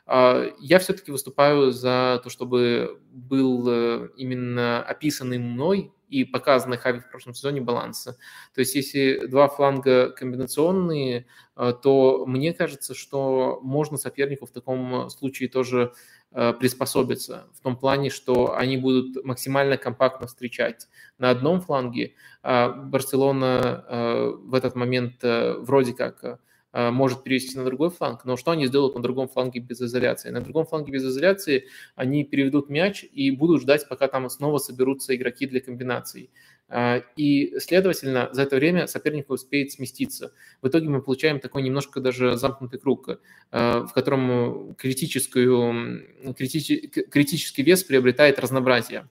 А, 0.06 0.50
я 0.60 0.78
все-таки 0.78 1.10
выступаю 1.10 1.70
за 1.70 2.20
то, 2.22 2.28
чтобы 2.28 3.00
был 3.10 3.66
э, 3.68 4.08
именно 4.16 4.82
описанный 4.82 5.38
мной 5.38 5.92
и 6.10 6.24
показанный 6.24 6.76
Хави 6.76 7.00
в 7.00 7.10
прошлом 7.10 7.34
сезоне 7.34 7.60
баланс. 7.60 8.04
То 8.04 8.60
есть 8.60 8.74
если 8.74 9.26
два 9.26 9.48
фланга 9.48 10.10
комбинационные, 10.10 11.26
э, 11.56 11.72
то 11.82 12.26
мне 12.26 12.52
кажется, 12.52 12.94
что 12.94 13.60
можно 13.62 13.96
сопернику 13.96 14.46
в 14.46 14.50
таком 14.50 15.08
случае 15.08 15.48
тоже 15.48 15.92
Э, 16.36 16.52
приспособиться 16.52 17.46
в 17.54 17.60
том 17.62 17.76
плане, 17.76 18.10
что 18.10 18.56
они 18.56 18.76
будут 18.76 19.24
максимально 19.24 19.76
компактно 19.76 20.26
встречать. 20.26 20.88
На 21.16 21.30
одном 21.30 21.60
фланге 21.60 22.14
а, 22.42 22.70
Барселона 22.70 23.84
э, 23.88 24.32
в 24.42 24.54
этот 24.54 24.74
момент 24.74 25.22
э, 25.22 25.52
вроде 25.58 25.92
как 25.92 26.40
может 26.72 27.22
перевести 27.22 27.56
на 27.56 27.64
другой 27.64 27.90
фланг, 27.90 28.24
но 28.24 28.36
что 28.36 28.50
они 28.50 28.66
сделают 28.66 28.96
на 28.96 29.00
другом 29.00 29.28
фланге 29.28 29.60
без 29.60 29.80
изоляции? 29.80 30.30
На 30.30 30.40
другом 30.40 30.66
фланге 30.66 30.90
без 30.90 31.04
изоляции 31.04 31.68
они 31.94 32.24
переведут 32.24 32.68
мяч 32.68 33.04
и 33.04 33.30
будут 33.30 33.62
ждать, 33.62 33.88
пока 33.88 34.08
там 34.08 34.28
снова 34.28 34.58
соберутся 34.58 35.14
игроки 35.14 35.46
для 35.46 35.60
комбинаций. 35.60 36.30
А, 36.68 37.02
и, 37.16 37.58
следовательно, 37.58 38.30
за 38.32 38.42
это 38.42 38.56
время 38.56 38.86
соперник 38.86 39.30
успеет 39.30 39.72
сместиться. 39.72 40.32
В 40.62 40.68
итоге 40.68 40.88
мы 40.88 41.02
получаем 41.02 41.38
такой 41.40 41.62
немножко 41.62 42.00
даже 42.00 42.36
замкнутый 42.36 42.80
круг, 42.80 43.20
а, 43.50 43.86
в 43.86 43.92
котором 43.92 44.74
критическую, 44.76 46.34
критический, 46.36 46.88
критический 46.88 47.62
вес 47.62 47.84
приобретает 47.84 48.38
разнообразие. 48.38 49.08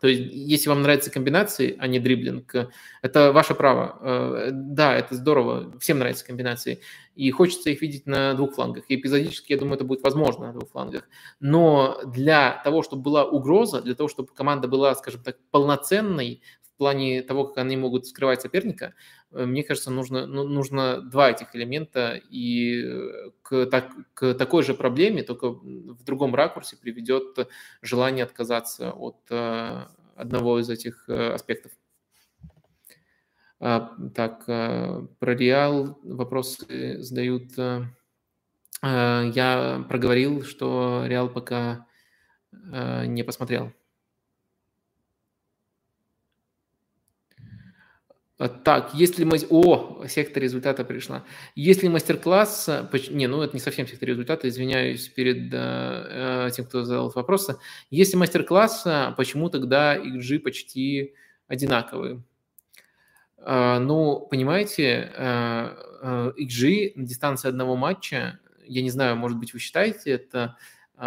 То 0.00 0.06
есть, 0.06 0.32
если 0.32 0.68
вам 0.68 0.82
нравятся 0.82 1.10
комбинации, 1.10 1.76
а 1.78 1.88
не 1.88 1.98
дриблинг, 1.98 2.54
это 3.02 3.32
ваше 3.32 3.54
право. 3.54 3.98
А, 4.00 4.48
да, 4.52 4.96
это 4.96 5.14
здорово, 5.14 5.78
всем 5.80 5.98
нравятся 5.98 6.24
комбинации. 6.24 6.80
И 7.16 7.30
хочется 7.30 7.68
их 7.70 7.82
видеть 7.82 8.06
на 8.06 8.32
двух 8.34 8.54
флангах. 8.54 8.84
И 8.88 8.94
эпизодически, 8.94 9.52
я 9.52 9.58
думаю, 9.58 9.74
это 9.74 9.84
будет 9.84 10.02
возможно 10.02 10.46
на 10.46 10.52
двух 10.52 10.70
флангах. 10.70 11.08
Но 11.40 12.00
для 12.06 12.60
того, 12.64 12.82
чтобы 12.82 13.02
была 13.02 13.24
угроза, 13.24 13.82
для 13.82 13.94
того, 13.94 14.08
чтобы 14.08 14.28
команда 14.32 14.68
была, 14.68 14.94
скажем 14.94 15.22
так, 15.22 15.36
полноценной 15.50 16.42
в 16.78 16.84
плане 16.88 17.22
того, 17.22 17.44
как 17.44 17.58
они 17.58 17.76
могут 17.76 18.06
скрывать 18.06 18.40
соперника, 18.40 18.94
э, 19.32 19.44
мне 19.44 19.64
кажется, 19.64 19.90
нужно, 19.90 20.26
ну, 20.26 20.44
нужно 20.44 21.00
два 21.00 21.28
этих 21.28 21.56
элемента, 21.56 22.14
и 22.30 22.84
э, 22.84 23.30
к, 23.42 23.66
так, 23.66 23.90
к 24.14 24.34
такой 24.34 24.62
же 24.62 24.74
проблеме, 24.74 25.24
только 25.24 25.50
в 25.50 26.04
другом 26.04 26.36
ракурсе 26.36 26.76
приведет 26.76 27.48
желание 27.82 28.24
отказаться 28.24 28.92
от 28.92 29.16
э, 29.28 29.86
одного 30.14 30.60
из 30.60 30.70
этих 30.70 31.08
аспектов. 31.08 31.72
А, 33.58 33.92
так, 34.14 34.46
про 34.46 35.34
Реал 35.34 35.98
вопросы 36.04 37.02
задают. 37.02 37.58
Я 38.84 39.84
проговорил, 39.88 40.44
что 40.44 41.02
Реал 41.06 41.28
пока 41.28 41.86
не 42.52 43.24
посмотрел. 43.24 43.72
Так, 48.46 48.94
если 48.94 49.24
мы... 49.24 49.38
О, 49.50 50.04
секта 50.06 50.38
результата 50.38 50.84
пришла. 50.84 51.24
Если 51.56 51.88
мастер-класс... 51.88 52.70
Не, 53.10 53.26
ну 53.26 53.42
это 53.42 53.54
не 53.54 53.60
совсем 53.60 53.88
секта 53.88 54.06
результата, 54.06 54.48
извиняюсь 54.48 55.08
перед 55.08 55.52
э, 55.52 56.46
э, 56.46 56.50
тем, 56.54 56.66
кто 56.66 56.84
задал 56.84 57.10
вопросы. 57.10 57.56
Если 57.90 58.16
мастер-класс, 58.16 58.86
почему 59.16 59.50
тогда 59.50 59.96
XG 59.96 60.38
почти 60.38 61.14
одинаковые? 61.48 62.22
Э, 63.38 63.80
ну, 63.80 64.20
понимаете, 64.30 65.12
э, 65.16 66.32
XG 66.38 66.92
на 66.94 67.06
дистанции 67.06 67.48
одного 67.48 67.74
матча, 67.74 68.38
я 68.64 68.82
не 68.82 68.90
знаю, 68.90 69.16
может 69.16 69.36
быть, 69.36 69.52
вы 69.52 69.58
считаете 69.58 70.12
это 70.12 70.56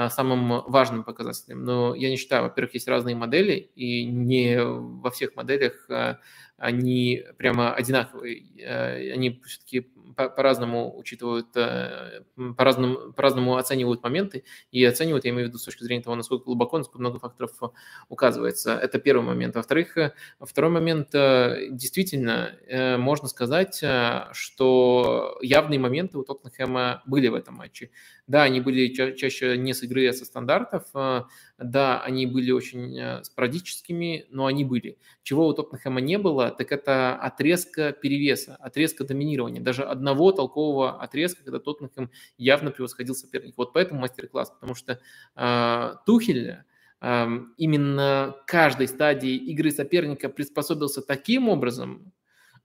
самым 0.10 0.64
важным 0.68 1.04
показателем. 1.04 1.66
Но 1.66 1.94
я 1.96 2.10
не 2.10 2.16
считаю, 2.16 2.44
во-первых, 2.44 2.74
есть 2.76 2.88
разные 2.88 3.14
модели, 3.14 3.72
и 3.76 4.06
не 4.06 4.58
во 4.64 5.12
всех 5.12 5.36
моделях 5.36 5.86
они 6.62 7.24
прямо 7.38 7.74
одинаковые. 7.74 8.44
Они 9.14 9.42
все-таки 9.46 9.92
по-разному 10.16 10.98
учитывают, 10.98 11.48
э, 11.56 12.22
по-разному, 12.58 13.14
по-разному 13.14 13.58
оценивают 13.58 14.04
моменты 14.04 14.44
и 14.72 14.84
оценивают, 14.84 15.26
я 15.26 15.32
имею 15.32 15.46
в 15.46 15.50
виду 15.50 15.58
с 15.58 15.64
точки 15.64 15.84
зрения 15.84 16.04
того, 16.04 16.16
насколько 16.16 16.46
глубоко, 16.46 16.78
насколько 16.78 17.00
много 17.00 17.20
факторов 17.20 17.52
указывается. 18.10 18.74
Это 18.76 19.00
первый 19.00 19.24
момент. 19.26 19.56
Во-вторых, 19.56 19.98
э, 19.98 20.14
второй 20.40 20.72
момент, 20.72 21.14
э, 21.14 21.68
действительно, 21.72 22.52
можно 22.98 23.28
сказать, 23.28 23.84
что 24.34 25.38
явные 25.42 25.80
моменты 25.80 26.18
у 26.18 26.24
Тоттенхэма 26.24 27.04
были 27.06 27.28
в 27.28 27.36
этом 27.36 27.56
матче. 27.56 27.92
Да, 28.28 28.44
они 28.44 28.62
были 28.62 28.88
ча- 28.94 29.12
чаще 29.14 29.58
не 29.58 29.74
с 29.74 29.84
игры, 29.84 30.08
а 30.08 30.14
со 30.14 30.26
стандартов. 30.26 30.86
Да, 31.58 32.02
они 32.02 32.26
были 32.26 32.52
очень 32.52 33.24
спорадическими, 33.24 34.26
но 34.30 34.46
они 34.48 34.64
были. 34.66 34.98
Чего 35.24 35.48
у 35.48 35.54
Тоттенхэма 35.54 36.02
не 36.02 36.18
было, 36.18 36.50
так 36.50 36.72
это 36.72 37.16
отрезка 37.16 37.92
перевеса, 37.92 38.56
отрезка 38.60 39.04
доминирования. 39.04 39.62
Даже 39.62 39.84
одного 39.92 40.32
толкового 40.32 41.02
отрезка, 41.02 41.44
когда 41.44 41.60
Тоттенхэм 41.60 42.10
явно 42.38 42.72
превосходил 42.72 43.16
соперника. 43.16 43.56
Вот 43.58 43.74
поэтому 43.74 44.02
мастер-класс, 44.02 44.52
потому 44.52 44.76
что 44.76 45.00
э, 45.36 45.96
Тухель 46.06 46.58
э, 47.02 47.28
именно 47.58 48.36
каждой 48.48 48.88
стадии 48.88 49.36
игры 49.36 49.72
соперника 49.72 50.30
приспособился 50.30 51.02
таким 51.02 51.50
образом, 51.50 52.12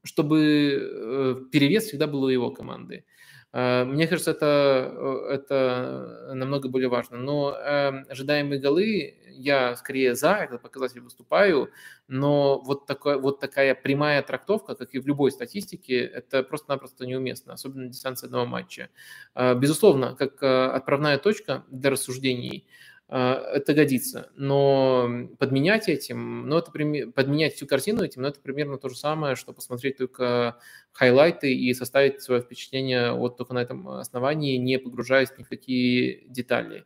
чтобы 0.03 0.39
э, 0.41 1.35
перевес 1.51 1.85
всегда 1.85 2.07
был 2.07 2.25
у 2.25 2.29
его 2.29 2.51
команды. 2.51 3.05
Э, 3.53 3.85
мне 3.85 4.07
кажется, 4.07 4.33
это, 4.33 4.93
э, 5.31 5.35
это 5.35 6.33
намного 6.35 6.69
более 6.69 6.89
важно. 6.89 7.19
Но 7.19 7.53
э, 7.57 8.05
ожидаемые 8.11 8.61
голы, 8.61 9.15
я 9.29 9.77
скорее 9.77 10.15
за 10.15 10.33
этот 10.35 10.63
показатель 10.63 11.01
выступаю, 11.01 11.71
но 12.09 12.61
вот, 12.61 12.87
такой, 12.87 13.21
вот 13.21 13.41
такая 13.41 13.75
прямая 13.75 14.23
трактовка, 14.23 14.75
как 14.75 14.95
и 14.95 14.99
в 14.99 15.07
любой 15.07 15.31
статистике, 15.31 16.01
это 16.05 16.43
просто-напросто 16.43 17.07
неуместно, 17.07 17.55
особенно 17.55 17.85
на 17.85 17.89
дистанции 17.91 18.27
одного 18.27 18.47
матча. 18.47 18.89
Э, 19.35 19.55
безусловно, 19.55 20.15
как 20.17 20.43
отправная 20.43 21.19
точка 21.19 21.65
для 21.71 21.91
рассуждений– 21.91 22.67
это 23.09 23.73
годится. 23.73 24.31
Но 24.35 25.29
подменять 25.39 25.89
этим, 25.89 26.49
ну, 26.49 26.59
это 26.59 26.71
подменять 26.71 27.55
всю 27.55 27.67
картину 27.67 28.03
этим, 28.03 28.23
ну, 28.23 28.29
это 28.29 28.41
примерно 28.41 28.79
то 28.79 28.89
же 28.89 28.97
самое, 28.97 29.37
что 29.37 29.53
посмотреть 29.53 29.99
только 29.99 30.59
хайлайты 30.93 31.55
и 31.55 31.73
составить 31.75 32.23
свое 32.23 32.43
впечатление 32.43 33.13
вот 33.13 33.37
только 33.37 33.55
на 33.55 33.61
этом 33.61 33.89
основании, 33.89 34.57
не 34.57 34.79
погружаясь 34.79 35.31
ни 35.39 35.45
в 35.45 35.49
какие 35.49 36.27
детали. 36.29 36.85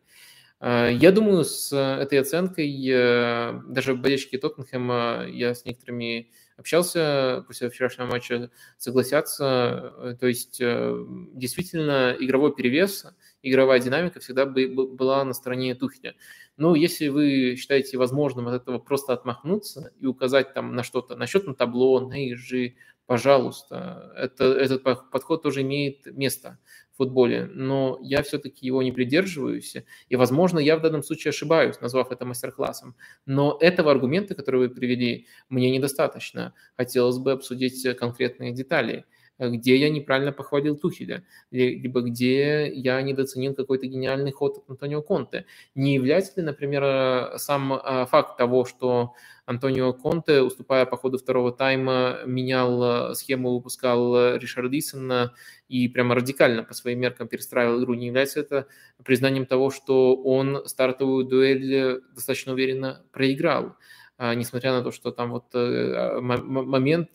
А, 0.60 0.88
я 0.88 1.10
думаю, 1.10 1.44
с 1.44 1.74
этой 1.74 2.20
оценкой 2.20 2.70
э, 2.86 3.60
даже 3.68 3.94
болельщики 3.94 4.36
Тоттенхэма, 4.36 5.26
я 5.30 5.54
с 5.54 5.64
некоторыми 5.64 6.30
общался 6.58 7.42
после 7.46 7.70
вчерашнего 7.70 8.06
матча, 8.06 8.50
согласятся. 8.76 9.94
Э, 9.96 10.16
то 10.20 10.26
есть 10.26 10.60
э, 10.60 11.06
действительно 11.32 12.14
игровой 12.20 12.54
перевес, 12.54 13.06
игровая 13.42 13.80
динамика 13.80 14.20
всегда 14.20 14.46
была 14.46 15.24
на 15.24 15.32
стороне 15.32 15.74
Тухеля. 15.74 16.14
Но 16.56 16.74
если 16.74 17.08
вы 17.08 17.56
считаете 17.56 17.96
возможным 17.98 18.48
от 18.48 18.62
этого 18.62 18.78
просто 18.78 19.12
отмахнуться 19.12 19.92
и 19.98 20.06
указать 20.06 20.54
там 20.54 20.74
на 20.74 20.82
что-то, 20.82 21.16
на 21.16 21.26
счет 21.26 21.46
на 21.46 21.54
табло, 21.54 22.00
на 22.00 22.26
ежи, 22.26 22.74
пожалуйста, 23.06 24.12
это, 24.16 24.44
этот 24.44 24.82
подход 24.82 25.42
тоже 25.42 25.62
имеет 25.62 26.06
место 26.06 26.58
футболе, 27.00 27.46
но 27.54 27.98
я 28.02 28.22
все-таки 28.22 28.66
его 28.66 28.82
не 28.82 28.92
придерживаюсь, 28.92 29.74
и, 30.10 30.16
возможно, 30.16 30.58
я 30.58 30.76
в 30.76 30.82
данном 30.82 31.02
случае 31.02 31.30
ошибаюсь, 31.30 31.80
назвав 31.80 32.12
это 32.12 32.26
мастер-классом, 32.26 32.94
но 33.24 33.56
этого 33.58 33.90
аргумента, 33.90 34.34
который 34.34 34.60
вы 34.60 34.68
привели, 34.68 35.26
мне 35.48 35.70
недостаточно. 35.70 36.52
Хотелось 36.76 37.16
бы 37.16 37.32
обсудить 37.32 37.96
конкретные 37.96 38.52
детали 38.52 39.06
где 39.48 39.76
я 39.76 39.88
неправильно 39.88 40.32
похвалил 40.32 40.76
Тухеля, 40.76 41.24
либо 41.50 42.02
где 42.02 42.70
я 42.72 43.00
недооценил 43.00 43.54
какой-то 43.54 43.86
гениальный 43.86 44.32
ход 44.32 44.58
от 44.58 44.70
Антонио 44.70 45.02
Конте. 45.02 45.46
Не 45.74 45.94
является 45.94 46.32
ли, 46.36 46.42
например, 46.46 47.38
сам 47.38 47.72
а, 47.72 48.06
факт 48.06 48.36
того, 48.36 48.64
что 48.64 49.14
Антонио 49.46 49.92
Конте, 49.92 50.42
уступая 50.42 50.86
по 50.86 50.96
ходу 50.96 51.18
второго 51.18 51.52
тайма, 51.52 52.18
менял 52.26 53.14
схему, 53.14 53.54
выпускал 53.54 54.36
Ришардисона 54.36 55.32
и 55.68 55.88
прямо 55.88 56.14
радикально 56.14 56.62
по 56.62 56.74
своим 56.74 57.00
меркам 57.00 57.26
перестраивал 57.26 57.82
игру, 57.82 57.94
не 57.94 58.08
является 58.08 58.40
это 58.40 58.66
признанием 59.04 59.46
того, 59.46 59.70
что 59.70 60.14
он 60.16 60.62
стартовую 60.66 61.24
дуэль 61.24 62.00
достаточно 62.14 62.52
уверенно 62.52 63.04
проиграл? 63.12 63.76
А, 64.22 64.34
несмотря 64.34 64.72
на 64.72 64.82
то, 64.82 64.92
что 64.92 65.12
там 65.12 65.30
вот 65.30 65.46
э, 65.54 66.20
момент, 66.20 67.08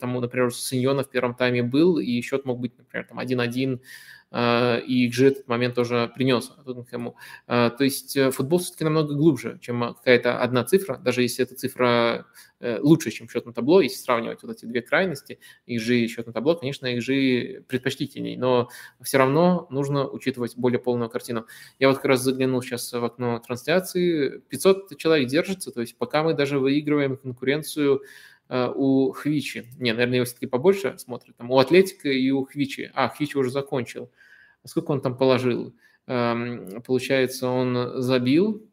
там, 0.00 0.14
например, 0.20 0.52
Синьона 0.52 1.04
в 1.04 1.10
первом 1.10 1.36
тайме 1.36 1.62
был, 1.62 1.98
и 1.98 2.20
счет 2.22 2.44
мог 2.44 2.58
быть, 2.58 2.76
например, 2.76 3.06
там 3.06 3.20
1-1, 3.20 3.78
а, 3.78 3.82
и 4.30 5.08
XG 5.08 5.26
этот 5.26 5.48
момент 5.48 5.74
тоже 5.74 6.10
принес 6.14 6.52
Тоттенхэму. 6.64 7.16
А, 7.46 7.70
то 7.70 7.84
есть 7.84 8.16
э, 8.16 8.30
футбол 8.30 8.58
все-таки 8.58 8.84
намного 8.84 9.14
глубже, 9.14 9.58
чем 9.62 9.94
какая-то 9.94 10.40
одна 10.40 10.64
цифра, 10.64 10.98
даже 10.98 11.22
если 11.22 11.44
эта 11.44 11.54
цифра 11.54 12.26
э, 12.60 12.78
лучше, 12.80 13.10
чем 13.10 13.28
счет 13.28 13.46
на 13.46 13.54
табло, 13.54 13.80
если 13.80 13.96
сравнивать 13.96 14.42
вот 14.42 14.52
эти 14.52 14.66
две 14.66 14.82
крайности, 14.82 15.38
XG 15.66 15.94
и 15.94 16.08
счет 16.08 16.26
на 16.26 16.34
табло, 16.34 16.56
конечно, 16.56 16.86
XG 16.86 17.62
предпочтительней, 17.62 18.36
но 18.36 18.68
все 19.00 19.16
равно 19.16 19.66
нужно 19.70 20.06
учитывать 20.06 20.56
более 20.56 20.78
полную 20.78 21.08
картину. 21.08 21.46
Я 21.78 21.88
вот 21.88 21.96
как 21.96 22.06
раз 22.06 22.20
заглянул 22.20 22.60
сейчас 22.60 22.92
в 22.92 23.02
окно 23.02 23.38
трансляции, 23.38 24.42
500 24.48 24.98
человек 24.98 25.28
держится, 25.28 25.70
то 25.70 25.80
есть 25.80 25.96
пока 25.96 26.22
мы 26.22 26.34
даже 26.34 26.58
выигрываем 26.58 27.16
конкуренцию 27.16 28.02
Э, 28.37 28.37
у 28.48 29.12
Хвичи. 29.12 29.66
Не, 29.78 29.92
наверное, 29.92 30.16
его 30.16 30.24
все-таки 30.24 30.46
побольше 30.46 30.96
смотрят. 30.98 31.36
Там 31.36 31.50
у 31.50 31.58
Атлетика 31.58 32.08
и 32.08 32.30
у 32.30 32.44
Хвичи. 32.44 32.90
А, 32.94 33.08
Хвичи 33.08 33.36
уже 33.36 33.50
закончил. 33.50 34.10
Сколько 34.64 34.92
он 34.92 35.00
там 35.00 35.16
положил? 35.16 35.74
Эм, 36.06 36.82
получается, 36.82 37.48
он 37.48 38.00
забил, 38.00 38.66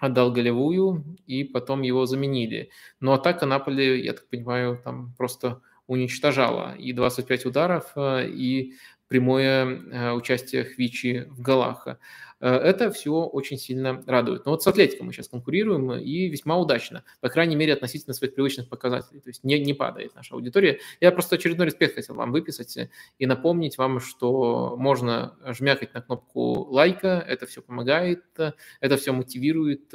отдал 0.00 0.32
голевую, 0.32 1.04
и 1.26 1.44
потом 1.44 1.82
его 1.82 2.06
заменили. 2.06 2.70
Но 3.00 3.12
атака 3.12 3.46
Наполи, 3.46 4.02
я 4.02 4.14
так 4.14 4.26
понимаю, 4.28 4.80
там 4.82 5.14
просто 5.18 5.60
уничтожала 5.86 6.74
и 6.76 6.92
25 6.92 7.46
ударов, 7.46 7.92
э, 7.96 8.28
и 8.28 8.74
прямое 9.08 9.66
э, 9.66 10.12
участие 10.12 10.64
Хвичи 10.64 11.26
в 11.28 11.42
голах. 11.42 11.86
Э, 12.44 12.56
это 12.56 12.90
все 12.90 13.10
очень 13.10 13.56
сильно 13.56 14.04
радует. 14.06 14.44
Но 14.44 14.50
вот 14.52 14.62
с 14.62 14.66
Атлетиком 14.66 15.06
мы 15.06 15.14
сейчас 15.14 15.28
конкурируем 15.28 15.92
и 15.94 16.28
весьма 16.28 16.58
удачно, 16.58 17.02
по 17.22 17.30
крайней 17.30 17.56
мере, 17.56 17.72
относительно 17.72 18.12
своих 18.12 18.34
привычных 18.34 18.68
показателей. 18.68 19.20
То 19.20 19.30
есть 19.30 19.44
не, 19.44 19.58
не 19.58 19.72
падает 19.72 20.14
наша 20.14 20.34
аудитория. 20.34 20.78
Я 21.00 21.10
просто 21.10 21.36
очередной 21.36 21.66
респект 21.66 21.94
хотел 21.94 22.16
вам 22.16 22.32
выписать 22.32 22.76
и 23.18 23.26
напомнить 23.26 23.78
вам, 23.78 23.98
что 23.98 24.76
можно 24.76 25.38
жмякать 25.46 25.94
на 25.94 26.02
кнопку 26.02 26.66
лайка, 26.70 27.24
это 27.26 27.46
все 27.46 27.62
помогает, 27.62 28.24
это 28.36 28.96
все 28.98 29.12
мотивирует 29.12 29.94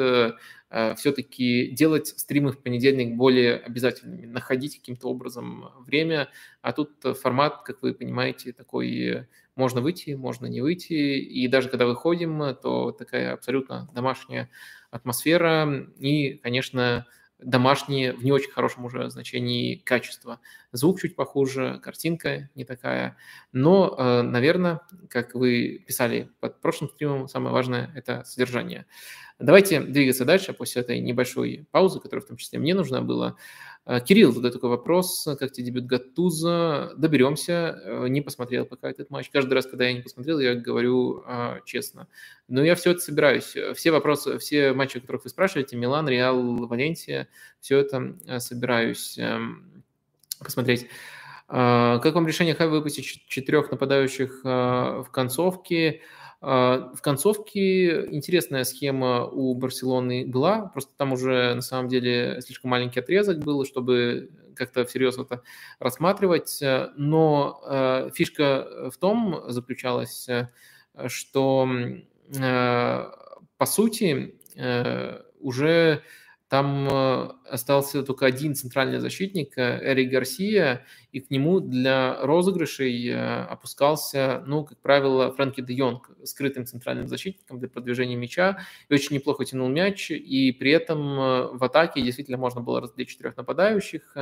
Э, 0.72 0.94
все-таки 0.96 1.72
делать 1.72 2.08
стримы 2.08 2.52
в 2.52 2.62
понедельник 2.62 3.16
более 3.16 3.56
обязательными, 3.56 4.28
находить 4.28 4.78
каким-то 4.78 5.08
образом 5.08 5.72
время. 5.80 6.30
А 6.62 6.74
тут 6.74 6.92
формат, 7.20 7.64
как 7.64 7.82
вы 7.82 7.94
понимаете, 7.94 8.54
такой 8.54 9.28
можно 9.60 9.82
выйти, 9.82 10.12
можно 10.12 10.48
не 10.48 10.62
выйти. 10.62 10.94
И 10.94 11.48
даже 11.48 11.70
когда 11.70 11.86
выходим, 11.86 12.56
то 12.56 12.92
такая 12.92 13.34
абсолютно 13.34 13.90
домашняя 13.94 14.50
атмосфера. 14.90 15.88
И, 16.00 16.40
конечно, 16.42 17.06
домашние 17.40 18.14
в 18.14 18.24
не 18.24 18.32
очень 18.32 18.52
хорошем 18.52 18.86
уже 18.86 19.10
значении 19.10 19.76
качества. 19.76 20.40
Звук 20.72 21.00
чуть 21.00 21.16
похуже, 21.16 21.80
картинка 21.84 22.50
не 22.56 22.66
такая. 22.66 23.18
Но, 23.52 23.96
э, 23.98 24.22
наверное, 24.22 24.82
как 25.10 25.36
вы 25.36 25.84
писали 25.86 26.30
под 26.40 26.60
прошлым 26.62 26.90
стримом, 26.90 27.28
самое 27.28 27.54
важное– 27.54 27.92
это 27.96 28.24
содержание. 28.26 28.86
Давайте 29.40 29.80
двигаться 29.80 30.26
дальше 30.26 30.52
после 30.52 30.82
этой 30.82 31.00
небольшой 31.00 31.66
паузы, 31.72 32.02
которая 32.02 32.26
в 32.26 32.28
том 32.28 32.38
числе 32.38 32.60
мне 32.60 32.74
нужна 32.76 33.02
была. 33.02 33.36
Э, 33.90 34.00
Кирилл 34.02 34.32
задает 34.32 34.54
такой 34.54 34.70
вопрос, 34.70 35.28
как 35.40 35.52
тебе 35.52 35.66
дебют 35.66 35.86
Гатуза? 35.86 36.94
Доберемся, 36.96 37.82
э, 37.84 38.08
не 38.08 38.22
посмотрел 38.22 38.68
пока 38.68 38.88
этот 38.88 39.10
матч. 39.10 39.32
Каждый 39.32 39.56
раз, 39.56 39.66
когда 39.66 39.88
я 39.88 39.94
не 39.94 40.02
посмотрел, 40.02 40.38
я 40.40 40.54
говорю 40.54 41.24
а, 41.26 41.62
честно. 41.66 42.08
Но 42.48 42.64
я 42.64 42.76
все 42.76 42.92
это 42.92 43.00
собираюсь. 43.00 43.56
Все 43.74 43.90
вопросы, 43.90 44.38
все 44.38 44.74
матчи, 44.74 44.98
о 44.98 45.02
которых 45.02 45.24
вы 45.24 45.32
спрашиваете, 45.32 45.76
Милан, 45.76 46.08
Реал, 46.08 46.68
Валенсия, 46.68 47.30
все 47.62 47.80
это 47.80 48.16
э, 48.28 48.40
собираюсь 48.40 49.18
эм, 49.18 49.84
посмотреть. 50.38 50.86
А, 51.48 51.98
как 51.98 52.14
вам 52.14 52.28
решение 52.28 52.54
Хай 52.54 52.68
выпустить 52.68 53.26
четырех 53.28 53.72
нападающих 53.72 54.42
в 54.44 55.08
концовке? 55.12 56.02
А, 56.42 56.92
в 56.96 57.02
концовке 57.02 58.06
интересная 58.14 58.64
схема 58.64 59.26
у 59.26 59.54
Барселоны 59.56 60.26
была, 60.26 60.68
просто 60.68 60.94
там 60.96 61.14
уже 61.14 61.54
на 61.54 61.62
самом 61.62 61.90
деле 61.90 62.40
слишком 62.42 62.72
маленький 62.72 63.02
отрезок 63.02 63.40
был, 63.40 63.66
чтобы 63.66 64.30
как-то 64.56 64.86
всерьез 64.86 65.18
это 65.18 65.42
рассматривать. 65.80 66.60
Но 66.96 67.62
а, 67.66 68.10
фишка 68.12 68.90
в 68.92 68.98
том 68.98 69.44
заключалась, 69.48 70.28
что 71.08 71.70
по 73.58 73.66
сути, 73.66 74.36
уже 75.40 76.04
там 76.50 76.88
э, 76.90 77.30
остался 77.48 78.02
только 78.02 78.26
один 78.26 78.56
центральный 78.56 78.98
защитник, 78.98 79.56
э, 79.56 79.80
Эрик 79.84 80.12
Гарсия, 80.12 80.84
и 81.12 81.20
к 81.20 81.30
нему 81.30 81.60
для 81.60 82.18
розыгрышей 82.22 83.08
э, 83.08 83.44
опускался, 83.44 84.44
ну, 84.48 84.66
как 84.66 84.80
правило, 84.80 85.32
Фрэнки 85.32 85.62
де 85.62 85.76
Йонг, 85.76 86.10
скрытым 86.24 86.66
центральным 86.66 87.08
защитником 87.08 87.60
для 87.60 87.70
продвижения 87.70 88.16
мяча, 88.16 88.58
и 88.90 88.94
очень 88.96 89.16
неплохо 89.16 89.46
тянул 89.46 89.70
мяч, 89.70 90.10
и 90.10 90.52
при 90.52 90.72
этом 90.72 91.58
в 91.58 91.64
атаке 91.64 92.02
действительно 92.02 92.40
можно 92.40 92.62
было 92.62 92.82
разделить 92.82 93.10
четырех 93.10 93.38
нападающих. 93.38 94.18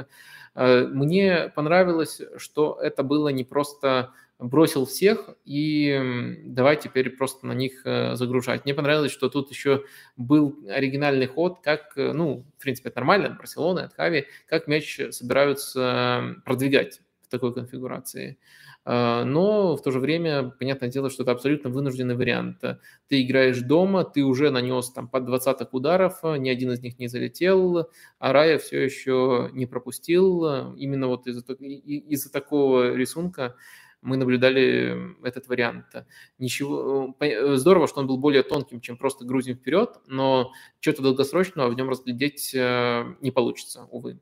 Мне 0.53 1.51
понравилось, 1.55 2.21
что 2.37 2.77
это 2.81 3.03
было 3.03 3.29
не 3.29 3.45
просто 3.45 4.11
бросил 4.39 4.85
всех 4.85 5.29
и 5.45 6.37
давай 6.45 6.75
теперь 6.77 7.09
просто 7.09 7.47
на 7.47 7.53
них 7.53 7.81
э, 7.85 8.15
загружать. 8.15 8.65
Мне 8.65 8.73
понравилось, 8.73 9.11
что 9.11 9.29
тут 9.29 9.49
еще 9.49 9.83
был 10.15 10.59
оригинальный 10.69 11.25
ход, 11.25 11.59
как, 11.61 11.97
э, 11.97 12.13
ну, 12.13 12.45
в 12.57 12.61
принципе, 12.61 12.89
это 12.89 12.99
нормально 12.99 13.27
от 13.29 13.37
Барселоны, 13.37 13.79
от 13.81 13.93
Хави, 13.93 14.27
как 14.47 14.67
мяч 14.67 14.99
собираются 15.09 16.35
продвигать 16.45 17.01
в 17.23 17.29
такой 17.29 17.53
конфигурации. 17.53 18.37
А, 18.89 19.25
но 19.25 19.75
в 19.75 19.81
то 19.81 19.91
же 19.91 19.99
время, 19.99 20.49
понятное 20.57 20.87
дело, 20.87 21.09
что 21.09 21.23
это 21.23 21.33
абсолютно 21.33 21.69
вынужденный 21.69 22.15
вариант. 22.15 22.61
Ты 23.09 23.21
играешь 23.21 23.59
дома, 23.59 24.05
ты 24.05 24.23
уже 24.23 24.49
нанес 24.49 24.89
там 24.91 25.09
под 25.09 25.25
20 25.25 25.67
ударов, 25.73 26.19
ни 26.23 26.47
один 26.47 26.71
из 26.71 26.81
них 26.81 26.97
не 26.97 27.09
залетел, 27.09 27.89
а 28.17 28.31
Рая 28.31 28.59
все 28.59 28.81
еще 28.81 29.49
не 29.51 29.65
пропустил. 29.65 30.73
Именно 30.75 31.07
вот 31.07 31.27
из-за 31.27 31.41
из 31.53 32.29
такого 32.31 32.95
рисунка 32.95 33.55
мы 34.07 34.15
наблюдали 34.15 35.15
этот 35.23 35.47
вариант. 35.47 35.85
Ничего, 36.39 37.13
э, 37.19 37.55
здорово, 37.57 37.87
что 37.87 37.99
он 37.99 38.07
был 38.07 38.17
более 38.17 38.41
тонким, 38.41 38.79
чем 38.79 38.97
просто 38.97 39.25
грузим 39.25 39.55
вперед, 39.55 39.99
но 40.07 40.53
что-то 40.79 41.01
долгосрочного 41.01 41.69
в 41.69 41.75
нем 41.75 41.89
разглядеть 41.89 42.55
э, 42.55 43.03
не 43.21 43.31
получится, 43.31 43.85
увы. 43.91 44.19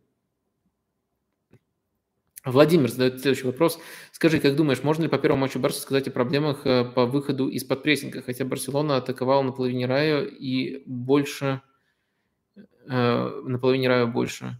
Владимир 2.44 2.90
задает 2.90 3.22
следующий 3.22 3.46
вопрос. 3.46 3.80
Скажи, 4.12 4.40
как 4.40 4.56
думаешь, 4.56 4.84
можно 4.84 5.04
ли 5.04 5.10
по 5.10 5.18
первому 5.20 5.42
матчу 5.42 5.60
Барса 5.60 5.82
сказать 5.82 6.08
о 6.08 6.12
проблемах 6.12 6.66
э, 6.66 6.84
по 6.84 7.06
выходу 7.06 7.48
из-под 7.50 7.84
прессинга? 7.84 8.24
Хотя 8.24 8.44
Барселона 8.44 8.98
атаковала 8.98 9.44
на 9.44 9.52
половине 9.52 9.86
рая 9.86 10.24
и 10.24 10.84
больше... 10.86 11.62
На 12.88 13.58
половине 13.60 13.88
рая 13.88 14.06
больше. 14.06 14.60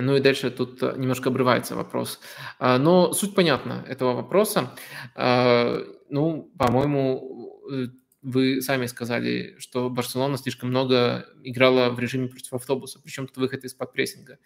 Ну 0.00 0.16
и 0.16 0.20
дальше 0.20 0.50
тут 0.50 0.82
э, 0.82 0.94
немножко 0.96 1.28
обрывается 1.28 1.74
вопрос. 1.74 2.20
А, 2.58 2.78
но 2.78 3.12
суть 3.12 3.34
понятна 3.34 3.84
этого 3.88 4.14
вопроса. 4.14 4.74
А, 5.14 5.78
ну, 6.08 6.50
по-моему, 6.58 7.60
э, 7.70 7.86
вы 8.22 8.60
сами 8.62 8.86
сказали, 8.86 9.56
что 9.58 9.90
Барселона 9.90 10.38
слишком 10.38 10.70
много 10.70 11.26
играла 11.42 11.90
в 11.90 11.98
режиме 11.98 12.28
против 12.28 12.52
автобуса, 12.52 13.00
причем 13.02 13.26
тут 13.26 13.36
выход 13.36 13.64
из-под 13.64 13.92
прессинга. 13.92 14.38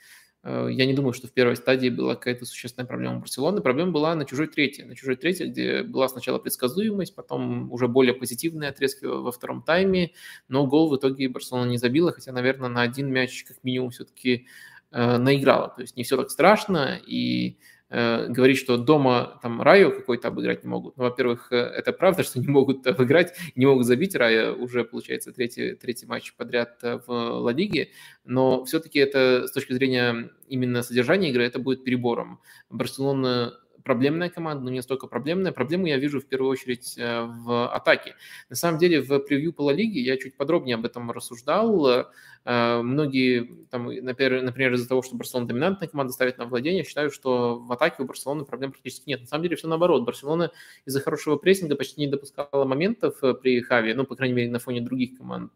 А, 0.43 0.67
я 0.69 0.87
не 0.87 0.95
думаю, 0.95 1.13
что 1.13 1.29
в 1.29 1.33
первой 1.33 1.57
стадии 1.57 1.89
была 1.89 2.15
какая-то 2.15 2.45
существенная 2.45 2.87
проблема 2.87 3.21
Барселоны. 3.21 3.61
Проблема 3.61 3.93
была 3.93 4.15
на 4.15 4.25
чужой 4.25 4.49
третьей. 4.49 4.85
На 4.85 4.97
чужой 4.97 5.17
третьей, 5.17 5.49
где 5.49 5.83
была 5.83 6.09
сначала 6.09 6.39
предсказуемость, 6.39 7.15
потом 7.15 7.71
уже 7.73 7.89
более 7.89 8.15
позитивные 8.15 8.71
отрезки 8.71 9.05
во 9.05 9.31
втором 9.33 9.63
тайме, 9.63 10.13
но 10.49 10.67
гол 10.67 10.91
в 10.91 10.97
итоге 10.97 11.29
Барселона 11.29 11.69
не 11.69 11.79
забила, 11.79 12.13
хотя, 12.13 12.33
наверное, 12.33 12.69
на 12.69 12.83
один 12.83 13.11
мяч 13.11 13.45
как 13.45 13.63
минимум 13.63 13.91
все-таки 13.91 14.47
Э, 14.95 15.17
наиграла. 15.17 15.69
То 15.69 15.81
есть 15.81 15.97
не 15.97 16.05
все 16.05 16.19
так 16.19 16.31
страшно, 16.31 17.01
и 17.07 17.57
э, 17.89 18.29
говорить, 18.29 18.59
что 18.59 18.77
дома 18.77 19.39
там 19.41 19.63
Раю 19.63 19.91
какой-то 19.91 20.29
обыграть 20.29 20.65
не 20.65 20.69
могут. 20.69 20.99
Ну, 20.99 21.05
во-первых, 21.05 21.51
э, 21.51 21.57
это 21.57 21.95
правда, 21.95 22.23
что 22.25 22.41
не 22.41 22.49
могут 22.49 22.87
обыграть, 22.87 23.33
не 23.57 23.65
могут 23.65 23.87
забить 23.87 24.15
Рая 24.15 24.53
уже, 24.53 24.85
получается, 24.85 25.33
третий, 25.33 25.77
третий 25.77 26.05
матч 26.05 26.35
подряд 26.35 26.79
в 26.83 27.09
Ла 27.09 27.53
Лиге, 27.53 27.89
но 28.27 28.67
все-таки 28.67 28.99
это 28.99 29.47
с 29.47 29.53
точки 29.53 29.73
зрения 29.73 30.31
именно 30.47 30.83
содержания 30.83 31.31
игры, 31.31 31.45
это 31.45 31.59
будет 31.59 31.85
перебором. 31.85 32.41
Барселона 32.69 33.55
проблемная 33.83 34.31
команда, 34.31 34.65
но 34.65 34.71
не 34.71 34.83
столько 34.83 35.07
проблемная. 35.07 35.53
Проблему 35.53 35.87
я 35.87 35.97
вижу 35.97 36.21
в 36.21 36.27
первую 36.27 36.51
очередь 36.51 36.95
э, 36.99 37.23
в 37.23 37.75
атаке. 37.75 38.15
На 38.51 38.57
самом 38.57 38.79
деле 38.79 39.01
в 39.01 39.19
превью 39.21 39.53
по 39.53 39.71
Лиги 39.71 39.99
я 39.99 40.17
чуть 40.17 40.37
подробнее 40.37 40.75
об 40.75 40.85
этом 40.85 41.11
рассуждал. 41.11 42.11
Э, 42.45 42.83
многие, 42.83 43.67
там, 43.71 43.87
например, 43.87 44.43
например 44.43 44.75
из-за 44.75 44.89
того, 44.89 45.03
что 45.03 45.17
Барселона 45.17 45.47
доминантная 45.47 45.89
команда 45.89 46.13
ставит 46.13 46.39
на 46.39 46.47
владение, 46.47 46.85
считают, 46.85 47.15
что 47.15 47.59
в 47.59 47.71
атаке 47.73 48.03
у 48.03 48.05
Барселоны 48.07 48.45
проблем 48.45 48.73
практически 48.73 49.09
нет. 49.09 49.21
На 49.21 49.27
самом 49.27 49.45
деле 49.45 49.57
все 49.57 49.69
наоборот. 49.69 50.05
Барселона 50.05 50.51
из-за 50.85 51.01
хорошего 51.01 51.37
прессинга 51.37 51.77
почти 51.77 52.01
не 52.01 52.07
допускала 52.07 52.65
моментов 52.65 53.23
э, 53.23 53.35
при 53.35 53.61
Хави, 53.61 53.95
ну, 53.95 54.05
по 54.05 54.17
крайней 54.17 54.35
мере, 54.35 54.51
на 54.51 54.59
фоне 54.59 54.81
других 54.81 55.17
команд. 55.17 55.53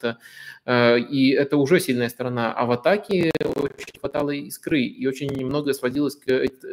И 0.67 1.37
это 1.39 1.57
уже 1.57 1.81
сильная 1.81 2.09
сторона. 2.09 2.53
А 2.53 2.67
в 2.67 2.71
атаке 2.71 3.33
очень 3.41 3.99
хватало 3.99 4.31
искры, 4.31 4.83
и 4.83 5.07
очень 5.07 5.29
немного 5.29 5.73
сводилось 5.73 6.17
к, 6.17 6.27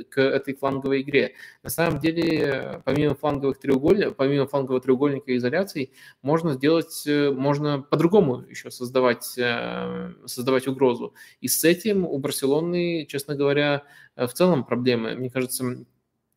к 0.10 0.22
этой 0.22 0.53
фланговой 0.56 1.02
игре. 1.02 1.34
На 1.64 1.69
самом 1.69 1.99
деле, 1.99 2.81
помимо 2.85 3.15
фланговых 3.15 3.60
треугольников, 3.60 4.15
помимо 4.15 4.48
флангового 4.48 4.81
треугольника 4.81 5.31
и 5.31 5.38
изоляций, 5.38 5.91
можно 6.22 6.53
сделать, 6.53 7.03
э, 7.06 7.31
можно 7.31 7.81
по-другому 7.81 8.44
еще 8.49 8.72
создавать, 8.72 9.34
э, 9.38 10.02
создавать 10.25 10.67
угрозу. 10.67 11.13
И 11.41 11.47
с 11.47 11.63
этим 11.63 12.05
у 12.05 12.17
Барселоны, 12.17 13.05
честно 13.09 13.35
говоря, 13.35 13.84
э, 14.15 14.27
в 14.27 14.34
целом 14.34 14.63
проблемы. 14.63 15.15
Мне 15.15 15.30
кажется, 15.30 15.85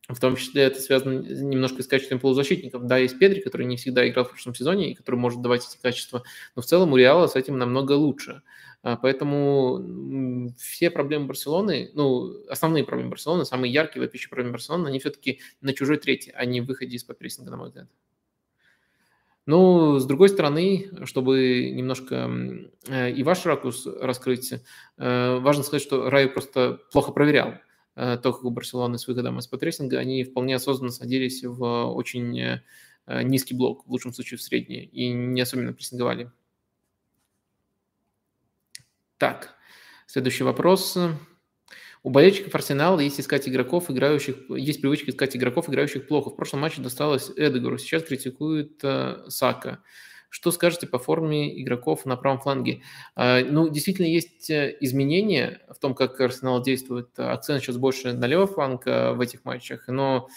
в 0.07 0.19
том 0.19 0.37
числе 0.37 0.63
это 0.63 0.79
связано 0.79 1.19
немножко 1.19 1.83
с 1.83 1.87
качеством 1.87 2.19
полузащитников. 2.19 2.85
Да, 2.85 2.97
есть 2.97 3.19
Педри, 3.19 3.41
который 3.41 3.65
не 3.65 3.75
всегда 3.75 4.07
играл 4.07 4.25
в 4.25 4.29
прошлом 4.29 4.55
сезоне 4.55 4.91
и 4.91 4.95
который 4.95 5.17
может 5.17 5.41
давать 5.41 5.67
эти 5.67 5.81
качества, 5.81 6.23
но 6.55 6.61
в 6.61 6.65
целом 6.65 6.93
у 6.93 6.97
Реала 6.97 7.27
с 7.27 7.35
этим 7.35 7.57
намного 7.57 7.93
лучше. 7.93 8.41
А, 8.83 8.95
поэтому 8.95 10.53
все 10.57 10.89
проблемы 10.89 11.27
Барселоны, 11.27 11.91
ну, 11.93 12.45
основные 12.47 12.85
проблемы 12.85 13.11
Барселоны, 13.11 13.43
самые 13.43 13.73
яркие 13.73 14.01
вопиющие 14.01 14.29
проблемы 14.29 14.53
Барселоны, 14.53 14.87
они 14.87 14.99
все-таки 14.99 15.41
на 15.59 15.73
чужой 15.73 15.97
трети, 15.97 16.31
а 16.33 16.45
не 16.45 16.61
в 16.61 16.65
выходе 16.65 16.95
из-под 16.95 17.17
прессинга, 17.17 17.51
на 17.51 17.57
мой 17.57 17.67
взгляд. 17.67 17.89
Ну, 19.47 19.97
с 19.97 20.05
другой 20.05 20.27
стороны, 20.27 20.91
чтобы 21.05 21.71
немножко 21.71 22.29
э, 22.85 23.11
и 23.11 23.23
ваш 23.23 23.45
ракурс 23.45 23.87
раскрыть, 24.01 24.51
э, 24.51 25.37
важно 25.39 25.63
сказать, 25.63 25.81
что 25.81 26.09
Рай 26.09 26.27
просто 26.27 26.81
плохо 26.91 27.13
проверял 27.13 27.53
э, 27.95 28.17
то, 28.21 28.33
как 28.33 28.43
у 28.43 28.49
Барселоны 28.49 28.97
с 28.97 29.07
выходом 29.07 29.39
из-под 29.39 29.61
прессинга. 29.61 29.99
Они 29.99 30.25
вполне 30.25 30.57
осознанно 30.57 30.91
садились 30.91 31.45
в 31.45 31.63
очень 31.93 32.59
низкий 33.07 33.55
блок, 33.55 33.85
в 33.87 33.89
лучшем 33.89 34.11
случае 34.11 34.37
в 34.37 34.41
средний, 34.41 34.83
и 34.83 35.07
не 35.13 35.39
особенно 35.39 35.71
прессинговали. 35.71 36.29
Так, 39.17 39.55
следующий 40.07 40.43
вопрос. 40.43 40.97
У 42.03 42.09
болельщиков 42.09 42.53
Арсенала 42.55 42.99
есть 42.99 43.19
искать 43.19 43.47
игроков, 43.49 43.89
играющих, 43.89 44.35
есть 44.49 44.81
привычка 44.81 45.11
искать 45.11 45.35
игроков, 45.35 45.69
играющих 45.69 46.07
плохо. 46.07 46.29
В 46.29 46.35
прошлом 46.35 46.61
матче 46.61 46.81
досталось 46.81 47.31
Эдгару, 47.35 47.77
сейчас 47.77 48.03
критикует 48.03 48.79
э, 48.83 49.25
Сака. 49.27 49.79
Что 50.29 50.51
скажете 50.51 50.87
по 50.87 50.99
форме 50.99 51.61
игроков 51.61 52.05
на 52.05 52.17
правом 52.17 52.39
фланге? 52.39 52.81
Э, 53.15 53.43
ну, 53.43 53.69
действительно, 53.69 54.05
есть 54.05 54.49
э, 54.49 54.75
изменения 54.81 55.61
в 55.69 55.79
том, 55.79 55.95
как 55.95 56.19
Арсенал 56.19 56.61
действует. 56.61 57.17
Акцент 57.17 57.63
сейчас 57.63 57.77
больше 57.77 58.13
на 58.13 58.25
левый 58.25 58.47
фланг 58.47 58.85
э, 58.85 59.13
в 59.13 59.21
этих 59.21 59.45
матчах, 59.45 59.87
но 59.87 60.27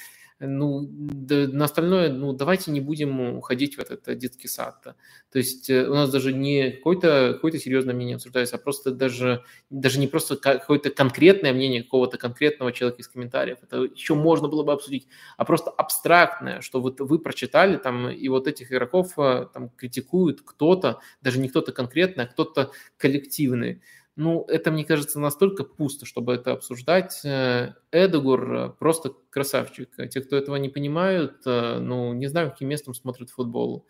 ну, 0.41 0.87
да, 0.91 1.47
на 1.49 1.67
остальное, 1.67 2.11
ну, 2.11 2.33
давайте 2.33 2.71
не 2.71 2.81
будем 2.81 3.37
уходить 3.37 3.77
в 3.77 3.81
этот 3.81 4.17
детский 4.19 4.49
сад. 4.49 4.77
-то. 4.85 4.95
То 5.31 5.39
есть 5.39 5.69
э, 5.69 5.87
у 5.87 5.95
нас 5.95 6.11
даже 6.11 6.33
не 6.33 6.71
какое-то 6.71 7.33
какое 7.35 7.53
серьезное 7.53 7.95
мнение 7.95 8.17
обсуждается, 8.17 8.57
а 8.57 8.59
просто 8.59 8.91
даже, 8.91 9.45
даже 9.69 10.01
не 10.01 10.09
просто 10.09 10.37
какое-то 10.37 10.91
конкретное 10.91 11.53
мнение 11.53 11.83
какого-то 11.83 12.17
конкретного 12.17 12.73
человека 12.73 13.03
из 13.03 13.09
комментариев. 13.09 13.59
Это 13.63 13.83
еще 13.83 14.15
можно 14.15 14.49
было 14.49 14.63
бы 14.63 14.73
обсудить, 14.73 15.09
а 15.37 15.45
просто 15.45 15.71
абстрактное, 15.71 16.63
что 16.63 16.81
вот 16.81 17.01
вы 17.01 17.19
прочитали 17.19 17.77
там, 17.77 18.09
и 18.09 18.29
вот 18.29 18.47
этих 18.47 18.73
игроков 18.73 19.19
э, 19.19 19.47
там 19.53 19.69
критикуют 19.71 20.41
кто-то, 20.43 21.01
даже 21.23 21.39
не 21.39 21.49
кто-то 21.49 21.73
конкретный, 21.73 22.25
а 22.25 22.27
кто-то 22.27 22.71
коллективный. 22.97 23.83
Ну, 24.21 24.45
это, 24.49 24.71
мне 24.71 24.85
кажется, 24.85 25.19
настолько 25.19 25.65
пусто, 25.65 26.05
чтобы 26.05 26.35
это 26.35 26.53
обсуждать. 26.53 27.25
Э, 27.25 27.73
Эдегур 27.91 28.55
э, 28.55 28.69
просто 28.79 29.15
красавчик. 29.31 29.89
Те, 30.11 30.21
кто 30.21 30.37
этого 30.37 30.57
не 30.57 30.69
понимают, 30.69 31.37
э, 31.47 31.79
ну, 31.79 32.13
не 32.13 32.27
знаю, 32.27 32.51
каким 32.51 32.69
местом 32.69 32.93
смотрят 32.93 33.31
футбол. 33.31 33.87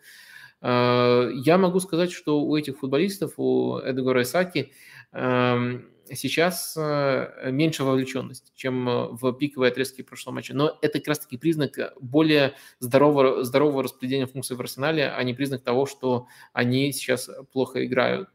Я 0.63 1.57
могу 1.59 1.79
сказать, 1.79 2.11
что 2.11 2.39
у 2.43 2.55
этих 2.55 2.77
футболистов, 2.77 3.33
у 3.37 3.79
Эдегора 3.83 4.21
Исаки, 4.21 4.71
эм, 5.11 5.89
сейчас 6.13 6.75
меньше 6.77 7.83
вовлеченности, 7.83 8.51
чем 8.55 9.15
в 9.15 9.33
пиковые 9.33 9.71
отрезки 9.71 10.01
прошлого 10.01 10.35
матча. 10.35 10.55
Но 10.55 10.77
это 10.81 10.99
как 10.99 11.09
раз-таки 11.09 11.37
признак 11.37 11.77
более 11.99 12.53
здорового, 12.79 13.43
здорового 13.43 13.83
распределения 13.83 14.27
функций 14.27 14.55
в 14.55 14.61
арсенале, 14.61 15.09
а 15.09 15.23
не 15.23 15.33
признак 15.33 15.63
того, 15.63 15.85
что 15.85 16.27
они 16.53 16.91
сейчас 16.93 17.29
плохо 17.51 17.85
играют. 17.85 18.29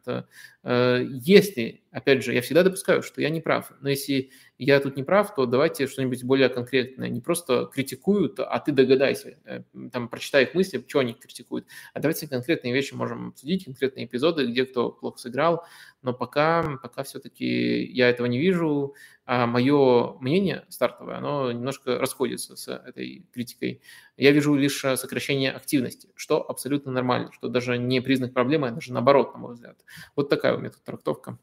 Если, 0.64 1.84
опять 1.92 2.24
же, 2.24 2.34
я 2.34 2.42
всегда 2.42 2.64
допускаю, 2.64 3.02
что 3.02 3.20
я 3.20 3.30
не 3.30 3.40
прав, 3.40 3.70
но 3.80 3.88
если 3.88 4.30
я 4.58 4.80
тут 4.80 4.96
не 4.96 5.04
прав, 5.04 5.34
то 5.34 5.46
давайте 5.46 5.86
что-нибудь 5.86 6.24
более 6.24 6.48
конкретное. 6.48 7.08
Не 7.08 7.20
просто 7.20 7.66
критикуют, 7.72 8.40
а 8.40 8.58
ты 8.58 8.72
догадайся, 8.72 9.38
э, 9.44 9.62
там, 9.92 10.08
прочитай 10.08 10.44
их 10.44 10.54
мысли, 10.54 10.82
что 10.88 11.00
они 11.00 11.12
критикуют. 11.12 11.66
А 11.92 12.00
давайте 12.00 12.26
конкретные 12.26 12.72
вещи 12.72 12.94
можем 12.94 13.28
обсудить, 13.28 13.66
конкретные 13.66 14.06
эпизоды, 14.06 14.46
где 14.46 14.64
кто 14.64 14.90
плохо 14.90 15.18
сыграл. 15.18 15.64
Но 16.02 16.14
пока, 16.14 16.78
пока 16.82 17.02
все-таки 17.02 17.65
я 17.66 18.08
этого 18.08 18.26
не 18.26 18.38
вижу, 18.38 18.94
а 19.24 19.46
мое 19.46 20.16
мнение 20.20 20.64
стартовое, 20.68 21.16
оно 21.16 21.50
немножко 21.50 21.98
расходится 21.98 22.54
с 22.54 22.68
этой 22.72 23.26
критикой. 23.32 23.82
Я 24.16 24.30
вижу 24.30 24.54
лишь 24.54 24.78
сокращение 24.78 25.50
активности, 25.50 26.08
что 26.14 26.48
абсолютно 26.48 26.92
нормально, 26.92 27.32
что 27.32 27.48
даже 27.48 27.76
не 27.76 28.00
признак 28.00 28.32
проблемы, 28.32 28.68
а 28.68 28.70
даже 28.70 28.92
наоборот, 28.92 29.34
на 29.34 29.40
мой 29.40 29.54
взгляд. 29.54 29.78
Вот 30.14 30.28
такая 30.28 30.54
у 30.54 30.58
меня 30.58 30.70
тут 30.70 30.84
трактовка. 30.84 31.38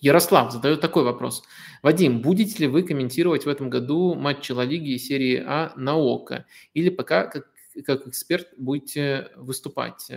Ярослав 0.00 0.52
задает 0.52 0.80
такой 0.80 1.04
вопрос. 1.04 1.42
Вадим, 1.82 2.20
будете 2.20 2.64
ли 2.64 2.66
вы 2.68 2.82
комментировать 2.82 3.46
в 3.46 3.48
этом 3.48 3.70
году 3.70 4.14
матчи 4.14 4.52
Ла 4.52 4.64
Лиги 4.64 4.90
и 4.90 4.98
серии 4.98 5.42
А 5.46 5.72
на 5.76 5.94
ОКО? 5.96 6.46
Или 6.74 6.90
пока 6.90 7.26
как, 7.26 7.50
как 7.86 8.06
эксперт 8.06 8.48
будете 8.56 9.30
выступать? 9.36 10.10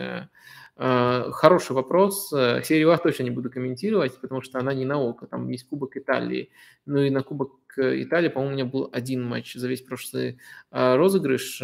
Э, 0.77 1.25
э, 1.27 1.31
хороший 1.31 1.73
вопрос. 1.73 2.29
Серию 2.29 2.91
А 2.91 2.97
точно 2.97 3.23
не 3.23 3.31
буду 3.31 3.49
комментировать, 3.49 4.19
потому 4.19 4.41
что 4.41 4.59
она 4.59 4.73
не 4.73 4.85
на 4.85 4.97
ОКО. 4.97 5.27
Там 5.27 5.49
есть 5.49 5.67
Кубок 5.67 5.97
Италии. 5.97 6.49
Ну 6.85 6.99
и 6.99 7.09
на 7.09 7.23
Кубок 7.23 7.51
Италии, 7.77 8.29
по-моему, 8.29 8.53
у 8.53 8.55
меня 8.55 8.65
был 8.65 8.89
один 8.91 9.23
матч 9.23 9.55
за 9.55 9.67
весь 9.67 9.81
прошлый 9.81 10.39
э, 10.71 10.95
розыгрыш. 10.95 11.61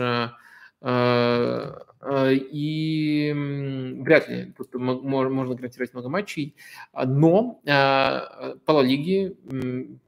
И 2.12 3.34
вряд 4.02 4.28
ли 4.28 4.54
тут 4.58 4.74
можно 4.74 5.56
гарантировать 5.56 5.94
много 5.94 6.10
матчей, 6.10 6.58
но 6.94 7.62
а, 7.66 8.56
по 8.66 8.74
Ла 8.74 8.84
Лиге 8.84 9.38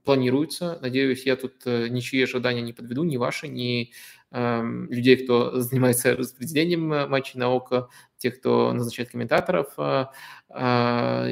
планируется, 0.04 0.78
надеюсь, 0.82 1.26
я 1.26 1.38
тут 1.38 1.54
э, 1.66 1.88
ничьи 1.88 2.22
ожидания 2.22 2.62
не 2.62 2.74
подведу, 2.74 3.06
ни 3.06 3.16
ваши, 3.16 3.48
ни 3.48 3.92
людей, 4.32 5.24
кто 5.24 5.60
занимается 5.62 6.16
распределением 6.16 6.92
э, 6.94 7.08
матчей 7.08 7.40
на 7.40 7.54
ОКО, 7.54 7.90
тех, 8.18 8.40
кто 8.40 8.74
назначает 8.74 9.12
комментаторов. 9.12 9.74
Я 10.50 11.28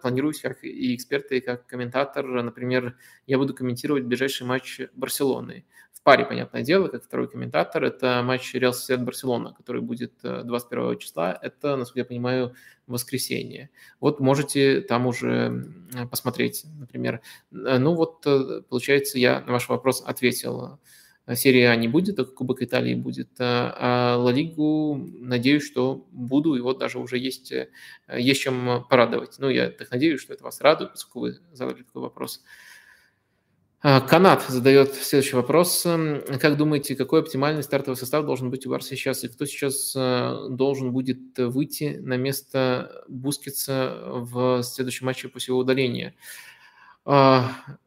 планирую 0.00 0.32
как 0.40 0.64
и 0.64 0.94
эксперты, 0.94 1.38
и 1.38 1.40
как 1.40 1.66
комментатор. 1.66 2.24
Например, 2.24 2.96
я 3.26 3.38
буду 3.38 3.54
комментировать 3.54 4.04
ближайший 4.04 4.46
матч 4.46 4.80
Барселоны 4.94 5.64
паре, 6.06 6.24
понятное 6.24 6.62
дело, 6.62 6.86
как 6.86 7.02
второй 7.02 7.28
комментатор. 7.28 7.82
Это 7.82 8.22
матч 8.22 8.54
Реал 8.54 8.72
Сосед 8.72 9.02
Барселона, 9.02 9.52
который 9.54 9.82
будет 9.82 10.12
21 10.22 10.92
э, 10.92 10.96
числа. 10.98 11.36
Это, 11.42 11.74
насколько 11.74 11.98
я 11.98 12.04
понимаю, 12.04 12.54
воскресенье. 12.86 13.70
Вот 13.98 14.20
можете 14.20 14.82
там 14.82 15.08
уже 15.08 15.66
посмотреть, 16.08 16.64
например. 16.78 17.22
Э, 17.50 17.78
ну 17.78 17.96
вот, 17.96 18.24
э, 18.24 18.62
получается, 18.68 19.18
я 19.18 19.40
на 19.40 19.54
ваш 19.54 19.68
вопрос 19.68 20.00
ответил. 20.06 20.78
Серия 21.34 21.70
А 21.70 21.76
не 21.76 21.88
будет, 21.88 22.16
только 22.16 22.32
Кубок 22.32 22.62
Италии 22.62 22.94
будет. 22.94 23.30
А 23.38 24.16
Ла 24.16 24.32
Лигу, 24.32 25.08
надеюсь, 25.18 25.64
что 25.64 26.06
буду, 26.12 26.54
и 26.54 26.60
вот 26.60 26.78
даже 26.78 26.98
уже 26.98 27.18
есть, 27.18 27.52
есть 28.12 28.40
чем 28.40 28.86
порадовать. 28.88 29.36
Ну, 29.38 29.48
я 29.48 29.70
так 29.70 29.90
надеюсь, 29.90 30.20
что 30.20 30.34
это 30.34 30.44
вас 30.44 30.60
радует, 30.60 30.92
поскольку 30.92 31.20
вы 31.20 31.38
задали 31.52 31.82
такой 31.82 32.02
вопрос. 32.02 32.42
А, 33.82 34.00
Канат 34.00 34.44
задает 34.48 34.94
следующий 34.94 35.36
вопрос. 35.36 35.86
Как 36.40 36.56
думаете, 36.56 36.96
какой 36.96 37.20
оптимальный 37.20 37.62
стартовый 37.62 37.96
состав 37.96 38.24
должен 38.24 38.50
быть 38.50 38.66
у 38.66 38.70
Барса 38.70 38.96
сейчас? 38.96 39.22
И 39.22 39.28
кто 39.28 39.44
сейчас 39.46 39.94
э, 39.94 40.48
должен 40.50 40.92
будет 40.92 41.38
выйти 41.38 41.98
на 42.00 42.16
место 42.16 43.04
Бускетса 43.06 44.02
в 44.06 44.62
следующем 44.62 45.06
матче 45.06 45.28
после 45.28 45.52
его 45.52 45.60
удаления? 45.60 46.14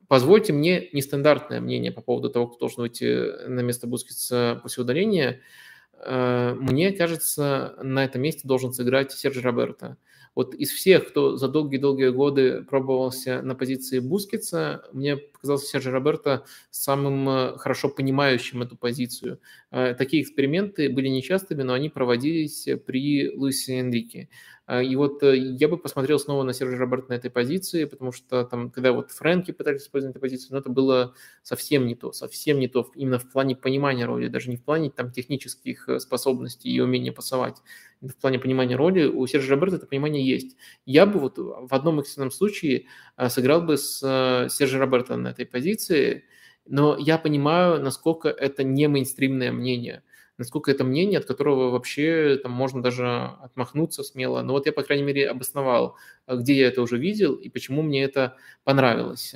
Позвольте 0.10 0.53
мне 0.53 0.90
нестандартное 0.91 1.61
мнение 1.61 1.91
по 1.91 2.02
поводу 2.02 2.31
того, 2.31 2.48
кто 2.48 2.57
должен 2.61 2.81
выйти 2.81 3.48
на 3.48 3.60
место 3.60 3.86
Бускетса 3.86 4.60
после 4.64 4.81
удаления. 4.84 5.41
Э, 6.03 6.56
мне 6.60 6.91
кажется, 6.91 7.76
на 7.84 8.03
этом 8.03 8.23
месте 8.23 8.48
должен 8.48 8.73
сыграть 8.73 9.11
Серджи 9.11 9.40
Роберто. 9.40 9.98
Вот 10.34 10.56
из 10.56 10.72
всех, 10.72 11.10
кто 11.10 11.38
за 11.38 11.48
долгие-долгие 11.48 12.10
годы 12.10 12.64
пробовался 12.64 13.44
на 13.44 13.53
позиции 13.53 13.99
Бускетса, 13.99 14.84
мне 14.94 15.19
показался 15.39 15.67
Серджи 15.67 15.89
Роберто 15.89 16.45
самым 16.69 17.29
э, 17.29 17.57
хорошо 17.57 17.89
понимающим 17.89 18.61
эту 18.61 18.75
позицию. 18.75 19.39
Э, 19.71 19.93
такие 19.93 20.21
эксперименты 20.21 20.89
были 20.89 21.07
нечастыми, 21.07 21.63
но 21.63 21.73
они 21.73 21.89
проводились 21.89 22.67
при 22.85 23.31
Луисе 23.33 23.79
Энрике. 23.79 24.29
А, 24.69 24.83
и 24.83 24.95
вот 24.95 25.23
э, 25.23 25.35
я 25.35 25.67
бы 25.67 25.79
посмотрел 25.79 26.19
снова 26.19 26.43
на 26.43 26.53
Серджи 26.53 26.77
Роберто 26.77 27.09
на 27.09 27.13
этой 27.15 27.31
позиции, 27.31 27.85
потому 27.85 28.11
что 28.11 28.43
там, 28.43 28.69
когда 28.69 28.91
вот 28.91 29.09
Фрэнки 29.09 29.49
пытались 29.49 29.81
использовать 29.81 30.15
эту 30.15 30.21
позицию, 30.21 30.49
но 30.51 30.59
это 30.59 30.69
было 30.69 31.15
совсем 31.41 31.87
не 31.87 31.95
то, 31.95 32.11
совсем 32.11 32.59
не 32.59 32.67
то, 32.67 32.87
именно 32.93 33.17
в 33.17 33.31
плане 33.31 33.55
понимания 33.55 34.05
роли, 34.05 34.27
даже 34.27 34.51
не 34.51 34.57
в 34.57 34.63
плане 34.63 34.91
там 34.91 35.11
технических 35.11 35.89
э, 35.89 35.97
способностей 35.97 36.69
и 36.69 36.79
умения 36.79 37.11
пасовать. 37.11 37.55
В 38.01 38.13
плане 38.13 38.37
понимания 38.37 38.75
роли 38.75 39.05
у 39.05 39.25
Сержа 39.25 39.55
Роберта 39.55 39.77
это 39.77 39.87
понимание 39.87 40.23
есть. 40.23 40.55
Я 40.85 41.07
бы 41.07 41.19
вот 41.19 41.39
в 41.39 41.73
одном 41.73 41.99
экстренном 41.99 42.29
случае 42.29 42.85
э, 43.17 43.27
сыграл 43.29 43.63
бы 43.63 43.75
с 43.75 43.97
Сержа 44.51 44.77
Роберта 44.77 45.17
на 45.17 45.28
этой 45.30 45.45
позиции, 45.45 46.26
но 46.65 46.97
я 46.97 47.18
понимаю, 47.18 47.81
насколько 47.81 48.30
это 48.30 48.64
не 48.64 48.88
мейнстримное 48.88 49.51
мнение– 49.51 50.03
насколько 50.39 50.72
это 50.72 50.85
мнение, 50.85 51.19
от 51.19 51.26
которого 51.26 51.69
вообще 51.69 52.39
там 52.41 52.53
можно 52.53 52.81
даже 52.81 53.07
отмахнуться 53.41 54.03
смело. 54.03 54.41
Но 54.41 54.53
вот 54.53 54.65
я, 54.65 54.72
по 54.72 54.84
крайней 54.84 55.03
мере, 55.03 55.30
обосновал, 55.30 55.97
а, 56.26 56.38
где 56.38 56.56
я 56.56 56.68
это 56.69 56.81
уже 56.81 56.97
видел 56.97 57.35
и 57.35 57.49
почему 57.49 57.81
мне 57.84 58.03
это 58.03 58.38
понравилось. 58.64 59.35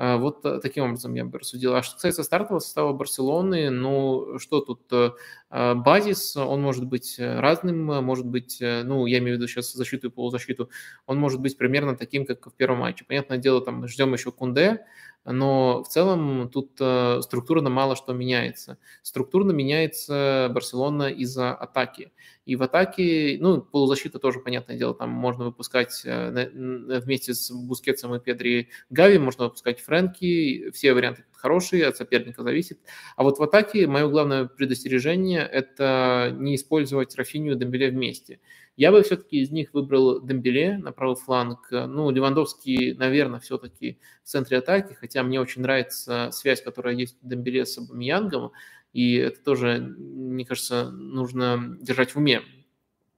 А, 0.00 0.16
вот 0.16 0.44
э, 0.44 0.60
таким 0.62 0.84
образом 0.84 1.12
я 1.14 1.24
бы 1.24 1.40
рассудил. 1.40 1.74
А 1.74 1.82
что 1.82 1.96
касается 1.96 2.22
стартового 2.22 2.60
состава 2.60 2.92
Барселоны, 2.92 3.68
ну 3.68 4.38
что 4.38 4.60
тут, 4.60 4.82
э, 4.92 5.10
а, 5.50 5.74
базис, 5.74 6.36
он 6.36 6.62
может 6.62 6.86
быть 6.86 7.16
разным, 7.18 7.86
может 8.04 8.24
быть, 8.24 8.58
э, 8.62 8.84
ну 8.84 9.06
я 9.06 9.18
имею 9.18 9.34
в 9.34 9.38
виду 9.38 9.48
сейчас 9.48 9.72
защиту 9.72 10.06
и 10.06 10.10
полузащиту, 10.10 10.70
он 11.06 11.18
может 11.18 11.40
быть 11.40 11.58
примерно 11.58 11.96
таким, 11.96 12.26
как 12.26 12.46
в 12.46 12.52
первом 12.54 12.78
матче. 12.78 13.04
Понятное 13.08 13.38
дело, 13.38 13.60
там 13.60 13.88
ждем 13.88 14.12
еще 14.12 14.30
Кунде, 14.30 14.84
но 15.24 15.82
в 15.82 15.88
целом 15.88 16.48
тут 16.48 16.76
э, 16.80 17.20
структурно 17.22 17.68
мало 17.68 17.96
что 17.96 18.12
меняется. 18.12 18.78
Структурно 19.02 19.50
меняется 19.50 20.48
Барселона 20.54 21.08
из-за 21.10 21.52
атаки. 21.54 22.12
И 22.46 22.56
в 22.56 22.62
атаке, 22.62 23.36
ну, 23.40 23.60
полузащита 23.60 24.18
тоже, 24.18 24.40
понятное 24.40 24.78
дело, 24.78 24.94
там 24.94 25.10
можно 25.10 25.44
выпускать 25.44 26.00
э, 26.06 26.48
вместе 26.54 27.34
с 27.34 27.50
Бускетсом 27.50 28.14
и 28.14 28.20
Педри 28.20 28.70
Гави, 28.88 29.18
можно 29.18 29.44
выпускать 29.44 29.80
Фрэнки, 29.88 30.70
все 30.72 30.92
варианты 30.92 31.24
хорошие, 31.32 31.86
от 31.86 31.96
соперника 31.96 32.42
зависит. 32.42 32.78
А 33.16 33.22
вот 33.22 33.38
в 33.38 33.42
атаке 33.42 33.86
мое 33.86 34.06
главное 34.08 34.44
предостережение– 34.44 35.40
это 35.52 36.34
не 36.36 36.56
использовать 36.56 37.16
Рафинию 37.16 37.54
и 37.54 37.58
Дембеле 37.58 37.90
вместе. 37.90 38.40
Я 38.76 38.92
бы 38.92 39.02
все-таки 39.02 39.40
из 39.40 39.50
них 39.50 39.72
выбрал 39.72 40.20
Дембеле 40.20 40.76
на 40.76 40.92
правый 40.92 41.16
фланг. 41.16 41.68
Ну, 41.70 42.10
Левандовский, 42.10 42.92
наверное, 42.94 43.40
все-таки 43.40 43.98
в 44.22 44.28
центре 44.28 44.58
атаки, 44.58 44.92
хотя 44.92 45.22
мне 45.22 45.40
очень 45.40 45.62
нравится 45.62 46.28
связь, 46.32 46.60
которая 46.62 46.94
есть 46.94 47.16
у 47.22 47.28
Дембеле 47.28 47.64
с 47.64 47.78
Абамиянгом, 47.78 48.52
и 48.92 49.14
это 49.14 49.40
тоже, 49.40 49.78
мне 49.80 50.44
кажется, 50.44 50.90
нужно 50.90 51.78
держать 51.80 52.14
в 52.14 52.18
уме. 52.18 52.42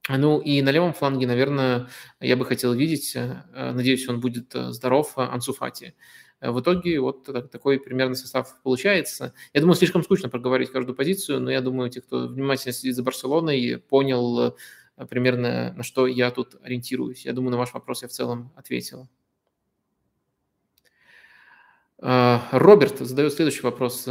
Ну 0.09 0.39
и 0.39 0.61
на 0.61 0.71
левом 0.71 0.93
фланге, 0.93 1.27
наверное, 1.27 1.87
я 2.19 2.35
бы 2.35 2.45
хотел 2.45 2.73
видеть, 2.73 3.15
э, 3.15 3.43
надеюсь, 3.53 4.07
он 4.09 4.19
будет 4.19 4.53
э, 4.55 4.71
здоров, 4.71 5.13
Ансуфати. 5.15 5.93
В 6.41 6.59
итоге 6.59 6.99
вот 6.99 7.25
такой 7.51 7.79
примерный 7.79 8.15
состав 8.15 8.59
получается. 8.63 9.33
Я 9.53 9.61
думаю, 9.61 9.75
слишком 9.75 10.03
скучно 10.03 10.27
проговорить 10.27 10.71
каждую 10.71 10.95
позицию, 10.95 11.39
но 11.39 11.51
я 11.51 11.61
думаю, 11.61 11.91
те, 11.91 12.01
кто 12.01 12.27
внимательно 12.27 12.73
следит 12.73 12.95
за 12.95 13.03
Барселоной, 13.03 13.77
понял 13.77 14.55
э, 14.97 15.05
примерно, 15.05 15.73
на 15.73 15.83
что 15.83 16.07
я 16.07 16.31
тут 16.31 16.55
ориентируюсь. 16.63 17.25
Я 17.25 17.33
думаю, 17.33 17.51
на 17.51 17.57
ваш 17.57 17.73
вопрос 17.73 18.01
я 18.01 18.07
в 18.07 18.11
целом 18.11 18.51
ответил. 18.55 19.07
Роберт 21.99 22.97
задает 22.97 23.33
следующий 23.33 23.61
вопрос. 23.61 24.07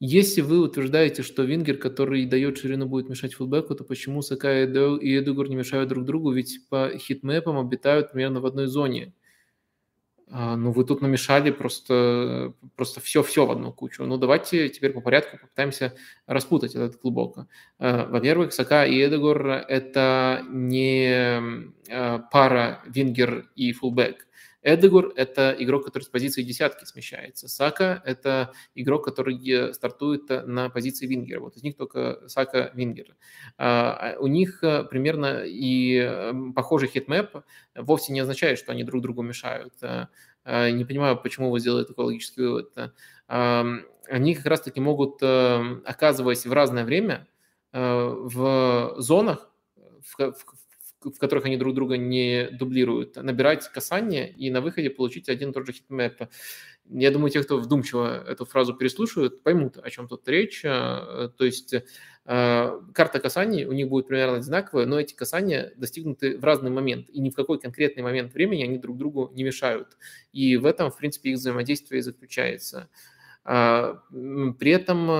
Если 0.00 0.42
вы 0.42 0.60
утверждаете, 0.60 1.22
что 1.22 1.44
Вингер, 1.44 1.78
который 1.78 2.26
дает 2.26 2.58
ширину, 2.58 2.84
будет 2.86 3.08
мешать 3.08 3.32
фулбеку, 3.32 3.74
то 3.74 3.84
почему 3.84 4.20
Сака 4.20 4.64
и 4.64 5.18
Эдугар 5.18 5.48
не 5.48 5.56
мешают 5.56 5.88
друг 5.88 6.04
другу? 6.04 6.32
Ведь 6.32 6.68
по 6.68 6.90
хитмэпам 6.98 7.58
обитают 7.58 8.12
примерно 8.12 8.40
в 8.40 8.46
одной 8.46 8.66
зоне. 8.66 9.14
А, 10.30 10.56
ну, 10.56 10.72
вы 10.72 10.84
тут 10.84 11.02
намешали 11.02 11.50
просто, 11.50 12.54
просто 12.76 13.00
все-все 13.00 13.46
в 13.46 13.50
одну 13.50 13.72
кучу. 13.72 14.04
Ну, 14.04 14.16
давайте 14.16 14.68
теперь 14.68 14.92
по 14.92 15.00
порядку 15.00 15.38
попытаемся 15.38 15.94
распутать 16.26 16.74
этот 16.74 16.96
клубок. 16.96 17.46
А, 17.78 18.06
во-первых, 18.06 18.52
Сака 18.52 18.86
и 18.86 19.04
Эдегор– 19.04 19.46
это 19.68 20.44
не 20.48 21.08
а, 21.90 22.18
пара 22.30 22.82
Вингер 22.86 23.50
и 23.54 23.72
фулбэк. 23.72 24.26
Эдегор– 24.66 25.12
это 25.16 25.54
игрок, 25.58 25.84
который 25.84 26.04
с 26.04 26.08
позиции 26.08 26.42
десятки 26.42 26.86
смещается. 26.86 27.48
Сака– 27.48 28.02
это 28.06 28.52
игрок, 28.74 29.04
который 29.04 29.74
стартует 29.74 30.30
на 30.30 30.70
позиции 30.70 31.06
вингера. 31.06 31.40
Вот 31.40 31.56
из 31.56 31.62
них 31.62 31.76
только 31.76 32.26
Сака 32.28 32.70
вингер. 32.72 33.14
А, 33.58 34.16
у 34.18 34.26
них 34.26 34.60
примерно 34.60 35.42
и 35.44 36.32
похожий 36.54 36.88
heatmap 36.88 37.44
вовсе 37.74 38.14
не 38.14 38.20
означает, 38.20 38.58
что 38.58 38.72
они 38.72 38.84
друг 38.84 39.02
другу 39.02 39.20
мешают. 39.20 39.74
Не 40.46 40.84
понимаю, 40.84 41.20
почему 41.22 41.50
вы 41.50 41.60
сделали 41.60 41.84
такой 41.84 42.06
логический 42.06 42.40
вывод. 42.40 42.74
Они 43.26 44.34
как 44.34 44.46
раз-таки 44.46 44.80
могут, 44.80 45.22
оказываясь 45.22 46.46
в 46.46 46.52
разное 46.54 46.84
время, 46.84 47.26
в 47.72 48.94
зонах, 48.96 49.50
в, 49.76 50.32
в, 50.32 50.44
в 51.10 51.18
которых 51.18 51.44
они 51.46 51.56
друг 51.56 51.74
друга 51.74 51.96
не 51.96 52.48
дублируют, 52.50 53.16
набирать 53.16 53.68
касание 53.68 54.30
и 54.30 54.50
на 54.50 54.60
выходе 54.60 54.90
получить 54.90 55.28
один 55.28 55.50
и 55.50 55.52
тот 55.52 55.66
же 55.66 55.72
heatmap. 55.72 56.28
Я 56.90 57.10
думаю, 57.10 57.30
те, 57.30 57.42
кто 57.42 57.56
вдумчиво 57.56 58.24
эту 58.28 58.44
фразу 58.44 58.74
переслушивают, 58.74 59.42
поймут, 59.42 59.78
о 59.78 59.90
чем 59.90 60.06
тут 60.06 60.28
речь. 60.28 60.62
То 60.62 61.32
есть 61.38 61.74
э, 61.74 61.82
карта 62.92 63.20
касаний 63.20 63.64
у 63.64 63.72
них 63.72 63.88
будет 63.88 64.06
примерно 64.06 64.36
одинаковая, 64.36 64.84
но 64.84 65.00
эти 65.00 65.14
касания 65.14 65.72
достигнуты 65.76 66.36
в 66.36 66.44
разный 66.44 66.70
момент, 66.70 67.08
и 67.08 67.20
ни 67.20 67.30
в 67.30 67.34
какой 67.34 67.58
конкретный 67.58 68.02
момент 68.02 68.34
времени 68.34 68.64
они 68.64 68.78
друг 68.78 68.98
другу 68.98 69.30
не 69.34 69.44
мешают. 69.44 69.96
И 70.32 70.56
в 70.56 70.66
этом, 70.66 70.90
в 70.90 70.96
принципе, 70.98 71.30
их 71.30 71.38
взаимодействие 71.38 72.02
заключается. 72.02 72.90
А, 73.44 74.02
при 74.10 74.70
этом, 74.70 75.10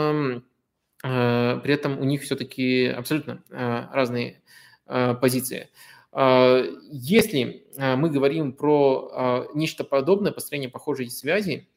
э, 1.02 1.61
при 1.62 1.73
этом 1.73 1.98
у 1.98 2.05
них 2.05 2.23
все-таки 2.23 2.86
абсолютно 2.86 3.43
э, 3.51 3.86
разные 3.93 4.43
Э, 4.43 4.64
позиции. 4.86 5.69
А, 6.16 6.62
если 6.93 7.66
э, 7.77 7.97
мы 7.97 8.09
говорим 8.09 8.52
про 8.52 9.48
нечто 9.55 9.82
подобное, 9.82 10.31
построение 10.31 10.70
похожей 10.70 11.11
связи 11.11 11.69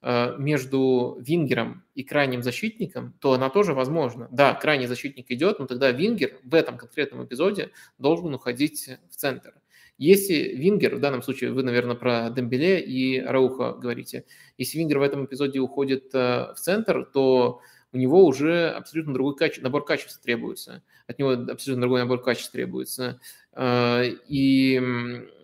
э, 0.00 0.34
между 0.38 1.18
вингером 1.20 1.84
и 1.94 2.02
крайним 2.02 2.42
защитником, 2.42 3.14
то 3.20 3.34
она 3.34 3.50
тоже 3.50 3.74
возможна. 3.74 4.28
Да, 4.32 4.54
крайний 4.54 4.86
защитник 4.86 5.30
идет, 5.30 5.58
но 5.58 5.66
тогда 5.66 5.90
вингер 5.90 6.38
в 6.42 6.54
этом 6.54 6.78
конкретном 6.78 7.26
эпизоде 7.26 7.70
должен 7.98 8.32
уходить 8.32 8.88
в 9.10 9.16
центр. 9.16 9.52
Если 9.98 10.56
вингер, 10.56 10.96
в 10.96 11.00
данном 11.00 11.22
случае 11.22 11.52
вы, 11.52 11.62
наверное, 11.62 11.94
про 11.94 12.30
Дембеле 12.30 12.80
и 12.80 13.20
Рауха 13.20 13.72
говорите, 13.72 14.24
если 14.56 14.78
вингер 14.78 15.00
в 15.00 15.02
этом 15.02 15.26
эпизоде 15.26 15.60
уходит 15.60 16.12
в 16.14 16.54
центр, 16.56 17.04
то 17.04 17.60
у 17.92 17.98
него 17.98 18.24
уже 18.24 18.70
абсолютно 18.70 19.12
другой 19.12 19.36
каче... 19.36 19.60
набор 19.60 19.84
качеств 19.84 20.20
требуется. 20.22 20.82
От 21.06 21.18
него 21.18 21.32
абсолютно 21.32 21.82
другой 21.82 22.00
набор 22.00 22.22
качеств 22.22 22.50
требуется. 22.50 23.20
А, 23.52 24.02
и, 24.02 24.80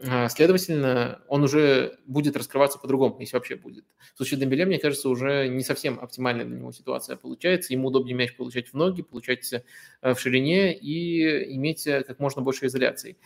а, 0.09 0.29
следовательно, 0.31 1.21
он 1.29 1.45
уже 1.45 1.99
будет 2.07 2.37
раскрываться 2.37 2.79
по-другому, 2.79 3.21
если 3.21 3.37
вообще 3.37 3.57
будет. 3.57 3.85
В 4.15 4.17
случае 4.17 4.41
Дембеле, 4.41 4.65
мне 4.65 4.79
кажется, 4.79 5.11
уже 5.11 5.49
не 5.49 5.63
совсем 5.63 6.01
оптимальная 6.01 6.47
для 6.47 6.57
него 6.57 6.73
ситуация 6.73 7.17
получается. 7.17 7.75
Ему 7.75 7.89
удобнее 7.89 8.17
мяч 8.17 8.35
получать 8.35 8.69
в 8.69 8.75
ноги, 8.75 9.03
получать 9.03 9.53
э, 9.53 10.15
в 10.15 10.19
ширине 10.19 10.75
и 10.75 11.55
иметь 11.55 11.87
э, 11.87 12.03
как 12.03 12.19
можно 12.19 12.41
больше 12.41 12.67
изоляций. 12.67 13.19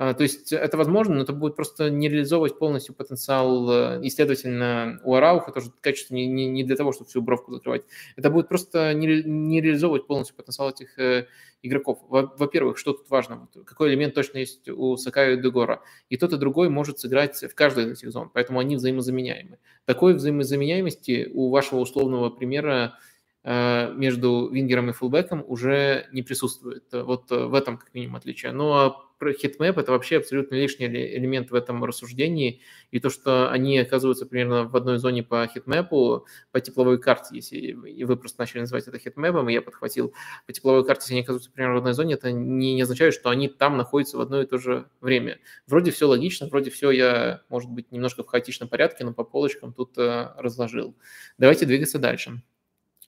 А, 0.00 0.14
то 0.14 0.22
есть 0.22 0.52
это 0.52 0.76
возможно, 0.76 1.16
но 1.16 1.22
это 1.22 1.32
будет 1.32 1.56
просто 1.56 1.90
не 1.90 2.08
реализовывать 2.08 2.56
полностью 2.56 2.94
потенциал, 2.94 3.68
э, 3.68 4.00
и, 4.00 4.08
следовательно, 4.10 5.00
у 5.02 5.12
Араухо 5.14 5.50
тоже 5.50 5.72
качество 5.80 6.14
не, 6.14 6.28
не, 6.28 6.46
не 6.46 6.62
для 6.62 6.76
того, 6.76 6.92
чтобы 6.92 7.10
всю 7.10 7.20
бровку 7.20 7.52
закрывать. 7.52 7.82
Это 8.14 8.30
будет 8.30 8.48
просто 8.48 8.94
не, 8.94 9.24
не 9.24 9.60
реализовывать 9.60 10.06
полностью 10.06 10.36
потенциал 10.36 10.70
этих 10.70 10.96
э, 11.00 11.26
игроков. 11.62 11.98
Во-первых, 12.08 12.78
что 12.78 12.92
тут 12.92 13.10
важно? 13.10 13.48
Какой 13.66 13.88
элемент 13.90 14.14
точно 14.14 14.38
есть 14.38 14.68
у 14.68 14.96
Сака 14.96 15.34
и 15.34 15.42
Эдегора? 15.42 15.82
И 16.10 16.16
тот, 16.16 16.32
и 16.32 16.36
другой 16.36 16.68
может 16.68 17.00
сыграть 17.00 17.34
в 17.42 17.54
каждой 17.56 17.86
из 17.86 17.98
этих 17.98 18.12
зон, 18.12 18.30
поэтому 18.32 18.60
они 18.60 18.76
взаимозаменяемы. 18.76 19.58
Такой 19.84 20.14
взаимозаменяемости 20.14 21.28
у 21.34 21.50
вашего 21.50 21.80
условного 21.80 22.30
примера 22.30 22.94
между 23.44 24.48
вингером 24.50 24.90
и 24.90 24.92
фулбеком 24.92 25.44
уже 25.46 26.06
не 26.12 26.22
присутствует. 26.22 26.84
Вот 26.92 27.30
в 27.30 27.54
этом 27.54 27.78
как 27.78 27.94
минимум 27.94 28.16
отличие. 28.16 28.52
Ну 28.52 28.72
а 28.72 29.08
про 29.18 29.32
heatmap 29.32 29.78
это 29.78 29.92
вообще 29.92 30.18
абсолютно 30.18 30.54
лишний 30.54 30.86
элемент 30.86 31.50
в 31.50 31.54
этом 31.54 31.84
рассуждении. 31.84 32.60
И 32.90 33.00
то, 33.00 33.10
что 33.10 33.50
они 33.50 33.78
оказываются 33.78 34.26
примерно 34.26 34.64
в 34.64 34.76
одной 34.76 34.98
зоне 34.98 35.22
по 35.22 35.46
хитмэпу, 35.46 36.26
по 36.52 36.60
тепловой 36.60 37.00
карте, 37.00 37.34
если 37.34 37.72
вы 37.72 38.16
просто 38.16 38.40
начали 38.40 38.60
называть 38.60 38.86
это 38.86 38.98
хитмэпом, 38.98 39.48
и 39.48 39.52
я 39.52 39.62
подхватил 39.62 40.14
по 40.46 40.52
тепловой 40.52 40.84
карте, 40.86 41.02
если 41.02 41.14
они 41.14 41.22
оказываются 41.22 41.50
примерно 41.50 41.74
в 41.74 41.78
одной 41.78 41.94
зоне, 41.94 42.14
это 42.14 42.30
не, 42.32 42.74
не 42.74 42.82
означает, 42.82 43.14
что 43.14 43.30
они 43.30 43.48
там 43.48 43.76
находятся 43.76 44.16
в 44.18 44.20
одно 44.20 44.40
и 44.40 44.46
то 44.46 44.58
же 44.58 44.88
время. 45.00 45.38
Вроде 45.66 45.90
все 45.90 46.06
логично, 46.06 46.46
вроде 46.46 46.70
все 46.70 46.90
я, 46.90 47.42
может 47.48 47.70
быть, 47.70 47.90
немножко 47.90 48.22
в 48.22 48.26
хаотичном 48.26 48.68
порядке, 48.68 49.04
но 49.04 49.12
по 49.12 49.24
полочкам 49.24 49.72
тут 49.72 49.98
э, 49.98 50.32
разложил. 50.36 50.96
Давайте 51.38 51.66
двигаться 51.66 51.98
дальше. 51.98 52.42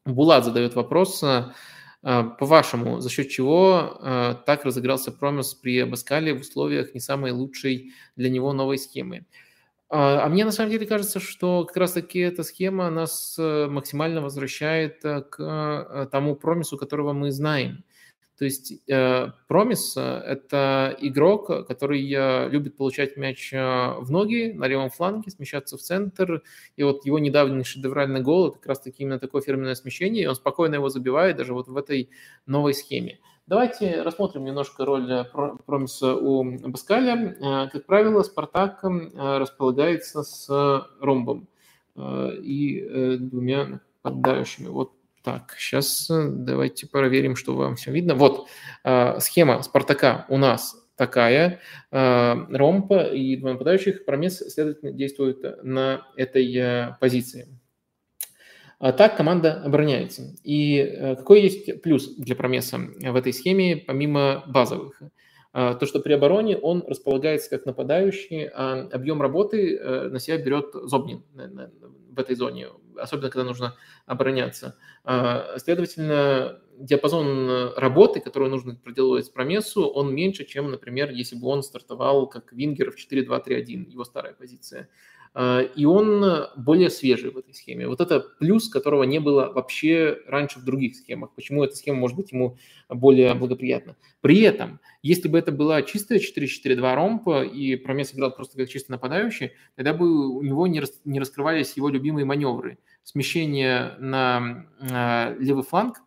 Булат 0.06 0.44
задает 0.44 0.74
вопрос, 0.74 1.22
э, 1.22 1.52
по-вашему, 2.02 3.00
за 3.00 3.10
счет 3.10 3.28
чего 3.28 3.98
э, 4.00 4.34
так 4.46 4.64
разыгрался 4.64 5.12
промис 5.12 5.54
при 5.54 5.78
Абаскале 5.80 6.32
в 6.34 6.40
условиях 6.40 6.94
не 6.94 7.00
самой 7.00 7.32
лучшей 7.32 7.92
для 8.16 8.30
него 8.30 8.52
новой 8.52 8.78
схемы? 8.78 9.26
А, 9.90 10.28
мне 10.28 10.44
на 10.44 10.52
самом 10.52 10.70
деле 10.70 10.86
кажется, 10.86 11.20
что 11.20 11.64
как 11.64 11.76
раз-таки 11.76 12.20
эта 12.20 12.44
схема 12.44 12.90
нас 12.90 13.36
э, 13.38 13.66
максимально 13.66 14.22
возвращает 14.22 15.02
к 15.02 16.08
тому 16.10 16.36
промису, 16.36 16.78
которого 16.78 17.12
мы 17.12 17.30
знаем. 17.32 17.84
То 18.40 18.46
есть 18.46 18.72
Промис 19.48 19.94
э,– 19.98 20.00
это 20.26 20.96
игрок, 20.98 21.66
который 21.66 22.10
э, 22.10 22.48
любит 22.48 22.74
получать 22.74 23.18
мяч 23.18 23.52
э, 23.52 23.58
в 23.58 24.10
ноги 24.10 24.52
на 24.54 24.66
левом 24.66 24.88
фланге, 24.88 25.30
смещаться 25.30 25.76
в 25.76 25.82
центр. 25.82 26.42
И 26.76 26.82
вот 26.82 27.04
его 27.04 27.18
недавний 27.18 27.64
шедевральный 27.64 28.22
гол– 28.22 28.46
это 28.48 28.56
как 28.56 28.68
раз-таки 28.68 29.02
именно 29.02 29.18
такое 29.18 29.42
фирменное 29.42 29.74
смещение, 29.74 30.24
и 30.24 30.26
он 30.26 30.34
спокойно 30.34 30.76
его 30.76 30.88
забивает 30.88 31.36
даже 31.36 31.52
вот 31.52 31.68
в 31.68 31.76
этой 31.76 32.08
новой 32.46 32.72
схеме. 32.72 33.18
Давайте 33.46 34.00
рассмотрим 34.00 34.46
немножко 34.46 34.86
роль 34.86 35.26
Промиса 35.66 36.14
у 36.14 36.42
Баскаля. 36.42 37.68
Как 37.70 37.84
правило, 37.84 38.22
Спартак 38.22 38.82
располагается 38.82 40.22
с 40.22 40.48
ромбом 40.98 41.46
и 41.94 43.18
двумя 43.18 43.80
поддающими. 44.00 44.68
Вот 44.68 44.92
так, 45.22 45.54
сейчас 45.58 46.08
э, 46.10 46.28
давайте 46.30 46.86
проверим, 46.86 47.36
что 47.36 47.54
вам 47.54 47.76
все 47.76 47.92
видно. 47.92 48.14
Вот 48.14 48.48
э, 48.84 49.20
схема 49.20 49.62
Спартака 49.62 50.24
у 50.28 50.38
нас 50.38 50.76
такая. 50.96 51.60
Э, 51.90 52.34
ромпа 52.48 53.04
и 53.04 53.36
два 53.36 53.52
нападающих. 53.52 54.06
Промес, 54.06 54.38
следовательно, 54.38 54.92
действует 54.92 55.62
на 55.62 56.06
этой 56.16 56.56
э, 56.56 56.96
позиции. 57.00 57.48
А 58.78 58.92
так 58.92 59.18
команда 59.18 59.62
обороняется. 59.62 60.34
И 60.42 60.78
э, 60.78 61.16
какой 61.16 61.42
есть 61.42 61.82
плюс 61.82 62.16
для 62.16 62.34
Промеса 62.34 62.78
в 62.78 63.14
этой 63.14 63.34
схеме, 63.34 63.76
помимо 63.76 64.42
базовых? 64.46 65.02
Э, 65.52 65.76
то, 65.78 65.84
что 65.84 66.00
при 66.00 66.14
обороне 66.14 66.56
он 66.56 66.82
располагается 66.86 67.50
как 67.50 67.66
нападающий, 67.66 68.46
а 68.46 68.88
объем 68.90 69.20
работы 69.20 69.78
на 70.08 70.18
себя 70.18 70.38
берет 70.38 70.70
Зобнин 70.72 71.24
в 71.34 72.18
этой 72.18 72.36
зоне 72.36 72.68
особенно 72.96 73.30
когда 73.30 73.44
нужно 73.44 73.76
обороняться. 74.06 74.76
А, 75.04 75.58
следовательно, 75.58 76.60
диапазон 76.78 77.74
работы, 77.76 78.20
который 78.20 78.48
нужно 78.48 78.74
проделывать 78.74 79.32
промессу, 79.32 79.86
он 79.86 80.14
меньше, 80.14 80.44
чем, 80.44 80.70
например, 80.70 81.10
если 81.10 81.36
бы 81.36 81.46
он 81.48 81.62
стартовал 81.62 82.26
как 82.26 82.52
вингер 82.52 82.90
в 82.90 82.96
4-2-3-1, 82.96 83.90
его 83.90 84.04
старая 84.04 84.32
позиция. 84.32 84.88
А, 85.32 85.60
и 85.60 85.84
он 85.84 86.24
более 86.56 86.90
свежий 86.90 87.30
в 87.30 87.38
этой 87.38 87.54
схеме. 87.54 87.86
Вот 87.86 88.00
это 88.00 88.20
плюс, 88.20 88.68
которого 88.68 89.04
не 89.04 89.20
было 89.20 89.52
вообще 89.52 90.18
раньше 90.26 90.58
в 90.58 90.64
других 90.64 90.96
схемах. 90.96 91.30
Почему 91.34 91.64
эта 91.64 91.76
схема 91.76 92.00
может 92.00 92.16
быть 92.16 92.32
ему 92.32 92.56
более 92.88 93.34
благоприятна. 93.34 93.96
При 94.20 94.40
этом, 94.40 94.80
если 95.02 95.28
бы 95.28 95.38
это 95.38 95.52
была 95.52 95.82
чистая 95.82 96.18
4-4-2 96.18 96.94
ромпа, 96.94 97.44
и 97.44 97.76
Промес 97.76 98.12
играл 98.12 98.34
просто 98.34 98.56
как 98.56 98.68
чисто 98.68 98.92
нападающий, 98.92 99.52
тогда 99.76 99.94
бы 99.94 100.36
у 100.36 100.42
него 100.42 100.66
не, 100.66 100.80
рас, 100.80 101.00
не 101.04 101.20
раскрывались 101.20 101.76
его 101.76 101.88
любимые 101.88 102.24
маневры. 102.24 102.78
Смещение 103.04 103.94
на 103.98 104.66
э, 104.80 105.36
левый 105.40 105.64
фланг, 105.64 106.02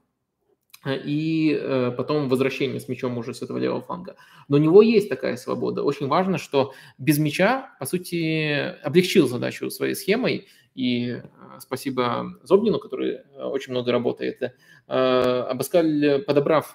и 0.85 1.57
э, 1.59 1.91
потом 1.95 2.29
возвращение 2.29 2.79
с 2.79 2.87
мячом 2.89 3.17
уже 3.17 3.33
с 3.33 3.41
этого 3.41 3.57
левого 3.57 3.81
фланга. 3.81 4.15
Но 4.47 4.57
у 4.57 4.59
него 4.59 4.81
есть 4.81 5.09
такая 5.09 5.37
свобода. 5.37 5.83
Очень 5.83 6.07
важно, 6.07 6.37
что 6.37 6.73
без 6.97 7.17
мяча, 7.17 7.75
по 7.79 7.85
сути, 7.85 8.75
облегчил 8.83 9.27
задачу 9.27 9.69
своей 9.69 9.95
схемой, 9.95 10.47
и 10.75 11.11
э, 11.11 11.21
спасибо 11.59 12.33
Зобнину, 12.43 12.79
который 12.79 13.13
э, 13.13 13.43
очень 13.43 13.71
много 13.71 13.91
работает. 13.91 14.55
Абаскаль, 14.85 16.23
подобрав 16.27 16.73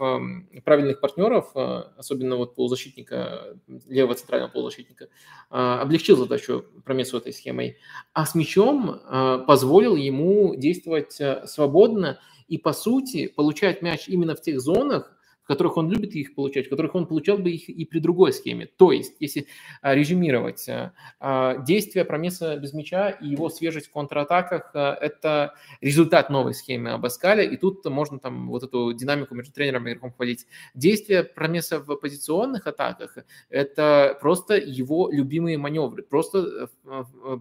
правильных 0.64 1.00
партнеров, 1.00 1.54
особенно 1.54 2.36
вот 2.36 2.54
полузащитника, 2.54 3.58
левого 3.86 4.14
центрального 4.14 4.50
полузащитника, 4.50 5.08
облегчил 5.50 6.16
задачу 6.16 6.64
промесу 6.86 7.18
этой 7.18 7.34
схемой, 7.34 7.76
а 8.14 8.24
с 8.24 8.34
мячом 8.34 8.98
позволил 9.46 9.94
ему 9.94 10.54
действовать 10.56 11.20
свободно 11.44 12.18
и, 12.48 12.58
по 12.58 12.72
сути, 12.72 13.28
получать 13.28 13.82
мяч 13.82 14.08
именно 14.08 14.34
в 14.34 14.40
тех 14.40 14.60
зонах, 14.60 15.12
которых 15.48 15.78
он 15.78 15.90
любит 15.90 16.14
их 16.14 16.34
получать, 16.34 16.68
которых 16.68 16.94
он 16.94 17.06
получал 17.06 17.38
бы 17.38 17.50
их 17.50 17.70
и 17.70 17.84
при 17.86 18.00
другой 18.00 18.34
схеме. 18.34 18.66
То 18.66 18.92
есть, 18.92 19.14
если 19.18 19.46
а, 19.80 19.94
резюмировать, 19.94 20.68
а, 20.68 20.92
а, 21.18 21.56
действие 21.64 22.04
Промеса 22.04 22.56
без 22.58 22.74
мяча 22.74 23.08
и 23.08 23.28
его 23.28 23.48
свежесть 23.48 23.86
в 23.86 23.92
контратаках– 23.92 24.70
это 24.74 25.54
результат 25.80 26.28
новой 26.28 26.52
схемы 26.52 26.90
Абаскаля, 26.90 27.42
и 27.42 27.56
тут 27.56 27.84
можно 27.86 28.18
там 28.18 28.48
вот 28.48 28.62
эту 28.62 28.92
динамику 28.92 29.34
между 29.34 29.52
тренером 29.52 29.88
и 29.88 29.92
игроком 29.92 30.12
хвалить. 30.12 30.46
Действие 30.74 31.24
Промеса 31.24 31.80
в 31.80 31.96
позиционных 31.96 32.66
атаках– 32.66 33.16
это 33.48 34.18
просто 34.20 34.58
его 34.58 35.08
любимые 35.10 35.56
маневры, 35.56 36.02
просто, 36.02 36.68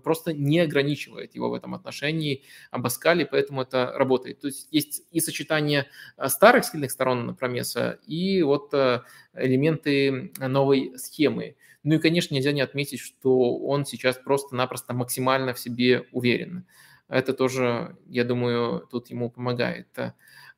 просто 0.02 0.32
не 0.32 0.62
ограничивает 0.62 1.36
его 1.36 1.50
в 1.50 1.54
этом 1.54 1.76
отношении 1.76 2.44
Абаскали, 2.72 3.26
поэтому 3.30 3.64
это 3.64 3.92
работает. 3.96 4.40
То 4.40 4.48
есть 4.48 4.70
есть 4.72 5.04
и 5.12 5.20
сочетание 5.20 5.88
старых 6.28 6.64
сильных 6.64 6.92
сторон 6.92 7.36
Промеса, 7.36 7.97
и 8.06 8.42
вот 8.44 8.74
э, 8.74 9.02
элементы 9.34 10.32
новой 10.40 10.94
схемы. 10.98 11.56
Ну 11.84 11.96
и, 11.96 12.00
конечно, 12.00 12.36
нельзя 12.36 12.52
не 12.52 12.62
отметить, 12.62 13.00
что 13.00 13.58
он 13.58 13.86
сейчас 13.86 14.18
просто-напросто 14.18 14.94
максимально 14.94 15.54
в 15.54 15.60
себе 15.60 16.06
уверен. 16.12 16.66
Это 17.08 17.34
тоже, 17.34 17.96
я 18.08 18.26
думаю, 18.26 18.88
тут 18.92 19.10
ему 19.10 19.30
помогает. 19.30 19.88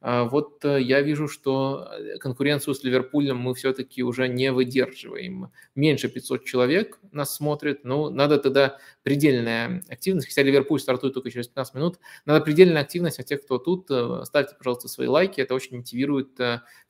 А 0.01 0.23
вот 0.23 0.63
э, 0.63 0.81
я 0.81 1.01
вижу, 1.01 1.27
что 1.27 1.89
э, 1.91 2.17
конкуренцию 2.19 2.73
с 2.73 2.83
Ливерпулем 2.85 3.37
мы 3.37 3.53
все-таки 3.53 4.01
уже 4.01 4.29
не 4.29 4.53
выдерживаем. 4.53 5.51
Меньше 5.75 6.07
500 6.07 6.45
человек 6.45 6.99
нас 7.11 7.35
смотрит, 7.35 7.83
ну, 7.83 8.09
надо 8.09 8.37
тогда 8.37 8.77
предельная 9.03 9.83
активность, 9.89 10.27
хотя 10.27 10.41
Ливерпуль 10.41 10.79
стартует 10.79 11.15
только 11.15 11.29
через 11.31 11.49
15 11.49 11.75
минут, 11.75 11.99
надо 12.25 12.39
предельная 12.39 12.81
активность 12.81 13.19
от 13.19 13.25
тех, 13.25 13.43
кто 13.43 13.57
тут. 13.57 13.89
Ставьте, 14.25 14.55
пожалуйста, 14.57 14.87
свои 14.87 15.07
лайки, 15.07 15.41
это 15.41 15.53
очень 15.53 15.75
мотивирует 15.75 16.39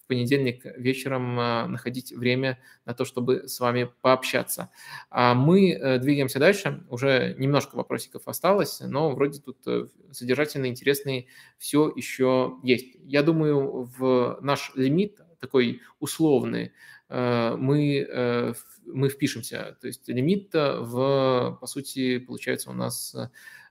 понедельник 0.09 0.65
вечером 0.75 1.39
а, 1.39 1.67
находить 1.67 2.11
время 2.11 2.59
на 2.85 2.95
то, 2.95 3.05
чтобы 3.05 3.47
с 3.47 3.59
вами 3.59 3.89
пообщаться. 4.01 4.71
А 5.11 5.35
мы 5.35 5.71
э, 5.71 5.99
двигаемся 5.99 6.39
дальше. 6.39 6.83
Уже 6.89 7.35
немножко 7.37 7.75
вопросиков 7.75 8.23
осталось, 8.25 8.79
но 8.81 9.11
вроде 9.11 9.39
тут 9.39 9.59
э, 9.67 9.87
содержательные, 10.11 10.71
интересные 10.71 11.27
все 11.59 11.93
еще 11.95 12.57
есть. 12.63 12.97
Я 13.03 13.21
думаю, 13.21 13.83
в 13.83 14.39
наш 14.41 14.71
лимит 14.75 15.21
такой 15.39 15.81
условный 15.99 16.73
э, 17.07 17.55
мы, 17.55 18.55
мы 18.85 19.09
впишемся. 19.09 19.77
То 19.79 19.87
есть 19.87 20.07
лимит 20.07 20.49
в, 20.53 21.57
по 21.61 21.67
сути, 21.67 22.17
получается 22.17 22.71
у 22.71 22.73
нас 22.73 23.15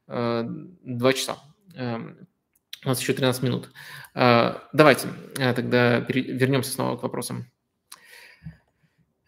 2 0.06 1.12
часа. 1.14 1.36
У 2.84 2.88
нас 2.88 3.00
еще 3.00 3.12
13 3.12 3.42
минут. 3.42 3.70
А, 4.14 4.68
давайте 4.72 5.08
а, 5.38 5.52
тогда 5.52 6.00
вернемся 6.00 6.72
снова 6.72 6.96
к 6.96 7.02
вопросам. 7.02 7.50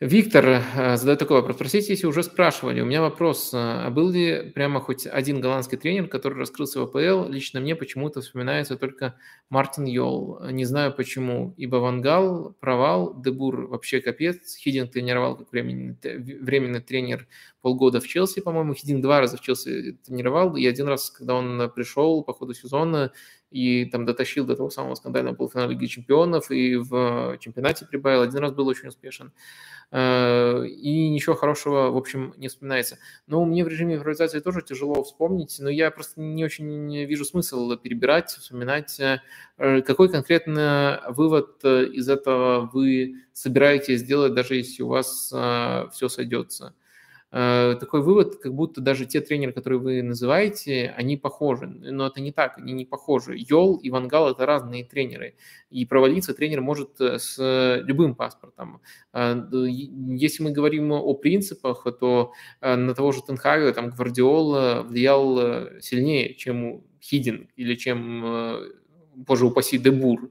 Виктор 0.01 0.63
а, 0.75 0.97
задает 0.97 1.19
такой 1.19 1.37
вопрос. 1.37 1.59
Простите, 1.59 1.93
если 1.93 2.07
уже 2.07 2.23
спрашивали. 2.23 2.81
У 2.81 2.87
меня 2.87 3.03
вопрос. 3.03 3.51
А 3.53 3.91
был 3.91 4.09
ли 4.09 4.51
прямо 4.55 4.81
хоть 4.81 5.07
один 5.07 5.43
голландский 5.43 5.77
тренер, 5.77 6.09
который 6.09 6.39
раскрылся 6.39 6.81
в 6.81 6.85
АПЛ? 6.85 7.29
Лично 7.29 7.61
мне 7.61 7.77
почему-то 7.77 8.23
вспоминается 8.23 8.77
только 8.77 9.17
Мартин 9.51 9.85
Йол. 9.85 10.41
Не 10.53 10.65
знаю 10.65 10.95
почему. 10.95 11.53
Ибо 11.59 11.77
Вангал 11.77 12.57
провал, 12.61 13.21
Дебур 13.21 13.67
вообще 13.67 14.01
капец. 14.01 14.57
Хидинг 14.57 14.91
тренировал 14.91 15.37
как 15.37 15.53
временный, 15.53 15.99
временный 16.41 16.81
тренер 16.81 17.27
полгода 17.61 18.01
в 18.01 18.09
Челси, 18.09 18.41
по-моему. 18.41 18.73
Хидинг 18.73 19.03
два 19.03 19.21
раза 19.21 19.37
в 19.37 19.43
Челси 19.43 19.99
тренировал. 20.07 20.57
И 20.57 20.65
один 20.65 20.89
раз, 20.89 21.11
когда 21.11 21.35
он 21.35 21.71
пришел 21.75 22.25
по 22.25 22.33
ходу 22.33 22.55
сезона, 22.55 23.13
и 23.51 23.85
там 23.87 24.07
дотащил 24.07 24.45
до 24.45 24.57
того 24.57 24.71
самого 24.71 24.95
скандального 24.95 25.35
полуфинала 25.35 25.71
Лиги 25.71 25.87
Чемпионов, 25.87 26.51
и 26.51 26.77
в 26.77 27.37
чемпионате 27.41 27.87
прибавил. 27.87 28.23
Один 28.23 28.39
раз 28.39 28.53
был 28.53 28.67
очень 28.67 28.89
успешен. 28.89 29.33
Э, 29.93 30.65
и 30.67 31.09
ничего 31.09 31.35
хорошего, 31.35 31.91
в 31.91 31.97
общем, 31.97 32.33
не 32.37 32.49
вспоминается. 32.49 32.99
Но 33.27 33.45
мне 33.45 33.65
в 33.65 33.69
режиме 33.69 33.97
импровизации 33.97 34.39
тоже 34.39 34.63
тяжело 34.63 35.03
вспомнить, 35.03 35.57
но 35.59 35.69
я 35.69 35.91
просто 35.91 36.21
не 36.21 36.45
очень 36.45 37.05
вижу 37.07 37.25
смысл 37.25 37.77
перебирать, 37.77 38.31
вспоминать, 38.31 39.01
э, 39.01 39.19
какой 39.83 40.09
конкретно 40.09 41.03
вывод 41.09 41.65
из 41.65 42.09
этого 42.09 42.71
вы 42.73 43.17
собираетесь 43.33 44.01
сделать, 44.01 44.35
даже 44.35 44.55
если 44.55 44.83
у 44.83 44.89
вас 44.89 45.33
э, 45.35 45.89
все 45.93 46.09
сойдется. 46.09 46.75
Э, 47.32 47.77
такой 47.78 48.02
вывод, 48.02 48.36
как 48.36 48.55
будто 48.55 48.81
даже 48.81 49.07
те 49.07 49.20
тренеры, 49.20 49.52
которые 49.52 49.78
вы 49.78 50.02
называете, 50.02 50.93
они 50.97 51.16
похожи. 51.16 51.66
Но 51.66 52.09
это 52.09 52.20
не 52.20 52.32
так, 52.32 52.59
они 52.59 52.73
не 52.73 52.85
похожи. 52.85 53.36
Йол 53.36 53.77
и 53.77 53.90
Вангал– 53.90 54.31
это 54.32 54.47
разные 54.47 54.85
тренеры. 54.85 55.36
И 55.70 55.86
провалиться 55.86 56.35
тренер 56.35 56.61
может 56.61 57.01
э, 57.01 57.19
с 57.19 57.81
любым 57.85 58.16
паспортом. 58.16 58.81
Э, 59.12 59.40
если 59.52 60.43
мы 60.43 60.51
говорим 60.51 60.93
о 60.93 61.15
принципах, 61.15 61.86
то 62.01 62.32
на 62.61 62.94
того 62.94 63.12
же 63.12 63.23
Тенхага 63.23 63.73
там 63.73 63.90
Гвардиола 63.90 64.82
влиял 64.82 65.81
сильнее, 65.81 66.35
чем 66.35 66.82
Хидин 67.01 67.48
или 67.57 67.74
чем, 67.77 68.65
позже 69.27 69.47
упаси, 69.47 69.78
Дебур. 69.78 70.31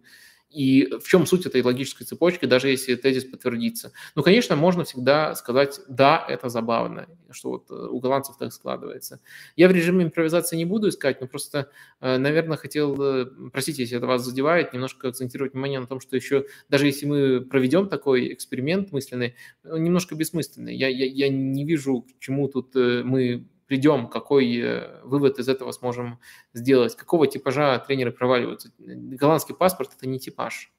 И 0.50 0.90
в 1.00 1.08
чем 1.08 1.28
суть 1.28 1.46
этой 1.46 1.62
логической 1.62 2.06
цепочки, 2.06 2.46
даже 2.46 2.70
если 2.70 2.96
тезис 2.96 3.24
подтвердится? 3.26 3.92
Ну, 4.16 4.24
конечно, 4.24 4.56
можно 4.56 4.84
всегда 4.84 5.36
сказать, 5.36 5.80
да, 5.88 6.26
это 6.28 6.50
забавно, 6.50 7.08
что 7.30 7.50
вот 7.50 7.70
э, 7.70 7.74
у 7.74 8.00
голландцев 8.00 8.36
так 8.38 8.52
складывается. 8.52 9.20
Я 9.56 9.68
в 9.68 9.72
режиме 9.72 10.06
импровизации 10.06 10.58
не 10.58 10.66
буду 10.66 10.90
искать, 10.90 11.22
но 11.22 11.28
просто, 11.28 11.70
э, 12.02 12.18
наверное, 12.18 12.58
хотел, 12.58 13.00
э, 13.00 13.26
простите, 13.54 13.84
если 13.84 13.98
это 13.98 14.08
вас 14.08 14.26
задевает, 14.26 14.74
немножко 14.74 15.10
акцентировать 15.10 15.54
внимание 15.54 15.80
на 15.80 15.88
том, 15.88 16.00
что 16.00 16.16
еще, 16.16 16.48
даже 16.68 16.88
если 16.88 17.06
мы 17.06 17.42
проведем 17.42 17.88
такой 17.88 18.34
эксперимент 18.34 18.92
мысленный, 18.92 19.36
немножко 19.64 20.16
бессмысленный. 20.16 20.76
Я, 20.76 20.88
я, 20.88 21.06
я 21.06 21.30
не 21.30 21.64
вижу, 21.64 22.02
к 22.02 22.20
чему 22.20 22.48
тут 22.48 22.74
мы 22.74 23.46
придем, 23.70 24.08
какой 24.08 24.58
э, 24.58 25.02
вывод 25.04 25.38
из 25.38 25.48
этого 25.48 25.72
сможем 25.72 26.20
сделать, 26.54 26.96
какого 26.96 27.28
типажа 27.28 27.78
тренеры 27.80 28.12
проваливаются. 28.12 28.72
Голландский 28.80 29.56
паспорт– 29.56 29.92
это 29.98 30.10
не 30.10 30.20
типаж. 30.20 30.74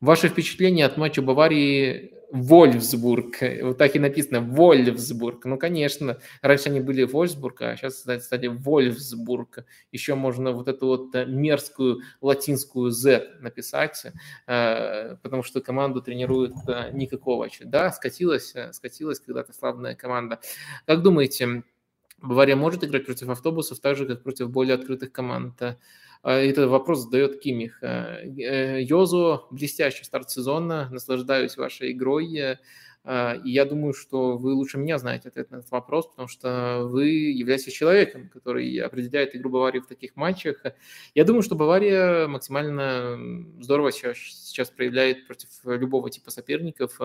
Ваше 0.00 0.28
впечатление 0.28 0.84
от 0.84 0.98
матча 0.98 1.22
Баварии 1.22 2.12
Вольфсбург. 2.32 3.36
Вот 3.62 3.78
так 3.78 3.94
и 3.94 4.00
написано 4.00 4.40
Вольфсбург. 4.40 5.44
Ну, 5.44 5.58
конечно, 5.58 6.18
раньше 6.42 6.68
они 6.68 6.80
были 6.80 7.04
Вольфсбург, 7.04 7.62
а 7.62 7.76
сейчас 7.76 8.00
стали 8.24 8.48
Вольфсбург. 8.48 9.64
Еще 9.92 10.16
можно 10.16 10.52
вот 10.52 10.68
эту 10.68 10.86
вот 10.86 11.14
э, 11.14 11.24
мерзкую 11.24 12.00
латинскую 12.20 12.90
Z 12.90 13.38
написать, 13.40 14.06
э, 14.46 15.16
потому 15.22 15.42
что 15.44 15.60
команду 15.60 16.02
тренирует 16.02 16.54
Никакович. 16.92 17.60
Да, 17.64 17.92
скатилась, 17.92 18.54
скатилась 18.72 19.20
когда-то 19.20 19.52
славная 19.52 19.94
команда. 19.94 20.40
Как 20.84 21.02
думаете, 21.02 21.62
Бавария 22.22 22.56
может 22.56 22.84
играть 22.84 23.06
против 23.06 23.28
автобусов 23.28 23.80
так 23.80 23.96
же, 23.96 24.06
как 24.06 24.22
против 24.22 24.50
более 24.50 24.74
открытых 24.74 25.12
команд. 25.12 25.60
А, 25.60 25.76
это 26.32 26.68
вопрос 26.68 27.00
задает 27.00 27.40
Кимих. 27.40 27.82
Э, 27.82 28.24
э, 28.24 28.82
Йозу, 28.82 29.46
блестящий 29.50 30.04
старт 30.04 30.30
сезона, 30.30 30.88
наслаждаюсь 30.90 31.56
вашей 31.56 31.92
игрой. 31.92 32.58
А, 33.08 33.34
и 33.34 33.50
я 33.50 33.64
думаю, 33.64 33.94
что 33.94 34.36
вы 34.36 34.52
лучше 34.52 34.78
меня 34.78 34.98
знаете 34.98 35.28
ответ 35.28 35.52
на 35.52 35.56
этот 35.56 35.70
вопрос, 35.70 36.08
потому 36.08 36.26
что 36.26 36.82
вы 36.90 37.08
являетесь 37.08 37.72
человеком, 37.72 38.28
который 38.28 38.76
определяет 38.78 39.36
игру 39.36 39.48
Баварии 39.48 39.78
в 39.78 39.86
таких 39.86 40.16
матчах. 40.16 40.60
Я 41.14 41.22
думаю, 41.22 41.42
что 41.42 41.54
Бавария 41.54 42.26
максимально 42.26 43.16
здорово 43.60 43.92
сейчас, 43.92 44.16
сейчас 44.18 44.70
проявляет 44.70 45.24
против 45.28 45.48
любого 45.64 46.10
типа 46.10 46.32
соперников. 46.32 46.98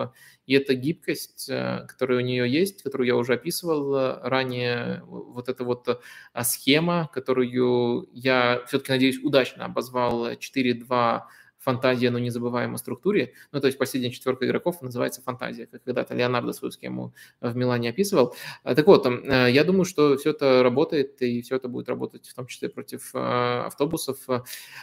И 0.46 0.54
эта 0.54 0.74
гибкость, 0.74 1.48
э, 1.48 1.86
которая 1.86 2.18
у 2.18 2.22
нее 2.22 2.50
есть, 2.50 2.82
которую 2.82 3.06
я 3.06 3.14
уже 3.14 3.34
описывал 3.34 4.18
ранее, 4.22 5.02
вот 5.06 5.48
эта 5.48 5.62
вот 5.62 6.02
а, 6.32 6.44
схема, 6.44 7.08
которую 7.14 8.08
я 8.12 8.64
все-таки, 8.66 8.90
надеюсь, 8.90 9.22
удачно 9.22 9.66
обозвал 9.66 10.32
4-2 10.32 11.22
фантазия, 11.62 12.10
но 12.10 12.18
незабываемой 12.18 12.78
структуре. 12.78 13.32
Ну, 13.52 13.60
то 13.60 13.66
есть 13.66 13.78
последняя 13.78 14.10
четверка 14.10 14.46
игроков 14.46 14.82
называется 14.82 15.22
фантазия, 15.22 15.66
как 15.66 15.84
когда-то 15.84 16.14
Леонардо 16.14 16.52
свою 16.52 16.72
схему 16.72 17.14
в 17.40 17.56
Милане 17.56 17.90
описывал. 17.90 18.34
А, 18.64 18.74
так 18.74 18.86
вот, 18.86 19.06
э, 19.06 19.48
я 19.50 19.64
думаю, 19.64 19.84
что 19.84 20.16
все 20.16 20.30
это 20.30 20.62
работает, 20.62 21.22
и 21.22 21.42
все 21.42 21.56
это 21.56 21.68
будет 21.68 21.88
работать 21.88 22.26
в 22.26 22.34
том 22.34 22.46
числе 22.46 22.68
против 22.68 23.14
э, 23.14 23.62
автобусов. 23.66 24.18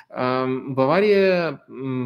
Бавария 0.10 1.61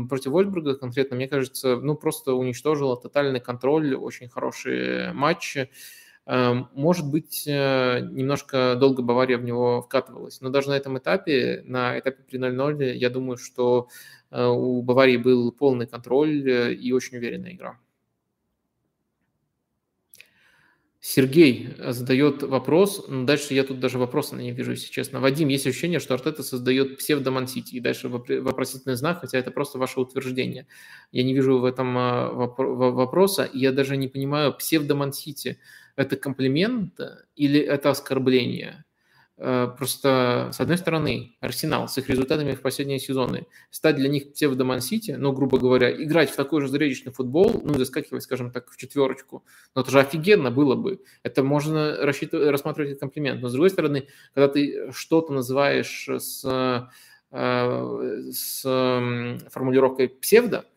против 0.09 0.31
Вольсбурга 0.31 0.75
конкретно, 0.75 1.15
мне 1.15 1.27
кажется, 1.27 1.75
ну, 1.77 1.95
просто 1.95 2.33
уничтожила 2.33 2.97
тотальный 2.97 3.39
контроль, 3.39 3.95
очень 3.95 4.29
хороший 4.29 5.13
матч. 5.13 5.57
Может 6.25 7.11
быть, 7.11 7.43
э, 7.47 7.99
немножко 8.11 8.77
долго 8.79 9.01
Бавария 9.01 9.37
в 9.37 9.43
него 9.43 9.81
вкатывалась, 9.81 10.39
но 10.39 10.49
даже 10.49 10.69
на 10.69 10.77
этом 10.77 10.97
этапе, 10.97 11.63
на 11.65 11.99
этапе 11.99 12.23
при 12.23 12.39
0-0, 12.39 12.93
я 12.95 13.09
думаю, 13.09 13.35
что 13.35 13.89
Э, 14.33 14.47
у 14.47 14.81
Баварии 14.81 15.17
был 15.17 15.51
полный 15.51 15.85
контроль 15.85 16.49
э, 16.49 16.73
и 16.73 16.91
очень 16.91 17.17
уверенная 17.17 17.53
игра. 17.53 17.79
Сергей 20.99 21.75
задает 21.77 22.43
вопрос, 22.43 23.05
дальше 23.09 23.53
я 23.53 23.65
тут 23.65 23.81
даже 23.81 23.99
вопроса 23.99 24.37
не 24.37 24.51
вижу, 24.53 24.71
если 24.71 24.89
честно. 24.89 25.19
Вадим, 25.19 25.49
есть 25.49 25.67
ощущение, 25.67 25.99
что 25.99 26.13
Артета 26.13 26.43
создает 26.43 26.97
псевдомансити, 26.97 27.75
и 27.75 27.81
дальше 27.81 28.07
вопросительный 28.07 28.95
знак, 28.95 29.19
хотя 29.19 29.37
это 29.37 29.51
просто 29.51 29.77
ваше 29.77 29.99
утверждение. 29.99 30.65
Я 31.11 31.23
не 31.23 31.33
вижу 31.33 31.59
в 31.59 31.65
этом 31.65 31.93
вопроса, 31.93 33.43
и 33.43 33.59
я 33.59 33.73
даже 33.73 33.97
не 33.97 34.07
понимаю, 34.07 34.53
псевдомансити– 34.53 35.59
это 35.95 36.15
комплимент 36.15 36.99
или 37.36 37.60
это 37.60 37.90
оскорбление? 37.90 38.86
Э, 39.38 39.68
просто, 39.78 40.52
с 40.53 40.60
одной 40.60 40.78
стороны, 40.78 41.36
Арсенал 41.40 41.88
с 41.88 41.98
их 41.98 42.07
результатами 42.07 42.53
в 42.53 42.61
последние 42.61 42.99
сезоны 42.99 43.48
стать 43.72 43.95
для 43.95 44.07
них 44.07 44.32
псевдоман 44.32 44.80
Сити, 44.80 45.15
ну, 45.18 45.32
грубо 45.32 45.57
говоря, 45.57 45.91
играть 45.91 46.30
в 46.30 46.36
такой 46.36 46.61
же 46.61 46.68
зрелищный 46.68 47.11
футбол, 47.11 47.61
ну, 47.64 47.74
заскакивать, 47.74 48.24
скажем 48.24 48.52
так, 48.52 48.70
в 48.70 48.78
четверочку, 48.78 49.44
ну, 49.76 49.82
это 49.82 49.90
же 49.90 49.99
офигенно 49.99 50.52
было 50.52 50.76
бы. 50.76 51.02
Это 51.24 51.44
можно 51.44 51.98
рассчитывать, 51.98 52.49
рассматривать 52.49 52.91
как 52.91 52.99
комплимент. 52.99 53.41
Но, 53.41 53.49
с 53.49 53.53
другой 53.53 53.72
стороны, 53.72 54.07
когда 54.36 54.48
ты 54.48 54.91
что-то 54.91 55.34
называешь 55.34 56.07
с, 56.07 56.90
э, 57.32 58.32
с 58.32 58.61
формулировкой 59.49 60.10
псевдо, 60.10 60.57
э, 60.57 60.72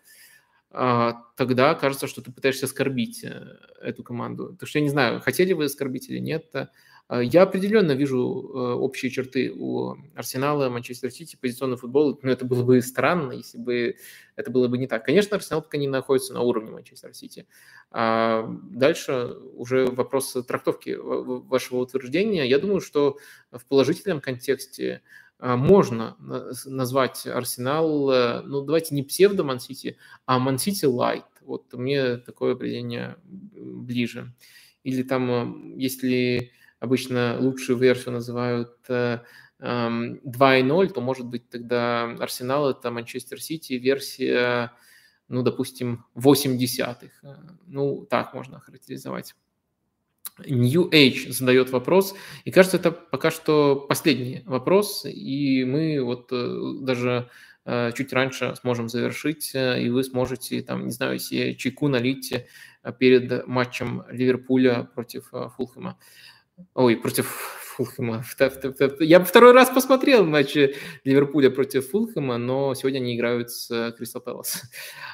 тогда 1.36 1.74
кажется, 1.74 2.06
что 2.06 2.22
ты 2.22 2.30
пытаешься 2.30 2.66
оскорбить 2.66 3.24
эту 3.80 4.02
команду. 4.02 4.56
Так 4.58 4.68
что 4.68 4.78
я 4.78 4.82
не 4.82 4.90
знаю, 4.90 5.20
хотели 5.20 5.52
вы 5.52 5.64
оскорбить 5.64 6.08
или 6.08 6.18
нет. 6.18 6.54
А, 7.08 7.22
я 7.22 7.42
определенно 7.42 7.92
вижу 7.92 8.18
э, 8.18 8.74
общие 8.74 9.10
черты 9.10 9.52
у 9.52 9.94
Арсенала, 10.14 10.68
Манчестер 10.68 11.10
Сити, 11.10 11.38
позиционный 11.40 11.76
футбол. 11.76 12.18
Но 12.22 12.30
это 12.30 12.44
было 12.44 12.64
бы 12.64 12.80
странно, 12.82 13.32
если 13.32 13.58
бы 13.58 13.96
это 14.34 14.50
было 14.50 14.66
бы 14.66 14.76
не 14.76 14.88
так. 14.88 15.04
Конечно, 15.04 15.36
Арсенал 15.36 15.62
пока 15.62 15.78
не 15.78 15.86
находится 15.86 16.34
на 16.34 16.40
уровне 16.40 16.72
Манчестер 16.72 17.14
Сити. 17.14 17.46
А 17.92 18.48
дальше 18.70 19.36
уже 19.54 19.86
вопрос 19.86 20.32
трактовки 20.46 20.96
вашего 20.98 21.78
утверждения. 21.78 22.48
Я 22.48 22.58
думаю, 22.58 22.80
что 22.80 23.18
в 23.52 23.64
положительном 23.66 24.20
контексте 24.20 24.94
а, 24.94 25.25
можно 25.38 26.16
назвать 26.18 27.26
Арсенал, 27.26 28.10
э, 28.10 28.42
ну 28.42 28.62
давайте 28.62 28.94
не 28.94 29.02
псевдо 29.02 29.44
Мансити, 29.44 29.98
а 30.24 30.38
Мансити 30.38 30.86
Лайт. 30.86 31.24
Вот 31.42 31.72
мне 31.74 32.16
такое 32.16 32.54
определение 32.54 33.16
ближе. 33.24 34.32
Или 34.82 35.02
там, 35.02 35.30
э, 35.30 35.82
если 35.82 36.52
обычно 36.80 37.36
лучшую 37.40 37.78
версию 37.78 38.14
называют 38.14 38.76
2.0, 38.88 40.86
э, 40.86 40.88
то 40.88 41.00
может 41.00 41.26
быть 41.26 41.48
тогда 41.48 42.04
Арсенал 42.20 42.70
это 42.70 42.90
Манчестер 42.90 43.40
Сити 43.40 43.74
версия, 43.74 44.72
ну, 45.28 45.42
допустим, 45.42 46.04
8 46.14 46.56
десятых. 46.56 47.12
Э, 47.24 47.34
ну, 47.66 48.06
так 48.08 48.32
можно 48.32 48.60
характеризовать. 48.60 49.34
New 50.44 50.90
Age 50.90 51.32
задает 51.32 51.70
вопрос, 51.70 52.14
и 52.44 52.50
кажется, 52.50 52.76
это 52.76 52.90
пока 52.90 53.30
что 53.30 53.76
последний 53.88 54.42
вопрос, 54.44 55.04
и 55.04 55.64
мы 55.64 56.02
вот 56.02 56.28
э, 56.32 56.58
даже 56.80 57.30
чуть 57.96 58.12
раньше 58.12 58.54
сможем 58.60 58.88
завершить, 58.88 59.52
и 59.52 59.88
вы 59.88 60.04
сможете, 60.04 60.62
там, 60.62 60.84
не 60.84 60.92
знаю, 60.92 61.18
себе 61.18 61.56
чайку 61.56 61.88
налить 61.88 62.32
перед 63.00 63.44
матчем 63.48 64.04
Ливерпуля 64.08 64.88
против 64.94 65.32
Фулхэма. 65.56 65.98
Ой, 66.74 66.96
против 66.96 67.26
Фулхэма. 67.76 68.24
Я 69.00 69.22
второй 69.22 69.52
раз 69.52 69.70
посмотрел 69.70 70.24
матч 70.24 70.56
Ливерпуля 71.04 71.50
против 71.50 71.90
Фулхэма, 71.90 72.38
но 72.38 72.74
сегодня 72.74 72.98
они 72.98 73.16
играют 73.16 73.50
с 73.50 73.94
Кристал 73.98 74.22
Пэлас. 74.22 74.62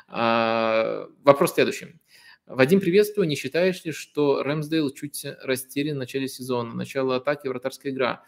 А, 0.09 1.09
вопрос 1.25 1.55
следующий. 1.55 2.01
Вадим, 2.47 2.81
приветствую. 2.81 3.29
Не 3.29 3.37
считаешь 3.37 3.85
ли, 3.85 3.93
что 3.93 4.43
Рэмсдейл 4.43 4.91
чуть 4.91 5.25
растерян 5.43 5.95
в 5.95 5.99
начале 5.99 6.27
сезона? 6.27 6.75
Начало 6.75 7.17
атаки, 7.17 7.47
вратарская 7.47 7.93
игра. 7.93 8.25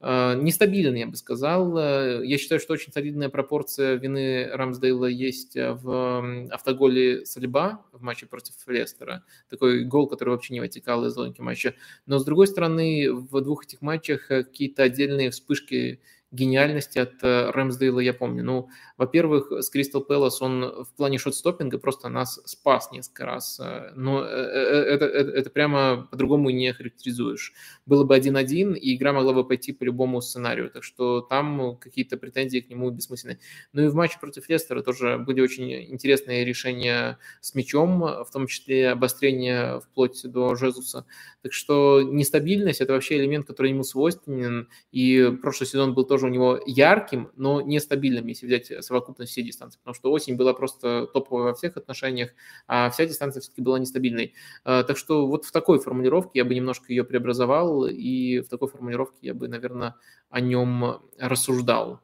А, 0.00 0.34
нестабилен, 0.34 0.96
я 0.96 1.06
бы 1.06 1.16
сказал. 1.16 1.78
Я 1.78 2.36
считаю, 2.36 2.60
что 2.60 2.72
очень 2.72 2.92
солидная 2.92 3.28
пропорция 3.28 3.94
вины 3.94 4.48
Рамсдейла 4.52 5.06
есть 5.06 5.54
в 5.54 6.48
автоголе 6.50 7.24
Сальба 7.24 7.86
в 7.92 8.02
матче 8.02 8.26
против 8.26 8.54
Лестера. 8.66 9.24
Такой 9.48 9.84
гол, 9.84 10.08
который 10.08 10.30
вообще 10.30 10.52
не 10.52 10.60
вытекал 10.60 11.06
из 11.06 11.16
логики 11.16 11.40
матча. 11.40 11.74
Но, 12.06 12.18
с 12.18 12.24
другой 12.24 12.48
стороны, 12.48 13.12
в 13.12 13.40
двух 13.40 13.66
этих 13.66 13.82
матчах 13.82 14.26
какие-то 14.26 14.82
отдельные 14.82 15.30
вспышки 15.30 16.00
гениальности 16.34 16.98
от 16.98 17.22
э, 17.22 17.50
Рэмсдейла 17.50 18.00
я 18.00 18.12
помню. 18.12 18.42
Ну, 18.42 18.68
во-первых, 18.96 19.50
с 19.50 19.70
Кристал 19.70 20.02
Пэлас 20.02 20.40
он 20.40 20.84
в 20.84 20.92
плане 20.96 21.18
шотстоппинга 21.18 21.78
просто 21.78 22.08
нас 22.08 22.40
спас 22.44 22.92
несколько 22.92 23.26
раз. 23.26 23.58
Э, 23.60 23.92
но 23.96 24.24
э, 24.24 24.26
это, 24.26 25.06
это, 25.06 25.30
это 25.32 25.50
прямо 25.50 26.06
по-другому 26.10 26.50
не 26.50 26.72
характеризуешь. 26.72 27.52
Было 27.86 28.04
бы 28.04 28.16
1-1, 28.16 28.76
и 28.76 28.94
игра 28.94 29.12
могла 29.12 29.32
бы 29.32 29.46
пойти 29.46 29.72
по 29.72 29.82
любому 29.82 30.20
сценарию. 30.20 30.70
Так 30.70 30.84
что 30.84 31.20
там 31.20 31.76
какие-то 31.76 32.16
претензии 32.16 32.60
к 32.60 32.70
нему 32.70 32.90
бессмысленны. 32.90 33.40
Ну 33.72 33.82
и 33.82 33.88
в 33.88 33.94
матче 33.94 34.18
против 34.20 34.48
Лестера 34.48 34.80
тоже 34.82 35.18
были 35.18 35.40
очень 35.40 35.90
интересные 35.90 36.44
решения 36.44 37.18
с 37.40 37.54
мячом, 37.54 38.00
в 38.00 38.28
том 38.32 38.46
числе 38.46 38.90
обострение 38.90 39.80
вплоть 39.80 40.22
до 40.24 40.54
Жезуса. 40.54 41.04
Так 41.42 41.52
что 41.52 42.00
нестабильность– 42.00 42.80
это 42.80 42.92
вообще 42.92 43.16
элемент, 43.18 43.46
который 43.46 43.72
ему 43.72 43.82
свойственен. 43.82 44.68
И 44.92 45.32
прошлый 45.42 45.66
сезон 45.66 45.94
был 45.94 46.04
тоже 46.04 46.26
у 46.26 46.30
него 46.30 46.60
ярким, 46.64 47.30
но 47.36 47.60
нестабильным, 47.60 48.26
если 48.28 48.46
взять 48.46 48.70
совокупность 48.84 49.32
всей 49.32 49.42
дистанции, 49.44 49.78
потому 49.78 49.94
что 49.94 50.12
осень 50.12 50.36
была 50.36 50.54
просто 50.54 51.06
топовой 51.12 51.44
во 51.44 51.54
всех 51.54 51.76
отношениях, 51.76 52.30
а 52.66 52.90
вся 52.90 53.06
дистанция 53.06 53.40
все-таки 53.40 53.62
была 53.62 53.78
нестабильной. 53.78 54.34
А, 54.64 54.82
так 54.82 54.96
что 54.96 55.26
вот 55.26 55.44
в 55.44 55.52
такой 55.52 55.78
формулировке 55.78 56.38
я 56.40 56.44
бы 56.44 56.54
немножко 56.54 56.86
ее 56.88 57.04
преобразовал, 57.04 57.86
и 57.86 58.40
в 58.40 58.48
такой 58.48 58.68
формулировке 58.68 59.18
я 59.22 59.34
бы, 59.34 59.48
наверное, 59.48 59.96
о 60.30 60.40
нем 60.40 61.00
рассуждал. 61.18 62.00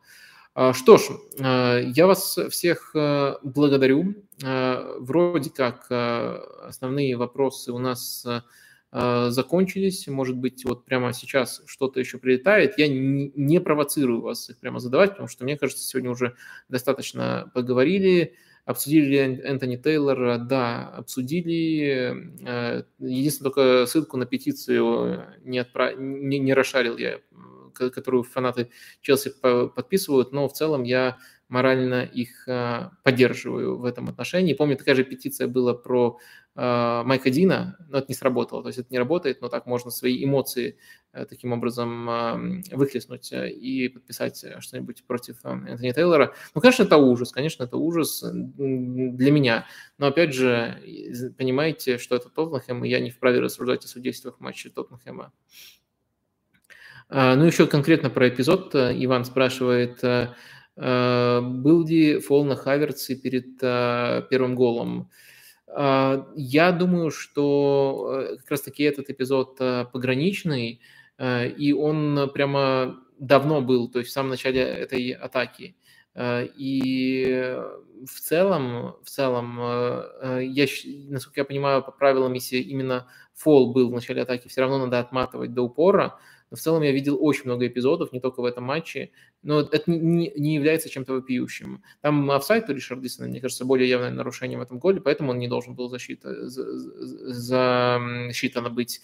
А, 0.55 0.73
что 0.73 0.97
ж, 0.97 1.03
а, 1.41 1.79
я 1.79 2.07
вас 2.07 2.39
всех 2.51 2.91
благодарю. 3.43 4.15
Вроде 4.43 5.51
как 5.51 5.91
основные 5.91 7.17
вопросы 7.17 7.73
у 7.73 7.79
нас 7.79 8.27
закончились, 8.93 10.09
может 10.09 10.37
быть, 10.37 10.65
вот 10.65 10.85
прямо 10.85 11.13
сейчас 11.13 11.63
что-то 11.67 12.01
еще 12.01 12.19
прилетает. 12.19 12.77
Я 12.77 12.89
не 12.89 13.61
провоцирую 13.61 14.21
вас 14.21 14.51
их 14.51 14.59
прямо 14.59 14.81
задавать, 14.81 15.11
потому 15.11 15.29
что, 15.29 15.45
мне 15.45 15.57
кажется, 15.57 15.85
сегодня 15.85 16.11
уже 16.11 16.35
достаточно 16.69 17.51
поговорили, 17.55 18.35
обсудили 18.65 19.17
Энтони 19.45 19.77
Тейлора, 19.77 20.39
да, 20.39 20.89
обсудили. 20.89 22.33
Э, 22.47 22.85
единственное, 22.99 23.51
только 23.53 23.87
ссылку 23.87 24.17
на 24.17 24.27
петицию 24.27 25.25
не, 25.45 25.59
отправ... 25.59 25.97
не, 25.99 26.39
не 26.39 26.55
расшарил 26.55 26.97
я, 26.97 27.21
которую 27.75 28.23
фанаты 28.23 28.71
Челси 29.01 29.35
подписывают, 29.75 30.33
но 30.33 30.49
в 30.49 30.53
целом 30.53 30.83
я 30.83 31.19
морально 31.51 32.05
их 32.05 32.49
а, 32.49 32.93
поддерживаю 33.03 33.77
в 33.77 33.85
этом 33.85 34.09
отношении. 34.09 34.55
Помню, 34.55 34.77
такая 34.77 34.95
же 34.95 35.05
петиция 35.05 35.49
была 35.49 35.75
про 35.75 36.19
э, 36.55 37.03
Майка 37.05 37.31
Дина, 37.31 37.77
но 37.89 37.99
это 37.99 38.07
не 38.09 38.15
сработало. 38.15 38.63
То 38.63 38.69
есть 38.69 38.79
это 38.79 38.89
не 38.91 38.99
работает, 38.99 39.41
но 39.41 39.49
так 39.49 39.67
можно 39.67 39.91
свои 39.91 40.25
эмоции 40.25 40.79
э, 41.13 41.27
таким 41.27 41.53
образом 41.53 42.09
э, 42.09 42.63
выхлестнуть 42.71 43.33
э, 43.33 43.51
и 43.51 43.89
подписать 43.89 44.45
что-нибудь 44.61 45.05
против 45.05 45.39
э, 45.45 45.49
Энтони 45.51 45.91
Тейлора. 45.91 46.35
Ну, 46.55 46.61
конечно, 46.61 46.85
это 46.85 46.97
ужас, 46.99 47.33
конечно, 47.33 47.65
это 47.65 47.77
ужас 47.77 48.25
для 48.25 49.33
меня. 49.33 49.67
Но, 49.99 50.07
опять 50.07 50.33
же, 50.33 50.79
понимаете, 51.37 51.99
что 51.99 52.15
это 52.15 52.29
Тоттенхэм, 52.29 52.85
и 52.85 52.89
я 52.89 53.01
не 53.01 53.11
вправе 53.11 53.41
рассуждать 53.41 53.85
о 53.85 53.89
судействах 53.89 54.39
в 54.39 54.41
матче 54.41 54.71
Тоттенхэма. 54.71 55.33
Ну, 57.13 57.45
еще 57.45 57.67
конкретно 57.67 58.09
про 58.09 58.29
эпизод. 58.29 58.77
Иван 58.77 59.25
спрашивает, 59.25 59.99
Э, 60.05 60.29
был 60.77 61.87
ли 61.87 62.19
фол 62.21 62.45
на 62.45 62.57
Хаверце 62.57 63.17
перед 63.17 63.63
э, 63.63 64.23
первым 64.31 64.55
голом? 64.55 65.11
Э, 65.67 66.25
я 66.37 66.73
думаю, 66.73 67.11
что 67.11 68.37
как 68.39 68.51
раз-таки 68.51 68.83
этот 68.85 69.11
эпизод 69.11 69.59
пограничный, 69.93 70.81
и 71.23 71.75
он 71.77 72.31
прямо 72.33 72.99
давно 73.19 73.61
был, 73.61 73.91
то 73.91 73.99
есть 73.99 74.11
в 74.11 74.15
самом 74.15 74.31
начале 74.31 74.63
этой 74.63 75.11
атаки. 75.11 75.77
И 76.19 77.57
в 78.07 78.21
целом, 78.21 78.95
в 79.05 79.11
целом, 79.11 79.59
я, 80.41 80.67
насколько 81.11 81.41
я 81.41 81.45
понимаю, 81.45 81.83
по 81.83 81.93
правилам, 81.93 82.33
если 82.33 82.57
именно 82.57 83.07
фол 83.35 83.73
был 83.73 83.91
в 83.91 83.95
начале 83.95 84.23
атаки, 84.23 84.49
все 84.49 84.63
равно 84.63 84.79
надо 84.79 84.99
отматывать 84.99 85.53
до 85.53 85.63
упора. 85.63 86.19
Но 86.51 86.57
в 86.57 86.61
целом 86.61 86.83
я 86.83 86.91
видел 86.93 87.17
очень 87.21 87.45
много 87.45 87.67
эпизодов, 87.67 88.13
не 88.13 88.21
только 88.21 88.41
в 88.41 88.45
этом 88.45 88.65
матче, 88.65 89.11
но 89.43 89.61
это 89.61 89.91
не, 89.91 90.33
не 90.37 90.55
является 90.55 90.89
чем-то 90.89 91.13
вопиющим. 91.15 91.83
Там 92.01 92.31
офсайд 92.31 92.69
у 92.69 92.73
Ришардисона, 92.73 93.29
мне 93.29 93.41
кажется, 93.41 93.65
более 93.65 93.89
явное 93.89 94.11
нарушение 94.11 94.59
в 94.59 94.63
этом 94.63 94.79
голе, 94.79 95.01
поэтому 95.01 95.31
он 95.31 95.39
не 95.39 95.49
должен 95.49 95.75
был 95.75 95.89
защита, 95.89 96.49
засчитано 97.31 98.71
быть. 98.71 99.01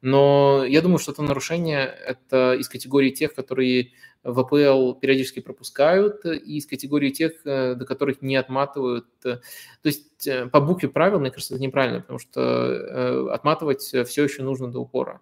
Но 0.00 0.64
я 0.66 0.80
думаю, 0.80 0.98
что 0.98 1.12
это 1.12 1.22
нарушение– 1.22 1.86
это 2.06 2.54
из 2.54 2.68
категории 2.68 3.10
тех, 3.10 3.34
которые 3.34 3.92
в 4.22 4.38
АПЛ 4.40 4.94
периодически 4.94 5.40
пропускают, 5.40 6.24
и 6.24 6.58
из 6.58 6.66
категории 6.66 7.10
тех, 7.10 7.32
э, 7.44 7.74
до 7.74 7.84
которых 7.84 8.20
не 8.22 8.36
отматывают. 8.36 9.06
То 9.20 9.40
есть 9.84 10.08
есть 10.18 10.50
по 10.50 10.60
букве 10.60 10.88
правил, 10.88 11.20
мне 11.20 11.30
кажется, 11.30 11.54
это 11.54 11.62
неправильно, 11.62 12.00
потому 12.00 12.18
что 12.18 13.32
отматывать 13.32 13.82
все 13.82 14.24
еще 14.24 14.42
нужно 14.42 14.70
до 14.70 14.80
упора. 14.80 15.20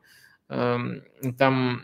Эм, 0.49 1.03
там, 1.39 1.83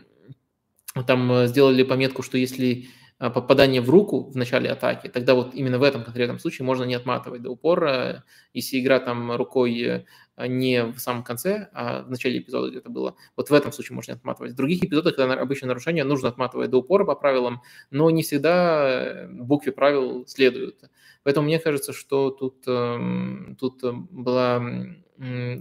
там 1.07 1.47
сделали 1.47 1.83
пометку, 1.83 2.21
что 2.23 2.37
если 2.37 2.87
а, 3.19 3.29
попадание 3.29 3.81
в 3.81 3.89
руку 3.89 4.29
в 4.31 4.35
начале 4.35 4.69
атаки, 4.69 5.07
тогда 5.07 5.33
вот 5.33 5.55
именно 5.55 5.79
в 5.79 5.83
этом 5.83 6.03
конкретном 6.03 6.39
случае 6.39 6.65
можно 6.65 6.83
не 6.83 6.95
отматывать 6.95 7.41
до 7.41 7.51
упора. 7.51 8.25
Если 8.53 8.79
игра 8.81 8.99
там 8.99 9.31
рукой 9.35 9.79
э, 9.79 10.47
не 10.47 10.83
в 10.83 10.99
самом 10.99 11.23
конце, 11.23 11.69
а 11.73 12.03
в 12.03 12.09
начале 12.09 12.39
эпизода 12.39 12.69
где-то 12.69 12.89
было, 12.89 13.15
вот 13.37 13.49
в 13.49 13.53
этом 13.53 13.71
случае 13.71 13.95
можно 13.95 14.13
отматывать. 14.15 14.51
В 14.51 14.55
других 14.55 14.83
эпизодах, 14.83 15.15
когда 15.15 15.35
обычно 15.35 15.67
нарушение, 15.69 16.03
нужно 16.03 16.27
отматывать 16.29 16.69
до 16.69 16.79
упора 16.79 17.05
по 17.05 17.15
правилам, 17.15 17.61
но 17.91 18.09
не 18.09 18.23
всегда 18.23 18.89
э, 18.89 19.27
букве 19.29 19.71
правил 19.71 20.25
следуют. 20.27 20.81
Поэтому 21.23 21.45
мне 21.45 21.59
кажется, 21.59 21.93
что 21.93 22.29
тут, 22.29 22.63
эм, 22.67 23.55
тут 23.57 23.81
была 24.11 24.61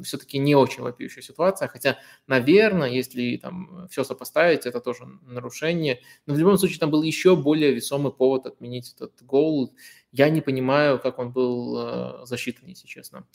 все-таки 0.02 0.38
не 0.38 0.54
очень 0.54 0.82
вопиющая 0.82 1.22
ситуация, 1.22 1.68
хотя, 1.68 1.98
наверное, 2.26 2.88
если 2.88 3.36
там 3.36 3.86
все 3.90 4.04
сопоставить, 4.04 4.66
это 4.66 4.80
тоже 4.80 5.04
нарушение. 5.22 6.00
Но 6.26 6.34
в 6.34 6.38
любом 6.38 6.58
случае 6.58 6.78
там 6.78 6.90
был 6.90 7.02
еще 7.02 7.36
более 7.36 7.72
весомый 7.72 8.12
повод 8.12 8.46
отменить 8.46 8.94
этот 8.94 9.22
гол. 9.22 9.74
Я 10.10 10.30
не 10.30 10.40
понимаю, 10.40 10.98
как 10.98 11.18
он 11.18 11.32
был 11.32 11.78
э, 11.78 12.26
засчитан, 12.26 12.68
если 12.68 12.86
честно. 12.86 13.26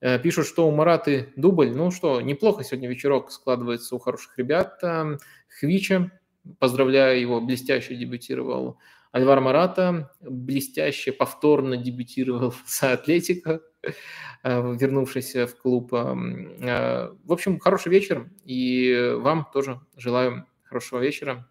Э, 0.00 0.18
пишут, 0.18 0.46
что 0.46 0.68
у 0.68 0.70
Мараты 0.70 1.32
дубль. 1.36 1.70
Ну 1.70 1.90
что, 1.90 2.20
неплохо 2.20 2.64
сегодня 2.64 2.88
вечерок 2.88 3.30
складывается 3.30 3.94
у 3.94 3.98
хороших 3.98 4.38
ребят. 4.38 4.80
Хвича, 5.48 6.10
поздравляю 6.58 7.20
его, 7.20 7.40
блестяще 7.40 7.96
дебютировал. 7.96 8.78
Альвар 9.12 9.40
Марата 9.40 10.12
блестяще 10.20 11.10
повторно 11.10 11.76
дебютировал 11.76 12.54
за 12.66 12.92
Атлетико. 12.92 13.62
Э, 14.42 14.76
вернувшись 14.76 15.34
в 15.34 15.56
клуб. 15.56 15.92
Э, 15.92 16.14
в 17.24 17.32
общем, 17.32 17.58
хороший 17.58 17.90
вечер, 17.90 18.30
и 18.44 19.12
вам 19.16 19.48
тоже 19.52 19.80
желаю 19.96 20.46
хорошего 20.62 21.00
вечера. 21.00 21.48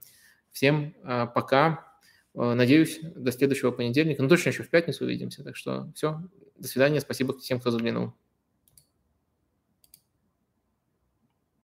Всем 0.51 0.95
э, 1.03 1.27
пока. 1.33 1.85
Надеюсь, 2.33 2.99
до 3.01 3.31
следующего 3.31 3.71
понедельника. 3.71 4.21
Ну, 4.21 4.29
точно 4.29 4.49
еще 4.49 4.63
в 4.63 4.69
пятницу 4.69 5.05
увидимся. 5.05 5.43
Так 5.43 5.55
что 5.55 5.91
все, 5.95 6.21
до 6.57 6.67
свидания. 6.67 7.01
Спасибо 7.01 7.37
всем, 7.37 7.59
кто 7.59 7.71
заглянул. 7.71 8.13